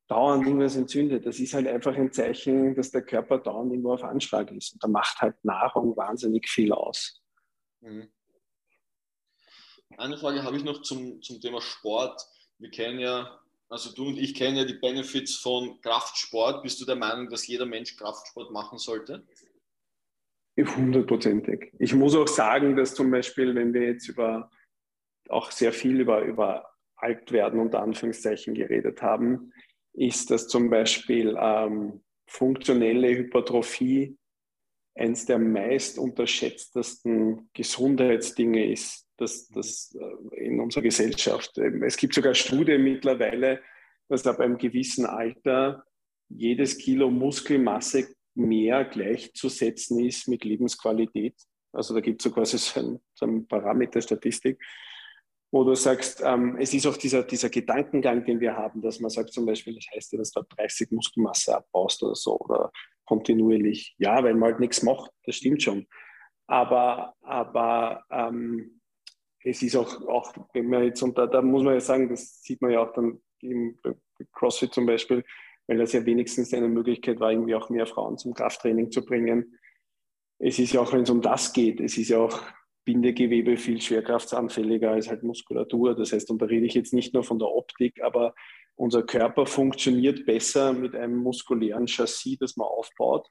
dauernd 0.07 0.45
irgendwas 0.45 0.75
entzündet. 0.75 1.25
Das 1.25 1.39
ist 1.39 1.53
halt 1.53 1.67
einfach 1.67 1.95
ein 1.95 2.11
Zeichen, 2.11 2.75
dass 2.75 2.91
der 2.91 3.03
Körper 3.03 3.37
dauernd 3.37 3.71
irgendwo 3.71 3.93
auf 3.93 4.03
Anschlag 4.03 4.51
ist. 4.51 4.73
Und 4.73 4.83
da 4.83 4.87
macht 4.87 5.21
halt 5.21 5.35
Nahrung 5.43 5.95
wahnsinnig 5.95 6.49
viel 6.49 6.73
aus. 6.73 7.21
Mhm. 7.81 8.09
Eine 9.97 10.17
Frage 10.17 10.43
habe 10.43 10.57
ich 10.57 10.63
noch 10.63 10.81
zum, 10.81 11.21
zum 11.21 11.39
Thema 11.41 11.61
Sport. 11.61 12.21
Wir 12.57 12.69
kennen 12.69 12.99
ja, 12.99 13.39
also 13.69 13.93
du 13.93 14.07
und 14.07 14.17
ich 14.17 14.35
kennen 14.35 14.57
ja 14.57 14.65
die 14.65 14.75
Benefits 14.75 15.35
von 15.35 15.79
Kraftsport. 15.81 16.63
Bist 16.63 16.79
du 16.81 16.85
der 16.85 16.95
Meinung, 16.95 17.29
dass 17.29 17.47
jeder 17.47 17.65
Mensch 17.65 17.95
Kraftsport 17.95 18.51
machen 18.51 18.77
sollte? 18.77 19.25
Hundertprozentig. 20.57 21.73
Ich 21.79 21.95
muss 21.95 22.15
auch 22.15 22.27
sagen, 22.27 22.75
dass 22.75 22.93
zum 22.93 23.09
Beispiel, 23.09 23.55
wenn 23.55 23.73
wir 23.73 23.87
jetzt 23.87 24.07
über 24.07 24.51
auch 25.29 25.51
sehr 25.51 25.73
viel 25.73 25.99
über, 25.99 26.21
über 26.21 26.69
Altwerden 26.95 27.59
unter 27.59 27.81
Anführungszeichen 27.81 28.53
geredet 28.53 29.01
haben, 29.01 29.51
ist, 29.93 30.29
dass 30.31 30.47
zum 30.47 30.69
Beispiel 30.69 31.35
ähm, 31.39 32.01
funktionelle 32.27 33.09
Hypertrophie 33.09 34.17
eines 34.95 35.25
der 35.25 35.39
meist 35.39 35.97
unterschätztesten 35.97 37.49
Gesundheitsdinge 37.53 38.71
ist, 38.71 39.07
das, 39.17 39.47
das 39.49 39.95
äh, 39.99 40.45
in 40.45 40.59
unserer 40.59 40.83
Gesellschaft. 40.83 41.57
Ähm, 41.57 41.83
es 41.83 41.97
gibt 41.97 42.13
sogar 42.13 42.33
Studien 42.33 42.83
mittlerweile, 42.83 43.61
dass 44.09 44.27
ab 44.27 44.39
einem 44.39 44.57
gewissen 44.57 45.05
Alter 45.05 45.83
jedes 46.29 46.77
Kilo 46.77 47.09
Muskelmasse 47.09 48.15
mehr 48.35 48.85
gleichzusetzen 48.85 49.99
ist 49.99 50.27
mit 50.27 50.43
Lebensqualität. 50.43 51.35
Also 51.71 51.93
da 51.93 52.01
gibt 52.01 52.21
es 52.21 52.23
so 52.23 52.31
quasi 52.31 52.57
so 52.57 52.79
ein, 52.79 52.99
so 53.13 53.25
ein 53.25 53.47
Parameterstatistik, 53.47 54.59
wo 55.51 55.63
du 55.63 55.75
sagst, 55.75 56.21
ähm, 56.23 56.57
es 56.59 56.73
ist 56.73 56.87
auch 56.87 56.97
dieser, 56.97 57.23
dieser 57.23 57.49
Gedankengang, 57.49 58.25
den 58.25 58.39
wir 58.39 58.55
haben, 58.55 58.81
dass 58.81 58.99
man 58.99 59.11
sagt 59.11 59.31
zum 59.31 59.45
Beispiel, 59.45 59.75
das 59.75 59.85
heißt 59.95 60.13
ja, 60.13 60.19
dass 60.19 60.31
du 60.31 60.41
30 60.41 60.91
Muskelmasse 60.91 61.55
abbaust 61.55 62.01
oder 62.03 62.15
so 62.15 62.39
oder 62.39 62.71
kontinuierlich. 63.05 63.95
Ja, 63.97 64.23
weil 64.23 64.33
man 64.33 64.51
halt 64.51 64.59
nichts 64.59 64.83
macht, 64.83 65.11
das 65.25 65.35
stimmt 65.35 65.63
schon. 65.63 65.87
Aber, 66.47 67.13
aber 67.21 68.03
ähm, 68.11 68.81
es 69.43 69.61
ist 69.61 69.75
auch, 69.75 70.07
auch, 70.07 70.33
wenn 70.53 70.69
man 70.69 70.83
jetzt, 70.83 71.01
und 71.01 71.17
da, 71.17 71.27
da 71.27 71.41
muss 71.41 71.63
man 71.63 71.73
ja 71.73 71.79
sagen, 71.79 72.09
das 72.09 72.41
sieht 72.41 72.61
man 72.61 72.71
ja 72.71 72.81
auch 72.81 72.93
dann 72.93 73.21
im 73.39 73.77
CrossFit 74.31 74.73
zum 74.73 74.85
Beispiel, 74.85 75.23
weil 75.67 75.77
das 75.77 75.93
ja 75.93 76.05
wenigstens 76.05 76.53
eine 76.53 76.67
Möglichkeit 76.67 77.19
war, 77.19 77.31
irgendwie 77.31 77.55
auch 77.55 77.69
mehr 77.69 77.85
Frauen 77.85 78.17
zum 78.17 78.33
Krafttraining 78.33 78.91
zu 78.91 79.05
bringen. 79.05 79.57
Es 80.39 80.59
ist 80.59 80.73
ja 80.73 80.81
auch, 80.81 80.93
wenn 80.93 81.03
es 81.03 81.09
um 81.09 81.21
das 81.21 81.53
geht, 81.53 81.79
es 81.79 81.97
ist 81.97 82.09
ja 82.09 82.19
auch 82.19 82.41
Bindegewebe 82.85 83.55
viel 83.57 83.79
schwerkraftsanfälliger 83.79 84.91
als 84.91 85.09
halt 85.09 85.23
Muskulatur. 85.23 85.95
Das 85.95 86.11
heißt, 86.11 86.29
und 86.31 86.41
da 86.41 86.47
rede 86.47 86.65
ich 86.65 86.73
jetzt 86.73 86.93
nicht 86.93 87.13
nur 87.13 87.23
von 87.23 87.39
der 87.39 87.47
Optik, 87.47 88.01
aber 88.03 88.33
unser 88.75 89.03
Körper 89.03 89.45
funktioniert 89.45 90.25
besser 90.25 90.73
mit 90.73 90.95
einem 90.95 91.17
muskulären 91.17 91.87
Chassis, 91.87 92.37
das 92.39 92.57
man 92.57 92.67
aufbaut. 92.67 93.27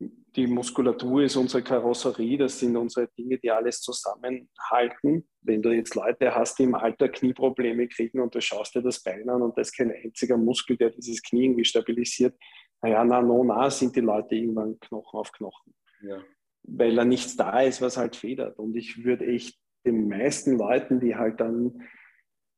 Die 0.00 0.48
Muskulatur 0.48 1.22
ist 1.22 1.36
unsere 1.36 1.62
Karosserie, 1.62 2.36
das 2.36 2.58
sind 2.58 2.76
unsere 2.76 3.08
Dinge, 3.16 3.38
die 3.38 3.50
alles 3.50 3.80
zusammenhalten. 3.80 5.28
Wenn 5.40 5.62
du 5.62 5.70
jetzt 5.70 5.94
Leute 5.94 6.34
hast, 6.34 6.58
die 6.58 6.64
im 6.64 6.74
Alter 6.74 7.08
Knieprobleme 7.08 7.86
kriegen 7.86 8.20
und 8.20 8.34
du 8.34 8.40
schaust 8.40 8.74
dir 8.74 8.82
das 8.82 9.02
Bein 9.02 9.28
an 9.28 9.42
und 9.42 9.56
da 9.56 9.60
ist 9.62 9.76
kein 9.76 9.92
einziger 9.92 10.36
Muskel, 10.36 10.76
der 10.76 10.90
dieses 10.90 11.22
Knie 11.22 11.44
irgendwie 11.44 11.64
stabilisiert, 11.64 12.36
naja, 12.82 13.04
na, 13.04 13.22
no, 13.22 13.44
na, 13.44 13.70
sind 13.70 13.94
die 13.94 14.00
Leute 14.00 14.34
irgendwann 14.34 14.78
Knochen 14.80 15.18
auf 15.18 15.32
Knochen. 15.32 15.74
Ja. 16.02 16.20
Weil 16.64 16.96
da 16.96 17.04
nichts 17.04 17.36
da 17.36 17.60
ist, 17.60 17.80
was 17.80 17.96
halt 17.96 18.16
federt. 18.16 18.58
Und 18.58 18.76
ich 18.76 19.04
würde 19.04 19.26
echt 19.26 19.58
den 19.86 20.08
meisten 20.08 20.58
Leuten, 20.58 21.00
die 21.00 21.14
halt 21.14 21.40
dann 21.40 21.82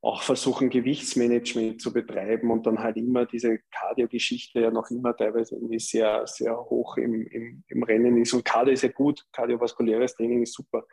auch 0.06 0.22
versuchen, 0.22 0.70
Gewichtsmanagement 0.70 1.82
zu 1.82 1.92
betreiben 1.92 2.50
und 2.50 2.66
dann 2.66 2.78
halt 2.78 2.96
immer 2.96 3.26
diese 3.26 3.58
Cardio-Geschichte 3.72 4.60
ja 4.60 4.70
noch 4.70 4.88
immer 4.90 5.16
teilweise 5.16 5.56
irgendwie 5.56 5.80
sehr, 5.80 6.26
sehr 6.26 6.56
hoch 6.56 6.96
im, 6.96 7.26
im, 7.26 7.64
im 7.66 7.82
Rennen 7.82 8.16
ist. 8.16 8.32
Und 8.32 8.44
Cardio 8.44 8.72
ist 8.72 8.82
ja 8.82 8.90
gut, 8.90 9.26
kardiovaskuläres 9.32 10.14
Training 10.14 10.42
ist 10.42 10.54
super. 10.54 10.86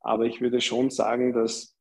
Aber 0.00 0.24
ich 0.24 0.40
würde 0.40 0.60
schon 0.60 0.90
sagen, 0.90 1.32
dass 1.32 1.76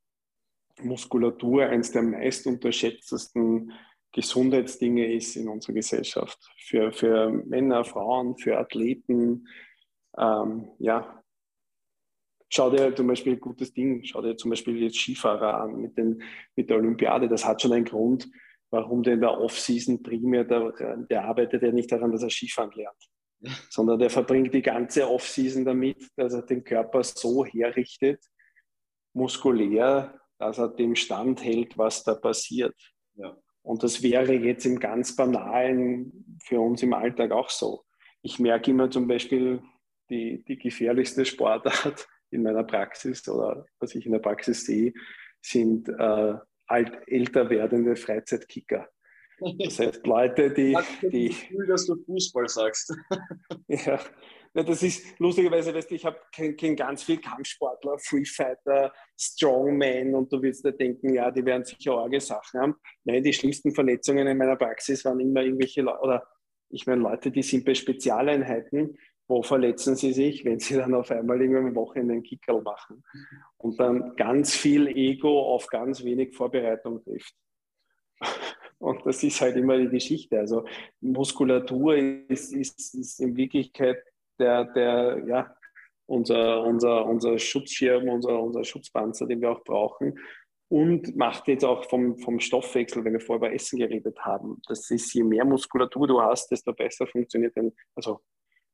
Muskulatur 0.81 1.65
eines 1.65 1.91
der 1.91 2.01
meist 2.01 2.47
unterschätztesten 2.47 3.71
Gesundheitsdinge 4.11 5.13
ist 5.13 5.35
in 5.35 5.47
unserer 5.47 5.73
Gesellschaft. 5.73 6.39
Für, 6.57 6.91
für 6.91 7.29
Männer, 7.29 7.85
Frauen, 7.85 8.35
für 8.37 8.57
Athleten. 8.57 9.47
Ähm, 10.17 10.69
ja, 10.79 11.18
Schau 12.51 12.71
dir 12.71 12.95
zum 12.95 13.07
Beispiel 13.07 13.33
ein 13.33 13.39
gutes 13.39 13.73
Ding, 13.73 14.03
schau 14.03 14.21
dir 14.21 14.35
zum 14.35 14.49
Beispiel 14.49 14.81
jetzt 14.81 14.97
Skifahrer 14.97 15.61
an 15.61 15.77
mit, 15.77 15.97
den, 15.97 16.23
mit 16.55 16.69
der 16.69 16.77
Olympiade. 16.77 17.29
Das 17.29 17.45
hat 17.45 17.61
schon 17.61 17.73
einen 17.73 17.85
Grund, 17.85 18.27
warum 18.71 19.03
der 19.03 19.13
in 19.13 19.21
der 19.21 19.39
Off-Season 19.39 20.01
primär, 20.01 20.43
der, 20.43 20.97
der 21.09 21.25
arbeitet 21.25 21.61
ja 21.61 21.71
nicht 21.71 21.91
daran, 21.91 22.11
dass 22.11 22.23
er 22.23 22.29
Skifahren 22.29 22.71
lernt, 22.71 23.09
sondern 23.69 23.99
der 23.99 24.09
verbringt 24.09 24.53
die 24.53 24.63
ganze 24.63 25.07
Off-Season 25.07 25.63
damit, 25.63 26.09
dass 26.15 26.33
er 26.33 26.41
den 26.41 26.63
Körper 26.63 27.03
so 27.03 27.45
herrichtet, 27.45 28.23
muskulär, 29.13 30.19
dass 30.39 30.57
er 30.57 30.69
dem 30.69 30.95
Stand 30.95 31.43
hält, 31.43 31.77
was 31.77 32.03
da 32.03 32.15
passiert. 32.15 32.75
Ja. 33.15 33.37
Und 33.61 33.83
das 33.83 34.01
wäre 34.01 34.33
jetzt 34.33 34.65
im 34.65 34.79
ganz 34.79 35.15
Banalen 35.15 36.39
für 36.43 36.59
uns 36.59 36.81
im 36.81 36.93
Alltag 36.93 37.31
auch 37.31 37.49
so. 37.49 37.83
Ich 38.21 38.39
merke 38.39 38.71
immer 38.71 38.89
zum 38.89 39.07
Beispiel 39.07 39.61
die, 40.09 40.43
die 40.45 40.57
gefährlichste 40.57 41.25
Sportart, 41.25 42.07
in 42.31 42.43
meiner 42.43 42.63
Praxis 42.63 43.27
oder 43.27 43.65
was 43.79 43.95
ich 43.95 44.05
in 44.05 44.11
der 44.11 44.19
Praxis 44.19 44.65
sehe, 44.65 44.93
sind 45.41 45.89
äh, 45.89 46.33
alt, 46.67 47.01
älter 47.07 47.49
werdende 47.49 47.95
Freizeitkicker. 47.95 48.89
Das 49.57 49.79
heißt, 49.79 50.05
Leute, 50.05 50.51
die. 50.51 50.73
Ich 50.73 51.09
die 51.09 51.29
Gefühl, 51.29 51.67
dass 51.67 51.85
du 51.85 51.95
Fußball 51.95 52.49
sagst. 52.49 52.93
ja, 53.67 53.99
ja, 54.53 54.63
das 54.63 54.81
ist 54.81 55.19
lustigerweise, 55.19 55.73
weißt 55.73 55.91
du, 55.91 55.95
ich 55.95 56.05
habe 56.05 56.19
kenn, 56.31 56.55
kenn 56.55 56.75
ganz 56.75 57.03
viel 57.03 57.21
Kampfsportler, 57.21 57.99
Freefighter, 57.99 58.91
Strongman 59.17 60.15
und 60.15 60.31
du 60.33 60.41
wirst 60.41 60.65
dir 60.65 60.73
denken, 60.73 61.13
ja, 61.13 61.29
die 61.29 61.45
werden 61.45 61.63
sicher 61.63 61.93
arge 61.93 62.19
Sachen 62.19 62.59
haben. 62.59 62.75
Nein, 63.03 63.23
die 63.23 63.33
schlimmsten 63.33 63.73
Verletzungen 63.73 64.27
in 64.27 64.37
meiner 64.37 64.55
Praxis 64.55 65.05
waren 65.05 65.19
immer 65.19 65.43
irgendwelche 65.43 65.81
Leute, 65.81 65.99
oder 66.01 66.27
ich 66.69 66.87
meine 66.87 67.01
Leute, 67.01 67.31
die 67.31 67.43
sind 67.43 67.63
bei 67.63 67.75
Spezialeinheiten 67.75 68.97
wo 69.29 69.43
verletzen 69.43 69.95
sie 69.95 70.11
sich, 70.11 70.43
wenn 70.43 70.59
sie 70.59 70.75
dann 70.75 70.95
auf 70.95 71.11
einmal 71.11 71.39
irgendwann 71.39 71.67
am 71.67 71.75
Wochenende 71.75 72.13
einen 72.13 72.23
Kickerl 72.23 72.63
machen 72.63 73.03
und 73.57 73.79
dann 73.79 74.15
ganz 74.15 74.55
viel 74.55 74.87
Ego 74.87 75.53
auf 75.53 75.67
ganz 75.67 76.03
wenig 76.03 76.35
Vorbereitung 76.35 77.03
trifft. 77.03 77.35
Und 78.79 79.05
das 79.05 79.21
ist 79.23 79.41
halt 79.41 79.57
immer 79.57 79.77
die 79.77 79.89
Geschichte. 79.89 80.39
Also 80.39 80.65
Muskulatur 81.01 81.97
ist, 81.97 82.53
ist, 82.53 82.95
ist 82.95 83.19
in 83.19 83.35
Wirklichkeit 83.35 84.01
der, 84.39 84.63
der, 84.63 85.21
ja, 85.27 85.53
unser, 86.05 86.63
unser, 86.63 87.05
unser 87.05 87.37
Schutzschirm, 87.37 88.07
unser, 88.07 88.41
unser 88.41 88.63
Schutzpanzer, 88.63 89.27
den 89.27 89.41
wir 89.41 89.51
auch 89.51 89.65
brauchen. 89.65 90.17
Und 90.69 91.17
macht 91.17 91.49
jetzt 91.49 91.65
auch 91.65 91.89
vom, 91.89 92.17
vom 92.19 92.39
Stoffwechsel, 92.39 93.03
wenn 93.03 93.13
wir 93.13 93.19
vorher 93.19 93.49
über 93.49 93.53
Essen 93.53 93.79
geredet 93.79 94.17
haben, 94.19 94.61
das 94.67 94.89
ist, 94.89 95.13
je 95.13 95.23
mehr 95.23 95.43
Muskulatur 95.43 96.07
du 96.07 96.21
hast, 96.21 96.49
desto 96.49 96.73
besser 96.73 97.05
funktioniert 97.05 97.57
ein, 97.57 97.73
also 97.95 98.21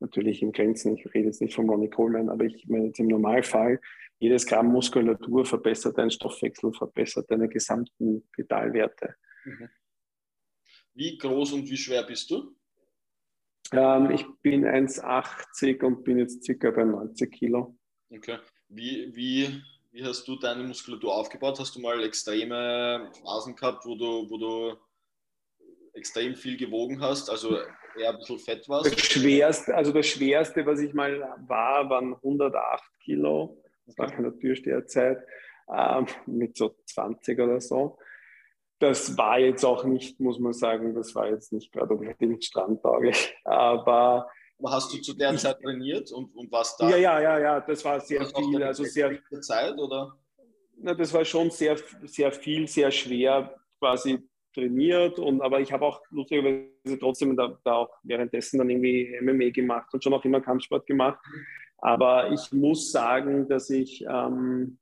natürlich 0.06 0.42
in 0.42 0.52
Grenzen, 0.52 0.96
ich 0.96 1.06
rede 1.14 1.28
jetzt 1.28 1.42
nicht 1.42 1.56
von 1.56 1.70
Ronnie 1.70 1.90
Coleman, 1.90 2.30
aber 2.30 2.46
ich 2.46 2.68
meine 2.68 2.88
jetzt 2.88 3.00
im 3.00 3.08
Normalfall, 3.08 3.80
jedes 4.20 4.46
Gramm 4.46 4.68
Muskulatur 4.68 5.46
verbessert 5.46 5.98
deinen 5.98 6.12
Stoffwechsel, 6.12 6.74
verbessert 6.74 7.30
deine 7.30 7.50
gesamten 7.50 8.28
Vitalwerte. 8.36 9.16
Mhm. 9.44 9.70
Wie 10.94 11.18
groß 11.18 11.54
und 11.54 11.70
wie 11.70 11.78
schwer 11.78 12.04
bist 12.04 12.32
du? 12.32 12.56
Ähm, 13.74 14.12
ich 14.12 14.26
bin 14.42 14.66
1,80 14.66 15.84
und 15.84 16.04
bin 16.04 16.20
jetzt 16.20 16.44
circa 16.44 16.72
bei 16.72 16.84
90 16.84 17.32
Kilo. 17.32 17.78
Okay. 18.10 18.38
Wie, 18.70 19.14
wie, 19.16 19.62
wie 19.92 20.04
hast 20.04 20.26
du 20.28 20.38
deine 20.38 20.64
Muskulatur 20.64 21.14
aufgebaut? 21.14 21.60
Hast 21.60 21.76
du 21.76 21.82
mal 21.82 22.02
extreme 22.04 23.12
Phasen 23.22 23.56
gehabt, 23.56 23.86
wo 23.86 23.96
du, 23.96 24.30
wo 24.30 24.38
du 24.38 24.78
extrem 25.96 26.36
viel 26.36 26.58
gewogen 26.58 27.02
hast? 27.02 27.30
Also 27.30 27.58
eher 27.98 28.12
ein 28.12 28.18
bisschen 28.18 28.40
fett 28.40 28.68
warst? 28.70 28.92
Das 28.92 29.00
schwerste, 29.00 29.76
also 29.76 29.92
das 29.92 30.06
schwerste, 30.06 30.66
was 30.66 30.80
ich 30.80 30.94
mal 30.94 31.20
war, 31.48 31.90
waren 31.90 32.14
108 32.16 32.84
Kilo. 33.04 33.62
Das 33.86 33.98
war 33.98 34.12
keine 34.12 34.38
Türsteherzeit, 34.38 35.20
ähm, 35.72 36.08
mit 36.26 36.58
so 36.58 36.76
20 36.86 37.40
oder 37.40 37.60
so. 37.62 37.98
Das 38.80 39.18
war 39.18 39.40
jetzt 39.40 39.64
auch 39.64 39.86
nicht, 39.86 40.20
muss 40.20 40.40
man 40.40 40.54
sagen, 40.54 40.96
das 40.96 41.16
war 41.16 41.30
jetzt 41.30 41.54
nicht 41.54 41.72
gerade 41.72 41.94
unbedingt 41.94 42.44
strandtauglich. 42.44 43.36
Aber 43.44 44.30
Hast 44.66 44.94
du 44.94 45.02
zu 45.02 45.14
der 45.14 45.36
Zeit 45.36 45.60
trainiert 45.62 46.12
und, 46.14 46.34
und 46.34 46.50
was 46.50 46.78
da? 46.78 46.90
Ja, 46.90 46.96
ja, 46.96 47.20
ja, 47.20 47.40
ja, 47.40 47.60
das 47.60 47.84
war 47.84 48.00
sehr 48.00 48.26
viel. 48.26 48.64
Also 48.64 48.86
sehr 48.86 49.20
Zeit 49.42 49.78
oder? 49.78 50.18
na, 50.78 50.94
das 50.94 51.14
war 51.14 51.26
schon 51.26 51.50
sehr, 51.52 51.78
sehr 52.04 52.32
viel, 52.32 52.68
sehr 52.68 52.92
schwer 52.92 53.56
quasi 53.80 54.20
trainiert. 54.56 55.20
Und, 55.20 55.42
aber 55.42 55.60
ich 55.60 55.72
habe 55.72 55.86
auch 55.86 56.02
lustigerweise 56.10 57.00
trotzdem 57.00 57.36
da, 57.36 57.58
da, 57.64 57.74
auch 57.74 57.98
währenddessen 58.04 58.58
dann 58.58 58.70
irgendwie 58.70 59.16
MMA 59.22 59.50
gemacht 59.50 59.94
und 59.94 60.04
schon 60.04 60.14
auch 60.14 60.26
immer 60.26 60.42
Kampfsport 60.42 60.88
gemacht. 60.88 61.20
Aber 61.78 62.32
ich 62.32 62.52
muss 62.52 62.92
sagen, 62.92 63.48
dass 63.48 63.70
ich, 63.70 64.04
ähm, 64.10 64.80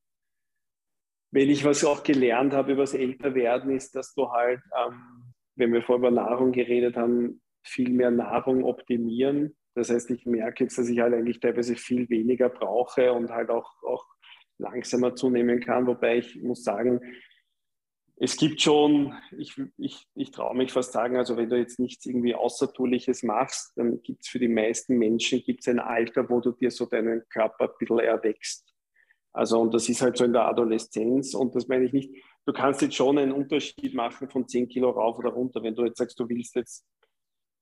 wenn 1.32 1.50
ich 1.50 1.66
was 1.66 1.84
auch 1.84 2.04
gelernt 2.04 2.54
habe 2.54 2.74
über 2.74 2.84
das 2.84 2.94
Älterwerden, 2.94 3.72
ist, 3.72 3.96
dass 3.96 4.14
du 4.14 4.32
halt, 4.32 4.62
ähm, 4.86 5.34
wenn 5.56 5.74
wir 5.74 5.82
vorher 5.82 6.08
über 6.08 6.12
Nahrung 6.12 6.52
geredet 6.52 6.96
haben, 6.96 7.42
viel 7.64 7.90
mehr 7.90 8.12
Nahrung 8.12 8.64
optimieren. 8.64 9.56
Das 9.76 9.90
heißt, 9.90 10.12
ich 10.12 10.26
merke 10.26 10.66
jetzt, 10.66 10.78
dass 10.78 10.90
ich 10.90 11.00
halt 11.00 11.14
eigentlich 11.14 11.40
teilweise 11.40 11.76
viel 11.76 12.10
weniger 12.10 12.50
brauche 12.50 13.12
und 13.12 13.32
halt 13.32 13.50
auch, 13.50 13.82
auch 13.84 14.06
langsamer 14.60 15.16
zunehmen 15.16 15.60
kann. 15.60 15.88
Wobei 15.88 16.18
ich 16.18 16.42
muss 16.42 16.64
sagen, 16.64 17.02
es 18.18 18.38
gibt 18.38 18.62
schon, 18.62 19.14
ich, 19.38 19.60
ich, 19.78 20.08
ich 20.16 20.32
traue 20.32 20.56
mich 20.56 20.72
fast 20.72 20.94
sagen, 20.94 21.18
also 21.18 21.36
wenn 21.36 21.50
du 21.50 21.58
jetzt 21.58 21.80
nichts 21.80 22.06
irgendwie 22.06 22.36
Außertourliches 22.36 23.24
machst, 23.24 23.74
dann 23.76 24.02
gibt 24.04 24.24
es 24.24 24.30
für 24.30 24.40
die 24.40 24.48
meisten 24.48 24.98
Menschen 24.98 25.42
gibt's 25.44 25.68
ein 25.68 25.80
Alter, 25.80 26.30
wo 26.30 26.40
du 26.40 26.52
dir 26.52 26.72
so 26.72 26.86
deinen 26.86 27.28
Körper 27.30 27.66
ein 27.66 27.78
bisschen 27.80 28.00
erwächst. 28.00 28.74
Also 29.34 29.60
und 29.60 29.74
das 29.74 29.90
ist 29.90 30.02
halt 30.02 30.16
so 30.16 30.26
in 30.26 30.34
der 30.34 30.48
Adoleszenz 30.48 31.34
und 31.34 31.56
das 31.56 31.68
meine 31.68 31.86
ich 31.86 31.94
nicht, 31.94 32.12
du 32.46 32.54
kannst 32.54 32.84
jetzt 32.84 32.96
schon 32.96 33.18
einen 33.18 33.32
Unterschied 33.32 33.96
machen 33.96 34.30
von 34.30 34.48
10 34.48 34.70
Kilo 34.70 34.92
rauf 34.92 35.18
oder 35.18 35.32
runter. 35.32 35.64
Wenn 35.64 35.76
du 35.76 35.84
jetzt 35.84 35.98
sagst, 35.98 36.20
du 36.20 36.30
willst 36.30 36.56
jetzt 36.56 36.86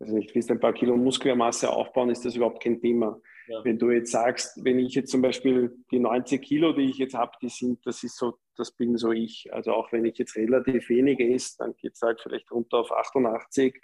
also 0.02 0.16
nicht, 0.16 0.34
willst 0.34 0.52
ein 0.52 0.60
paar 0.60 0.74
Kilo 0.74 0.98
Muskelmasse 0.98 1.70
aufbauen, 1.70 2.10
ist 2.10 2.26
das 2.26 2.36
überhaupt 2.36 2.64
kein 2.64 2.82
Thema. 2.82 3.22
Ja. 3.48 3.64
Wenn 3.64 3.78
du 3.78 3.92
jetzt 3.92 4.12
sagst, 4.12 4.64
wenn 4.64 4.80
ich 4.80 4.96
jetzt 4.96 5.12
zum 5.12 5.22
Beispiel 5.22 5.78
die 5.92 6.00
90 6.00 6.42
Kilo, 6.42 6.74
die 6.74 6.90
ich 6.90 6.98
jetzt 6.98 7.14
habe, 7.14 7.32
die 7.42 7.50
sind, 7.50 7.86
das 7.86 8.04
ist 8.04 8.18
so, 8.18 8.38
das 8.56 8.72
bin 8.72 8.98
so 8.98 9.12
ich. 9.12 9.54
Also 9.54 9.74
auch 9.74 9.92
wenn 9.92 10.06
ich 10.06 10.18
jetzt 10.18 10.36
relativ 10.36 10.90
wenig 10.90 11.20
esse, 11.20 11.58
dann 11.60 11.76
geht 11.76 11.94
es 11.94 12.02
halt 12.02 12.20
vielleicht 12.22 12.52
runter 12.52 12.78
auf 12.80 12.92
88. 12.92 13.80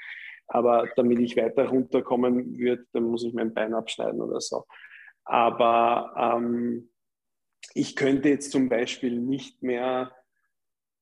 Aber 0.47 0.87
damit 0.95 1.19
ich 1.19 1.35
weiter 1.35 1.67
runterkommen 1.67 2.57
würde, 2.57 2.85
dann 2.93 3.03
muss 3.03 3.25
ich 3.25 3.33
mein 3.33 3.53
Bein 3.53 3.73
abschneiden 3.73 4.21
oder 4.21 4.39
so. 4.39 4.65
Aber 5.25 6.13
ähm, 6.17 6.89
ich 7.73 7.95
könnte 7.95 8.29
jetzt 8.29 8.51
zum 8.51 8.69
Beispiel 8.69 9.19
nicht 9.19 9.61
mehr 9.61 10.13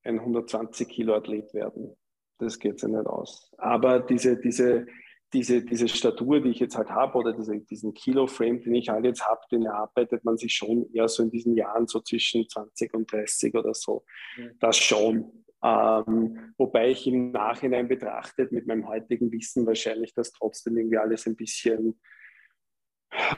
ein 0.02 0.18
120 0.18 0.88
Kilo 0.88 1.14
Athlet 1.14 1.54
werden. 1.54 1.96
Das 2.38 2.58
geht 2.58 2.82
ja 2.82 2.88
nicht 2.88 3.06
aus. 3.06 3.52
Aber 3.58 4.00
diese, 4.00 4.36
diese, 4.36 4.86
diese, 5.32 5.62
diese 5.62 5.88
Statur, 5.88 6.40
die 6.40 6.50
ich 6.50 6.60
jetzt 6.60 6.76
halt 6.76 6.90
habe, 6.90 7.18
oder 7.18 7.32
diese, 7.32 7.58
diesen 7.58 7.94
Kilo-Frame, 7.94 8.60
den 8.60 8.74
ich 8.74 8.88
halt 8.88 9.04
jetzt 9.04 9.26
habe, 9.26 9.40
den 9.50 9.64
erarbeitet 9.64 10.24
man 10.24 10.36
sich 10.36 10.54
schon 10.54 10.86
eher 10.92 11.08
so 11.08 11.22
in 11.22 11.30
diesen 11.30 11.56
Jahren 11.56 11.86
so 11.86 12.00
zwischen 12.00 12.48
20 12.48 12.94
und 12.94 13.10
30 13.10 13.54
oder 13.54 13.74
so. 13.74 14.04
Mhm. 14.36 14.50
Das 14.60 14.76
schon. 14.76 15.44
Ähm, 15.62 16.54
wobei 16.58 16.90
ich 16.90 17.06
im 17.06 17.32
Nachhinein 17.32 17.88
betrachtet 17.88 18.52
mit 18.52 18.66
meinem 18.66 18.86
heutigen 18.86 19.32
Wissen 19.32 19.66
wahrscheinlich 19.66 20.14
das 20.14 20.30
trotzdem 20.32 20.76
irgendwie 20.76 20.98
alles 20.98 21.26
ein 21.26 21.34
bisschen 21.34 21.98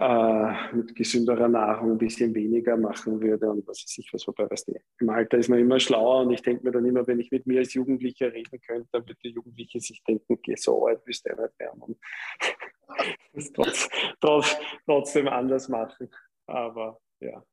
äh, 0.00 0.74
mit 0.74 0.94
gesünderer 0.94 1.48
Nahrung 1.48 1.92
ein 1.92 1.98
bisschen 1.98 2.34
weniger 2.34 2.76
machen 2.76 3.20
würde 3.20 3.50
und 3.50 3.66
was 3.66 3.78
weiß 3.82 3.98
ich 3.98 4.12
was, 4.12 4.26
wobei, 4.26 4.50
weißt 4.50 4.68
du, 4.68 4.74
im 5.00 5.08
Alter 5.10 5.38
ist 5.38 5.48
man 5.48 5.58
immer 5.58 5.78
schlauer 5.78 6.22
und 6.22 6.32
ich 6.32 6.42
denke 6.42 6.64
mir 6.64 6.72
dann 6.72 6.84
immer, 6.84 7.06
wenn 7.06 7.20
ich 7.20 7.30
mit 7.30 7.46
mir 7.46 7.60
als 7.60 7.74
Jugendlicher 7.74 8.32
reden 8.32 8.60
könnte, 8.60 8.88
dann 8.92 9.06
würde 9.06 9.18
der 9.22 9.30
Jugendliche 9.32 9.80
sich 9.80 10.02
denken, 10.04 10.38
geh 10.42 10.56
so 10.56 10.86
alt 10.86 11.04
bist 11.04 11.26
du 11.26 11.30
nicht 11.30 11.58
werden 11.58 11.80
und 11.80 11.98
das 13.34 13.52
trotz, 13.52 13.88
trotz, 14.20 14.56
trotzdem 14.84 15.28
anders 15.28 15.68
machen, 15.68 16.08
aber 16.46 17.00
ja. 17.20 17.44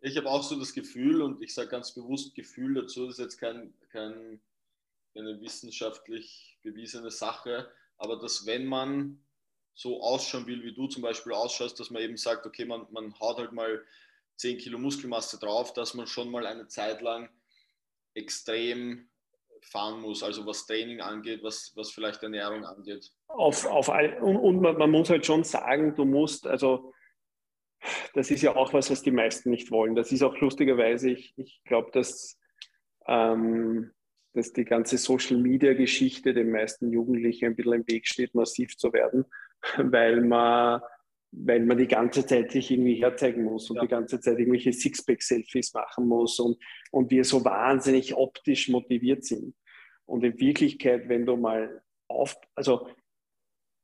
Ich 0.00 0.16
habe 0.16 0.28
auch 0.28 0.42
so 0.42 0.58
das 0.58 0.72
Gefühl 0.72 1.22
und 1.22 1.42
ich 1.42 1.52
sage 1.52 1.68
ganz 1.68 1.92
bewusst 1.92 2.34
Gefühl 2.34 2.74
dazu, 2.74 3.06
das 3.06 3.18
ist 3.18 3.24
jetzt 3.24 3.38
kein, 3.38 3.74
kein, 3.90 4.40
keine 5.12 5.40
wissenschaftlich 5.40 6.58
bewiesene 6.62 7.10
Sache, 7.10 7.68
aber 7.96 8.18
dass 8.20 8.46
wenn 8.46 8.66
man 8.66 9.20
so 9.78 10.02
ausschauen 10.02 10.44
will, 10.48 10.64
wie 10.64 10.74
du 10.74 10.88
zum 10.88 11.04
Beispiel 11.04 11.32
ausschaust, 11.32 11.78
dass 11.78 11.90
man 11.90 12.02
eben 12.02 12.16
sagt, 12.16 12.44
okay, 12.44 12.64
man, 12.64 12.88
man 12.90 13.14
haut 13.20 13.38
halt 13.38 13.52
mal 13.52 13.80
10 14.34 14.58
Kilo 14.58 14.76
Muskelmasse 14.76 15.38
drauf, 15.38 15.72
dass 15.72 15.94
man 15.94 16.08
schon 16.08 16.32
mal 16.32 16.46
eine 16.46 16.66
Zeit 16.66 17.00
lang 17.00 17.28
extrem 18.14 19.08
fahren 19.60 20.00
muss, 20.00 20.24
also 20.24 20.44
was 20.46 20.66
Training 20.66 21.00
angeht, 21.00 21.44
was, 21.44 21.72
was 21.76 21.92
vielleicht 21.92 22.24
Ernährung 22.24 22.64
angeht. 22.64 23.12
Auf, 23.28 23.66
auf 23.66 23.88
all, 23.88 24.18
und, 24.18 24.36
und 24.36 24.60
man, 24.60 24.78
man, 24.78 24.90
muss 24.90 25.10
halt 25.10 25.24
schon 25.24 25.44
sagen, 25.44 25.94
du 25.94 26.04
musst, 26.04 26.48
also 26.48 26.92
das 28.14 28.32
ist 28.32 28.42
ja 28.42 28.56
auch 28.56 28.72
was, 28.72 28.90
was 28.90 29.02
die 29.02 29.12
meisten 29.12 29.50
nicht 29.50 29.70
wollen. 29.70 29.94
Das 29.94 30.10
ist 30.10 30.24
auch 30.24 30.36
lustigerweise, 30.38 31.10
ich, 31.10 31.34
ich 31.36 31.62
glaube, 31.64 31.92
dass, 31.92 32.36
ähm, 33.06 33.92
dass 34.32 34.52
die 34.52 34.64
ganze 34.64 34.98
Social-Media-Geschichte 34.98 36.34
den 36.34 36.50
meisten 36.50 36.90
Jugendlichen 36.90 37.46
ein 37.46 37.54
bisschen 37.54 37.74
im 37.74 37.88
Weg 37.88 38.08
steht, 38.08 38.34
massiv 38.34 38.76
zu 38.76 38.92
werden 38.92 39.24
weil 39.78 40.20
man, 40.20 40.80
weil 41.30 41.60
man 41.60 41.78
die 41.78 41.88
ganze 41.88 42.24
Zeit 42.26 42.52
sich 42.52 42.70
irgendwie 42.70 42.94
herzeigen 42.94 43.44
muss 43.44 43.70
und 43.70 43.76
ja. 43.76 43.82
die 43.82 43.88
ganze 43.88 44.20
Zeit 44.20 44.38
irgendwelche 44.38 44.72
Sixpack-Selfies 44.72 45.74
machen 45.74 46.06
muss 46.06 46.38
und, 46.38 46.56
und 46.90 47.10
wir 47.10 47.24
so 47.24 47.44
wahnsinnig 47.44 48.16
optisch 48.16 48.68
motiviert 48.68 49.24
sind. 49.24 49.54
Und 50.06 50.24
in 50.24 50.38
Wirklichkeit, 50.40 51.08
wenn 51.08 51.26
du 51.26 51.36
mal 51.36 51.82
auf, 52.08 52.36
also 52.54 52.88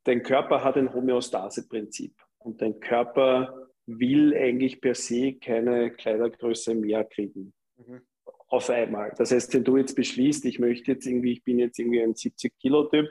dein 0.05 0.23
Körper 0.23 0.65
hat 0.65 0.77
ein 0.77 0.93
Homöostase-Prinzip 0.93 2.15
und 2.39 2.63
dein 2.63 2.81
Körper 2.81 3.69
will 3.87 4.35
eigentlich 4.35 4.81
per 4.81 4.95
se 4.95 5.35
keine 5.35 5.91
Kleidergröße 5.91 6.75
mehr 6.75 7.05
kriegen. 7.05 7.53
Mhm. 7.77 8.01
Auf 8.49 8.71
einmal. 8.71 9.13
Das 9.19 9.33
heißt, 9.33 9.53
wenn 9.55 9.65
du 9.65 9.77
jetzt 9.77 9.95
beschließt, 9.97 10.45
ich 10.45 10.59
möchte 10.59 10.93
jetzt 10.93 11.07
irgendwie, 11.07 11.33
ich 11.33 11.45
bin 11.45 11.59
jetzt 11.59 11.79
irgendwie 11.79 12.03
ein 12.03 12.15
70-Kilo-Typ 12.15 13.07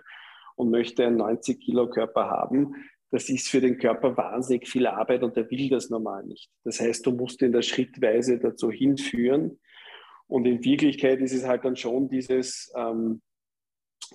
und 0.55 0.69
möchte 0.69 1.05
einen 1.05 1.17
90 1.17 1.59
Kilo 1.59 1.89
Körper 1.89 2.30
haben, 2.30 2.75
das 3.13 3.30
ist 3.30 3.47
für 3.47 3.61
den 3.61 3.77
Körper 3.77 4.17
wahnsinnig 4.17 4.67
viel 4.67 4.88
Arbeit 4.88 5.21
und 5.21 5.38
der 5.38 5.49
will 5.51 5.69
das 5.69 5.91
normal 5.91 6.23
nicht. 6.23 6.49
Das 6.63 6.80
heißt, 6.80 7.05
du 7.05 7.11
musst 7.11 7.43
ihn 7.43 7.51
da 7.51 7.61
schrittweise 7.61 8.39
dazu 8.39 8.71
hinführen. 8.71 9.59
Und 10.25 10.45
in 10.45 10.63
Wirklichkeit 10.63 11.21
ist 11.21 11.34
es 11.34 11.45
halt 11.45 11.63
dann 11.63 11.75
schon 11.75 12.09
dieses, 12.09 12.71
ähm, 12.75 13.21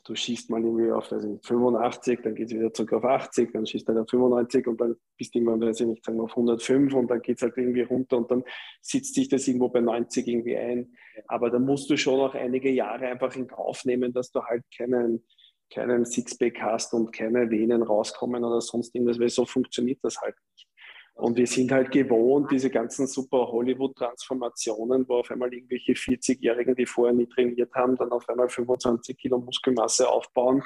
du 0.05 0.17
schießt 0.17 0.51
mal 0.51 0.63
irgendwie 0.63 0.91
auf 0.91 1.13
weiß 1.13 1.25
nicht, 1.25 1.47
85, 1.47 2.23
dann 2.23 2.35
geht 2.35 2.49
es 2.49 2.59
wieder 2.59 2.73
zurück 2.73 2.93
auf 2.95 3.05
80, 3.05 3.53
dann 3.53 3.67
schießt 3.67 3.89
er 3.89 4.03
auf 4.03 4.11
95 4.11 4.67
und 4.67 4.81
dann 4.81 4.97
bist 5.17 5.33
du 5.33 5.39
irgendwann, 5.39 5.61
weiß 5.61 5.81
ich 5.81 5.87
nicht, 5.87 6.05
sagen 6.05 6.19
wir 6.19 6.25
auf 6.25 6.33
105 6.33 6.93
und 6.95 7.09
dann 7.09 7.23
geht 7.23 7.37
es 7.37 7.43
halt 7.43 7.57
irgendwie 7.57 7.83
runter 7.83 8.17
und 8.17 8.31
dann 8.33 8.43
sitzt 8.81 9.15
sich 9.15 9.29
das 9.29 9.47
irgendwo 9.47 9.69
bei 9.69 9.81
90 9.81 10.27
irgendwie 10.27 10.57
ein. 10.57 10.93
Aber 11.27 11.51
da 11.51 11.61
musst 11.61 11.89
du 11.89 11.97
schon 11.97 12.19
auch 12.19 12.35
einige 12.35 12.71
Jahre 12.71 13.07
einfach 13.07 13.35
in 13.37 13.47
Kauf 13.47 13.85
nehmen, 13.85 14.13
dass 14.13 14.33
du 14.33 14.43
halt 14.43 14.65
keinen 14.77 15.25
keinen 15.71 16.05
Sixpack 16.05 16.61
hast 16.61 16.95
und 16.95 17.13
keine 17.13 17.51
Venen 17.51 17.83
rauskommen 17.83 18.45
oder 18.45 18.61
sonst 18.61 18.95
irgendwas, 18.95 19.19
weil 19.21 19.29
so 19.29 19.45
funktioniert 19.45 19.99
das 20.03 20.21
halt 20.21 20.37
nicht. 20.53 20.69
Und 21.15 21.37
wir 21.37 21.49
sind 21.49 21.73
halt 21.73 21.91
gewohnt, 21.91 22.51
diese 22.53 22.71
ganzen 22.71 23.09
super 23.09 23.49
Hollywood-Transformationen, 23.51 25.09
wo 25.09 25.17
auf 25.17 25.31
einmal 25.33 25.53
irgendwelche 25.53 25.95
40-Jährigen, 25.95 26.77
die 26.77 26.87
vorher 26.87 27.13
nie 27.13 27.27
trainiert 27.27 27.75
haben, 27.75 27.97
dann 27.97 28.13
auf 28.13 28.29
einmal 28.29 28.49
25 28.49 29.19
Kilo 29.19 29.39
Muskelmasse 29.39 30.09
aufbauen, 30.09 30.63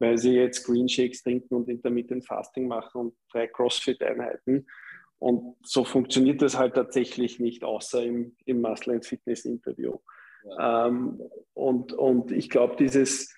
weil 0.00 0.18
sie 0.18 0.32
jetzt 0.34 0.64
Green 0.66 0.88
Shakes 0.88 1.22
trinken 1.22 1.54
und 1.54 1.68
Intermittent 1.68 2.26
Fasting 2.26 2.66
machen 2.66 3.00
und 3.00 3.14
drei 3.30 3.46
CrossFit-Einheiten. 3.46 4.66
Und 5.20 5.54
so 5.62 5.84
funktioniert 5.84 6.42
das 6.42 6.58
halt 6.58 6.74
tatsächlich 6.74 7.38
nicht, 7.38 7.62
außer 7.62 8.02
im, 8.02 8.34
im 8.44 8.60
Muscle 8.60 8.94
and 8.94 9.06
Fitness 9.06 9.44
Interview. 9.44 9.98
Ja. 10.44 10.88
Ähm, 10.88 11.22
und, 11.54 11.92
und 11.92 12.32
ich 12.32 12.50
glaube, 12.50 12.74
dieses, 12.74 13.32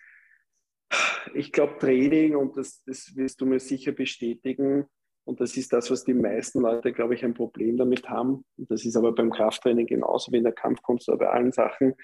ich 1.35 1.53
glaube, 1.53 1.79
Training, 1.79 2.37
und 2.37 2.57
das, 2.57 2.83
das 2.85 3.15
wirst 3.17 3.41
du 3.41 3.47
mir 3.47 3.61
sicher 3.61 3.93
bestätigen, 3.93 4.87
und 5.25 5.41
das 5.41 5.57
ist 5.57 5.73
das, 5.73 5.91
was 5.91 6.05
die 6.05 6.15
meisten 6.15 6.61
Leute, 6.61 6.93
glaube 6.93 7.15
ich, 7.15 7.25
ein 7.25 7.35
Problem 7.35 7.79
damit 7.79 8.09
haben. 8.09 8.45
Und 8.59 8.71
das 8.71 8.85
ist 8.85 8.97
aber 8.97 9.13
beim 9.13 9.31
Krafttraining 9.31 9.87
genauso 9.87 10.31
wie 10.33 10.37
in 10.37 10.45
der 10.45 10.53
Kampfkunst 10.53 11.09
oder 11.09 11.19
bei 11.19 11.29
allen 11.31 11.51
Sachen. 11.51 11.95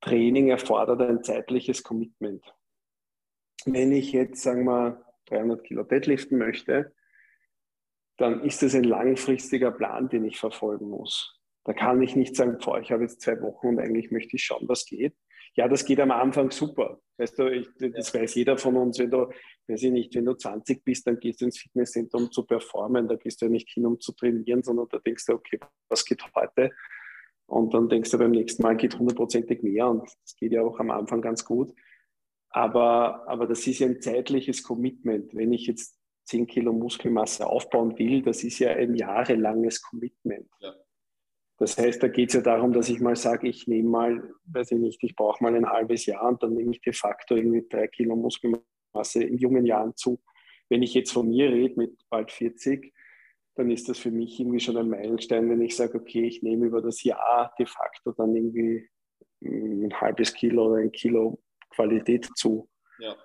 Training 0.00 0.48
erfordert 0.48 1.00
ein 1.02 1.24
zeitliches 1.24 1.82
Commitment. 1.82 2.44
Wenn 3.64 3.90
ich 3.90 4.12
jetzt, 4.12 4.42
sagen 4.42 4.64
wir, 4.64 5.04
300 5.26 5.64
Kilo 5.64 5.82
Deadliften 5.82 6.38
möchte, 6.38 6.94
dann 8.16 8.44
ist 8.44 8.62
das 8.62 8.76
ein 8.76 8.84
langfristiger 8.84 9.72
Plan, 9.72 10.08
den 10.08 10.24
ich 10.24 10.38
verfolgen 10.38 10.88
muss. 10.88 11.40
Da 11.64 11.72
kann 11.72 12.00
ich 12.00 12.14
nicht 12.14 12.36
sagen, 12.36 12.58
boah, 12.62 12.80
ich 12.80 12.92
habe 12.92 13.02
jetzt 13.02 13.20
zwei 13.20 13.40
Wochen 13.42 13.66
und 13.66 13.80
eigentlich 13.80 14.12
möchte 14.12 14.36
ich 14.36 14.44
schauen, 14.44 14.68
was 14.68 14.86
geht, 14.86 15.16
ja, 15.56 15.68
das 15.68 15.84
geht 15.84 16.00
am 16.00 16.10
Anfang 16.10 16.50
super. 16.50 17.00
Weißt 17.16 17.38
du, 17.38 17.48
ich, 17.50 17.68
das 17.78 18.14
weiß 18.14 18.34
jeder 18.34 18.58
von 18.58 18.76
uns, 18.76 18.98
wenn 18.98 19.10
du, 19.10 19.30
weiß 19.68 19.82
ich 19.82 19.90
nicht, 19.90 20.14
wenn 20.14 20.26
du 20.26 20.34
20 20.34 20.84
bist, 20.84 21.06
dann 21.06 21.18
gehst 21.18 21.40
du 21.40 21.46
ins 21.46 21.58
Fitnesscenter, 21.58 22.18
um 22.18 22.30
zu 22.30 22.44
performen. 22.44 23.08
Da 23.08 23.16
gehst 23.16 23.40
du 23.40 23.46
ja 23.46 23.50
nicht 23.50 23.70
hin, 23.70 23.86
um 23.86 23.98
zu 23.98 24.12
trainieren, 24.12 24.62
sondern 24.62 24.86
da 24.90 24.98
denkst 24.98 25.24
du, 25.26 25.32
okay, 25.32 25.58
was 25.88 26.04
geht 26.04 26.22
heute? 26.34 26.70
Und 27.46 27.72
dann 27.72 27.88
denkst 27.88 28.10
du, 28.10 28.18
beim 28.18 28.32
nächsten 28.32 28.62
Mal 28.62 28.76
geht 28.76 28.98
hundertprozentig 28.98 29.62
mehr 29.62 29.88
und 29.88 30.02
das 30.02 30.36
geht 30.36 30.52
ja 30.52 30.62
auch 30.62 30.78
am 30.78 30.90
Anfang 30.90 31.22
ganz 31.22 31.44
gut. 31.44 31.72
Aber, 32.50 33.26
aber 33.28 33.46
das 33.46 33.66
ist 33.66 33.78
ja 33.78 33.86
ein 33.86 34.00
zeitliches 34.02 34.62
Commitment. 34.62 35.34
Wenn 35.34 35.52
ich 35.52 35.66
jetzt 35.66 35.98
10 36.26 36.46
Kilo 36.48 36.72
Muskelmasse 36.72 37.46
aufbauen 37.46 37.96
will, 37.98 38.22
das 38.22 38.44
ist 38.44 38.58
ja 38.58 38.70
ein 38.70 38.94
jahrelanges 38.94 39.80
Commitment. 39.80 40.48
Ja. 40.60 40.74
Das 41.58 41.78
heißt, 41.78 42.02
da 42.02 42.08
geht 42.08 42.28
es 42.28 42.34
ja 42.34 42.40
darum, 42.42 42.72
dass 42.72 42.88
ich 42.90 43.00
mal 43.00 43.16
sage, 43.16 43.48
ich 43.48 43.66
nehme 43.66 43.88
mal, 43.88 44.34
weiß 44.44 44.72
ich 44.72 44.78
nicht, 44.78 45.02
ich 45.02 45.16
brauche 45.16 45.42
mal 45.42 45.54
ein 45.54 45.70
halbes 45.70 46.04
Jahr 46.06 46.28
und 46.28 46.42
dann 46.42 46.54
nehme 46.54 46.72
ich 46.72 46.82
de 46.82 46.92
facto 46.92 47.34
irgendwie 47.34 47.66
drei 47.68 47.86
Kilo 47.88 48.14
Muskelmasse 48.14 49.22
in 49.22 49.38
jungen 49.38 49.64
Jahren 49.64 49.96
zu. 49.96 50.20
Wenn 50.68 50.82
ich 50.82 50.92
jetzt 50.94 51.12
von 51.12 51.28
mir 51.28 51.50
rede 51.50 51.78
mit 51.78 51.98
bald 52.10 52.30
40, 52.30 52.92
dann 53.54 53.70
ist 53.70 53.88
das 53.88 53.98
für 53.98 54.10
mich 54.10 54.38
irgendwie 54.38 54.60
schon 54.60 54.76
ein 54.76 54.90
Meilenstein, 54.90 55.48
wenn 55.48 55.62
ich 55.62 55.76
sage, 55.76 55.98
okay, 55.98 56.26
ich 56.26 56.42
nehme 56.42 56.66
über 56.66 56.82
das 56.82 57.02
Jahr 57.02 57.54
de 57.58 57.66
facto 57.66 58.12
dann 58.12 58.36
irgendwie 58.36 58.88
ein 59.42 59.92
halbes 59.98 60.34
Kilo 60.34 60.66
oder 60.66 60.76
ein 60.76 60.92
Kilo 60.92 61.40
Qualität 61.70 62.28
zu. 62.36 62.68
Ja. 62.98 63.16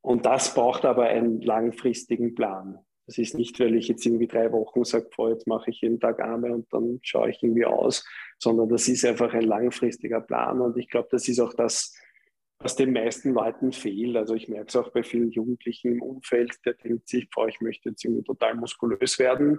Und 0.00 0.26
das 0.26 0.54
braucht 0.54 0.84
aber 0.84 1.04
einen 1.04 1.40
langfristigen 1.40 2.34
Plan. 2.34 2.78
Das 3.06 3.18
ist 3.18 3.34
nicht, 3.34 3.60
weil 3.60 3.74
ich 3.76 3.88
jetzt 3.88 4.06
irgendwie 4.06 4.26
drei 4.26 4.50
Wochen 4.52 4.84
sage, 4.84 5.08
boah, 5.14 5.30
jetzt 5.30 5.46
mache 5.46 5.70
ich 5.70 5.82
jeden 5.82 6.00
Tag 6.00 6.20
Arme 6.20 6.54
und 6.54 6.72
dann 6.72 7.00
schaue 7.02 7.30
ich 7.30 7.42
irgendwie 7.42 7.66
aus, 7.66 8.06
sondern 8.38 8.68
das 8.68 8.88
ist 8.88 9.04
einfach 9.04 9.32
ein 9.34 9.42
langfristiger 9.42 10.20
Plan. 10.20 10.60
Und 10.60 10.78
ich 10.78 10.88
glaube, 10.88 11.08
das 11.10 11.28
ist 11.28 11.38
auch 11.40 11.52
das, 11.52 11.94
was 12.58 12.76
den 12.76 12.92
meisten 12.92 13.34
Leuten 13.34 13.72
fehlt. 13.72 14.16
Also 14.16 14.34
ich 14.34 14.48
merke 14.48 14.68
es 14.68 14.76
auch 14.76 14.90
bei 14.90 15.02
vielen 15.02 15.30
Jugendlichen 15.30 15.92
im 15.92 16.02
Umfeld, 16.02 16.54
der 16.64 16.74
denkt 16.74 17.08
sich, 17.08 17.28
boah, 17.28 17.46
ich 17.46 17.60
möchte 17.60 17.90
jetzt 17.90 18.04
irgendwie 18.04 18.24
total 18.24 18.54
muskulös 18.54 19.18
werden. 19.18 19.58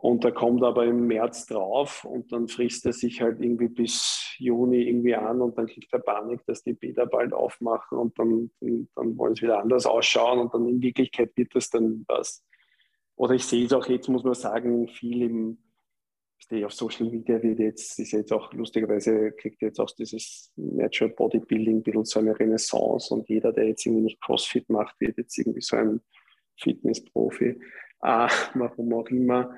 Und 0.00 0.24
da 0.24 0.30
kommt 0.30 0.62
aber 0.62 0.86
im 0.86 1.08
März 1.08 1.44
drauf 1.44 2.06
und 2.06 2.32
dann 2.32 2.48
frisst 2.48 2.86
er 2.86 2.94
sich 2.94 3.20
halt 3.20 3.38
irgendwie 3.38 3.68
bis 3.68 4.34
Juni 4.38 4.88
irgendwie 4.88 5.14
an 5.14 5.42
und 5.42 5.58
dann 5.58 5.66
kriegt 5.66 5.92
er 5.92 5.98
Panik, 5.98 6.40
dass 6.46 6.62
die 6.62 6.72
Bäder 6.72 7.04
bald 7.04 7.34
aufmachen 7.34 7.98
und 7.98 8.18
dann, 8.18 8.50
dann 8.60 9.18
wollen 9.18 9.34
sie 9.34 9.42
wieder 9.42 9.60
anders 9.60 9.84
ausschauen 9.84 10.38
und 10.38 10.54
dann 10.54 10.66
in 10.66 10.80
Wirklichkeit 10.80 11.32
wird 11.36 11.54
das 11.54 11.68
dann 11.68 12.06
was. 12.08 12.42
Oder 13.14 13.34
ich 13.34 13.44
sehe 13.44 13.66
es 13.66 13.74
auch 13.74 13.86
jetzt, 13.88 14.08
muss 14.08 14.24
man 14.24 14.32
sagen, 14.32 14.88
viel 14.88 15.20
im, 15.20 15.58
auf 16.64 16.72
Social 16.72 17.10
Media 17.10 17.42
wird 17.42 17.58
jetzt, 17.58 17.98
ist 17.98 18.12
jetzt 18.12 18.32
auch 18.32 18.54
lustigerweise, 18.54 19.32
kriegt 19.32 19.60
jetzt 19.60 19.80
auch 19.80 19.90
dieses 19.90 20.50
Natural 20.56 21.12
Bodybuilding 21.14 21.76
ein 21.76 21.82
bisschen 21.82 22.06
so 22.06 22.20
eine 22.20 22.40
Renaissance 22.40 23.12
und 23.12 23.28
jeder, 23.28 23.52
der 23.52 23.68
jetzt 23.68 23.84
irgendwie 23.84 24.04
nicht 24.04 24.22
CrossFit 24.22 24.70
macht, 24.70 24.98
wird 24.98 25.18
jetzt 25.18 25.36
irgendwie 25.36 25.60
so 25.60 25.76
ein 25.76 26.00
Fitnessprofi. 26.56 27.60
Ah, 28.00 28.30
warum 28.54 28.94
auch 28.94 29.08
immer. 29.08 29.54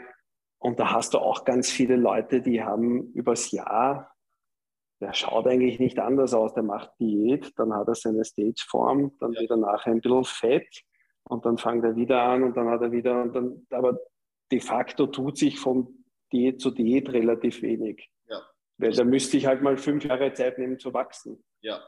Und 0.63 0.79
da 0.79 0.93
hast 0.93 1.15
du 1.15 1.19
auch 1.19 1.45
ganz 1.45 1.73
viele 1.73 1.97
Leute, 1.97 2.41
die 2.41 2.63
haben 2.63 3.13
übers 3.15 3.51
Jahr, 3.51 4.15
der 5.01 5.13
schaut 5.13 5.49
eigentlich 5.49 5.81
nicht 5.81 5.99
anders 5.99 6.35
aus, 6.35 6.55
der 6.55 6.63
macht 6.63 6.93
Diät, 7.01 7.53
dann 7.59 7.75
hat 7.75 7.89
er 7.89 7.97
seine 7.97 8.25
Stageform, 8.25 9.17
dann 9.19 9.33
ja. 9.33 9.41
wird 9.41 9.51
er 9.51 9.57
nachher 9.57 9.91
ein 9.91 10.01
bisschen 10.01 10.23
fett 10.23 10.83
und 11.25 11.45
dann 11.45 11.59
fängt 11.59 11.83
er 11.83 11.97
wieder 11.97 12.23
an 12.23 12.45
und 12.45 12.57
dann 12.57 12.69
hat 12.69 12.81
er 12.81 12.93
wieder, 12.93 13.23
und 13.23 13.33
dann, 13.35 13.67
aber 13.71 13.99
de 14.53 14.61
facto 14.61 15.09
tut 15.09 15.37
sich 15.37 15.59
von 15.59 16.05
Diät 16.33 16.61
zu 16.61 16.71
Diät 16.71 17.09
relativ 17.09 17.61
wenig. 17.63 18.09
Ja. 18.29 18.41
Weil 18.79 18.93
da 18.93 19.03
müsste 19.03 19.39
ich 19.39 19.47
halt 19.47 19.63
mal 19.63 19.77
fünf 19.77 20.05
Jahre 20.05 20.33
Zeit 20.33 20.59
nehmen 20.59 20.79
zu 20.79 20.95
wachsen. 20.95 21.45
Ja. 21.61 21.83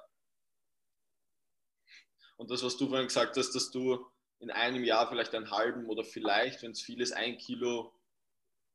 Und 2.36 2.50
das, 2.50 2.64
was 2.64 2.76
du 2.76 2.88
vorhin 2.88 3.06
gesagt 3.06 3.36
hast, 3.36 3.52
dass 3.52 3.70
du 3.70 4.04
in 4.40 4.50
einem 4.50 4.82
Jahr 4.82 5.08
vielleicht 5.08 5.32
einen 5.32 5.52
halben 5.52 5.86
oder 5.86 6.02
vielleicht, 6.02 6.64
wenn 6.64 6.72
es 6.72 6.82
viel 6.82 7.00
ist, 7.00 7.12
ein 7.12 7.38
Kilo 7.38 7.92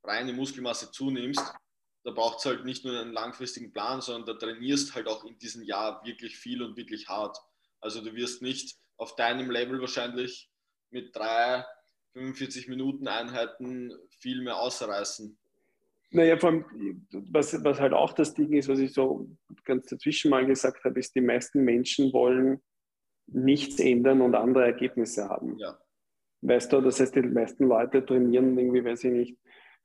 reine 0.04 0.34
Muskelmasse 0.34 0.92
zunimmst, 0.92 1.44
da 2.04 2.12
braucht 2.12 2.40
es 2.40 2.46
halt 2.46 2.66
nicht 2.66 2.86
nur 2.86 3.00
einen 3.00 3.14
langfristigen 3.14 3.72
Plan, 3.72 4.02
sondern 4.02 4.26
da 4.26 4.34
trainierst 4.34 4.96
halt 4.96 5.08
auch 5.08 5.26
in 5.26 5.38
diesem 5.38 5.64
Jahr 5.64 6.04
wirklich 6.06 6.38
viel 6.38 6.62
und 6.64 6.78
wirklich 6.78 7.08
hart. 7.08 7.38
Also 7.82 8.02
du 8.02 8.16
wirst 8.16 8.42
nicht 8.42 8.78
auf 8.98 9.16
deinem 9.16 9.52
Level 9.52 9.80
wahrscheinlich 9.82 10.50
mit 10.92 11.16
drei 11.16 11.66
45 12.14 12.68
Minuten 12.68 13.08
Einheiten 13.08 13.94
viel 14.20 14.42
mehr 14.42 14.58
ausreißen. 14.58 15.38
Naja, 16.12 16.38
vor 16.38 16.50
allem, 16.50 17.06
was, 17.12 17.64
was 17.64 17.80
halt 17.80 17.94
auch 17.94 18.14
das 18.14 18.34
Ding 18.34 18.52
ist, 18.54 18.68
was 18.68 18.80
ich 18.80 18.94
so 18.94 19.30
ganz 19.64 19.86
dazwischen 19.88 20.32
mal 20.32 20.46
gesagt 20.46 20.84
habe, 20.84 21.00
ist, 21.00 21.14
die 21.14 21.22
meisten 21.22 21.64
Menschen 21.64 22.12
wollen 22.14 22.62
nichts 23.28 23.80
ändern 23.80 24.22
und 24.22 24.34
andere 24.34 24.66
Ergebnisse 24.66 25.30
haben. 25.30 25.58
Ja. 25.60 25.78
Weißt 26.42 26.74
du, 26.74 26.82
das 26.82 27.00
heißt, 27.00 27.16
die 27.16 27.22
meisten 27.22 27.68
Leute 27.68 28.04
trainieren 28.04 28.58
irgendwie, 28.58 28.84
weiß 28.84 29.04
ich 29.04 29.12
nicht, 29.12 29.38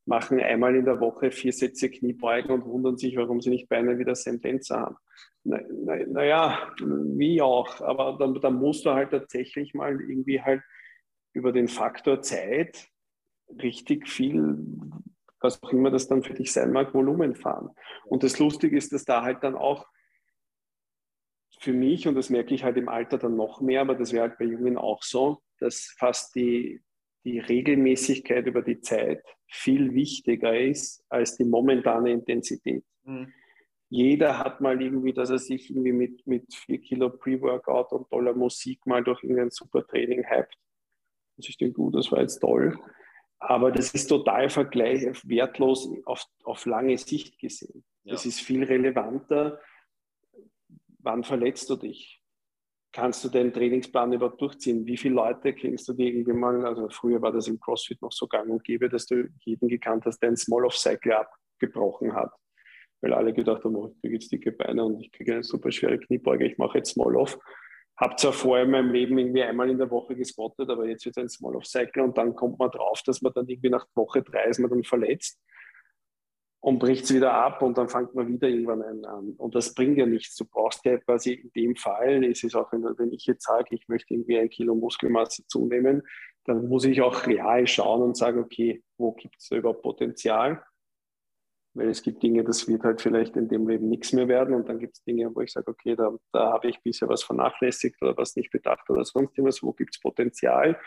machen 0.07 0.41
einmal 0.41 0.77
in 0.77 0.85
der 0.85 1.01
Woche 1.01 1.31
vier 1.31 1.53
Sätze 1.53 1.91
Kniebeugen 1.91 2.51
und 2.51 2.67
wundern 2.67 2.97
sich, 2.97 3.17
warum 3.17 3.41
sie 3.41 3.51
nicht 3.51 3.69
Beine 3.69 3.99
wie 3.99 4.05
der 4.05 4.15
Sentenza 4.15 4.81
haben. 4.81 4.97
Naja, 5.45 5.67
na, 6.09 6.75
na 6.81 7.19
wie 7.19 7.41
auch, 7.43 7.81
aber 7.81 8.17
dann, 8.19 8.41
dann 8.41 8.55
musst 8.55 8.85
du 8.87 8.91
halt 8.91 9.11
tatsächlich 9.11 9.75
mal 9.75 10.01
irgendwie 10.01 10.41
halt 10.41 10.63
über 11.33 11.53
den 11.53 11.69
Faktor 11.69 12.23
Zeit 12.23 12.89
richtig 13.63 14.09
viel, 14.09 14.57
was 15.41 15.63
auch 15.63 15.73
immer 15.73 15.91
das 15.91 16.09
dann 16.09 16.23
für 16.23 16.35
dich 16.35 16.53
sein 16.53 16.73
mag, 16.73 16.95
Volumen 16.95 17.35
fahren. 17.35 17.71
Und 18.07 18.23
das 18.23 18.39
Lustige 18.39 18.77
ist, 18.77 18.93
dass 18.93 19.05
da 19.05 19.23
halt 19.23 19.43
dann 19.43 19.55
auch 19.55 19.87
für 21.61 21.73
mich, 21.73 22.09
und 22.09 22.15
das 22.15 22.31
merke 22.31 22.55
ich 22.55 22.65
halt 22.65 22.77
im 22.77 22.89
Alter 22.89 23.19
dann 23.19 23.37
noch 23.37 23.61
mehr, 23.61 23.83
aber 23.83 23.95
das 23.95 24.13
wäre 24.13 24.29
halt 24.29 24.39
bei 24.39 24.45
Jungen 24.45 24.77
auch 24.77 25.03
so, 25.03 25.41
dass 25.59 25.95
fast 25.99 26.35
die, 26.35 26.83
die 27.25 27.39
Regelmäßigkeit 27.39 28.47
über 28.47 28.63
die 28.63 28.81
Zeit 28.81 29.23
viel 29.47 29.95
wichtiger 29.95 30.59
ist 30.59 31.05
als 31.09 31.37
die 31.37 31.45
momentane 31.45 32.13
Intensität. 32.13 32.85
Mhm. 33.05 33.33
Jeder 33.89 34.39
hat 34.39 34.61
mal 34.61 34.81
irgendwie, 34.81 35.13
dass 35.13 35.31
er 35.31 35.39
sich 35.39 35.71
irgendwie 35.71 35.93
mit, 35.93 36.27
mit 36.27 36.53
vier 36.53 36.81
Kilo 36.81 37.11
Pre-Workout 37.11 37.93
und 37.93 38.09
toller 38.09 38.35
Musik 38.35 38.85
mal 38.87 39.05
durch 39.05 39.23
irgendein 39.23 39.51
super 39.51 39.87
Training 39.87 40.25
hypt. 40.29 40.59
Und 41.37 41.49
ich 41.49 41.57
denke, 41.57 41.75
gut, 41.75 41.95
das 41.95 42.11
war 42.11 42.21
jetzt 42.21 42.41
toll. 42.41 42.79
Aber 43.39 43.71
das 43.71 43.93
ist 43.93 44.07
total 44.07 44.49
vergleich, 44.49 45.05
wertlos 45.25 45.89
auf, 46.07 46.25
auf 46.45 46.65
lange 46.67 46.97
Sicht 46.97 47.39
gesehen. 47.39 47.85
Ja. 48.05 48.13
Das 48.13 48.27
ist 48.27 48.41
viel 48.41 48.65
relevanter. 48.65 49.61
Wann 50.99 51.23
verletzt 51.23 51.69
du 51.69 51.77
dich? 51.77 52.24
Kannst 52.95 53.25
du 53.25 53.29
den 53.29 53.53
Trainingsplan 53.53 54.13
überhaupt 54.13 54.41
durchziehen? 54.41 54.87
Wie 54.87 54.97
viele 54.97 55.17
Leute 55.17 55.53
kennst 55.53 55.89
du 55.89 55.93
die 55.93 56.09
irgendwie 56.09 56.33
mal? 56.33 56.65
Also 56.65 56.89
früher 56.89 57.21
war 57.21 57.33
das 57.33 57.49
im 57.49 57.59
CrossFit 57.59 58.01
noch 58.01 58.13
so 58.13 58.27
gang 58.29 58.49
und 58.49 58.63
gäbe, 58.63 58.89
dass 58.89 59.07
du 59.07 59.29
jeden 59.41 59.69
gekannt 59.69 60.05
hast, 60.07 60.21
der 60.21 60.31
ein 60.31 60.37
Small-Off-Cycle 60.37 61.13
abgebrochen 61.13 62.15
hat. 62.15 62.33
Weil 63.03 63.13
alle 63.13 63.35
gedacht 63.35 63.65
haben, 63.65 63.75
oh, 63.75 63.89
ich 63.89 64.01
kriege 64.01 64.15
jetzt 64.15 64.31
dicke 64.31 64.53
Beine 64.53 64.85
und 64.85 65.01
ich 65.01 65.11
kriege 65.11 65.35
eine 65.35 65.43
super 65.43 65.73
schwere 65.73 65.99
Kniebeuge, 65.99 66.47
ich 66.47 66.57
mache 66.57 66.79
jetzt 66.79 66.93
Small-Off. 66.93 67.37
Habe 67.97 68.17
zwar 68.17 68.33
vorher 68.33 68.65
in 68.65 68.71
meinem 68.71 68.93
Leben 68.93 69.19
irgendwie 69.19 69.43
einmal 69.43 69.69
in 69.69 69.79
der 69.79 69.91
Woche 69.91 70.15
gesquattet, 70.15 70.71
aber 70.71 70.87
jetzt 70.87 71.05
wird 71.05 71.17
es 71.17 71.23
ein 71.23 71.29
Small-Off-Cycle 71.29 72.03
und 72.03 72.17
dann 72.17 72.35
kommt 72.37 72.61
man 72.61 72.71
drauf, 72.71 73.03
dass 73.05 73.23
man 73.23 73.33
dann 73.35 73.49
irgendwie 73.49 73.71
nach 73.71 73.87
Woche 73.95 74.23
drei 74.23 74.45
ist 74.45 74.61
man 74.61 74.71
dann 74.71 74.85
verletzt 74.85 75.41
und 76.65 76.79
bricht 76.79 77.05
es 77.05 77.13
wieder 77.13 77.35
ab 77.35 77.61
und 77.61 77.77
dann 77.77 77.91
fängt 77.91 78.15
man 78.15 78.27
wieder 78.27 78.49
irgendwann 78.49 78.81
einen 78.81 79.05
an. 79.05 79.35
Und 79.37 79.55
das 79.55 79.75
bringt 79.75 79.99
ja 79.99 80.07
nichts. 80.07 80.35
Du 80.35 80.47
brauchst 80.47 80.83
ja 80.87 80.97
quasi 80.97 81.35
in 81.35 81.53
dem 81.53 81.77
Fall, 81.77 82.25
es 82.25 82.43
ist 82.43 82.55
auch, 82.55 82.73
wenn 82.73 83.13
ich 83.13 83.27
jetzt 83.27 83.45
sage, 83.45 83.75
ich 83.75 83.87
möchte 83.87 84.15
irgendwie 84.15 84.39
ein 84.39 84.49
Kilo 84.49 84.75
Muskelmasse 84.75 85.47
zunehmen, 85.47 86.01
dann 86.47 86.67
muss 86.67 86.87
ich 86.87 87.03
auch 87.03 87.27
real 87.27 87.67
schauen 87.67 88.01
und 88.01 88.17
sagen, 88.17 88.41
okay, 88.41 88.83
wo 88.97 89.13
gibt 89.13 89.37
es 89.39 89.51
überhaupt 89.51 89.83
Potenzial? 89.83 90.65
Weil 91.75 91.91
es 91.91 92.03
gibt 92.03 92.23
Dinge, 92.23 92.43
das 92.45 92.67
wird 92.67 92.83
halt 92.83 93.03
vielleicht 93.03 93.37
in 93.37 93.51
dem 93.51 93.69
Leben 93.69 93.91
nichts 93.91 94.15
mehr 94.15 94.29
werden 94.29 94.55
und 94.55 94.67
dann 94.67 94.79
gibt 94.79 94.97
es 94.97 95.05
Dinge, 95.05 95.35
wo 95.35 95.43
ich 95.43 95.53
sage, 95.53 95.71
okay, 95.71 95.95
da, 95.97 96.17
da 96.33 96.51
habe 96.51 96.69
ich 96.69 96.83
bisher 96.83 97.11
was 97.11 97.23
vernachlässigt 97.23 98.01
oder 98.01 98.17
was 98.17 98.37
nicht 98.37 98.51
bedacht 98.51 98.89
oder 98.89 99.05
sonst 99.05 99.37
irgendwas, 99.37 99.63
wo 99.63 99.75
gibt 99.75 99.97
es 99.97 100.01
Potenzial? 100.01 100.81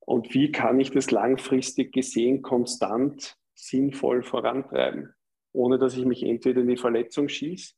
Und 0.00 0.32
wie 0.32 0.50
kann 0.50 0.80
ich 0.80 0.90
das 0.90 1.10
langfristig 1.10 1.92
gesehen 1.92 2.40
konstant 2.40 3.36
sinnvoll 3.54 4.22
vorantreiben, 4.22 5.14
ohne 5.52 5.78
dass 5.78 5.96
ich 5.96 6.04
mich 6.04 6.22
entweder 6.22 6.60
in 6.60 6.68
die 6.68 6.76
Verletzung 6.76 7.28
schieße 7.28 7.74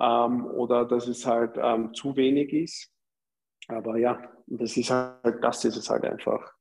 ähm, 0.00 0.46
oder 0.46 0.84
dass 0.84 1.06
es 1.08 1.26
halt 1.26 1.56
ähm, 1.56 1.94
zu 1.94 2.16
wenig 2.16 2.52
ist. 2.52 2.90
Aber 3.68 3.98
ja, 3.98 4.32
das 4.46 4.76
ist 4.76 4.90
halt, 4.90 5.42
das 5.42 5.64
ist 5.64 5.76
es 5.76 5.90
halt 5.90 6.04
einfach. 6.04 6.52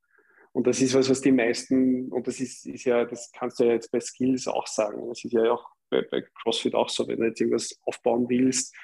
Und 0.51 0.65
das 0.65 0.81
ist 0.81 0.95
was, 0.95 1.09
was 1.09 1.21
die 1.21 1.31
meisten, 1.31 2.11
und 2.11 2.27
das 2.27 2.39
ist, 2.39 2.65
ist 2.65 2.85
ja, 2.85 3.05
das 3.05 3.31
kannst 3.31 3.59
du 3.59 3.65
ja 3.65 3.73
jetzt 3.73 3.91
bei 3.91 3.99
Skills 3.99 4.47
auch 4.47 4.67
sagen. 4.67 5.07
Das 5.07 5.23
ist 5.23 5.31
ja 5.31 5.51
auch 5.51 5.69
bei, 5.89 6.01
bei 6.01 6.21
CrossFit 6.41 6.73
auch 6.73 6.89
so, 6.89 7.07
wenn 7.07 7.19
du 7.19 7.27
jetzt 7.27 7.39
irgendwas 7.39 7.79
aufbauen 7.85 8.27
willst 8.27 8.75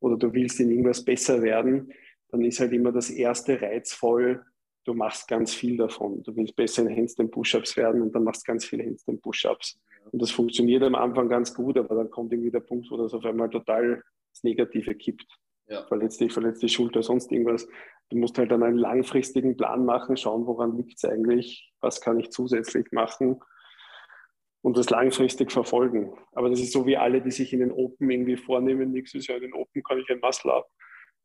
oder 0.00 0.16
du 0.16 0.32
willst 0.32 0.60
in 0.60 0.70
irgendwas 0.70 1.04
besser 1.04 1.40
werden, 1.42 1.92
dann 2.30 2.42
ist 2.42 2.60
halt 2.60 2.72
immer 2.72 2.92
das 2.92 3.10
erste 3.10 3.60
reizvoll, 3.60 4.44
du 4.84 4.94
machst 4.94 5.28
ganz 5.28 5.54
viel 5.54 5.76
davon. 5.76 6.22
Du 6.22 6.34
willst 6.36 6.56
besser 6.56 6.82
in 6.82 6.96
Handstand 6.96 7.30
Push-Ups 7.30 7.76
werden 7.76 8.02
und 8.02 8.14
dann 8.14 8.24
machst 8.24 8.46
du 8.46 8.52
ganz 8.52 8.64
viele 8.64 8.84
Handstand 8.84 9.22
Push-Ups. 9.22 9.80
Und 10.12 10.22
das 10.22 10.30
funktioniert 10.30 10.82
am 10.82 10.94
Anfang 10.94 11.28
ganz 11.28 11.54
gut, 11.54 11.78
aber 11.78 11.94
dann 11.94 12.10
kommt 12.10 12.32
irgendwie 12.32 12.50
der 12.50 12.60
Punkt, 12.60 12.90
wo 12.90 12.96
das 12.96 13.14
auf 13.14 13.24
einmal 13.24 13.50
total 13.50 14.02
das 14.32 14.42
Negative 14.42 14.94
kippt. 14.94 15.26
Ja. 15.68 15.86
Verletzt 15.86 16.20
dich, 16.20 16.32
verletzt 16.32 16.62
die 16.62 16.68
Schulter, 16.68 17.02
sonst 17.02 17.30
irgendwas. 17.30 17.68
Du 18.08 18.16
musst 18.16 18.36
halt 18.38 18.50
dann 18.50 18.62
einen 18.62 18.78
langfristigen 18.78 19.56
Plan 19.56 19.84
machen, 19.84 20.16
schauen, 20.16 20.46
woran 20.46 20.76
liegt 20.76 20.96
es 20.96 21.04
eigentlich, 21.04 21.72
was 21.80 22.00
kann 22.00 22.18
ich 22.18 22.30
zusätzlich 22.30 22.90
machen 22.90 23.40
und 24.62 24.76
das 24.76 24.90
langfristig 24.90 25.52
verfolgen. 25.52 26.12
Aber 26.32 26.50
das 26.50 26.60
ist 26.60 26.72
so 26.72 26.86
wie 26.86 26.96
alle, 26.96 27.22
die 27.22 27.30
sich 27.30 27.52
in 27.52 27.60
den 27.60 27.70
Open 27.72 28.10
irgendwie 28.10 28.36
vornehmen, 28.36 28.90
nächstes 28.90 29.26
Jahr 29.28 29.36
in 29.36 29.44
den 29.44 29.54
Open 29.54 29.82
kann 29.82 29.98
ich 29.98 30.10
ein 30.10 30.20
Muscle 30.20 30.52
up. 30.52 30.68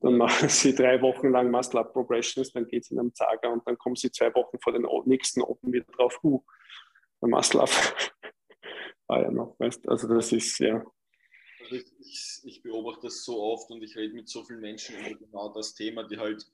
Dann 0.02 0.18
machen 0.18 0.50
sie 0.50 0.76
drei 0.76 1.02
Wochen 1.02 1.30
lang 1.30 1.50
Muscle 1.50 1.80
Up 1.80 1.94
Progressions, 1.94 2.52
dann 2.52 2.68
geht 2.68 2.84
es 2.84 2.92
in 2.92 3.00
einem 3.00 3.14
Zager 3.14 3.52
und 3.52 3.66
dann 3.68 3.78
kommen 3.78 3.96
sie 3.96 4.12
zwei 4.12 4.34
Wochen 4.36 4.58
vor 4.60 4.74
den 4.74 4.86
nächsten 5.06 5.42
Open 5.42 5.72
wieder 5.72 5.86
drauf, 5.96 6.20
uh, 6.24 6.44
der 7.22 7.30
Muscle 7.30 7.62
Up. 7.62 7.70
war 9.08 9.22
ja 9.22 9.32
noch, 9.32 9.56
weißt 9.60 9.88
Also 9.88 10.08
das 10.08 10.32
ist, 10.32 10.60
ja. 10.60 10.84
Also 11.62 11.76
ich, 11.76 11.86
ich, 12.00 12.42
ich, 12.44 12.64
beobachte 12.64 13.08
das 13.08 13.24
so 13.24 13.42
oft 13.42 13.72
und 13.72 13.82
ich 13.82 13.96
rede 13.96 14.14
mit 14.14 14.30
so 14.30 14.44
vielen 14.44 14.62
Menschen 14.62 14.96
über 15.00 15.18
genau 15.18 15.50
das 15.54 15.74
Thema, 15.74 16.04
die 16.04 16.18
halt 16.18 16.46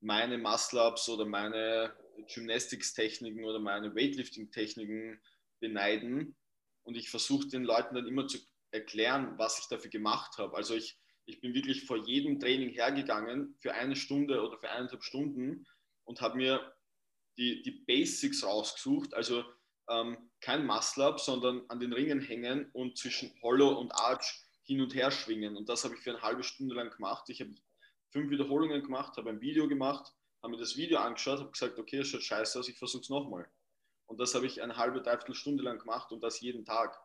meine 0.00 0.38
Muscle-Ups 0.38 1.08
oder 1.08 1.26
meine 1.26 1.94
Gymnastics-Techniken 2.32 3.44
oder 3.44 3.58
meine 3.58 3.94
Weightlifting-Techniken 3.94 5.20
beneiden. 5.60 6.36
Und 6.82 6.96
ich 6.96 7.10
versuche 7.10 7.48
den 7.48 7.64
Leuten 7.64 7.94
dann 7.94 8.06
immer 8.06 8.26
zu 8.26 8.38
erklären, 8.70 9.34
was 9.38 9.58
ich 9.58 9.68
dafür 9.68 9.90
gemacht 9.90 10.36
habe. 10.38 10.56
Also 10.56 10.74
ich, 10.74 10.98
ich 11.26 11.40
bin 11.40 11.54
wirklich 11.54 11.84
vor 11.84 11.96
jedem 11.96 12.38
Training 12.38 12.70
hergegangen 12.70 13.56
für 13.60 13.74
eine 13.74 13.96
Stunde 13.96 14.42
oder 14.42 14.58
für 14.58 14.70
eineinhalb 14.70 15.02
Stunden 15.02 15.66
und 16.04 16.20
habe 16.20 16.36
mir 16.36 16.74
die, 17.38 17.62
die 17.62 17.70
Basics 17.70 18.44
rausgesucht. 18.44 19.14
Also 19.14 19.44
ähm, 19.88 20.30
kein 20.40 20.66
Muscle-Up, 20.66 21.20
sondern 21.20 21.62
an 21.68 21.80
den 21.80 21.92
Ringen 21.92 22.20
hängen 22.20 22.70
und 22.72 22.98
zwischen 22.98 23.32
Hollow 23.42 23.78
und 23.78 23.92
Arch 23.92 24.42
hin 24.62 24.80
und 24.80 24.94
her 24.94 25.10
schwingen. 25.10 25.56
Und 25.56 25.68
das 25.68 25.84
habe 25.84 25.94
ich 25.94 26.00
für 26.00 26.10
eine 26.10 26.22
halbe 26.22 26.42
Stunde 26.42 26.74
lang 26.74 26.90
gemacht. 26.90 27.28
Ich 27.28 27.40
habe 27.40 27.54
fünf 28.10 28.30
Wiederholungen 28.30 28.82
gemacht, 28.82 29.16
habe 29.16 29.30
ein 29.30 29.40
Video 29.40 29.68
gemacht, 29.68 30.12
habe 30.42 30.52
mir 30.52 30.58
das 30.58 30.76
Video 30.76 30.98
angeschaut, 30.98 31.40
habe 31.40 31.50
gesagt, 31.50 31.78
okay, 31.78 31.98
es 31.98 32.08
schaut 32.08 32.22
scheiße 32.22 32.58
aus, 32.58 32.68
ich 32.68 32.78
versuche 32.78 33.02
es 33.02 33.10
nochmal. 33.10 33.50
Und 34.06 34.20
das 34.20 34.34
habe 34.34 34.46
ich 34.46 34.62
eine 34.62 34.76
halbe, 34.76 35.02
dreiviertel 35.02 35.34
Stunde 35.34 35.64
lang 35.64 35.78
gemacht 35.78 36.12
und 36.12 36.22
das 36.22 36.40
jeden 36.40 36.64
Tag. 36.64 36.98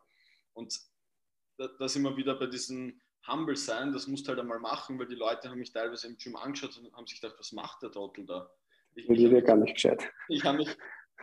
Und 0.54 0.78
da, 1.58 1.68
da 1.68 1.88
sind 1.88 2.04
wir 2.04 2.16
wieder 2.16 2.36
bei 2.36 2.48
diesem 2.48 3.02
Humble 3.28 3.56
sein, 3.56 3.92
das 3.92 4.08
musst 4.08 4.26
du 4.26 4.30
halt 4.30 4.40
einmal 4.40 4.60
machen, 4.60 4.98
weil 4.98 5.08
die 5.08 5.16
Leute 5.16 5.50
haben 5.50 5.60
mich 5.60 5.72
teilweise 5.72 6.08
im 6.08 6.18
Gym 6.18 6.36
angeschaut 6.36 6.78
und 6.78 6.92
haben 6.94 7.08
sich 7.08 7.22
gedacht, 7.22 7.38
was 7.40 7.52
macht 7.52 7.82
der 7.84 7.92
Trottel 7.92 8.26
da? 8.26 8.50
Ich, 8.96 9.10
ich 9.10 9.26
habe 9.26 9.44
gar 9.44 9.58
nicht 9.58 9.76
gescheit. 9.76 10.10
Ich 10.30 10.44
habe 10.44 10.58
mich 10.58 10.70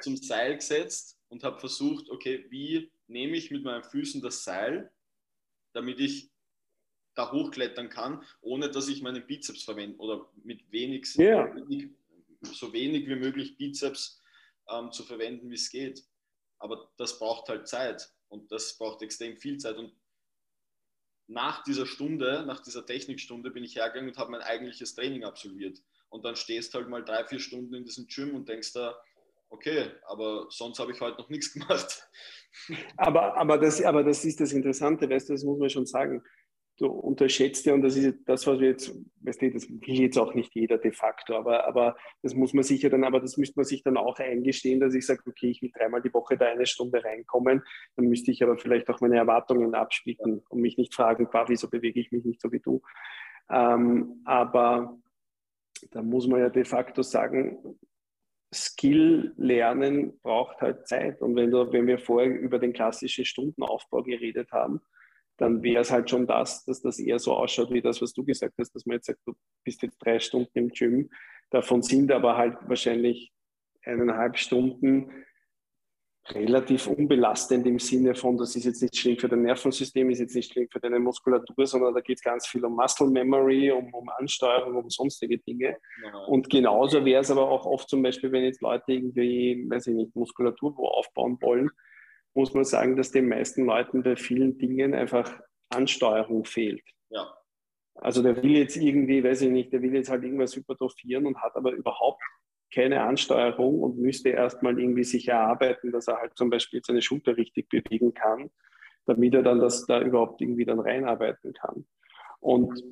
zum 0.01 0.16
Seil 0.16 0.56
gesetzt 0.56 1.18
und 1.28 1.43
habe 1.43 1.59
versucht, 1.59 2.10
okay, 2.10 2.47
wie 2.51 2.93
nehme 3.06 3.36
ich 3.36 3.51
mit 3.51 3.64
meinen 3.64 3.82
Füßen 3.82 4.20
das 4.23 4.44
Seil, 4.44 4.93
damit 5.73 6.01
ich 6.01 6.31
da 7.14 7.32
hochklettern 7.32 7.89
kann, 7.89 8.23
ohne 8.40 8.70
dass 8.70 8.89
ich 8.89 9.02
meinen 9.02 9.27
Bizeps 9.27 9.64
verwende 9.64 9.97
oder 9.98 10.31
mit 10.44 10.70
wenig, 10.70 11.06
yeah. 11.18 11.51
so 12.43 12.73
wenig 12.73 13.09
wie 13.09 13.16
möglich 13.16 13.56
Bizeps 13.56 14.23
ähm, 14.68 14.93
zu 14.93 15.02
verwenden, 15.02 15.51
wie 15.51 15.55
es 15.55 15.70
geht. 15.70 16.05
Aber 16.59 16.90
das 16.98 17.18
braucht 17.18 17.48
halt 17.48 17.68
Zeit 17.68 18.10
und 18.28 18.52
das 18.52 18.77
braucht 18.77 19.02
extrem 19.02 19.36
viel 19.36 19.59
Zeit. 19.59 19.77
Und 19.77 19.94
nach 21.28 21.64
dieser 21.64 21.86
Stunde, 21.86 22.44
nach 22.46 22.60
dieser 22.60 22.86
Technikstunde 22.86 23.50
bin 23.50 23.64
ich 23.64 23.76
hergegangen 23.76 24.10
und 24.10 24.18
habe 24.18 24.30
mein 24.30 24.42
eigentliches 24.42 24.94
Training 24.94 25.24
absolviert. 25.24 25.78
Und 26.08 26.24
dann 26.24 26.36
stehst 26.36 26.74
halt 26.74 26.88
mal 26.88 27.04
drei, 27.04 27.24
vier 27.24 27.40
Stunden 27.40 27.74
in 27.74 27.84
diesem 27.84 28.06
Gym 28.06 28.34
und 28.34 28.48
denkst 28.48 28.72
da, 28.72 28.96
okay, 29.48 29.90
aber 30.06 30.46
sonst 30.50 30.78
habe 30.78 30.92
ich 30.92 31.00
heute 31.00 31.18
noch 31.18 31.28
nichts 31.28 31.52
gemacht. 31.52 32.08
Aber, 32.96 33.36
aber, 33.36 33.58
das, 33.58 33.82
aber 33.82 34.04
das 34.04 34.24
ist 34.24 34.40
das 34.40 34.52
Interessante, 34.52 35.08
weißt 35.08 35.28
du, 35.28 35.32
das 35.34 35.44
muss 35.44 35.58
man 35.58 35.70
schon 35.70 35.86
sagen. 35.86 36.22
Du 36.78 36.88
unterschätzt 36.88 37.64
ja, 37.64 37.72
und 37.72 37.80
das 37.80 37.96
ist 37.96 38.18
das, 38.26 38.46
was 38.46 38.60
wir 38.60 38.68
jetzt, 38.68 38.94
weißt 39.22 39.40
du, 39.40 39.50
das 39.50 39.68
will 39.70 40.00
jetzt 40.00 40.18
auch 40.18 40.34
nicht 40.34 40.54
jeder 40.54 40.76
de 40.76 40.92
facto, 40.92 41.34
aber, 41.34 41.66
aber 41.66 41.96
das 42.22 42.34
muss 42.34 42.52
man 42.52 42.64
sicher 42.64 42.90
dann, 42.90 43.04
aber 43.04 43.20
das 43.20 43.38
müsste 43.38 43.58
man 43.58 43.64
sich 43.64 43.82
dann 43.82 43.96
auch 43.96 44.18
eingestehen, 44.18 44.78
dass 44.78 44.94
ich 44.94 45.06
sage, 45.06 45.22
okay, 45.26 45.48
ich 45.48 45.62
will 45.62 45.70
dreimal 45.74 46.02
die 46.02 46.12
Woche 46.12 46.36
da 46.36 46.46
eine 46.46 46.66
Stunde 46.66 47.02
reinkommen, 47.02 47.62
dann 47.96 48.06
müsste 48.08 48.30
ich 48.30 48.42
aber 48.42 48.58
vielleicht 48.58 48.90
auch 48.90 49.00
meine 49.00 49.16
Erwartungen 49.16 49.74
abspielen 49.74 50.42
und 50.50 50.60
mich 50.60 50.76
nicht 50.76 50.94
fragen, 50.94 51.28
wieso 51.46 51.70
bewege 51.70 51.98
ich 51.98 52.12
mich 52.12 52.26
nicht 52.26 52.42
so 52.42 52.52
wie 52.52 52.60
du. 52.60 52.82
Ähm, 53.48 54.20
aber 54.26 54.98
da 55.92 56.02
muss 56.02 56.26
man 56.26 56.40
ja 56.40 56.50
de 56.50 56.64
facto 56.64 57.00
sagen, 57.02 57.58
Skill 58.52 59.34
lernen 59.36 60.18
braucht 60.20 60.60
halt 60.60 60.86
Zeit. 60.86 61.20
Und 61.20 61.36
wenn, 61.36 61.50
du, 61.50 61.72
wenn 61.72 61.86
wir 61.86 61.98
vorher 61.98 62.30
über 62.30 62.58
den 62.58 62.72
klassischen 62.72 63.24
Stundenaufbau 63.24 64.02
geredet 64.02 64.52
haben, 64.52 64.80
dann 65.36 65.62
wäre 65.62 65.82
es 65.82 65.90
halt 65.90 66.08
schon 66.08 66.26
das, 66.26 66.64
dass 66.64 66.80
das 66.80 66.98
eher 66.98 67.18
so 67.18 67.34
ausschaut 67.34 67.70
wie 67.70 67.82
das, 67.82 68.00
was 68.00 68.12
du 68.12 68.24
gesagt 68.24 68.54
hast, 68.58 68.74
dass 68.74 68.86
man 68.86 68.96
jetzt 68.96 69.06
sagt, 69.06 69.20
du 69.26 69.34
bist 69.64 69.82
jetzt 69.82 69.98
drei 69.98 70.18
Stunden 70.18 70.50
im 70.54 70.68
Gym. 70.68 71.10
Davon 71.50 71.82
sind 71.82 72.10
aber 72.10 72.36
halt 72.36 72.56
wahrscheinlich 72.66 73.32
eineinhalb 73.84 74.38
Stunden 74.38 75.10
relativ 76.30 76.88
unbelastend 76.88 77.66
im 77.66 77.78
Sinne 77.78 78.14
von, 78.14 78.36
das 78.36 78.56
ist 78.56 78.64
jetzt 78.64 78.82
nicht 78.82 78.96
schlimm 78.96 79.16
für 79.16 79.28
dein 79.28 79.42
Nervensystem, 79.42 80.10
ist 80.10 80.18
jetzt 80.18 80.34
nicht 80.34 80.52
schlimm 80.52 80.66
für 80.70 80.80
deine 80.80 80.98
Muskulatur, 80.98 81.66
sondern 81.66 81.94
da 81.94 82.00
geht 82.00 82.18
es 82.18 82.22
ganz 82.22 82.46
viel 82.46 82.64
um 82.64 82.74
Muscle 82.74 83.08
Memory, 83.08 83.70
um, 83.70 83.92
um 83.94 84.08
Ansteuerung, 84.08 84.76
um 84.76 84.90
sonstige 84.90 85.38
Dinge. 85.38 85.76
Ja. 86.02 86.18
Und 86.26 86.50
genauso 86.50 87.04
wäre 87.04 87.20
es 87.20 87.30
aber 87.30 87.48
auch 87.48 87.64
oft 87.64 87.88
zum 87.88 88.02
Beispiel, 88.02 88.32
wenn 88.32 88.44
jetzt 88.44 88.60
Leute 88.60 88.92
irgendwie, 88.92 89.64
weiß 89.68 89.86
ich 89.86 89.94
nicht, 89.94 90.16
Muskulatur 90.16 90.76
wo 90.76 90.86
aufbauen 90.86 91.38
wollen, 91.40 91.70
muss 92.36 92.54
man 92.54 92.64
sagen, 92.64 92.96
dass 92.96 93.10
den 93.10 93.28
meisten 93.28 93.64
Leuten 93.64 94.02
bei 94.02 94.16
vielen 94.16 94.58
Dingen 94.58 94.94
einfach 94.94 95.40
Ansteuerung 95.70 96.44
fehlt. 96.44 96.82
Ja. 97.10 97.36
Also 97.94 98.22
der 98.22 98.42
will 98.42 98.56
jetzt 98.56 98.76
irgendwie, 98.76 99.24
weiß 99.24 99.42
ich 99.42 99.50
nicht, 99.50 99.72
der 99.72 99.82
will 99.82 99.94
jetzt 99.94 100.10
halt 100.10 100.22
irgendwas 100.22 100.54
hypertrophieren 100.54 101.26
und 101.26 101.42
hat 101.42 101.56
aber 101.56 101.72
überhaupt 101.72 102.22
keine 102.72 103.02
Ansteuerung 103.02 103.80
und 103.80 103.98
müsste 103.98 104.28
erstmal 104.28 104.78
irgendwie 104.78 105.04
sich 105.04 105.28
erarbeiten, 105.28 105.92
dass 105.92 106.08
er 106.08 106.18
halt 106.18 106.36
zum 106.36 106.50
Beispiel 106.50 106.82
seine 106.84 107.00
Schulter 107.00 107.36
richtig 107.36 107.68
bewegen 107.68 108.12
kann, 108.12 108.50
damit 109.06 109.34
er 109.34 109.42
dann 109.42 109.60
das 109.60 109.86
da 109.86 110.00
überhaupt 110.02 110.40
irgendwie 110.40 110.64
dann 110.64 110.80
reinarbeiten 110.80 111.54
kann. 111.54 111.86
Und 112.40 112.82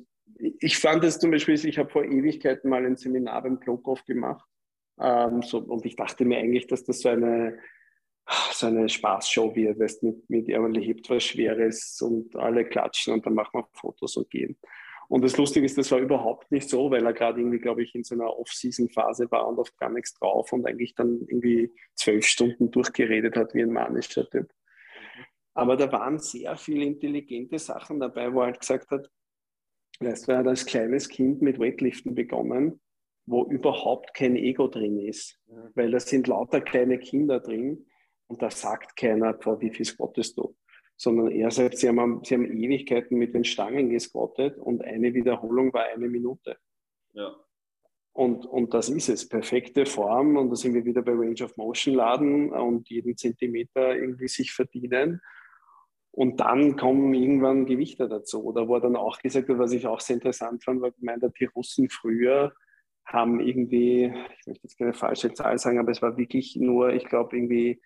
ich 0.59 0.79
fand 0.79 1.03
es 1.03 1.19
zum 1.19 1.29
Beispiel, 1.29 1.53
ich 1.53 1.77
habe 1.77 1.89
vor 1.89 2.03
Ewigkeiten 2.03 2.69
mal 2.69 2.85
ein 2.85 2.95
Seminar 2.95 3.43
beim 3.43 3.59
Klokov 3.59 4.03
gemacht 4.05 4.45
ähm, 4.99 5.41
so, 5.41 5.59
und 5.59 5.85
ich 5.85 5.95
dachte 5.95 6.25
mir 6.25 6.37
eigentlich, 6.37 6.67
dass 6.67 6.83
das 6.83 6.99
so 6.99 7.09
eine, 7.09 7.57
so 8.51 8.67
eine 8.67 8.89
Spaßshow 8.89 9.55
wird, 9.55 9.79
weißt, 9.79 10.03
mit, 10.03 10.29
mit 10.29 10.49
er 10.49 10.67
hebt 10.73 11.09
was 11.09 11.23
Schweres 11.23 12.01
und 12.01 12.35
alle 12.35 12.65
klatschen 12.65 13.13
und 13.13 13.25
dann 13.25 13.35
machen 13.35 13.59
wir 13.59 13.67
Fotos 13.73 14.17
und 14.17 14.29
gehen. 14.29 14.57
Und 15.07 15.23
das 15.23 15.37
Lustige 15.37 15.65
ist, 15.65 15.77
das 15.77 15.91
war 15.91 15.99
überhaupt 15.99 16.51
nicht 16.51 16.67
so, 16.67 16.89
weil 16.89 17.05
er 17.05 17.13
gerade 17.13 17.39
irgendwie, 17.39 17.59
glaube 17.59 17.83
ich, 17.83 17.93
in 17.93 18.03
so 18.03 18.15
einer 18.15 18.35
Off-Season-Phase 18.39 19.29
war 19.29 19.47
und 19.47 19.59
auf 19.59 19.75
gar 19.77 19.91
nichts 19.91 20.15
drauf 20.15 20.51
und 20.51 20.65
eigentlich 20.65 20.95
dann 20.95 21.21
irgendwie 21.27 21.71
zwölf 21.93 22.25
Stunden 22.25 22.71
durchgeredet 22.71 23.35
hat 23.35 23.53
wie 23.53 23.61
ein 23.61 23.71
manischer 23.71 24.27
Typ. 24.27 24.51
Aber 25.53 25.77
da 25.77 25.91
waren 25.91 26.17
sehr 26.17 26.55
viele 26.57 26.85
intelligente 26.85 27.59
Sachen 27.59 27.99
dabei, 27.99 28.33
wo 28.33 28.41
er 28.41 28.47
halt 28.47 28.59
gesagt 28.59 28.89
hat, 28.89 29.09
weißt 29.99 30.27
du, 30.27 30.31
er 30.31 30.39
hat 30.39 30.47
als 30.47 30.65
kleines 30.65 31.07
Kind 31.07 31.41
mit 31.41 31.59
Weightliften 31.59 32.15
begonnen, 32.15 32.81
wo 33.27 33.45
überhaupt 33.45 34.13
kein 34.15 34.35
Ego 34.35 34.67
drin 34.67 34.99
ist, 34.99 35.39
weil 35.75 35.91
da 35.91 35.99
sind 35.99 36.27
lauter 36.27 36.61
kleine 36.61 36.97
Kinder 36.97 37.39
drin 37.39 37.85
und 38.27 38.41
da 38.41 38.49
sagt 38.49 38.95
keiner, 38.95 39.33
boah, 39.33 39.59
wie 39.61 39.71
viel 39.71 39.85
squattest 39.85 40.37
du? 40.37 40.55
sondern 40.97 41.31
er 41.31 41.51
sagt, 41.51 41.77
sie 41.77 41.89
haben, 41.89 42.21
sie 42.23 42.35
haben 42.35 42.45
Ewigkeiten 42.45 43.17
mit 43.17 43.33
den 43.33 43.43
Stangen 43.43 43.89
gesquattet 43.89 44.57
und 44.57 44.83
eine 44.83 45.13
Wiederholung 45.13 45.73
war 45.73 45.83
eine 45.83 46.07
Minute. 46.07 46.57
Ja. 47.13 47.35
Und, 48.13 48.45
und 48.45 48.73
das 48.73 48.87
ist 48.87 49.09
es, 49.09 49.27
perfekte 49.27 49.85
Form 49.85 50.37
und 50.37 50.49
da 50.49 50.55
sind 50.55 50.73
wir 50.73 50.85
wieder 50.85 51.01
bei 51.01 51.11
Range 51.11 51.43
of 51.43 51.57
Motion 51.57 51.95
laden 51.95 52.51
und 52.51 52.89
jeden 52.89 53.17
Zentimeter 53.17 53.93
irgendwie 53.93 54.29
sich 54.29 54.53
verdienen. 54.53 55.21
Und 56.11 56.39
dann 56.39 56.77
kommen 56.77 57.13
irgendwann 57.13 57.65
Gewichte 57.65 58.07
dazu. 58.07 58.41
Oder 58.45 58.69
wo 58.69 58.75
er 58.75 58.81
dann 58.81 58.95
auch 58.95 59.19
gesagt 59.19 59.49
hat, 59.49 59.57
was 59.57 59.73
ich 59.73 59.85
auch 59.85 59.99
sehr 59.99 60.13
interessant 60.13 60.63
fand, 60.63 60.81
weil 60.81 60.93
gemeint 60.93 61.23
hat, 61.23 61.33
die 61.37 61.45
Russen 61.45 61.89
früher 61.89 62.53
haben 63.05 63.41
irgendwie, 63.41 64.05
ich 64.39 64.47
möchte 64.47 64.63
jetzt 64.63 64.77
keine 64.77 64.93
falsche 64.93 65.33
Zahl 65.33 65.59
sagen, 65.59 65.77
aber 65.77 65.91
es 65.91 66.01
war 66.01 66.17
wirklich 66.17 66.55
nur, 66.55 66.93
ich 66.93 67.03
glaube, 67.03 67.35
irgendwie 67.35 67.81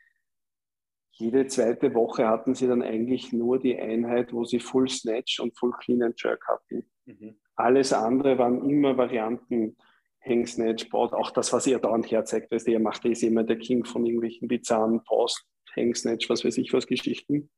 jede 1.19 1.47
zweite 1.47 1.93
Woche 1.93 2.27
hatten 2.27 2.55
sie 2.55 2.67
dann 2.67 2.81
eigentlich 2.81 3.33
nur 3.33 3.59
die 3.59 3.77
Einheit, 3.77 4.31
wo 4.33 4.45
sie 4.45 4.59
Full 4.59 4.87
Snatch 4.87 5.39
und 5.39 5.57
Full 5.57 5.73
Clean 5.79 6.01
and 6.01 6.21
Jerk 6.21 6.47
hatten. 6.47 6.85
Mhm. 7.05 7.35
Alles 7.55 7.91
andere 7.91 8.37
waren 8.37 8.69
immer 8.69 8.97
Varianten. 8.97 9.75
Hang 10.21 10.45
Snatch, 10.45 10.89
Baut, 10.89 11.13
auch 11.13 11.31
das, 11.31 11.53
was 11.53 11.65
ihr 11.67 11.79
dauernd 11.79 12.11
herzeigt, 12.11 12.51
weißt 12.51 12.67
du, 12.67 12.71
ihr 12.71 12.79
macht 12.79 13.05
ist 13.05 13.23
immer 13.23 13.43
der 13.43 13.57
King 13.57 13.85
von 13.85 14.05
irgendwelchen 14.05 14.47
bizarren 14.47 15.03
Post, 15.03 15.45
Hang 15.75 15.95
Snatch, 15.95 16.29
was 16.29 16.43
weiß 16.43 16.57
ich 16.57 16.73
was 16.73 16.87
Geschichten. 16.87 17.49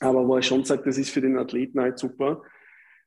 Aber 0.00 0.28
wo 0.28 0.36
er 0.36 0.42
schon 0.42 0.64
sagt, 0.64 0.86
das 0.86 0.98
ist 0.98 1.10
für 1.10 1.22
den 1.22 1.38
Athleten 1.38 1.80
halt 1.80 1.98
super, 1.98 2.42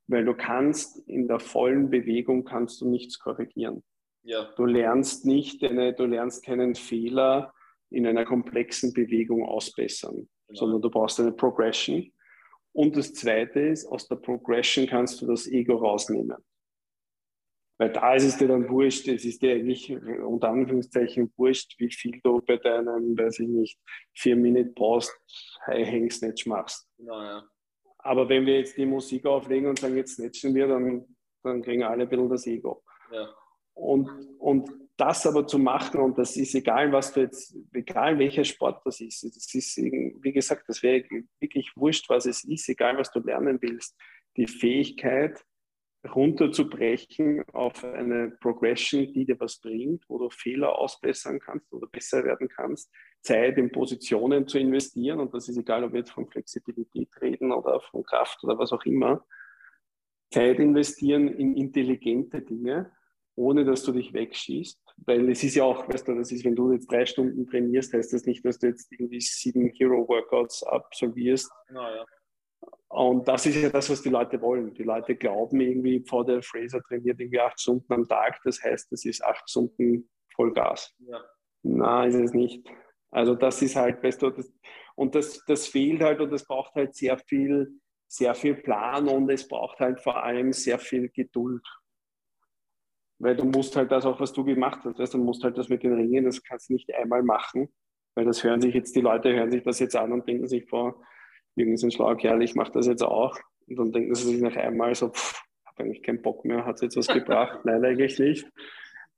weil 0.08 0.26
du 0.26 0.34
kannst 0.34 1.08
in 1.08 1.28
der 1.28 1.40
vollen 1.40 1.90
Bewegung 1.92 2.46
kannst 2.46 2.82
du 2.82 2.90
nichts 2.90 3.20
korrigieren. 3.20 3.84
Ja. 4.24 4.52
Du 4.56 4.66
lernst 4.66 5.26
nicht, 5.26 5.64
eine, 5.64 5.94
du 5.94 6.06
lernst 6.06 6.44
keinen 6.44 6.74
Fehler, 6.74 7.54
in 7.90 8.06
einer 8.06 8.26
komplexen 8.26 8.94
Bewegung 8.94 9.44
ausbessern, 9.44 10.28
genau. 10.48 10.60
sondern 10.60 10.82
du 10.82 10.90
brauchst 10.90 11.20
eine 11.20 11.32
Progression. 11.32 12.12
Und 12.72 12.96
das 12.96 13.14
Zweite 13.14 13.60
ist, 13.60 13.86
aus 13.88 14.08
der 14.08 14.18
Progression 14.18 14.88
kannst 14.88 15.22
du 15.22 15.28
das 15.28 15.48
Ego 15.48 15.76
rausnehmen. 15.76 16.38
Weil 17.80 17.94
da 17.94 18.14
ist 18.14 18.26
es 18.26 18.38
dir 18.38 18.50
dann 18.50 18.68
wurscht, 18.70 19.08
es 19.08 19.24
ist 19.24 19.42
dir 19.42 19.54
eigentlich 19.54 19.90
unter 19.90 20.50
Anführungszeichen 20.50 21.32
wurscht, 21.38 21.80
wie 21.80 21.90
viel 21.90 22.20
du 22.22 22.42
bei 22.42 22.58
deinem, 22.58 23.18
weiß 23.18 23.40
ich 23.40 23.48
nicht, 23.48 23.80
4-Minute-Post 24.18 25.18
High 25.66 25.88
Hang 25.88 26.12
Snatch 26.12 26.46
machst. 26.46 26.88
Genau, 26.98 27.22
ja. 27.22 27.44
Aber 28.00 28.28
wenn 28.28 28.46
wir 28.46 28.58
jetzt 28.60 28.78
die 28.78 28.86
Musik 28.86 29.26
auflegen 29.26 29.70
und 29.70 29.80
sagen, 29.80 29.96
jetzt 29.96 30.16
snatchen 30.16 30.56
wir, 30.56 30.68
dann, 30.68 31.06
dann 31.44 31.62
kriegen 31.62 31.84
alle 31.84 32.04
ein 32.04 32.10
bisschen 32.10 32.30
das 32.30 32.48
Ego. 32.48 32.84
Ja. 33.12 33.30
Und, 33.74 34.10
und 34.40 34.70
das 35.00 35.26
aber 35.26 35.48
zu 35.48 35.58
machen, 35.60 36.00
und 36.02 36.18
das 36.18 36.36
ist 36.36 36.54
egal, 36.56 36.92
was 36.92 37.14
du 37.14 37.22
jetzt, 37.22 37.56
egal 37.74 38.20
welcher 38.20 38.44
Sport 38.44 38.82
das 38.86 39.00
ist, 39.02 39.24
das 39.24 39.54
ist, 39.54 39.78
wie 39.78 40.32
gesagt, 40.32 40.64
das 40.68 40.84
wäre 40.84 41.04
wirklich 41.40 41.72
wurscht, 41.76 42.10
was 42.10 42.26
es 42.26 42.44
ist, 42.44 42.68
egal 42.70 42.98
was 42.98 43.12
du 43.12 43.20
lernen 43.20 43.60
willst, 43.62 43.96
die 44.38 44.48
Fähigkeit, 44.48 45.44
runterzubrechen 46.16 47.44
auf 47.52 47.84
eine 47.84 48.32
Progression, 48.40 49.12
die 49.12 49.26
dir 49.26 49.40
was 49.40 49.60
bringt, 49.60 50.06
wo 50.08 50.18
du 50.18 50.30
Fehler 50.30 50.78
ausbessern 50.78 51.40
kannst 51.40 51.74
oder 51.74 51.88
besser 51.88 52.24
werden 52.24 52.48
kannst, 52.48 52.90
Zeit 53.22 53.58
in 53.58 53.72
Positionen 53.72 54.48
zu 54.48 54.60
investieren, 54.60 55.20
und 55.20 55.34
das 55.34 55.50
ist 55.50 55.58
egal, 55.58 55.84
ob 55.84 55.92
wir 55.92 56.00
jetzt 56.00 56.12
von 56.12 56.30
Flexibilität 56.30 57.10
reden 57.22 57.52
oder 57.52 57.82
von 57.82 58.04
Kraft 58.04 58.42
oder 58.44 58.58
was 58.58 58.72
auch 58.72 58.86
immer, 58.86 59.26
Zeit 60.32 60.60
investieren 60.60 61.28
in 61.28 61.58
intelligente 61.58 62.42
Dinge, 62.42 62.92
ohne 63.36 63.66
dass 63.66 63.84
du 63.84 63.92
dich 63.92 64.14
wegschießt. 64.14 64.80
Weil 65.06 65.30
es 65.30 65.44
ist 65.44 65.56
ja 65.56 65.64
auch, 65.64 65.88
weißt 65.88 66.08
du, 66.08 66.16
das 66.16 66.32
ist, 66.32 66.44
wenn 66.46 66.56
du 66.56 66.72
jetzt 66.72 66.92
drei 66.92 67.06
Stunden 67.06 67.48
trainierst, 67.48 67.94
heißt 67.94 68.14
das 68.14 68.26
nicht, 68.26 68.44
dass 68.46 68.60
du 68.60 68.68
jetzt 68.68 68.92
irgendwie 68.92 69.22
sieben 69.22 69.70
Hero-Workouts 69.70 70.64
absolvierst. 70.64 71.52
Genau, 71.68 71.90
ja. 71.90 72.06
Und 72.90 73.28
das 73.28 73.46
ist 73.46 73.56
ja 73.56 73.70
das, 73.70 73.90
was 73.90 74.02
die 74.02 74.10
Leute 74.10 74.42
wollen. 74.42 74.74
Die 74.74 74.84
Leute 74.84 75.16
glauben 75.16 75.62
irgendwie, 75.62 76.04
vor 76.08 76.26
der 76.26 76.42
Fraser 76.42 76.82
trainiert 76.82 77.20
irgendwie 77.20 77.40
acht 77.40 77.60
Stunden 77.60 77.94
am 77.94 78.08
Tag. 78.08 78.40
Das 78.44 78.62
heißt, 78.64 78.92
das 78.92 79.06
ist 79.06 79.24
acht 79.24 79.48
Stunden 79.50 80.10
Vollgas. 80.36 80.96
Ja. 81.00 81.24
Nein, 81.62 82.10
ist 82.10 82.16
es 82.16 82.34
nicht. 82.34 82.68
Also 83.12 83.36
das 83.36 83.62
ist 83.62 83.76
halt, 83.76 84.04
weißt 84.04 84.22
du, 84.22 84.32
das, 84.32 84.52
und 84.96 85.16
das, 85.16 85.44
das 85.46 85.68
fehlt 85.68 86.02
halt 86.02 86.20
und 86.20 86.32
das 86.32 86.46
braucht 86.46 86.74
halt 86.76 86.96
sehr 86.96 87.18
viel, 87.18 87.80
sehr 88.08 88.34
viel 88.34 88.56
Plan 88.56 89.08
und 89.08 89.30
es 89.30 89.48
braucht 89.48 89.80
halt 89.80 90.00
vor 90.00 90.24
allem 90.24 90.52
sehr 90.52 90.80
viel 90.80 91.10
Geduld. 91.10 91.66
Weil 93.20 93.36
du 93.36 93.46
musst 93.46 93.76
halt 93.76 93.92
das 93.92 94.06
auch, 94.06 94.20
was 94.20 94.32
du 94.34 94.44
gemacht 94.44 94.80
hast, 94.84 94.98
weißt, 94.98 95.14
du 95.14 95.18
musst 95.18 95.44
halt 95.44 95.58
das 95.58 95.68
mit 95.70 95.84
den 95.84 95.94
Ringen, 95.94 96.26
das 96.26 96.42
kannst 96.42 96.70
du 96.70 96.74
nicht 96.74 96.94
einmal 96.96 97.22
machen, 97.22 97.70
weil 98.16 98.26
das 98.26 98.44
hören 98.44 98.62
sich 98.62 98.74
jetzt, 98.74 98.96
die 98.96 99.02
Leute 99.02 99.34
hören 99.34 99.52
sich 99.52 99.64
das 99.64 99.80
jetzt 99.80 99.96
an 99.96 100.14
und 100.14 100.28
denken 100.28 100.48
sich 100.48 100.70
vor, 100.70 101.04
Jürgen 101.56 101.74
ist 101.74 101.84
ein 101.84 101.92
schlauer 101.92 102.16
Kerl, 102.16 102.42
ich 102.42 102.56
mache 102.56 102.72
das 102.72 102.88
jetzt 102.88 103.04
auch. 103.04 103.38
Und 103.68 103.76
dann 103.76 103.92
denken 103.92 104.16
sie 104.16 104.34
sich 104.34 104.42
nach 104.42 104.56
einmal 104.56 104.96
so, 104.96 105.10
pff, 105.10 105.42
habe 105.66 105.84
eigentlich 105.84 106.04
keinen 106.04 106.22
Bock 106.22 106.46
mehr, 106.46 106.66
hat 106.66 106.76
es 106.76 106.82
jetzt 106.82 106.98
was 106.98 107.08
gebracht? 107.08 107.60
Nein, 107.66 107.84
eigentlich 107.84 108.18
nicht. 108.20 108.48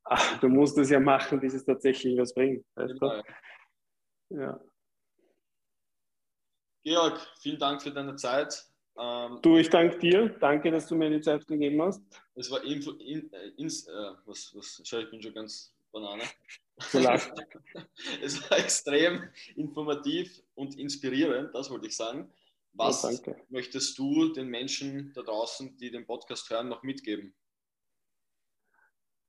Ach, 0.04 0.40
du 0.40 0.48
musst 0.48 0.76
es 0.78 0.90
ja 0.90 0.98
machen, 0.98 1.40
bis 1.40 1.54
es 1.54 1.64
tatsächlich 1.64 2.18
was 2.18 2.34
bringt. 2.34 2.64
Weißt 2.74 3.00
du? 3.00 3.22
Ja. 4.30 4.60
Georg, 6.84 7.20
vielen 7.40 7.58
Dank 7.60 7.80
für 7.80 7.92
deine 7.92 8.16
Zeit. 8.16 8.71
Ähm, 9.02 9.38
du, 9.42 9.56
ich 9.56 9.68
danke 9.68 9.98
dir. 9.98 10.28
Danke, 10.28 10.70
dass 10.70 10.86
du 10.86 10.94
mir 10.94 11.10
die 11.10 11.20
Zeit 11.20 11.46
gegeben 11.46 11.82
hast. 11.82 12.02
Es 12.34 12.50
war 12.50 12.62
Info, 12.62 12.92
in, 12.92 13.32
äh, 13.32 13.48
ins, 13.56 13.88
äh, 13.88 13.92
was, 14.26 14.54
was, 14.54 14.80
schau, 14.84 14.98
ich 14.98 15.10
bin 15.10 15.20
schon 15.20 15.34
ganz 15.34 15.74
Banane. 15.90 16.22
es 18.22 18.50
war 18.50 18.58
extrem 18.58 19.24
informativ 19.56 20.42
und 20.54 20.78
inspirierend, 20.78 21.54
das 21.54 21.68
wollte 21.70 21.86
ich 21.86 21.96
sagen. 21.96 22.32
Was 22.74 23.02
ja, 23.02 23.34
möchtest 23.50 23.98
du 23.98 24.32
den 24.32 24.48
Menschen 24.48 25.12
da 25.14 25.22
draußen, 25.22 25.76
die 25.76 25.90
den 25.90 26.06
Podcast 26.06 26.48
hören, 26.48 26.68
noch 26.68 26.82
mitgeben? 26.82 27.34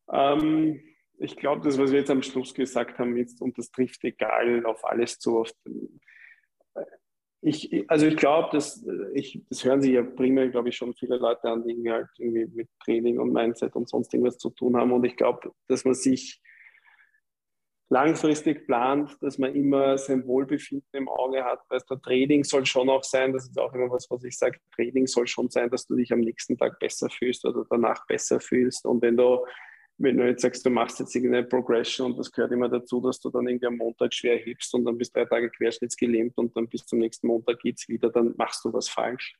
Ähm, 0.10 0.82
ich 1.18 1.36
glaube, 1.36 1.62
das, 1.62 1.78
was 1.78 1.92
wir 1.92 2.00
jetzt 2.00 2.12
am 2.12 2.24
Schluss 2.24 2.54
gesagt 2.54 3.00
haben, 3.00 3.18
jetzt, 3.18 3.42
und 3.42 3.58
das 3.58 3.70
trifft 3.72 4.04
egal 4.04 4.66
auf 4.66 4.86
alles 4.86 5.20
zu. 5.20 5.40
Auf 5.40 5.52
den, 5.66 6.00
ich, 7.46 7.90
also 7.90 8.06
ich 8.06 8.16
glaube, 8.16 8.50
das, 8.54 8.86
das 9.50 9.66
hören 9.66 9.82
sich 9.82 9.92
ja 9.92 10.02
primär, 10.02 10.48
glaube 10.50 10.70
ich, 10.70 10.78
schon 10.78 10.94
viele 10.94 11.18
Leute 11.18 11.50
an, 11.50 11.66
die 11.66 11.92
halt 11.92 12.08
irgendwie 12.18 12.46
mit 12.46 12.70
Training 12.84 13.20
und 13.20 13.34
Mindset 13.34 13.76
und 13.76 13.90
sonst 13.90 14.14
irgendwas 14.14 14.38
zu 14.38 14.50
tun 14.50 14.78
haben. 14.78 14.94
Und 14.94 15.04
ich 15.04 15.18
glaube, 15.18 15.52
dass 15.68 15.84
man 15.84 15.94
sich 15.94 16.42
langfristig 17.90 18.66
plant, 18.66 19.18
dass 19.22 19.38
man 19.38 19.54
immer 19.54 19.98
sein 19.98 20.26
Wohlbefinden 20.26 20.88
im 20.94 21.10
Auge 21.10 21.44
hat. 21.44 21.60
Weißt 21.70 21.90
du, 21.90 21.96
Training 21.98 22.44
soll 22.44 22.66
schon 22.66 22.90
auch 22.90 23.04
sein, 23.04 23.34
das 23.34 23.46
ist 23.46 23.60
auch 23.60 23.74
immer 23.74 23.92
was, 23.92 24.10
was 24.10 24.24
ich 24.24 24.38
sage, 24.38 24.58
Training 24.76 25.06
soll 25.06 25.28
schon 25.28 25.50
sein, 25.50 25.70
dass 25.70 25.86
du 25.86 25.96
dich 25.96 26.12
am 26.14 26.22
nächsten 26.22 26.58
Tag 26.58 26.80
besser 26.80 27.10
fühlst 27.10 27.46
oder 27.46 27.66
danach 27.70 28.08
besser 28.08 28.40
fühlst. 28.40 28.86
Und 28.86 29.02
wenn 29.02 29.18
du, 29.18 29.46
wenn 30.04 30.18
du 30.18 30.28
jetzt 30.28 30.42
sagst, 30.42 30.66
du 30.66 30.70
machst 30.70 31.00
jetzt 31.00 31.16
irgendeine 31.16 31.48
Progression 31.48 32.12
und 32.12 32.20
das 32.20 32.32
gehört 32.32 32.52
immer 32.52 32.68
dazu, 32.68 33.00
dass 33.00 33.20
du 33.20 33.30
dann 33.30 33.48
irgendwie 33.48 33.68
am 33.68 33.78
Montag 33.78 34.14
schwer 34.14 34.38
hebst 34.38 34.74
und 34.76 34.84
dann 34.86 34.98
bist 34.98 35.16
drei 35.16 35.26
Tage 35.26 35.50
querschnittsgelähmt 35.50 36.38
und 36.38 36.56
dann 36.58 36.68
bis 36.68 36.86
zum 36.86 37.00
nächsten 37.00 37.28
Montag 37.28 37.60
geht 37.60 37.80
es 37.80 37.88
wieder, 37.88 38.10
dann 38.10 38.34
machst 38.38 38.66
du 38.66 38.74
was 38.74 38.90
falsch. 38.90 39.36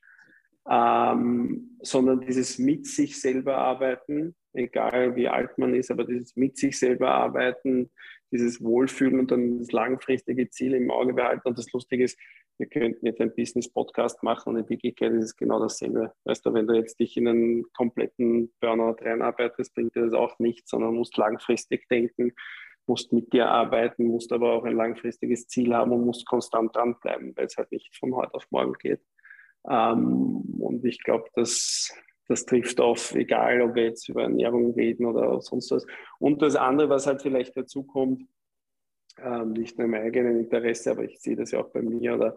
Ähm, 0.66 1.76
sondern 1.82 2.22
dieses 2.22 2.58
mit 2.58 2.86
sich 2.86 3.20
selber 3.20 3.58
arbeiten, 3.58 4.34
egal 4.54 5.14
wie 5.14 5.28
alt 5.28 5.58
man 5.58 5.74
ist, 5.74 5.90
aber 5.90 6.04
dieses 6.04 6.34
mit 6.36 6.56
sich 6.56 6.78
selber 6.78 7.10
arbeiten, 7.10 7.90
dieses 8.32 8.62
Wohlfühlen 8.62 9.20
und 9.20 9.30
dann 9.30 9.58
das 9.58 9.72
langfristige 9.72 10.48
Ziel 10.48 10.72
im 10.72 10.90
Auge 10.90 11.12
behalten. 11.12 11.46
Und 11.46 11.58
das 11.58 11.70
Lustige 11.72 12.04
ist, 12.04 12.18
wir 12.58 12.66
könnten 12.66 13.04
jetzt 13.06 13.20
einen 13.20 13.34
Business-Podcast 13.34 14.22
machen 14.22 14.50
und 14.50 14.60
in 14.60 14.68
Wirklichkeit 14.68 15.12
ist 15.12 15.24
es 15.24 15.36
genau 15.36 15.58
dasselbe. 15.58 16.12
Weißt 16.24 16.46
du, 16.46 16.54
wenn 16.54 16.66
du 16.66 16.74
jetzt 16.74 17.00
dich 17.00 17.16
in 17.16 17.26
einen 17.26 17.72
kompletten 17.72 18.52
Burnout 18.60 18.96
reinarbeitest, 19.00 19.74
bringt 19.74 19.94
dir 19.96 20.04
das 20.04 20.14
auch 20.14 20.38
nichts, 20.38 20.70
sondern 20.70 20.94
musst 20.94 21.16
langfristig 21.16 21.88
denken, 21.88 22.32
musst 22.86 23.12
mit 23.12 23.32
dir 23.32 23.48
arbeiten, 23.48 24.06
musst 24.06 24.32
aber 24.32 24.52
auch 24.52 24.64
ein 24.64 24.76
langfristiges 24.76 25.48
Ziel 25.48 25.74
haben 25.74 25.92
und 25.92 26.04
musst 26.04 26.26
konstant 26.26 26.74
dranbleiben, 26.76 27.36
weil 27.36 27.46
es 27.46 27.56
halt 27.56 27.72
nicht 27.72 27.96
von 27.96 28.14
heute 28.14 28.34
auf 28.34 28.46
morgen 28.50 28.74
geht. 28.74 29.00
Ähm, 29.68 30.36
und 30.60 30.84
ich 30.84 31.02
glaube, 31.02 31.28
dass 31.34 31.92
das 32.28 32.46
trifft 32.46 32.80
auf, 32.80 33.14
egal 33.14 33.60
ob 33.62 33.74
wir 33.74 33.84
jetzt 33.84 34.08
über 34.08 34.22
Ernährung 34.22 34.74
reden 34.74 35.06
oder 35.06 35.40
sonst 35.40 35.70
was. 35.70 35.86
Und 36.18 36.40
das 36.40 36.56
andere, 36.56 36.88
was 36.88 37.06
halt 37.06 37.20
vielleicht 37.20 37.56
dazu 37.56 37.82
kommt, 37.82 38.22
ähm, 39.18 39.52
nicht 39.52 39.78
nur 39.78 39.86
im 39.86 39.94
eigenen 39.94 40.38
Interesse, 40.38 40.90
aber 40.90 41.04
ich 41.04 41.20
sehe 41.20 41.36
das 41.36 41.50
ja 41.50 41.60
auch 41.60 41.70
bei 41.70 41.82
mir 41.82 42.14
oder 42.14 42.36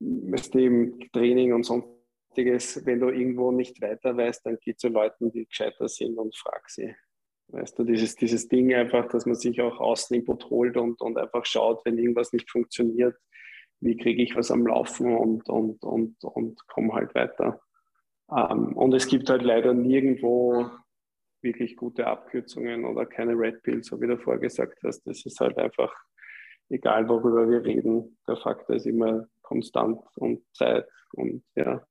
mit 0.00 0.54
dem 0.54 0.98
Training 1.12 1.52
und 1.52 1.64
sonstiges, 1.64 2.84
wenn 2.86 3.00
du 3.00 3.08
irgendwo 3.08 3.50
nicht 3.50 3.80
weiter 3.80 4.16
weißt, 4.16 4.46
dann 4.46 4.58
geh 4.60 4.74
zu 4.74 4.88
Leuten, 4.88 5.32
die 5.32 5.46
gescheiter 5.46 5.88
sind 5.88 6.16
und 6.18 6.36
frag 6.36 6.68
sie. 6.70 6.94
Weißt 7.48 7.78
du, 7.78 7.84
dieses, 7.84 8.14
dieses 8.14 8.48
Ding 8.48 8.74
einfach, 8.74 9.08
dass 9.08 9.24
man 9.24 9.34
sich 9.34 9.60
auch 9.60 9.80
Außeninput 9.80 10.50
holt 10.50 10.76
und, 10.76 11.00
und 11.00 11.16
einfach 11.16 11.46
schaut, 11.46 11.84
wenn 11.84 11.96
irgendwas 11.96 12.32
nicht 12.32 12.50
funktioniert, 12.50 13.16
wie 13.80 13.96
kriege 13.96 14.22
ich 14.22 14.36
was 14.36 14.50
am 14.50 14.66
Laufen 14.66 15.16
und, 15.16 15.48
und, 15.48 15.82
und, 15.82 16.22
und 16.22 16.66
komme 16.68 16.92
halt 16.92 17.14
weiter. 17.14 17.60
Ähm, 18.30 18.76
und 18.76 18.92
es 18.92 19.06
gibt 19.06 19.30
halt 19.30 19.42
leider 19.42 19.72
nirgendwo 19.72 20.70
wirklich 21.42 21.76
gute 21.76 22.06
Abkürzungen 22.06 22.84
oder 22.84 23.06
keine 23.06 23.32
Red 23.32 23.62
Pills, 23.62 23.88
so 23.88 24.00
wie 24.00 24.06
du 24.06 24.18
vorher 24.18 24.40
gesagt 24.40 24.78
hast. 24.82 25.02
Das 25.06 25.24
ist 25.24 25.40
halt 25.40 25.56
einfach, 25.58 25.94
egal 26.68 27.08
worüber 27.08 27.48
wir 27.48 27.64
reden, 27.64 28.18
der 28.26 28.36
Faktor 28.36 28.76
ist 28.76 28.86
immer 28.86 29.28
konstant 29.42 30.00
und 30.16 30.44
Zeit 30.54 30.88
und 31.12 31.44
ja, 31.54 31.86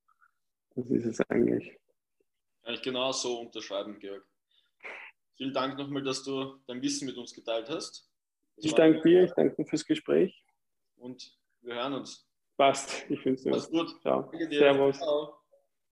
das 0.76 0.90
ist 0.90 1.06
es 1.06 1.30
eigentlich. 1.30 1.78
Kann 2.64 2.74
ich 2.74 2.82
genau 2.82 3.12
so 3.12 3.40
unterschreiben, 3.42 3.98
Georg. 4.00 4.26
Vielen 5.38 5.54
Dank 5.54 5.78
nochmal, 5.78 6.04
dass 6.04 6.24
du 6.24 6.60
dein 6.68 6.82
Wissen 6.82 7.06
mit 7.06 7.18
uns 7.18 7.34
geteilt 7.34 7.70
hast. 7.70 8.12
Das 8.56 8.66
ich 8.66 8.74
danke 8.74 9.02
dir, 9.02 9.24
ich 9.24 9.32
danke 9.34 9.66
fürs 9.66 9.86
Gespräch. 9.86 10.44
Und 10.98 11.38
wir 11.62 11.76
hören 11.76 11.94
uns. 11.94 12.28
Passt, 12.58 13.06
ich 13.10 13.22
finde 13.22 13.40
es 13.52 13.70
gut. 13.70 14.02
Ciao. 14.02 14.32
Servus. 14.50 14.98
Ciao. 14.98 15.37